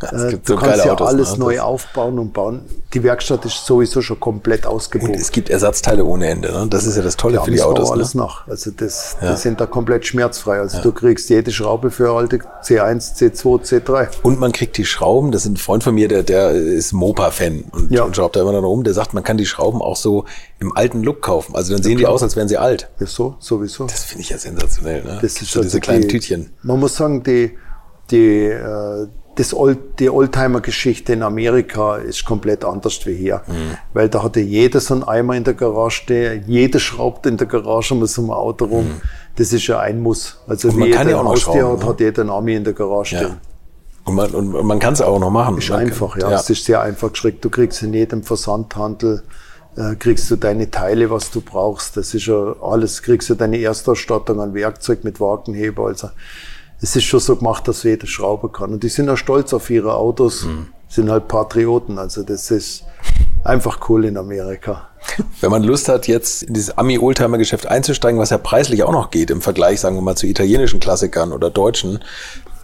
Äh, 0.00 0.32
du 0.32 0.38
so 0.44 0.56
kannst 0.56 0.84
ja 0.84 0.92
Autos, 0.92 1.08
alles 1.08 1.32
ne? 1.32 1.38
neu 1.38 1.60
aufbauen 1.60 2.18
und 2.18 2.32
bauen. 2.32 2.62
Die 2.94 3.02
Werkstatt 3.02 3.44
ist 3.44 3.64
sowieso 3.66 4.00
schon 4.00 4.18
komplett 4.18 4.66
ausgebucht. 4.66 5.10
Und 5.10 5.14
es 5.14 5.30
gibt 5.30 5.50
Ersatzteile 5.50 6.04
ohne 6.04 6.26
Ende. 6.26 6.50
Ne? 6.50 6.66
Das 6.68 6.86
ist 6.86 6.96
ja 6.96 7.02
das 7.02 7.16
Tolle 7.16 7.36
ja, 7.36 7.42
für 7.42 7.50
die 7.50 7.60
Autos. 7.60 7.90
alles 7.90 8.14
ne? 8.14 8.22
nach. 8.22 8.48
Also 8.48 8.70
das, 8.70 9.16
ja. 9.20 9.32
die 9.32 9.36
sind 9.38 9.60
da 9.60 9.66
komplett 9.66 10.06
schmerzfrei. 10.06 10.58
Also 10.58 10.78
ja. 10.78 10.82
du 10.82 10.92
kriegst 10.92 11.28
jede 11.28 11.52
Schraube 11.52 11.90
für 11.90 12.12
alte 12.12 12.38
C1, 12.62 13.16
C2, 13.16 13.62
C3. 13.62 14.08
Und 14.22 14.40
man 14.40 14.52
kriegt 14.52 14.76
die 14.78 14.84
Schrauben. 14.84 15.30
Das 15.32 15.44
ist 15.44 15.52
ein 15.52 15.56
Freund 15.56 15.84
von 15.84 15.94
mir, 15.94 16.08
der, 16.08 16.22
der 16.22 16.50
ist 16.50 16.92
Mopa-Fan 16.92 17.64
und, 17.70 17.90
ja. 17.90 18.02
und 18.02 18.16
schraubt 18.16 18.36
da 18.36 18.40
immer 18.40 18.52
noch 18.52 18.62
rum. 18.62 18.82
Der 18.82 18.94
sagt, 18.94 19.14
man 19.14 19.22
kann 19.22 19.36
die 19.36 19.46
Schrauben 19.46 19.82
auch 19.82 19.96
so 19.96 20.24
im 20.58 20.76
alten 20.76 21.02
Look 21.02 21.22
kaufen. 21.22 21.54
Also 21.54 21.72
dann 21.74 21.82
sehen 21.82 21.98
die 21.98 22.06
aus, 22.06 22.22
als 22.22 22.36
wären 22.36 22.48
sie 22.48 22.58
alt. 22.58 22.88
Ja, 22.98 23.06
so, 23.06 23.36
sowieso. 23.38 23.86
Das 23.86 24.04
finde 24.04 24.22
ich 24.22 24.30
ja 24.30 24.38
sensationell. 24.38 25.04
Ne? 25.04 25.18
Das 25.22 25.40
ist 25.40 25.52
so 25.52 25.62
diese 25.62 25.80
kleinen 25.80 26.08
Tütchen. 26.08 26.50
Man 26.62 26.80
muss 26.80 26.96
sagen, 26.96 27.22
die, 27.22 27.56
die, 28.10 28.46
äh, 28.46 29.06
das 29.36 29.54
Old, 29.54 29.78
die 30.00 30.10
Oldtimer-Geschichte 30.10 31.12
in 31.14 31.22
Amerika 31.22 31.96
ist 31.96 32.24
komplett 32.24 32.64
anders 32.64 33.06
wie 33.06 33.14
hier. 33.14 33.42
Mhm. 33.46 33.76
Weil 33.94 34.08
da 34.08 34.22
hatte 34.22 34.40
jeder 34.40 34.80
so 34.80 34.94
einen 34.94 35.04
Eimer 35.04 35.34
in 35.36 35.44
der 35.44 35.54
Garage 35.54 36.02
stehen, 36.02 36.44
jeder 36.46 36.78
schraubt 36.80 37.24
in 37.26 37.36
der 37.36 37.46
Garage 37.46 37.94
mit 37.94 38.08
so 38.08 38.22
einem 38.22 38.32
Auto 38.32 38.64
rum. 38.66 38.84
Mhm. 38.86 39.00
Das 39.36 39.52
ist 39.52 39.66
ja 39.66 39.78
ein 39.80 40.00
Muss. 40.02 40.38
Also 40.46 40.68
und 40.68 40.76
wie 40.76 40.80
man 40.80 40.90
kann 40.90 41.06
jeder 41.06 41.18
ja 41.20 41.24
Haustier 41.24 41.52
schrauben, 41.62 41.72
hat, 41.78 41.80
ne? 41.84 41.86
hat 41.88 42.00
jeder 42.00 42.22
einen 42.22 42.30
Army 42.30 42.54
in 42.56 42.64
der 42.64 42.72
Garage 42.74 43.14
Ja. 43.16 43.22
stehen. 43.22 43.36
Und 44.04 44.14
man, 44.14 44.30
und 44.30 44.66
man 44.66 44.78
kann 44.78 44.94
es 44.94 45.02
auch 45.02 45.18
noch 45.20 45.30
machen. 45.30 45.58
Ist 45.58 45.70
Man 45.70 45.80
einfach, 45.80 46.18
kann- 46.18 46.30
ja. 46.30 46.36
Es 46.36 46.50
ist 46.50 46.64
sehr 46.64 46.80
einfach 46.80 47.12
geschickt. 47.12 47.44
Du 47.44 47.50
kriegst 47.50 47.82
in 47.82 47.92
jedem 47.94 48.22
Versandhandel, 48.22 49.22
äh, 49.76 49.94
kriegst 49.96 50.30
du 50.30 50.36
deine 50.36 50.70
Teile, 50.70 51.10
was 51.10 51.30
du 51.30 51.40
brauchst. 51.40 51.96
Das 51.96 52.14
ist 52.14 52.26
ja 52.26 52.54
alles, 52.62 53.02
kriegst 53.02 53.30
du 53.30 53.34
deine 53.34 53.58
Erstausstattung 53.58 54.40
an 54.40 54.54
Werkzeug 54.54 55.04
mit 55.04 55.20
Wagenheber. 55.20 55.86
Also 55.86 56.10
es 56.80 56.96
ist 56.96 57.04
schon 57.04 57.20
so 57.20 57.36
gemacht, 57.36 57.68
dass 57.68 57.82
jeder 57.82 58.06
schrauben 58.06 58.50
kann. 58.52 58.72
Und 58.72 58.82
die 58.82 58.88
sind 58.88 59.08
auch 59.08 59.16
stolz 59.16 59.52
auf 59.52 59.68
ihre 59.70 59.94
Autos, 59.94 60.44
Mhm. 60.44 60.68
sind 60.88 61.10
halt 61.10 61.28
Patrioten. 61.28 61.98
Also 61.98 62.22
das 62.22 62.50
ist 62.50 62.84
einfach 63.44 63.88
cool 63.88 64.04
in 64.04 64.16
Amerika. 64.16 64.88
Wenn 65.40 65.50
man 65.50 65.62
Lust 65.62 65.88
hat, 65.88 66.06
jetzt 66.08 66.42
in 66.42 66.54
dieses 66.54 66.76
Ami-Oldtimer-Geschäft 66.76 67.66
einzusteigen, 67.66 68.20
was 68.20 68.30
ja 68.30 68.38
preislich 68.38 68.82
auch 68.82 68.92
noch 68.92 69.10
geht 69.10 69.30
im 69.30 69.40
Vergleich, 69.40 69.80
sagen 69.80 69.96
wir 69.96 70.02
mal, 70.02 70.16
zu 70.16 70.26
italienischen 70.26 70.78
Klassikern 70.80 71.32
oder 71.32 71.48
deutschen, 71.50 72.00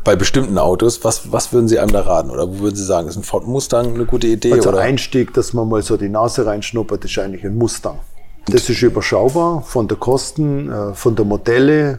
bei 0.07 0.15
bestimmten 0.15 0.57
Autos, 0.57 1.03
was, 1.03 1.33
was 1.33 1.53
würden 1.53 1.67
Sie 1.67 1.81
einem 1.81 1.91
da 1.91 2.01
raten? 2.03 2.31
Oder 2.31 2.49
wo 2.49 2.61
würden 2.61 2.77
Sie 2.77 2.85
sagen, 2.85 3.09
ist 3.09 3.17
ein 3.17 3.25
Ford 3.25 3.49
Mustang 3.49 3.95
eine 3.95 4.07
gute 4.07 4.29
Idee? 4.29 4.53
Also 4.53 4.69
oder? 4.69 4.79
Einstieg, 4.79 5.35
dass 5.35 5.53
man 5.53 5.69
mal 5.69 5.83
so 5.83 5.97
die 5.97 6.09
Nase 6.09 6.47
reinschnuppert, 6.47 7.05
ist 7.05 7.19
eigentlich 7.19 7.45
ein 7.45 7.59
Mustang. 7.59 7.99
Das 8.47 8.71
ist 8.71 8.81
überschaubar 8.83 9.63
von 9.63 9.89
der 9.89 9.97
Kosten, 9.97 10.71
äh, 10.71 10.95
von 10.95 11.17
der 11.17 11.25
Modelle. 11.25 11.99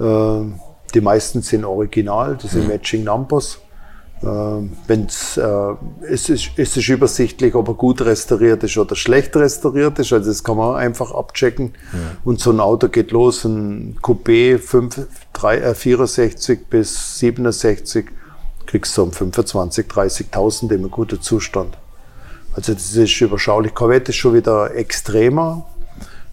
Äh, 0.00 0.40
die 0.92 1.00
meisten 1.00 1.40
sind 1.40 1.64
original, 1.64 2.36
die 2.36 2.48
sind 2.48 2.66
Matching 2.66 3.04
Numbers. 3.04 3.58
Äh, 4.22 4.26
wenn's, 4.86 5.36
äh, 5.36 5.74
es, 6.08 6.28
ist, 6.30 6.50
es 6.56 6.76
ist 6.76 6.88
übersichtlich, 6.88 7.54
ob 7.54 7.68
er 7.68 7.74
gut 7.74 8.00
restauriert 8.00 8.64
ist 8.64 8.78
oder 8.78 8.96
schlecht 8.96 9.36
restauriert 9.36 9.98
ist. 9.98 10.12
Also 10.12 10.30
das 10.30 10.42
kann 10.42 10.56
man 10.56 10.76
einfach 10.76 11.12
abchecken. 11.12 11.74
Und 12.24 12.40
so 12.40 12.50
ein 12.50 12.60
Auto 12.60 12.88
geht 12.88 13.10
los, 13.10 13.44
ein 13.44 13.98
Coupé 14.00 14.58
5, 14.58 15.06
3, 15.34 15.56
äh, 15.58 15.74
64 15.74 16.66
bis 16.68 17.18
67 17.18 18.06
kriegst 18.66 18.96
du 18.96 19.02
um 19.04 19.12
25, 19.12 19.86
30.000 19.86 20.62
in 20.64 20.70
einem 20.78 20.90
guten 20.90 21.20
Zustand. 21.20 21.76
Also 22.54 22.72
das 22.72 22.94
ist 22.96 23.20
überschaulich. 23.20 23.74
Corvette 23.74 24.10
ist 24.10 24.16
schon 24.16 24.34
wieder 24.34 24.74
extremer. 24.74 25.66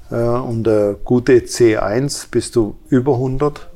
Äh, 0.10 0.16
und 0.16 0.68
äh, 0.68 0.96
gute 1.04 1.34
C1 1.40 2.28
bist 2.32 2.56
du 2.56 2.76
über 2.90 3.14
100. 3.14 3.70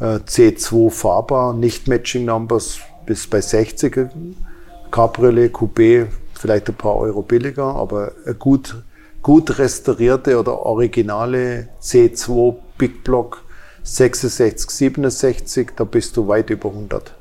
Äh, 0.00 0.04
C2 0.04 0.90
fahrbar, 0.90 1.54
nicht 1.54 1.88
Matching 1.88 2.26
Numbers 2.26 2.78
bis 3.06 3.26
bei 3.26 3.40
60. 3.40 4.08
Cabriolet, 4.90 5.52
Coupé 5.52 6.06
vielleicht 6.34 6.68
ein 6.68 6.74
paar 6.74 6.96
Euro 6.96 7.22
billiger, 7.22 7.74
aber 7.74 8.12
eine 8.24 8.34
gut, 8.34 8.76
gut 9.22 9.58
restaurierte 9.58 10.38
oder 10.38 10.60
originale 10.60 11.68
C2 11.82 12.54
Big 12.78 13.04
Block 13.04 13.42
66, 13.82 14.70
67, 14.70 15.70
da 15.76 15.84
bist 15.84 16.16
du 16.16 16.26
weit 16.28 16.50
über 16.50 16.70
100. 16.70 17.12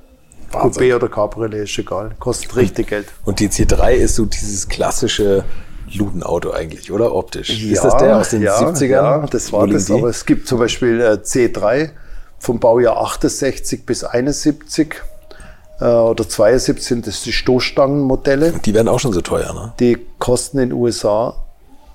Wahnsinn. 0.52 0.84
Coupé 0.84 0.96
oder 0.96 1.10
Cabriolet 1.10 1.64
ist 1.64 1.78
egal, 1.78 2.16
kostet 2.20 2.56
richtig 2.56 2.88
Geld. 2.88 3.08
Und 3.24 3.40
die 3.40 3.50
C3 3.50 3.94
ist 3.94 4.16
so 4.16 4.26
dieses 4.26 4.68
klassische 4.68 5.44
Ludenauto 5.94 6.52
eigentlich, 6.52 6.92
oder? 6.92 7.14
Optisch. 7.14 7.50
ist 7.62 7.84
das 7.84 7.98
der 7.98 8.18
aus 8.18 8.30
den 8.30 8.42
ja, 8.42 8.58
70ern? 8.58 8.90
Ja, 8.90 9.26
das 9.26 9.54
war 9.54 9.68
das. 9.68 9.92
Aber 9.92 10.10
es 10.10 10.26
gibt 10.26 10.48
zum 10.48 10.60
Beispiel 10.60 11.00
äh, 11.00 11.20
C3 11.22 11.92
vom 12.40 12.60
Baujahr 12.60 12.98
68 12.98 13.86
bis 13.86 14.04
71 14.04 14.96
äh, 15.80 15.86
oder 15.86 16.28
72 16.28 16.84
sind 16.86 17.08
das 17.08 17.22
die 17.22 17.34
Stoßstangenmodelle. 17.34 18.54
Die 18.64 18.74
werden 18.74 18.88
auch 18.88 19.00
schon 19.00 19.14
so 19.14 19.22
teuer, 19.22 19.54
ne? 19.54 19.74
Die 19.80 19.98
kosten 20.20 20.60
in 20.60 20.70
den 20.70 20.78
USA 20.78 21.36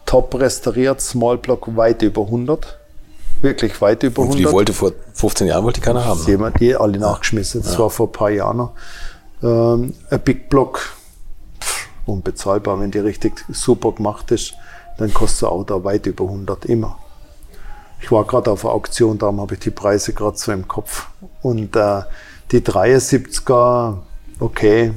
top 0.07 0.35
restauriert, 0.35 1.01
Small 1.01 1.39
Block 1.39 1.77
weit 1.77 2.03
über 2.03 2.23
100. 2.23 2.79
Wirklich 3.43 3.81
weit 3.81 4.03
über 4.03 4.23
Und 4.23 4.29
100. 4.29 4.49
die 4.49 4.53
wollte 4.53 4.73
vor 4.73 4.93
15 5.15 5.47
Jahren 5.47 5.65
wollte 5.65 5.81
die 5.81 5.85
keiner 5.87 6.05
haben. 6.05 6.21
Ne? 6.21 6.31
Jemand, 6.31 6.61
die 6.61 6.75
alle 6.75 6.99
nachgeschmissen. 6.99 7.63
Das 7.63 7.79
war 7.79 7.89
vor 7.91 8.09
ein 8.09 8.13
paar 8.13 8.31
Jahren 8.31 8.57
noch. 8.57 8.73
Ähm, 9.43 9.95
ein 10.11 10.21
Big 10.21 10.51
Block, 10.51 10.95
pff, 11.61 11.89
unbezahlbar. 12.07 12.81
Wenn 12.81 12.91
die 12.91 12.99
richtig 12.99 13.45
super 13.49 13.93
gemacht 13.93 14.31
ist, 14.31 14.55
dann 14.99 15.15
kostet 15.15 15.45
ein 15.49 15.53
Auto 15.53 15.85
weit 15.85 16.07
über 16.07 16.25
100, 16.25 16.67
immer. 16.67 16.99
Ich 18.03 18.11
war 18.11 18.25
gerade 18.25 18.51
auf 18.51 18.65
einer 18.65 18.75
Auktion, 18.75 19.17
darum 19.17 19.41
habe 19.41 19.55
ich 19.55 19.61
die 19.61 19.71
Preise 19.71 20.13
gerade 20.13 20.37
so 20.37 20.53
im 20.53 20.67
Kopf. 20.67 21.07
Und 21.43 21.77
äh, 21.77 22.03
die 22.53 22.61
73er, 22.61 23.99
okay, 24.41 24.93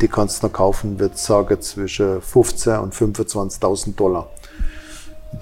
die 0.00 0.08
kannst 0.08 0.42
du 0.42 0.46
noch 0.46 0.52
kaufen, 0.52 0.98
würde 0.98 1.14
ich 1.14 1.20
sagen, 1.20 1.60
zwischen 1.60 2.20
15 2.20 2.78
und 2.78 2.94
25.000 2.94 3.94
Dollar. 3.96 4.28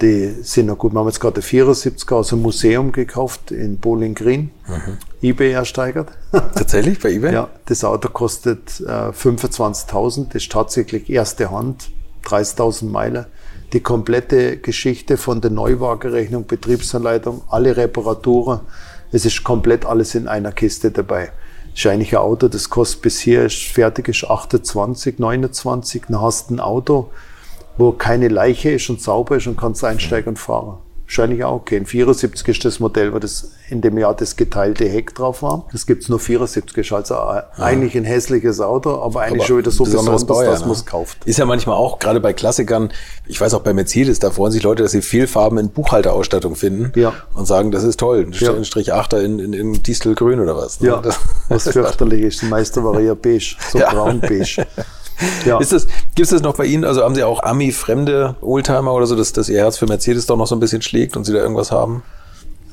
Die 0.01 0.29
sind 0.41 0.65
noch 0.65 0.77
gut. 0.77 0.93
Wir 0.93 0.99
haben 0.99 1.07
jetzt 1.07 1.19
gerade 1.19 1.41
74 1.41 2.11
aus 2.11 2.29
dem 2.29 2.41
Museum 2.41 2.91
gekauft 2.91 3.51
in 3.51 3.77
Bowling 3.77 4.15
Green. 4.15 4.51
eBay 5.21 5.53
ersteigert. 5.53 6.09
Tatsächlich 6.31 6.99
bei 6.99 7.11
eBay? 7.11 7.33
ja, 7.33 7.49
das 7.65 7.83
Auto 7.83 8.09
kostet 8.09 8.81
äh, 8.81 9.09
25.000, 9.11 10.35
ist 10.35 10.51
tatsächlich 10.51 11.09
erste 11.09 11.51
Hand, 11.51 11.91
30.000 12.25 12.89
Meilen. 12.89 13.25
Die 13.73 13.79
komplette 13.79 14.57
Geschichte 14.57 15.17
von 15.17 15.41
der 15.41 15.51
Neuwagenrechnung, 15.51 16.45
Betriebsanleitung, 16.45 17.43
alle 17.49 17.77
Reparaturen, 17.77 18.61
es 19.11 19.25
ist 19.25 19.43
komplett 19.43 19.85
alles 19.85 20.15
in 20.15 20.27
einer 20.27 20.51
Kiste 20.51 20.91
dabei. 20.91 21.31
Ist 21.73 21.85
eigentlich 21.87 22.13
ein 22.13 22.23
Auto, 22.23 22.47
das 22.47 22.69
kostet 22.69 23.01
bis 23.01 23.19
hier, 23.19 23.45
ist 23.45 23.63
fertig 23.63 24.07
ist 24.07 24.23
28, 24.23 25.19
29, 25.19 26.03
dann 26.07 26.21
hast 26.21 26.49
du 26.49 26.55
ein 26.55 26.59
Auto, 26.59 27.11
wo 27.77 27.91
keine 27.91 28.29
Leiche 28.29 28.71
ist 28.71 28.89
und 28.89 29.01
sauber 29.01 29.37
ist 29.37 29.47
und 29.47 29.57
kannst 29.57 29.83
einsteigen 29.83 30.29
und 30.29 30.39
fahren. 30.39 30.77
Wahrscheinlich 31.07 31.43
auch 31.43 31.53
okay. 31.53 31.77
Ein 31.77 31.85
74 31.85 32.47
ist 32.47 32.65
das 32.65 32.79
Modell, 32.79 33.13
wo 33.13 33.19
das 33.19 33.51
in 33.69 33.81
dem 33.81 33.95
Jahr 33.97 34.15
das 34.15 34.35
geteilte 34.35 34.85
Heck 34.89 35.13
drauf 35.13 35.43
war. 35.43 35.67
Das 35.71 35.85
gibt's 35.85 36.09
nur 36.09 36.19
74, 36.19 36.75
ist 36.77 36.91
also 36.91 37.13
äh, 37.13 37.43
eigentlich 37.61 37.95
ein 37.95 38.03
hässliches 38.05 38.59
Auto, 38.59 38.89
aber 39.01 39.21
eigentlich 39.21 39.41
Aber 39.41 39.47
schon 39.47 39.57
wieder 39.59 39.69
so 39.71 39.83
besonderes 39.83 40.23
besonders, 40.23 40.25
Baujahr, 40.27 40.51
dass 40.53 40.61
ne? 40.61 40.67
man 40.67 40.75
es 40.75 40.85
kauft. 40.85 41.17
Ist 41.25 41.37
ja 41.37 41.45
manchmal 41.45 41.75
auch, 41.77 41.99
gerade 41.99 42.19
bei 42.19 42.33
Klassikern, 42.33 42.89
ich 43.27 43.39
weiß 43.39 43.53
auch 43.53 43.61
bei 43.61 43.73
Mercedes, 43.73 44.17
da 44.19 44.31
freuen 44.31 44.51
sich 44.51 44.63
Leute, 44.63 44.81
dass 44.83 44.93
sie 44.93 45.01
Vielfarben 45.03 45.59
in 45.59 45.69
Buchhalterausstattung 45.69 46.55
finden 46.55 46.91
Ja. 46.99 47.13
und 47.35 47.45
sagen, 47.45 47.69
das 47.71 47.83
ist 47.83 47.99
toll. 47.99 48.27
Ja. 48.31 48.53
Ein 48.55 48.65
Strich 48.65 48.91
8er 48.93 49.19
in, 49.19 49.37
in, 49.39 49.53
in 49.53 49.83
Distelgrün 49.83 50.39
oder 50.39 50.57
was. 50.57 50.81
ne? 50.81 50.87
Ja, 50.89 50.97
Das- 51.01 51.19
was 51.49 51.63
fürchterlich 51.71 52.21
ist. 52.23 52.41
Die 52.41 52.47
meiste 52.47 52.83
war 52.83 52.99
ja 52.99 53.13
beige, 53.13 53.55
so 53.71 53.77
Ja. 53.77 53.91
braun-beige. 53.93 54.65
Ja. 55.45 55.59
Ist 55.59 55.71
das, 55.71 55.87
gibt 56.15 56.25
es 56.25 56.29
das 56.29 56.41
noch 56.41 56.55
bei 56.55 56.65
Ihnen? 56.65 56.83
Also 56.83 57.03
haben 57.03 57.15
Sie 57.15 57.23
auch 57.23 57.41
Ami-fremde 57.43 58.35
Oldtimer 58.41 58.93
oder 58.93 59.05
so, 59.05 59.15
dass, 59.15 59.33
dass 59.33 59.49
Ihr 59.49 59.59
Herz 59.59 59.77
für 59.77 59.85
Mercedes 59.85 60.25
doch 60.25 60.37
noch 60.37 60.47
so 60.47 60.55
ein 60.55 60.59
bisschen 60.59 60.81
schlägt 60.81 61.15
und 61.15 61.23
Sie 61.23 61.33
da 61.33 61.39
irgendwas 61.39 61.71
haben? 61.71 62.03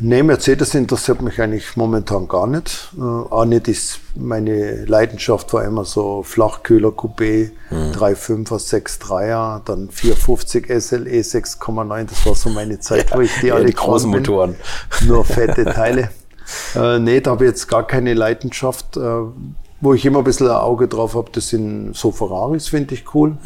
Nee, 0.05 0.25
Mercedes 0.25 0.75
interessiert 0.75 1.23
mich 1.23 1.41
eigentlich 1.41 1.77
momentan 1.77 2.27
gar 2.27 2.49
nicht. 2.49 2.89
Äh, 2.99 3.01
auch 3.03 3.45
nicht 3.45 3.69
ist, 3.69 4.01
meine 4.17 4.85
Leidenschaft 4.85 5.53
war 5.53 5.65
immer 5.65 5.85
so 5.85 6.25
Flachkühler 6.25 6.89
Coupé, 6.89 7.53
3,5er, 7.71 8.59
6,3er, 8.59 9.61
dann 9.65 9.91
450 9.91 10.67
SLE 10.67 11.21
6,9. 11.21 12.07
Das 12.07 12.27
war 12.27 12.35
so 12.35 12.51
meine 12.51 12.81
Zeit, 12.81 13.15
wo 13.15 13.21
ich 13.21 13.31
die 13.41 13.47
Ja, 13.49 13.55
alle 13.55 13.67
die 13.67 13.75
großen 13.75 14.11
bin. 14.11 14.23
Motoren. 14.23 14.57
Nur 15.07 15.25
fette 15.25 15.67
Teile. 15.67 16.11
äh, 16.75 16.99
nee, 16.99 17.21
da 17.21 17.31
habe 17.33 17.45
ich 17.45 17.51
jetzt 17.51 17.69
gar 17.69 17.87
keine 17.87 18.15
Leidenschaft. 18.15 18.97
Äh, 18.97 19.01
wo 19.83 19.93
ich 19.93 20.07
immer 20.07 20.19
ein 20.19 20.25
bisschen 20.25 20.47
ein 20.47 20.57
Auge 20.57 20.89
drauf 20.89 21.15
habe, 21.15 21.31
das 21.33 21.49
sind 21.49 21.95
so 21.95 22.13
Ferraris, 22.13 22.69
finde 22.69 22.95
ich 22.95 23.15
cool. 23.15 23.37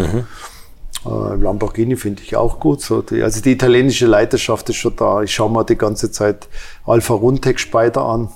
Äh, 1.06 1.36
Lamborghini 1.36 1.96
finde 1.96 2.22
ich 2.22 2.36
auch 2.36 2.60
gut. 2.60 2.82
So 2.82 3.02
die, 3.02 3.22
also 3.22 3.40
die 3.40 3.52
italienische 3.52 4.06
Leidenschaft 4.06 4.68
ist 4.68 4.76
schon 4.76 4.94
da. 4.96 5.22
Ich 5.22 5.34
schaue 5.34 5.50
mir 5.50 5.64
die 5.64 5.76
ganze 5.76 6.10
Zeit 6.10 6.48
Alfa 6.86 7.14
Runtek 7.14 7.58
Spider 7.58 8.02
an. 8.02 8.28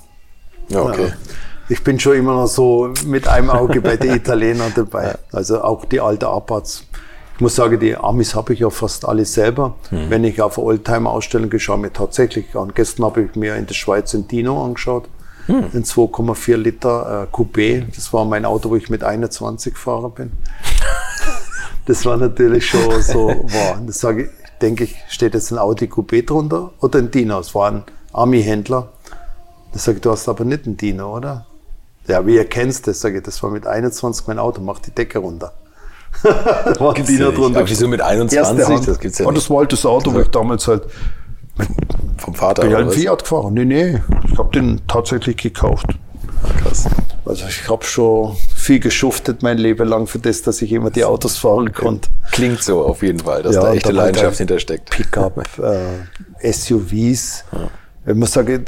Ja, 0.68 0.82
okay. 0.82 1.09
Ja. 1.09 1.12
Ich 1.68 1.84
bin 1.84 2.01
schon 2.01 2.16
immer 2.16 2.34
noch 2.34 2.46
so 2.46 2.92
mit 3.07 3.29
einem 3.29 3.50
Auge 3.50 3.80
bei 3.80 3.96
den 3.96 4.14
Italienern 4.16 4.72
dabei. 4.74 5.16
Also 5.30 5.62
auch 5.62 5.84
die 5.84 6.00
alte 6.00 6.29
Abarts. 6.29 6.84
Ich 7.34 7.41
muss 7.41 7.54
sagen, 7.54 7.79
die 7.80 7.96
Amis 7.96 8.34
habe 8.34 8.53
ich 8.53 8.61
ja 8.61 8.70
fast 8.70 9.07
alle 9.07 9.24
selber. 9.24 9.76
Hm. 9.91 10.11
Wenn 10.11 10.24
ich 10.24 10.41
auf 10.42 10.58
eine 10.58 10.66
Oldtimer-Ausstellung 10.66 11.49
gehe, 11.49 11.61
schaue 11.61 11.79
mir 11.79 11.92
tatsächlich 11.92 12.54
an. 12.57 12.72
Gestern 12.74 13.07
habe 13.07 13.22
ich 13.22 13.34
mir 13.34 13.57
in 13.57 13.66
der 13.66 13.74
Schweiz 13.74 14.14
ein 14.14 14.26
Dino 14.29 14.64
angeschaut. 14.64 15.08
Hm. 15.50 15.64
Ein 15.74 15.84
2,4 15.84 16.56
Liter 16.56 17.26
äh, 17.28 17.34
Coupé. 17.34 17.84
Das 17.94 18.12
war 18.12 18.24
mein 18.24 18.44
Auto, 18.44 18.70
wo 18.70 18.76
ich 18.76 18.88
mit 18.88 19.02
21 19.02 19.76
Fahrer 19.76 20.10
bin. 20.10 20.32
Das 21.86 22.04
war 22.04 22.16
natürlich 22.18 22.66
schon 22.68 23.02
so, 23.02 23.28
wow. 23.28 23.76
Das 23.84 23.98
sage 23.98 24.24
ich, 24.24 24.28
denke 24.60 24.84
ich, 24.84 24.94
steht 25.08 25.34
jetzt 25.34 25.50
ein 25.50 25.58
Audi 25.58 25.86
Coupé 25.86 26.24
drunter 26.24 26.70
oder 26.80 27.00
ein 27.00 27.10
Dino? 27.10 27.40
Es 27.40 27.52
war 27.52 27.68
ein 27.72 27.82
Ami-Händler. 28.12 28.92
Da 29.72 29.78
sage 29.78 29.96
ich, 29.96 30.02
du 30.02 30.12
hast 30.12 30.28
aber 30.28 30.44
nicht 30.44 30.66
ein 30.66 30.76
Dino, 30.76 31.16
oder? 31.16 31.46
Ja, 32.06 32.24
wie 32.26 32.36
ihr 32.36 32.44
kennst 32.44 32.86
das, 32.86 33.00
sage 33.00 33.18
ich, 33.18 33.24
das 33.24 33.42
war 33.42 33.50
mit 33.50 33.66
21 33.66 34.26
mein 34.28 34.38
Auto, 34.38 34.60
mach 34.60 34.78
die 34.78 34.92
Decke 34.92 35.18
runter. 35.18 35.52
war 36.22 36.94
ein 36.94 37.04
Dino 37.04 37.32
drunter. 37.32 37.60
Aber 37.60 37.68
wieso 37.68 37.88
mit 37.88 38.02
21? 38.02 38.38
Erste 38.38 38.72
Hand. 38.72 38.86
Das 38.86 39.00
gibt's 39.00 39.18
ja 39.18 39.26
Und 39.26 39.34
nicht. 39.34 39.44
das 39.44 39.50
war 39.50 39.58
halt 39.58 39.72
das 39.72 39.84
Auto, 39.84 40.12
wo 40.14 40.20
ich 40.20 40.28
damals 40.28 40.68
halt, 40.68 40.84
Vom 42.18 42.34
Vater 42.34 42.62
bin 42.62 42.70
ich 42.70 42.76
oder 42.76 42.87
halt? 42.87 42.95
Fiat 42.95 43.22
gefahren. 43.22 43.54
Nee, 43.54 43.64
nee, 43.64 43.99
ich 44.30 44.38
habe 44.38 44.50
den 44.53 44.80
tatsächlich 44.87 45.37
gekauft. 45.37 45.87
Ah, 46.42 46.49
Krass. 46.62 46.87
Also 47.24 47.45
ich 47.46 47.68
habe 47.68 47.84
schon 47.84 48.37
viel 48.57 48.80
geschuftet 48.80 49.42
mein 49.42 49.58
Leben 49.58 49.87
lang 49.87 50.07
für 50.07 50.18
das, 50.18 50.42
dass 50.42 50.62
ich 50.62 50.72
immer 50.72 50.91
die 50.91 51.04
Autos 51.04 51.37
fahren 51.38 51.72
konnte. 51.72 52.08
Klingt 52.32 52.62
so 52.62 52.84
auf 52.84 53.03
jeden 53.03 53.20
Fall, 53.20 53.42
dass 53.42 53.54
ja, 53.54 53.62
da 53.62 53.74
echte 53.74 53.92
Leidenschaft 53.92 54.38
hintersteckt. 54.38 54.91
Pickup, 54.91 55.42
äh, 56.42 56.53
SUVs. 56.53 57.45
Ja. 57.53 57.70
Ich 58.07 58.14
muss 58.14 58.32
sagen, 58.32 58.64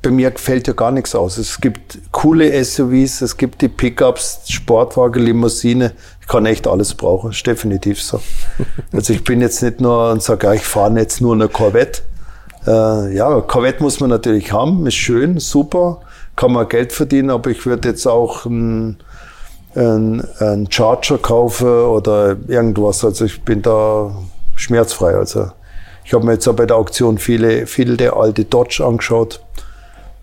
bei 0.00 0.10
mir 0.10 0.30
gefällt 0.30 0.66
ja 0.66 0.72
gar 0.72 0.90
nichts 0.90 1.14
aus. 1.14 1.36
Es 1.36 1.60
gibt 1.60 1.98
coole 2.12 2.64
SUVs, 2.64 3.20
es 3.20 3.36
gibt 3.36 3.60
die 3.60 3.68
Pickups, 3.68 4.40
Sportwagen, 4.48 5.22
Limousine. 5.22 5.92
Ich 6.20 6.26
kann 6.26 6.46
echt 6.46 6.66
alles 6.66 6.94
brauchen, 6.94 7.30
ist 7.30 7.46
definitiv 7.46 8.02
so. 8.02 8.20
Also 8.92 9.12
ich 9.12 9.22
bin 9.22 9.40
jetzt 9.42 9.62
nicht 9.62 9.80
nur 9.80 10.10
und 10.10 10.22
sage, 10.22 10.46
ja, 10.46 10.54
ich 10.54 10.62
fahre 10.62 10.98
jetzt 10.98 11.20
nur 11.20 11.34
eine 11.34 11.48
Corvette. 11.48 12.02
Äh, 12.66 13.14
ja, 13.14 13.40
Corvette 13.40 13.82
muss 13.82 14.00
man 14.00 14.10
natürlich 14.10 14.52
haben, 14.52 14.86
ist 14.86 14.94
schön, 14.94 15.38
super, 15.38 16.00
kann 16.36 16.52
man 16.52 16.68
Geld 16.68 16.92
verdienen, 16.92 17.30
aber 17.30 17.50
ich 17.50 17.64
würde 17.64 17.88
jetzt 17.88 18.06
auch 18.06 18.44
ein, 18.44 18.98
ein, 19.74 20.26
ein 20.38 20.68
Charger 20.70 21.18
kaufen 21.18 21.68
oder 21.68 22.36
irgendwas. 22.48 23.04
Also 23.04 23.24
ich 23.24 23.42
bin 23.42 23.62
da 23.62 24.14
schmerzfrei. 24.56 25.14
Also 25.14 25.50
ich 26.04 26.12
habe 26.14 26.26
mir 26.26 26.32
jetzt 26.32 26.48
auch 26.48 26.54
bei 26.54 26.66
der 26.66 26.76
Auktion 26.76 27.18
viele, 27.18 27.66
viele 27.66 27.96
der 27.96 28.16
alte 28.16 28.44
Dodge 28.44 28.84
angeschaut. 28.84 29.40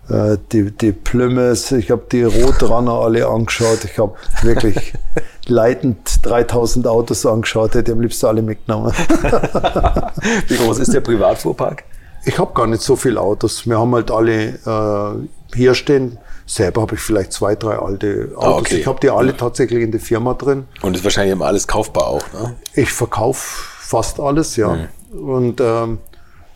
Äh, 0.08 0.38
die, 0.52 0.70
die 0.70 0.92
Plymouth, 0.92 1.72
ich 1.72 1.90
habe 1.90 2.02
die 2.10 2.22
Rotrunner 2.22 2.92
alle 2.92 3.26
angeschaut. 3.26 3.84
Ich 3.84 3.98
habe 3.98 4.14
wirklich 4.42 4.92
leitend 5.46 6.24
3000 6.24 6.86
Autos 6.86 7.26
angeschaut, 7.26 7.74
hätte 7.74 7.92
am 7.92 8.00
liebsten 8.00 8.26
alle 8.26 8.42
mitgenommen. 8.42 8.92
Wie 10.48 10.56
groß 10.56 10.78
ist 10.78 10.94
der 10.94 11.00
Privatfuhrpark? 11.00 11.84
Ich 12.28 12.38
habe 12.38 12.52
gar 12.52 12.66
nicht 12.66 12.82
so 12.82 12.94
viele 12.94 13.22
Autos. 13.22 13.66
Wir 13.66 13.78
haben 13.78 13.94
halt 13.94 14.10
alle 14.10 14.48
äh, 14.66 15.56
hier 15.56 15.74
stehen. 15.74 16.18
Selber 16.44 16.82
habe 16.82 16.94
ich 16.94 17.00
vielleicht 17.00 17.32
zwei, 17.32 17.54
drei 17.54 17.78
alte 17.78 18.32
ah, 18.34 18.40
Autos. 18.40 18.52
Ah, 18.52 18.58
okay. 18.58 18.76
Ich 18.76 18.86
habe 18.86 19.00
die 19.00 19.08
alle 19.08 19.34
tatsächlich 19.34 19.82
in 19.82 19.92
der 19.92 20.00
Firma 20.00 20.34
drin. 20.34 20.66
Und 20.82 20.94
ist 20.94 21.04
wahrscheinlich 21.04 21.32
immer 21.32 21.46
alles 21.46 21.66
kaufbar 21.66 22.06
auch, 22.06 22.32
ne? 22.34 22.54
Ich 22.74 22.92
verkaufe 22.92 23.40
fast 23.80 24.20
alles, 24.20 24.56
ja. 24.56 24.74
Mhm. 25.10 25.18
Und 25.18 25.60
ähm, 25.62 25.98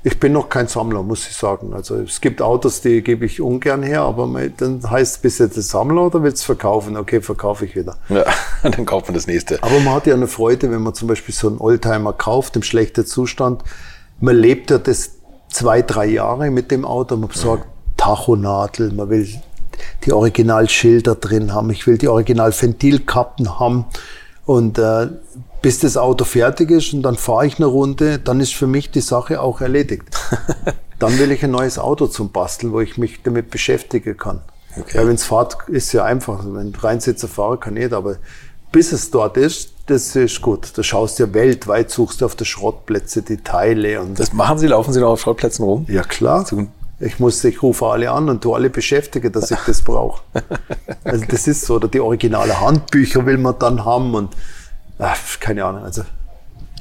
ich 0.02 0.20
bin 0.20 0.34
noch 0.34 0.50
kein 0.50 0.68
Sammler, 0.68 1.02
muss 1.02 1.26
ich 1.26 1.34
sagen. 1.34 1.72
Also 1.72 1.96
es 1.96 2.20
gibt 2.20 2.42
Autos, 2.42 2.82
die 2.82 3.00
gebe 3.00 3.24
ich 3.24 3.40
ungern 3.40 3.82
her, 3.82 4.02
aber 4.02 4.28
dann 4.54 4.82
heißt 4.90 5.22
bist 5.22 5.40
du 5.40 5.44
jetzt 5.44 5.54
Sammler 5.54 6.02
oder 6.02 6.22
willst 6.22 6.42
du 6.42 6.46
verkaufen? 6.46 6.98
Okay, 6.98 7.22
verkaufe 7.22 7.64
ich 7.64 7.74
wieder. 7.76 7.96
Ja, 8.10 8.24
dann 8.62 8.84
kauft 8.84 9.06
man 9.06 9.14
das 9.14 9.26
nächste. 9.26 9.62
Aber 9.62 9.80
man 9.80 9.94
hat 9.94 10.06
ja 10.06 10.12
eine 10.12 10.26
Freude, 10.26 10.70
wenn 10.70 10.82
man 10.82 10.92
zum 10.92 11.08
Beispiel 11.08 11.34
so 11.34 11.48
einen 11.48 11.58
Oldtimer 11.58 12.12
kauft 12.12 12.56
im 12.56 12.62
schlechten 12.62 13.06
Zustand. 13.06 13.62
Man 14.20 14.36
lebt 14.36 14.70
ja 14.70 14.76
das 14.76 15.21
zwei, 15.52 15.82
drei 15.82 16.06
Jahre 16.06 16.50
mit 16.50 16.70
dem 16.70 16.84
Auto. 16.84 17.16
Man 17.16 17.28
besorgt 17.28 17.66
Tachonadel, 17.96 18.92
man 18.92 19.10
will 19.10 19.28
die 20.04 20.12
Originalschilder 20.12 21.14
drin 21.14 21.54
haben, 21.54 21.70
ich 21.70 21.86
will 21.86 21.98
die 21.98 22.08
Original-Ventilkappen 22.08 23.58
haben. 23.58 23.86
Und 24.44 24.78
äh, 24.78 25.08
bis 25.62 25.78
das 25.78 25.96
Auto 25.96 26.24
fertig 26.24 26.70
ist 26.70 26.92
und 26.92 27.02
dann 27.02 27.16
fahre 27.16 27.46
ich 27.46 27.58
eine 27.58 27.66
Runde, 27.66 28.18
dann 28.18 28.40
ist 28.40 28.54
für 28.54 28.66
mich 28.66 28.90
die 28.90 29.00
Sache 29.00 29.40
auch 29.40 29.60
erledigt. 29.60 30.04
dann 30.98 31.18
will 31.18 31.30
ich 31.30 31.44
ein 31.44 31.52
neues 31.52 31.78
Auto 31.78 32.08
zum 32.08 32.32
Basteln, 32.32 32.72
wo 32.72 32.80
ich 32.80 32.98
mich 32.98 33.22
damit 33.22 33.50
beschäftigen 33.50 34.16
kann. 34.16 34.40
Okay. 34.76 34.98
Weil 34.98 35.08
wenn 35.08 35.14
es 35.14 35.24
fahrt, 35.24 35.56
ist 35.68 35.92
ja 35.92 36.04
einfach. 36.04 36.44
Wenn 36.44 36.74
Reinsitzer 36.74 37.28
fahre, 37.28 37.58
kann 37.58 37.74
nicht, 37.74 37.92
aber 37.92 38.16
bis 38.72 38.92
es 38.92 39.10
dort 39.10 39.36
ist, 39.36 39.71
das 39.86 40.14
ist 40.16 40.40
gut. 40.40 40.72
Da 40.76 40.82
schaust 40.82 41.18
du 41.18 41.24
ja 41.24 41.34
weltweit, 41.34 41.90
suchst 41.90 42.20
du 42.20 42.26
auf 42.26 42.36
der 42.36 42.44
Schrottplätze 42.44 43.22
die 43.22 43.38
Teile. 43.38 44.00
Und 44.00 44.18
das 44.18 44.32
machen 44.32 44.58
Sie, 44.58 44.66
laufen 44.66 44.92
Sie 44.92 45.00
noch 45.00 45.10
auf 45.10 45.20
Schrottplätzen 45.20 45.64
rum? 45.64 45.86
Ja, 45.88 46.02
klar. 46.02 46.46
Ich 47.00 47.18
muss, 47.18 47.42
ich 47.42 47.62
rufe 47.62 47.86
alle 47.86 48.10
an 48.12 48.28
und 48.28 48.42
tu 48.42 48.54
alle 48.54 48.70
beschäftige, 48.70 49.30
dass 49.30 49.50
ich 49.50 49.58
das 49.66 49.82
brauche. 49.82 50.22
Also 51.04 51.24
das 51.28 51.48
ist 51.48 51.62
so. 51.62 51.74
Oder 51.74 51.88
die 51.88 52.00
originale 52.00 52.60
Handbücher 52.60 53.26
will 53.26 53.36
man 53.38 53.58
dann 53.58 53.84
haben 53.84 54.14
und 54.14 54.36
ach, 54.98 55.18
keine 55.40 55.64
Ahnung. 55.64 55.82
Also 55.82 56.02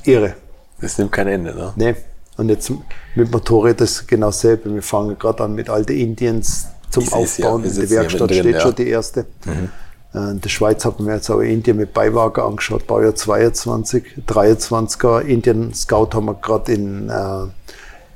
irre. 0.04 0.36
Das 0.80 0.98
nimmt 0.98 1.12
kein 1.12 1.28
Ende, 1.28 1.56
ne? 1.56 1.74
Nee. 1.76 1.96
Und 2.38 2.50
jetzt 2.50 2.72
mit 3.16 3.32
Motorrad 3.32 3.82
ist 3.82 4.08
genau 4.08 4.28
dasselbe. 4.28 4.74
Wir 4.74 4.84
fangen 4.84 5.18
gerade 5.18 5.44
an 5.44 5.54
mit 5.54 5.70
alte 5.70 5.94
Indiens 5.94 6.68
zum 6.90 7.12
Aufbauen. 7.12 7.64
Ja, 7.64 7.70
in 7.70 7.76
der 7.76 7.90
Werkstatt 7.90 8.30
drin, 8.30 8.40
steht 8.40 8.54
ja. 8.56 8.62
schon 8.62 8.76
die 8.76 8.88
erste. 8.88 9.26
Mhm. 9.46 9.70
Äh, 10.14 10.32
in 10.32 10.42
der 10.42 10.50
Schweiz 10.50 10.86
haben 10.86 11.06
wir 11.06 11.16
jetzt 11.16 11.30
auch 11.30 11.40
Indien 11.40 11.78
mit 11.78 11.94
Beiwagen 11.94 12.44
angeschaut, 12.44 12.88
Baujahr 12.88 13.16
22, 13.16 14.04
23er. 14.28 15.22
Indien 15.22 15.74
Scout 15.74 16.10
haben 16.14 16.26
wir 16.26 16.36
gerade 16.36 16.74
in, 16.74 17.10
äh, 17.10 17.48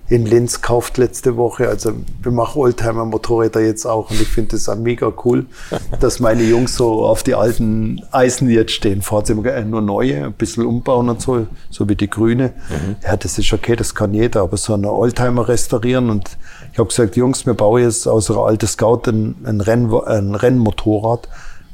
in 0.08 0.26
Linz 0.26 0.62
gekauft 0.62 0.98
letzte 0.98 1.36
Woche. 1.36 1.68
Also 1.68 1.94
wir 2.22 2.32
machen 2.32 2.62
Oldtimer 2.62 3.06
Motorräder 3.06 3.62
jetzt 3.62 3.86
auch 3.86 4.12
und 4.12 4.22
ich 4.22 4.28
finde 4.28 4.52
das 4.52 4.70
auch 4.70 4.76
mega 4.76 5.12
cool, 5.24 5.48
dass 6.00 6.20
meine 6.20 6.44
Jungs 6.44 6.76
so 6.76 7.06
auf 7.06 7.24
die 7.24 7.34
alten 7.34 8.04
Eisen 8.12 8.50
jetzt 8.50 8.74
stehen. 8.74 9.02
Fahrt 9.02 9.30
immer 9.30 9.62
nur 9.62 9.82
neue, 9.82 10.26
ein 10.26 10.34
bisschen 10.34 10.66
umbauen 10.66 11.10
und 11.10 11.22
so, 11.22 11.48
so 11.70 11.90
wie 11.90 11.96
die 11.96 12.10
Grüne. 12.10 12.54
Mhm. 12.70 12.98
Ja, 13.04 13.18
das 13.18 13.38
ist 13.40 13.52
okay, 13.52 13.76
das 13.76 13.96
kann 13.96 14.14
jeder, 14.14 14.42
aber 14.42 14.58
so 14.58 14.74
einen 14.74 14.86
Oldtimer 14.86 15.48
restaurieren 15.48 16.10
und 16.10 16.38
ich 16.72 16.78
habe 16.78 16.90
gesagt, 16.90 17.16
Jungs, 17.16 17.46
wir 17.46 17.54
bauen 17.54 17.82
jetzt 17.82 18.06
aus 18.06 18.30
einer 18.30 18.42
alten 18.42 18.68
Scout 18.68 19.04
ein, 19.08 19.36
ein, 19.46 19.62
Renn, 19.62 19.92
ein 20.06 20.36
Rennmotorrad 20.36 21.30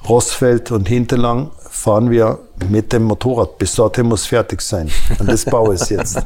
Rossfeld 0.08 0.72
und 0.72 0.88
Hinterlang 0.88 1.52
fahren 1.70 2.10
wir 2.10 2.40
mit 2.70 2.92
dem 2.94 3.04
Motorrad. 3.04 3.58
Bis 3.58 3.76
dorthin 3.76 4.08
muss 4.08 4.26
fertig 4.26 4.62
sein. 4.62 4.90
Und 5.20 5.30
das 5.30 5.46
baue 5.46 5.76
ich 5.76 5.90
jetzt. 5.90 6.16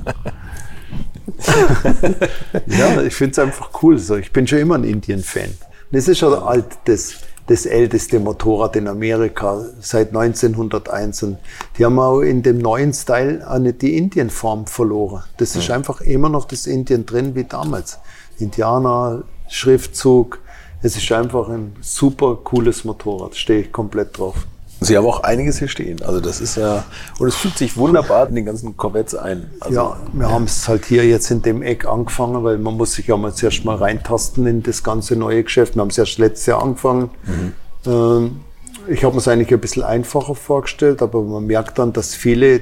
ja, 2.67 3.01
ich 3.01 3.13
finde 3.13 3.31
es 3.31 3.39
einfach 3.39 3.69
cool. 3.81 3.97
So. 3.97 4.15
Ich 4.15 4.31
bin 4.31 4.47
schon 4.47 4.59
immer 4.59 4.75
ein 4.75 4.83
Indien-Fan. 4.83 5.49
Das 5.91 6.07
ist 6.07 6.19
schon 6.19 6.33
alt, 6.33 6.65
das, 6.85 7.15
das 7.47 7.65
älteste 7.65 8.19
Motorrad 8.19 8.75
in 8.75 8.87
Amerika 8.87 9.65
seit 9.79 10.09
1901. 10.09 11.23
Und 11.23 11.37
die 11.77 11.85
haben 11.85 11.99
auch 11.99 12.21
in 12.21 12.43
dem 12.43 12.57
neuen 12.57 12.93
Style 12.93 13.45
auch 13.49 13.59
nicht 13.59 13.81
die 13.81 13.97
Indien-Form 13.97 14.67
verloren. 14.67 15.23
Das 15.37 15.55
ist 15.55 15.69
einfach 15.69 16.01
immer 16.01 16.29
noch 16.29 16.45
das 16.45 16.65
Indien 16.67 17.05
drin 17.05 17.35
wie 17.35 17.43
damals. 17.43 17.99
Indianer, 18.39 19.23
Schriftzug, 19.47 20.39
es 20.85 20.95
ist 20.95 21.11
einfach 21.11 21.49
ein 21.49 21.75
super 21.81 22.37
cooles 22.43 22.85
Motorrad, 22.85 23.35
stehe 23.35 23.61
ich 23.61 23.71
komplett 23.71 24.19
drauf. 24.19 24.45
Sie 24.81 24.95
haben 24.95 25.07
auch 25.07 25.23
einiges 25.23 25.57
hier 25.57 25.67
stehen. 25.67 26.03
Also 26.03 26.19
das 26.19 26.41
ist 26.41 26.57
ja, 26.57 26.83
und 27.17 27.27
es 27.27 27.35
fügt 27.35 27.57
sich 27.57 27.75
wunderbar 27.75 28.27
in 28.29 28.35
den 28.35 28.45
ganzen 28.45 28.77
Corvettes 28.77 29.15
ein. 29.15 29.49
Also, 29.61 29.75
ja, 29.75 29.97
wir 30.13 30.29
haben 30.29 30.43
es 30.43 30.67
halt 30.67 30.85
hier 30.85 31.03
jetzt 31.03 31.31
in 31.31 31.41
dem 31.41 31.63
Eck 31.63 31.87
angefangen, 31.87 32.43
weil 32.43 32.59
man 32.59 32.77
muss 32.77 32.93
sich 32.93 33.07
ja 33.07 33.17
mal 33.17 33.33
zuerst 33.33 33.65
mal 33.65 33.77
reintasten 33.77 34.45
in 34.45 34.61
das 34.61 34.83
ganze 34.83 35.15
neue 35.15 35.43
Geschäft. 35.43 35.73
Wir 35.75 35.81
haben 35.81 35.89
es 35.89 35.97
erst 35.97 36.19
letztes 36.19 36.45
Jahr 36.45 36.61
angefangen. 36.61 37.09
Mhm. 37.25 37.53
Ähm, 37.87 38.39
ich 38.87 39.03
habe 39.03 39.15
mir 39.15 39.21
es 39.21 39.27
eigentlich 39.27 39.51
ein 39.51 39.59
bisschen 39.59 39.81
einfacher 39.81 40.35
vorgestellt, 40.35 41.01
aber 41.01 41.23
man 41.23 41.47
merkt 41.47 41.79
dann, 41.79 41.93
dass 41.93 42.13
viele 42.13 42.61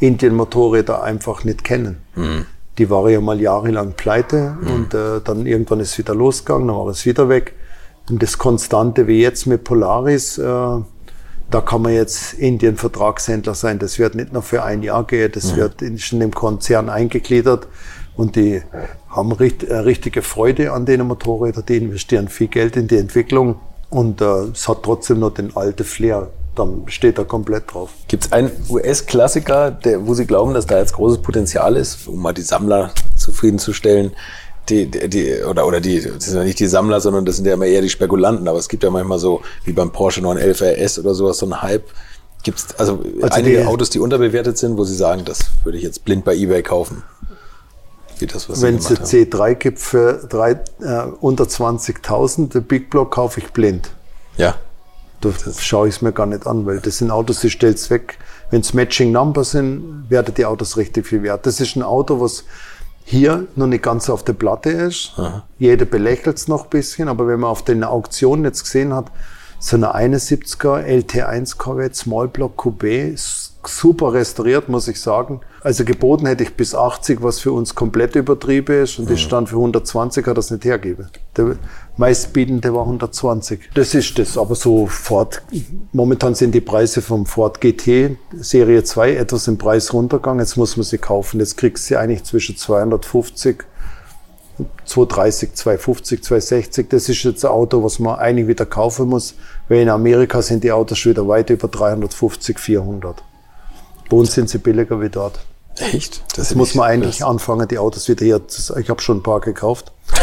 Indien-Motorräder 0.00 1.02
einfach 1.02 1.44
nicht 1.44 1.64
kennen. 1.64 2.02
Mhm 2.14 2.44
die 2.78 2.90
war 2.90 3.08
ja 3.08 3.20
mal 3.20 3.40
jahrelang 3.40 3.92
pleite 3.92 4.56
mhm. 4.60 4.74
und 4.74 4.94
äh, 4.94 5.20
dann 5.22 5.46
irgendwann 5.46 5.80
ist 5.80 5.96
wieder 5.98 6.14
losgegangen, 6.14 6.68
dann 6.68 6.76
war 6.76 6.88
es 6.88 7.06
wieder 7.06 7.28
weg. 7.28 7.54
Und 8.10 8.22
das 8.22 8.36
Konstante 8.36 9.06
wie 9.06 9.20
jetzt 9.20 9.46
mit 9.46 9.64
Polaris, 9.64 10.38
äh, 10.38 10.42
da 10.42 11.60
kann 11.60 11.82
man 11.82 11.92
jetzt 11.92 12.34
Indien-Vertragshändler 12.34 13.54
sein. 13.54 13.78
Das 13.78 13.98
wird 13.98 14.14
nicht 14.14 14.32
nur 14.32 14.42
für 14.42 14.64
ein 14.64 14.82
Jahr 14.82 15.04
gehen, 15.04 15.30
das 15.32 15.52
mhm. 15.52 15.56
wird 15.56 15.82
in, 15.82 15.98
schon 15.98 16.20
im 16.20 16.32
Konzern 16.32 16.88
eingegliedert. 16.88 17.68
Und 18.16 18.36
die 18.36 18.62
haben 19.08 19.32
richt, 19.32 19.62
äh, 19.64 19.76
richtige 19.76 20.22
Freude 20.22 20.72
an 20.72 20.86
den 20.86 21.06
Motorrädern, 21.06 21.64
die 21.66 21.76
investieren 21.76 22.28
viel 22.28 22.48
Geld 22.48 22.76
in 22.76 22.88
die 22.88 22.96
Entwicklung. 22.96 23.56
Und 23.90 24.20
äh, 24.20 24.24
es 24.52 24.68
hat 24.68 24.82
trotzdem 24.82 25.20
noch 25.20 25.30
den 25.30 25.56
alten 25.56 25.84
Flair 25.84 26.30
dann 26.54 26.84
steht 26.86 27.18
er 27.18 27.24
komplett 27.24 27.72
drauf. 27.72 27.90
Gibt 28.08 28.26
es 28.26 28.32
einen 28.32 28.50
US-Klassiker, 28.68 29.78
wo 30.00 30.14
Sie 30.14 30.26
glauben, 30.26 30.54
dass 30.54 30.66
da 30.66 30.78
jetzt 30.78 30.94
großes 30.94 31.18
Potenzial 31.18 31.76
ist, 31.76 32.06
um 32.08 32.20
mal 32.20 32.32
die 32.32 32.42
Sammler 32.42 32.92
zufriedenzustellen? 33.16 34.12
Die, 34.68 34.90
die, 34.90 35.08
die, 35.08 35.42
oder, 35.42 35.66
oder 35.66 35.80
die, 35.80 36.00
das 36.00 36.24
sind 36.24 36.36
ja 36.36 36.44
nicht 36.44 36.58
die 36.58 36.66
Sammler, 36.66 37.00
sondern 37.00 37.26
das 37.26 37.36
sind 37.36 37.44
ja 37.44 37.54
immer 37.54 37.66
eher 37.66 37.82
die 37.82 37.90
Spekulanten, 37.90 38.48
aber 38.48 38.58
es 38.58 38.68
gibt 38.68 38.82
ja 38.82 38.90
manchmal 38.90 39.18
so, 39.18 39.42
wie 39.64 39.72
beim 39.72 39.92
Porsche 39.92 40.22
911 40.22 40.62
RS 40.62 40.98
oder 41.00 41.14
sowas, 41.14 41.38
so 41.38 41.46
einen 41.46 41.60
Hype. 41.60 41.84
Gibt 42.42 42.58
es 42.58 42.78
also, 42.78 43.02
also 43.20 43.34
einige 43.34 43.58
die, 43.58 43.66
Autos, 43.66 43.90
die 43.90 43.98
unterbewertet 43.98 44.56
sind, 44.56 44.78
wo 44.78 44.84
Sie 44.84 44.94
sagen, 44.94 45.24
das 45.24 45.40
würde 45.64 45.78
ich 45.78 45.84
jetzt 45.84 46.04
blind 46.04 46.24
bei 46.24 46.34
Ebay 46.34 46.62
kaufen? 46.62 47.02
Wenn 48.20 48.76
es 48.76 48.86
eine 48.86 48.98
C3 48.98 49.54
gibt 49.54 49.80
für 49.80 50.26
drei, 50.28 50.52
äh, 50.80 51.06
unter 51.20 51.44
20.000, 51.44 52.52
der 52.52 52.60
Big 52.60 52.88
Block 52.88 53.10
kaufe 53.10 53.40
ich 53.40 53.52
blind. 53.52 53.90
Ja. 54.36 54.54
Da 55.30 55.52
schaue 55.58 55.88
ich 55.88 55.96
es 55.96 56.02
mir 56.02 56.12
gar 56.12 56.26
nicht 56.26 56.46
an, 56.46 56.66
weil 56.66 56.80
das 56.80 56.98
sind 56.98 57.10
Autos, 57.10 57.40
die 57.40 57.50
stellst 57.50 57.90
weg. 57.90 58.18
Wenn 58.50 58.60
es 58.60 58.74
Matching 58.74 59.12
Number 59.12 59.44
sind, 59.44 60.04
werden 60.08 60.34
die 60.34 60.44
Autos 60.44 60.76
richtig 60.76 61.06
viel 61.06 61.22
wert. 61.22 61.46
Das 61.46 61.60
ist 61.60 61.76
ein 61.76 61.82
Auto, 61.82 62.20
was 62.20 62.44
hier 63.04 63.46
noch 63.56 63.66
nicht 63.66 63.82
ganz 63.82 64.08
auf 64.08 64.24
der 64.24 64.32
Platte 64.32 64.70
ist. 64.70 65.12
Aha. 65.16 65.44
Jeder 65.58 65.84
belächelt 65.84 66.36
es 66.38 66.48
noch 66.48 66.64
ein 66.64 66.70
bisschen, 66.70 67.08
aber 67.08 67.26
wenn 67.26 67.40
man 67.40 67.50
auf 67.50 67.62
den 67.62 67.84
Auktionen 67.84 68.44
jetzt 68.44 68.64
gesehen 68.64 68.94
hat, 68.94 69.10
so 69.58 69.76
eine 69.76 69.94
71er 69.94 70.84
LT1 70.84 71.56
Corvette 71.56 71.94
Small 71.94 72.28
Block 72.28 72.60
Coupé, 72.62 73.14
super 73.66 74.12
restauriert, 74.12 74.68
muss 74.68 74.88
ich 74.88 75.00
sagen. 75.00 75.40
Also 75.62 75.84
geboten 75.84 76.26
hätte 76.26 76.44
ich 76.44 76.54
bis 76.54 76.74
80, 76.74 77.22
was 77.22 77.40
für 77.40 77.52
uns 77.52 77.74
komplett 77.74 78.14
übertrieben 78.14 78.82
ist, 78.82 78.98
und 78.98 79.08
das 79.08 79.20
stand 79.20 79.48
für 79.48 79.56
120, 79.56 80.26
hat 80.26 80.36
das 80.36 80.50
nicht 80.50 80.64
hergegeben. 80.64 81.08
Meistbietende 81.96 82.74
war 82.74 82.82
120. 82.82 83.70
Das 83.74 83.94
ist 83.94 84.18
das, 84.18 84.36
aber 84.36 84.54
so 84.54 84.86
Ford, 84.86 85.42
momentan 85.92 86.34
sind 86.34 86.52
die 86.52 86.60
Preise 86.60 87.02
vom 87.02 87.24
Ford 87.24 87.60
GT 87.60 88.16
Serie 88.32 88.82
2 88.82 89.14
etwas 89.14 89.46
im 89.46 89.58
Preis 89.58 89.92
runtergegangen. 89.92 90.40
Jetzt 90.40 90.56
muss 90.56 90.76
man 90.76 90.84
sie 90.84 90.98
kaufen. 90.98 91.38
Jetzt 91.38 91.56
kriegst 91.56 91.84
du 91.84 91.88
sie 91.88 91.96
eigentlich 91.96 92.24
zwischen 92.24 92.56
250 92.56 93.64
230, 94.84 95.54
250, 95.54 96.22
260, 96.22 96.88
das 96.88 97.08
ist 97.08 97.24
jetzt 97.24 97.44
ein 97.44 97.50
Auto, 97.50 97.82
was 97.82 97.98
man 97.98 98.16
eigentlich 98.16 98.46
wieder 98.46 98.66
kaufen 98.66 99.08
muss, 99.08 99.34
weil 99.68 99.80
in 99.80 99.88
Amerika 99.88 100.42
sind 100.42 100.62
die 100.62 100.70
Autos 100.70 100.98
schon 100.98 101.10
wieder 101.10 101.26
weit 101.26 101.50
über 101.50 101.66
350, 101.66 102.60
400. 102.60 103.22
Bei 104.08 104.16
uns 104.16 104.32
sind 104.32 104.48
sie 104.48 104.58
billiger 104.58 105.00
wie 105.00 105.08
dort. 105.08 105.44
Echt? 105.78 106.22
Das, 106.36 106.48
das 106.48 106.54
muss 106.54 106.74
man 106.74 106.88
eigentlich 106.88 107.18
das. 107.18 107.28
anfangen, 107.28 107.66
die 107.68 107.78
Autos 107.78 108.08
wieder 108.08 108.24
hier. 108.24 108.40
Ich 108.78 108.90
habe 108.90 109.00
schon 109.02 109.18
ein 109.18 109.22
paar 109.22 109.40
gekauft. 109.40 109.92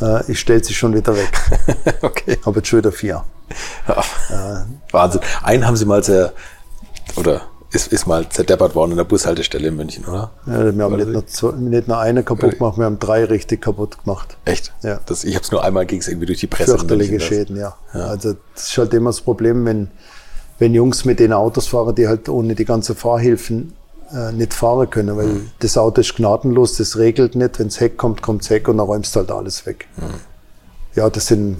Äh, 0.00 0.32
ich 0.32 0.40
stelle 0.40 0.64
sie 0.64 0.74
schon 0.74 0.94
wieder 0.94 1.14
weg. 1.16 1.30
okay. 2.02 2.36
Habe 2.44 2.58
jetzt 2.58 2.66
schon 2.66 2.80
wieder 2.80 2.90
vier. 2.90 3.22
Ja. 3.86 4.00
Äh, 4.30 4.64
Wahnsinn. 4.90 5.20
Einen 5.44 5.64
haben 5.64 5.76
sie 5.76 5.84
mal 5.84 6.02
sehr, 6.02 6.32
oder 7.14 7.42
ist, 7.72 7.92
ist 7.92 8.06
mal 8.06 8.28
zerdeppert 8.28 8.74
worden 8.74 8.92
in 8.92 8.96
der 8.98 9.04
Bushaltestelle 9.04 9.68
in 9.68 9.76
München, 9.76 10.04
oder? 10.04 10.30
Ja, 10.46 10.76
wir 10.76 10.84
haben 10.84 10.96
nicht 10.96 11.08
nur, 11.08 11.26
zwei, 11.26 11.52
nicht 11.52 11.88
nur, 11.88 11.98
eine 11.98 12.22
kaputt 12.22 12.58
gemacht, 12.58 12.78
wir 12.78 12.84
haben 12.84 12.98
drei 12.98 13.24
richtig 13.24 13.62
kaputt 13.62 14.02
gemacht. 14.04 14.36
Echt? 14.44 14.72
Ja. 14.82 15.00
Das, 15.06 15.24
ich 15.24 15.34
habe 15.34 15.44
es 15.44 15.52
nur 15.52 15.64
einmal, 15.64 15.86
ging 15.86 16.00
es 16.00 16.08
irgendwie 16.08 16.26
durch 16.26 16.40
die 16.40 16.48
Presse. 16.48 16.76
Fürchterliche 16.76 17.20
Schäden, 17.20 17.56
ja. 17.56 17.74
ja. 17.94 18.06
Also 18.06 18.34
das 18.54 18.68
ist 18.68 18.78
halt 18.78 18.92
immer 18.92 19.10
das 19.10 19.20
Problem, 19.22 19.64
wenn, 19.64 19.88
wenn 20.58 20.74
Jungs 20.74 21.04
mit 21.04 21.18
den 21.18 21.32
Autos 21.32 21.68
fahren, 21.68 21.94
die 21.94 22.08
halt 22.08 22.28
ohne 22.28 22.54
die 22.54 22.64
ganzen 22.64 22.94
Fahrhilfen 22.94 23.72
äh, 24.14 24.32
nicht 24.32 24.54
fahren 24.54 24.88
können, 24.90 25.16
weil 25.16 25.26
mhm. 25.26 25.50
das 25.60 25.76
Auto 25.76 26.00
ist 26.00 26.16
gnadenlos, 26.16 26.76
das 26.76 26.98
regelt 26.98 27.34
nicht. 27.34 27.58
Wenns 27.58 27.80
Heck 27.80 27.96
kommt, 27.96 28.22
kommt's 28.22 28.50
Heck 28.50 28.68
und 28.68 28.78
dann 28.78 28.86
räumst 28.86 29.14
du 29.14 29.20
halt 29.20 29.30
alles 29.30 29.66
weg. 29.66 29.86
Mhm. 29.96 30.14
Ja, 30.94 31.08
das 31.08 31.26
sind 31.28 31.56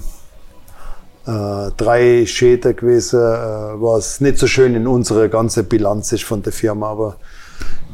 äh, 1.25 1.71
drei 1.77 2.25
Schäden 2.25 2.75
gewesen, 2.75 3.19
äh, 3.19 3.81
was 3.81 4.21
nicht 4.21 4.37
so 4.37 4.47
schön 4.47 4.75
in 4.75 4.87
unserer 4.87 5.29
ganzen 5.29 5.65
Bilanz 5.65 6.11
ist 6.11 6.23
von 6.23 6.43
der 6.43 6.53
Firma, 6.53 6.91
aber 6.91 7.17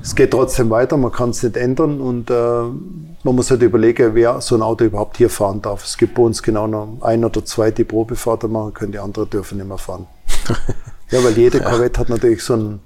es 0.01 0.15
geht 0.15 0.31
trotzdem 0.31 0.69
weiter, 0.69 0.97
man 0.97 1.11
kann 1.11 1.29
es 1.31 1.43
nicht 1.43 1.57
ändern 1.57 1.99
und 1.99 2.29
äh, 2.29 2.33
man 2.33 3.35
muss 3.35 3.51
halt 3.51 3.61
überlegen, 3.61 4.15
wer 4.15 4.39
so 4.41 4.55
ein 4.55 4.61
Auto 4.61 4.85
überhaupt 4.85 5.17
hier 5.17 5.29
fahren 5.29 5.61
darf. 5.61 5.83
Es 5.83 5.97
gibt 5.97 6.15
bei 6.15 6.23
uns 6.23 6.41
genau 6.41 6.67
noch 6.67 6.97
ein 7.01 7.23
oder 7.25 7.43
zwei, 7.43 7.69
die 7.71 7.83
Probefahrten 7.83 8.51
machen 8.51 8.73
können, 8.73 8.91
die 8.93 8.99
anderen 8.99 9.29
dürfen 9.29 9.57
nicht 9.57 9.67
mehr 9.67 9.77
fahren. 9.77 10.07
ja, 11.11 11.23
weil 11.23 11.37
jede 11.37 11.59
Corvette 11.59 11.99
hat 11.99 12.09
natürlich 12.09 12.43
so 12.43 12.55
ein 12.55 12.79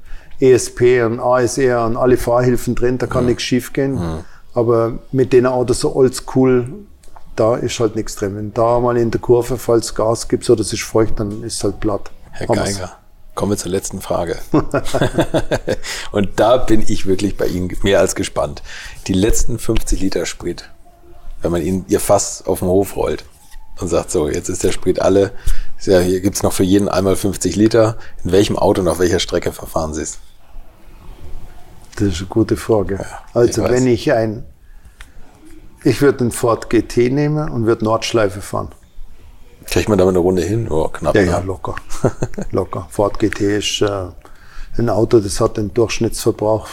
ESP 0.44 1.04
und 1.06 1.20
ASR 1.20 1.86
und 1.86 1.98
alle 1.98 2.18
Fahrhilfen 2.18 2.76
drin, 2.76 2.98
da 2.98 3.08
kann 3.08 3.24
mhm. 3.24 3.30
nichts 3.30 3.44
schief 3.44 3.74
gehen. 3.74 3.96
Mhm. 3.96 4.20
Aber 4.54 5.00
mit 5.12 5.34
den 5.34 5.46
Autos 5.46 5.80
so 5.80 5.96
oldschool 5.96 6.68
da 7.36 7.56
ist 7.56 7.80
halt 7.80 7.96
nichts 7.96 8.16
drin. 8.16 8.36
Wenn 8.36 8.54
da 8.54 8.80
mal 8.80 8.98
in 8.98 9.12
der 9.12 9.22
Kurve, 9.22 9.58
falls 9.58 9.96
Gas 9.96 10.28
gibt 10.28 10.50
oder 10.50 10.62
es 10.62 10.74
ist 10.74 10.84
feucht, 10.84 11.20
dann 11.20 11.44
ist 11.44 11.58
es 11.58 11.64
halt 11.64 11.80
platt. 11.80 12.12
Herr 12.32 12.48
Hammer's. 12.48 12.76
Geiger, 12.76 12.98
kommen 13.36 13.52
wir 13.52 13.58
zur 13.58 13.72
letzten 13.72 14.02
Frage. 14.02 14.38
und 16.12 16.40
da 16.40 16.58
bin 16.58 16.84
ich 16.88 17.06
wirklich 17.06 17.38
bei 17.38 17.48
Ihnen 17.48 17.76
mehr 17.84 18.00
als 18.00 18.16
gespannt. 18.16 18.62
Die 19.08 19.14
letzten 19.14 19.60
50 19.60 20.00
Liter 20.02 20.26
Sprit, 20.26 20.70
wenn 21.42 21.52
man 21.52 21.62
Ihnen 21.62 21.86
Ihr 21.88 22.00
Fass 22.00 22.46
auf 22.46 22.60
den 22.60 22.68
Hof 22.68 22.96
rollt 22.96 23.26
und 23.80 23.88
sagt, 23.88 24.12
so, 24.12 24.30
jetzt 24.30 24.50
ist 24.50 24.64
der 24.64 24.72
Sprit 24.72 25.02
alle, 25.02 25.32
ja, 25.82 26.00
hier 26.00 26.22
gibt's 26.22 26.44
noch 26.44 26.54
für 26.54 26.64
jeden 26.64 26.88
einmal 26.88 27.16
50 27.16 27.56
Liter. 27.56 27.98
In 28.24 28.32
welchem 28.32 28.58
Auto 28.58 28.82
und 28.82 28.88
auf 28.88 29.00
welcher 29.00 29.20
Strecke 29.20 29.52
verfahren 29.52 29.94
Sie 29.94 30.04
es? 30.04 30.20
Das 31.96 32.08
ist 32.08 32.20
eine 32.20 32.28
gute 32.28 32.58
Frage. 32.58 32.96
Ja, 32.96 33.20
also 33.34 33.64
wenn 33.64 33.88
ich 33.88 34.12
ein 34.12 34.44
ich 35.84 36.02
würde 36.02 36.20
den 36.20 36.32
Ford 36.32 36.70
GT 36.70 37.12
nehmen 37.12 37.50
und 37.50 37.66
würde 37.66 37.84
Nordschleife 37.84 38.42
fahren. 38.42 38.70
Kriegt 39.66 39.90
man 39.90 39.98
damit 39.98 40.14
eine 40.14 40.20
Runde 40.20 40.42
hin? 40.42 40.68
Oh, 40.70 40.88
knapp. 40.88 41.16
Ja, 41.16 41.22
ne? 41.22 41.28
ja, 41.28 41.40
locker. 41.40 41.76
locker. 42.52 42.88
Ford 42.90 43.20
GT 43.20 43.42
ist 43.42 43.82
äh, 43.82 44.08
ein 44.78 44.90
Auto, 44.90 45.20
das 45.20 45.40
hat 45.40 45.60
einen 45.60 45.74
Durchschnittsverbrauch 45.74 46.68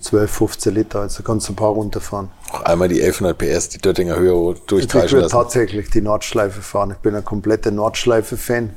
12, 0.00 0.30
15 0.30 0.74
Liter, 0.74 1.00
also 1.00 1.22
kannst 1.22 1.48
du 1.48 1.52
ein 1.52 1.56
paar 1.56 1.70
runterfahren. 1.70 2.30
Auch 2.50 2.62
einmal 2.62 2.88
die 2.88 3.00
1100 3.00 3.38
PS, 3.38 3.68
die 3.68 3.78
Döttinger 3.78 4.16
Höhe 4.16 4.54
durchtreiben 4.66 5.06
Ich 5.06 5.12
würde 5.12 5.28
tatsächlich 5.28 5.90
die 5.90 6.00
Nordschleife 6.00 6.60
fahren. 6.60 6.90
Ich 6.90 6.98
bin 6.98 7.14
ein 7.14 7.24
kompletter 7.24 7.70
Nordschleife-Fan, 7.70 8.70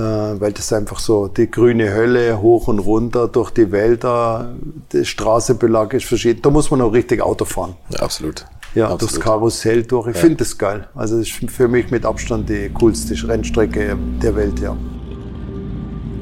weil 0.00 0.52
das 0.52 0.72
einfach 0.72 0.98
so 0.98 1.28
die 1.28 1.50
grüne 1.50 1.92
Hölle 1.94 2.40
hoch 2.40 2.68
und 2.68 2.80
runter 2.80 3.28
durch 3.28 3.50
die 3.50 3.70
Wälder, 3.70 4.54
der 4.92 5.04
Straßenbelag 5.04 5.92
ist 5.94 6.06
verschieden. 6.06 6.40
Da 6.42 6.50
muss 6.50 6.70
man 6.70 6.80
auch 6.80 6.92
richtig 6.92 7.22
Auto 7.22 7.44
fahren. 7.44 7.76
Ja, 7.90 8.00
absolut. 8.00 8.44
Ja, 8.74 8.86
Absolut. 8.86 9.02
durchs 9.02 9.20
Karussell 9.20 9.84
durch. 9.84 10.08
Ich 10.08 10.16
ja. 10.16 10.20
finde 10.20 10.36
das 10.38 10.58
geil. 10.58 10.88
Also 10.96 11.18
das 11.18 11.28
ist 11.28 11.50
für 11.50 11.68
mich 11.68 11.92
mit 11.92 12.04
Abstand 12.04 12.48
die 12.48 12.70
coolste 12.74 13.14
Rennstrecke 13.28 13.96
der 14.20 14.34
Welt, 14.34 14.58
ja. 14.58 14.76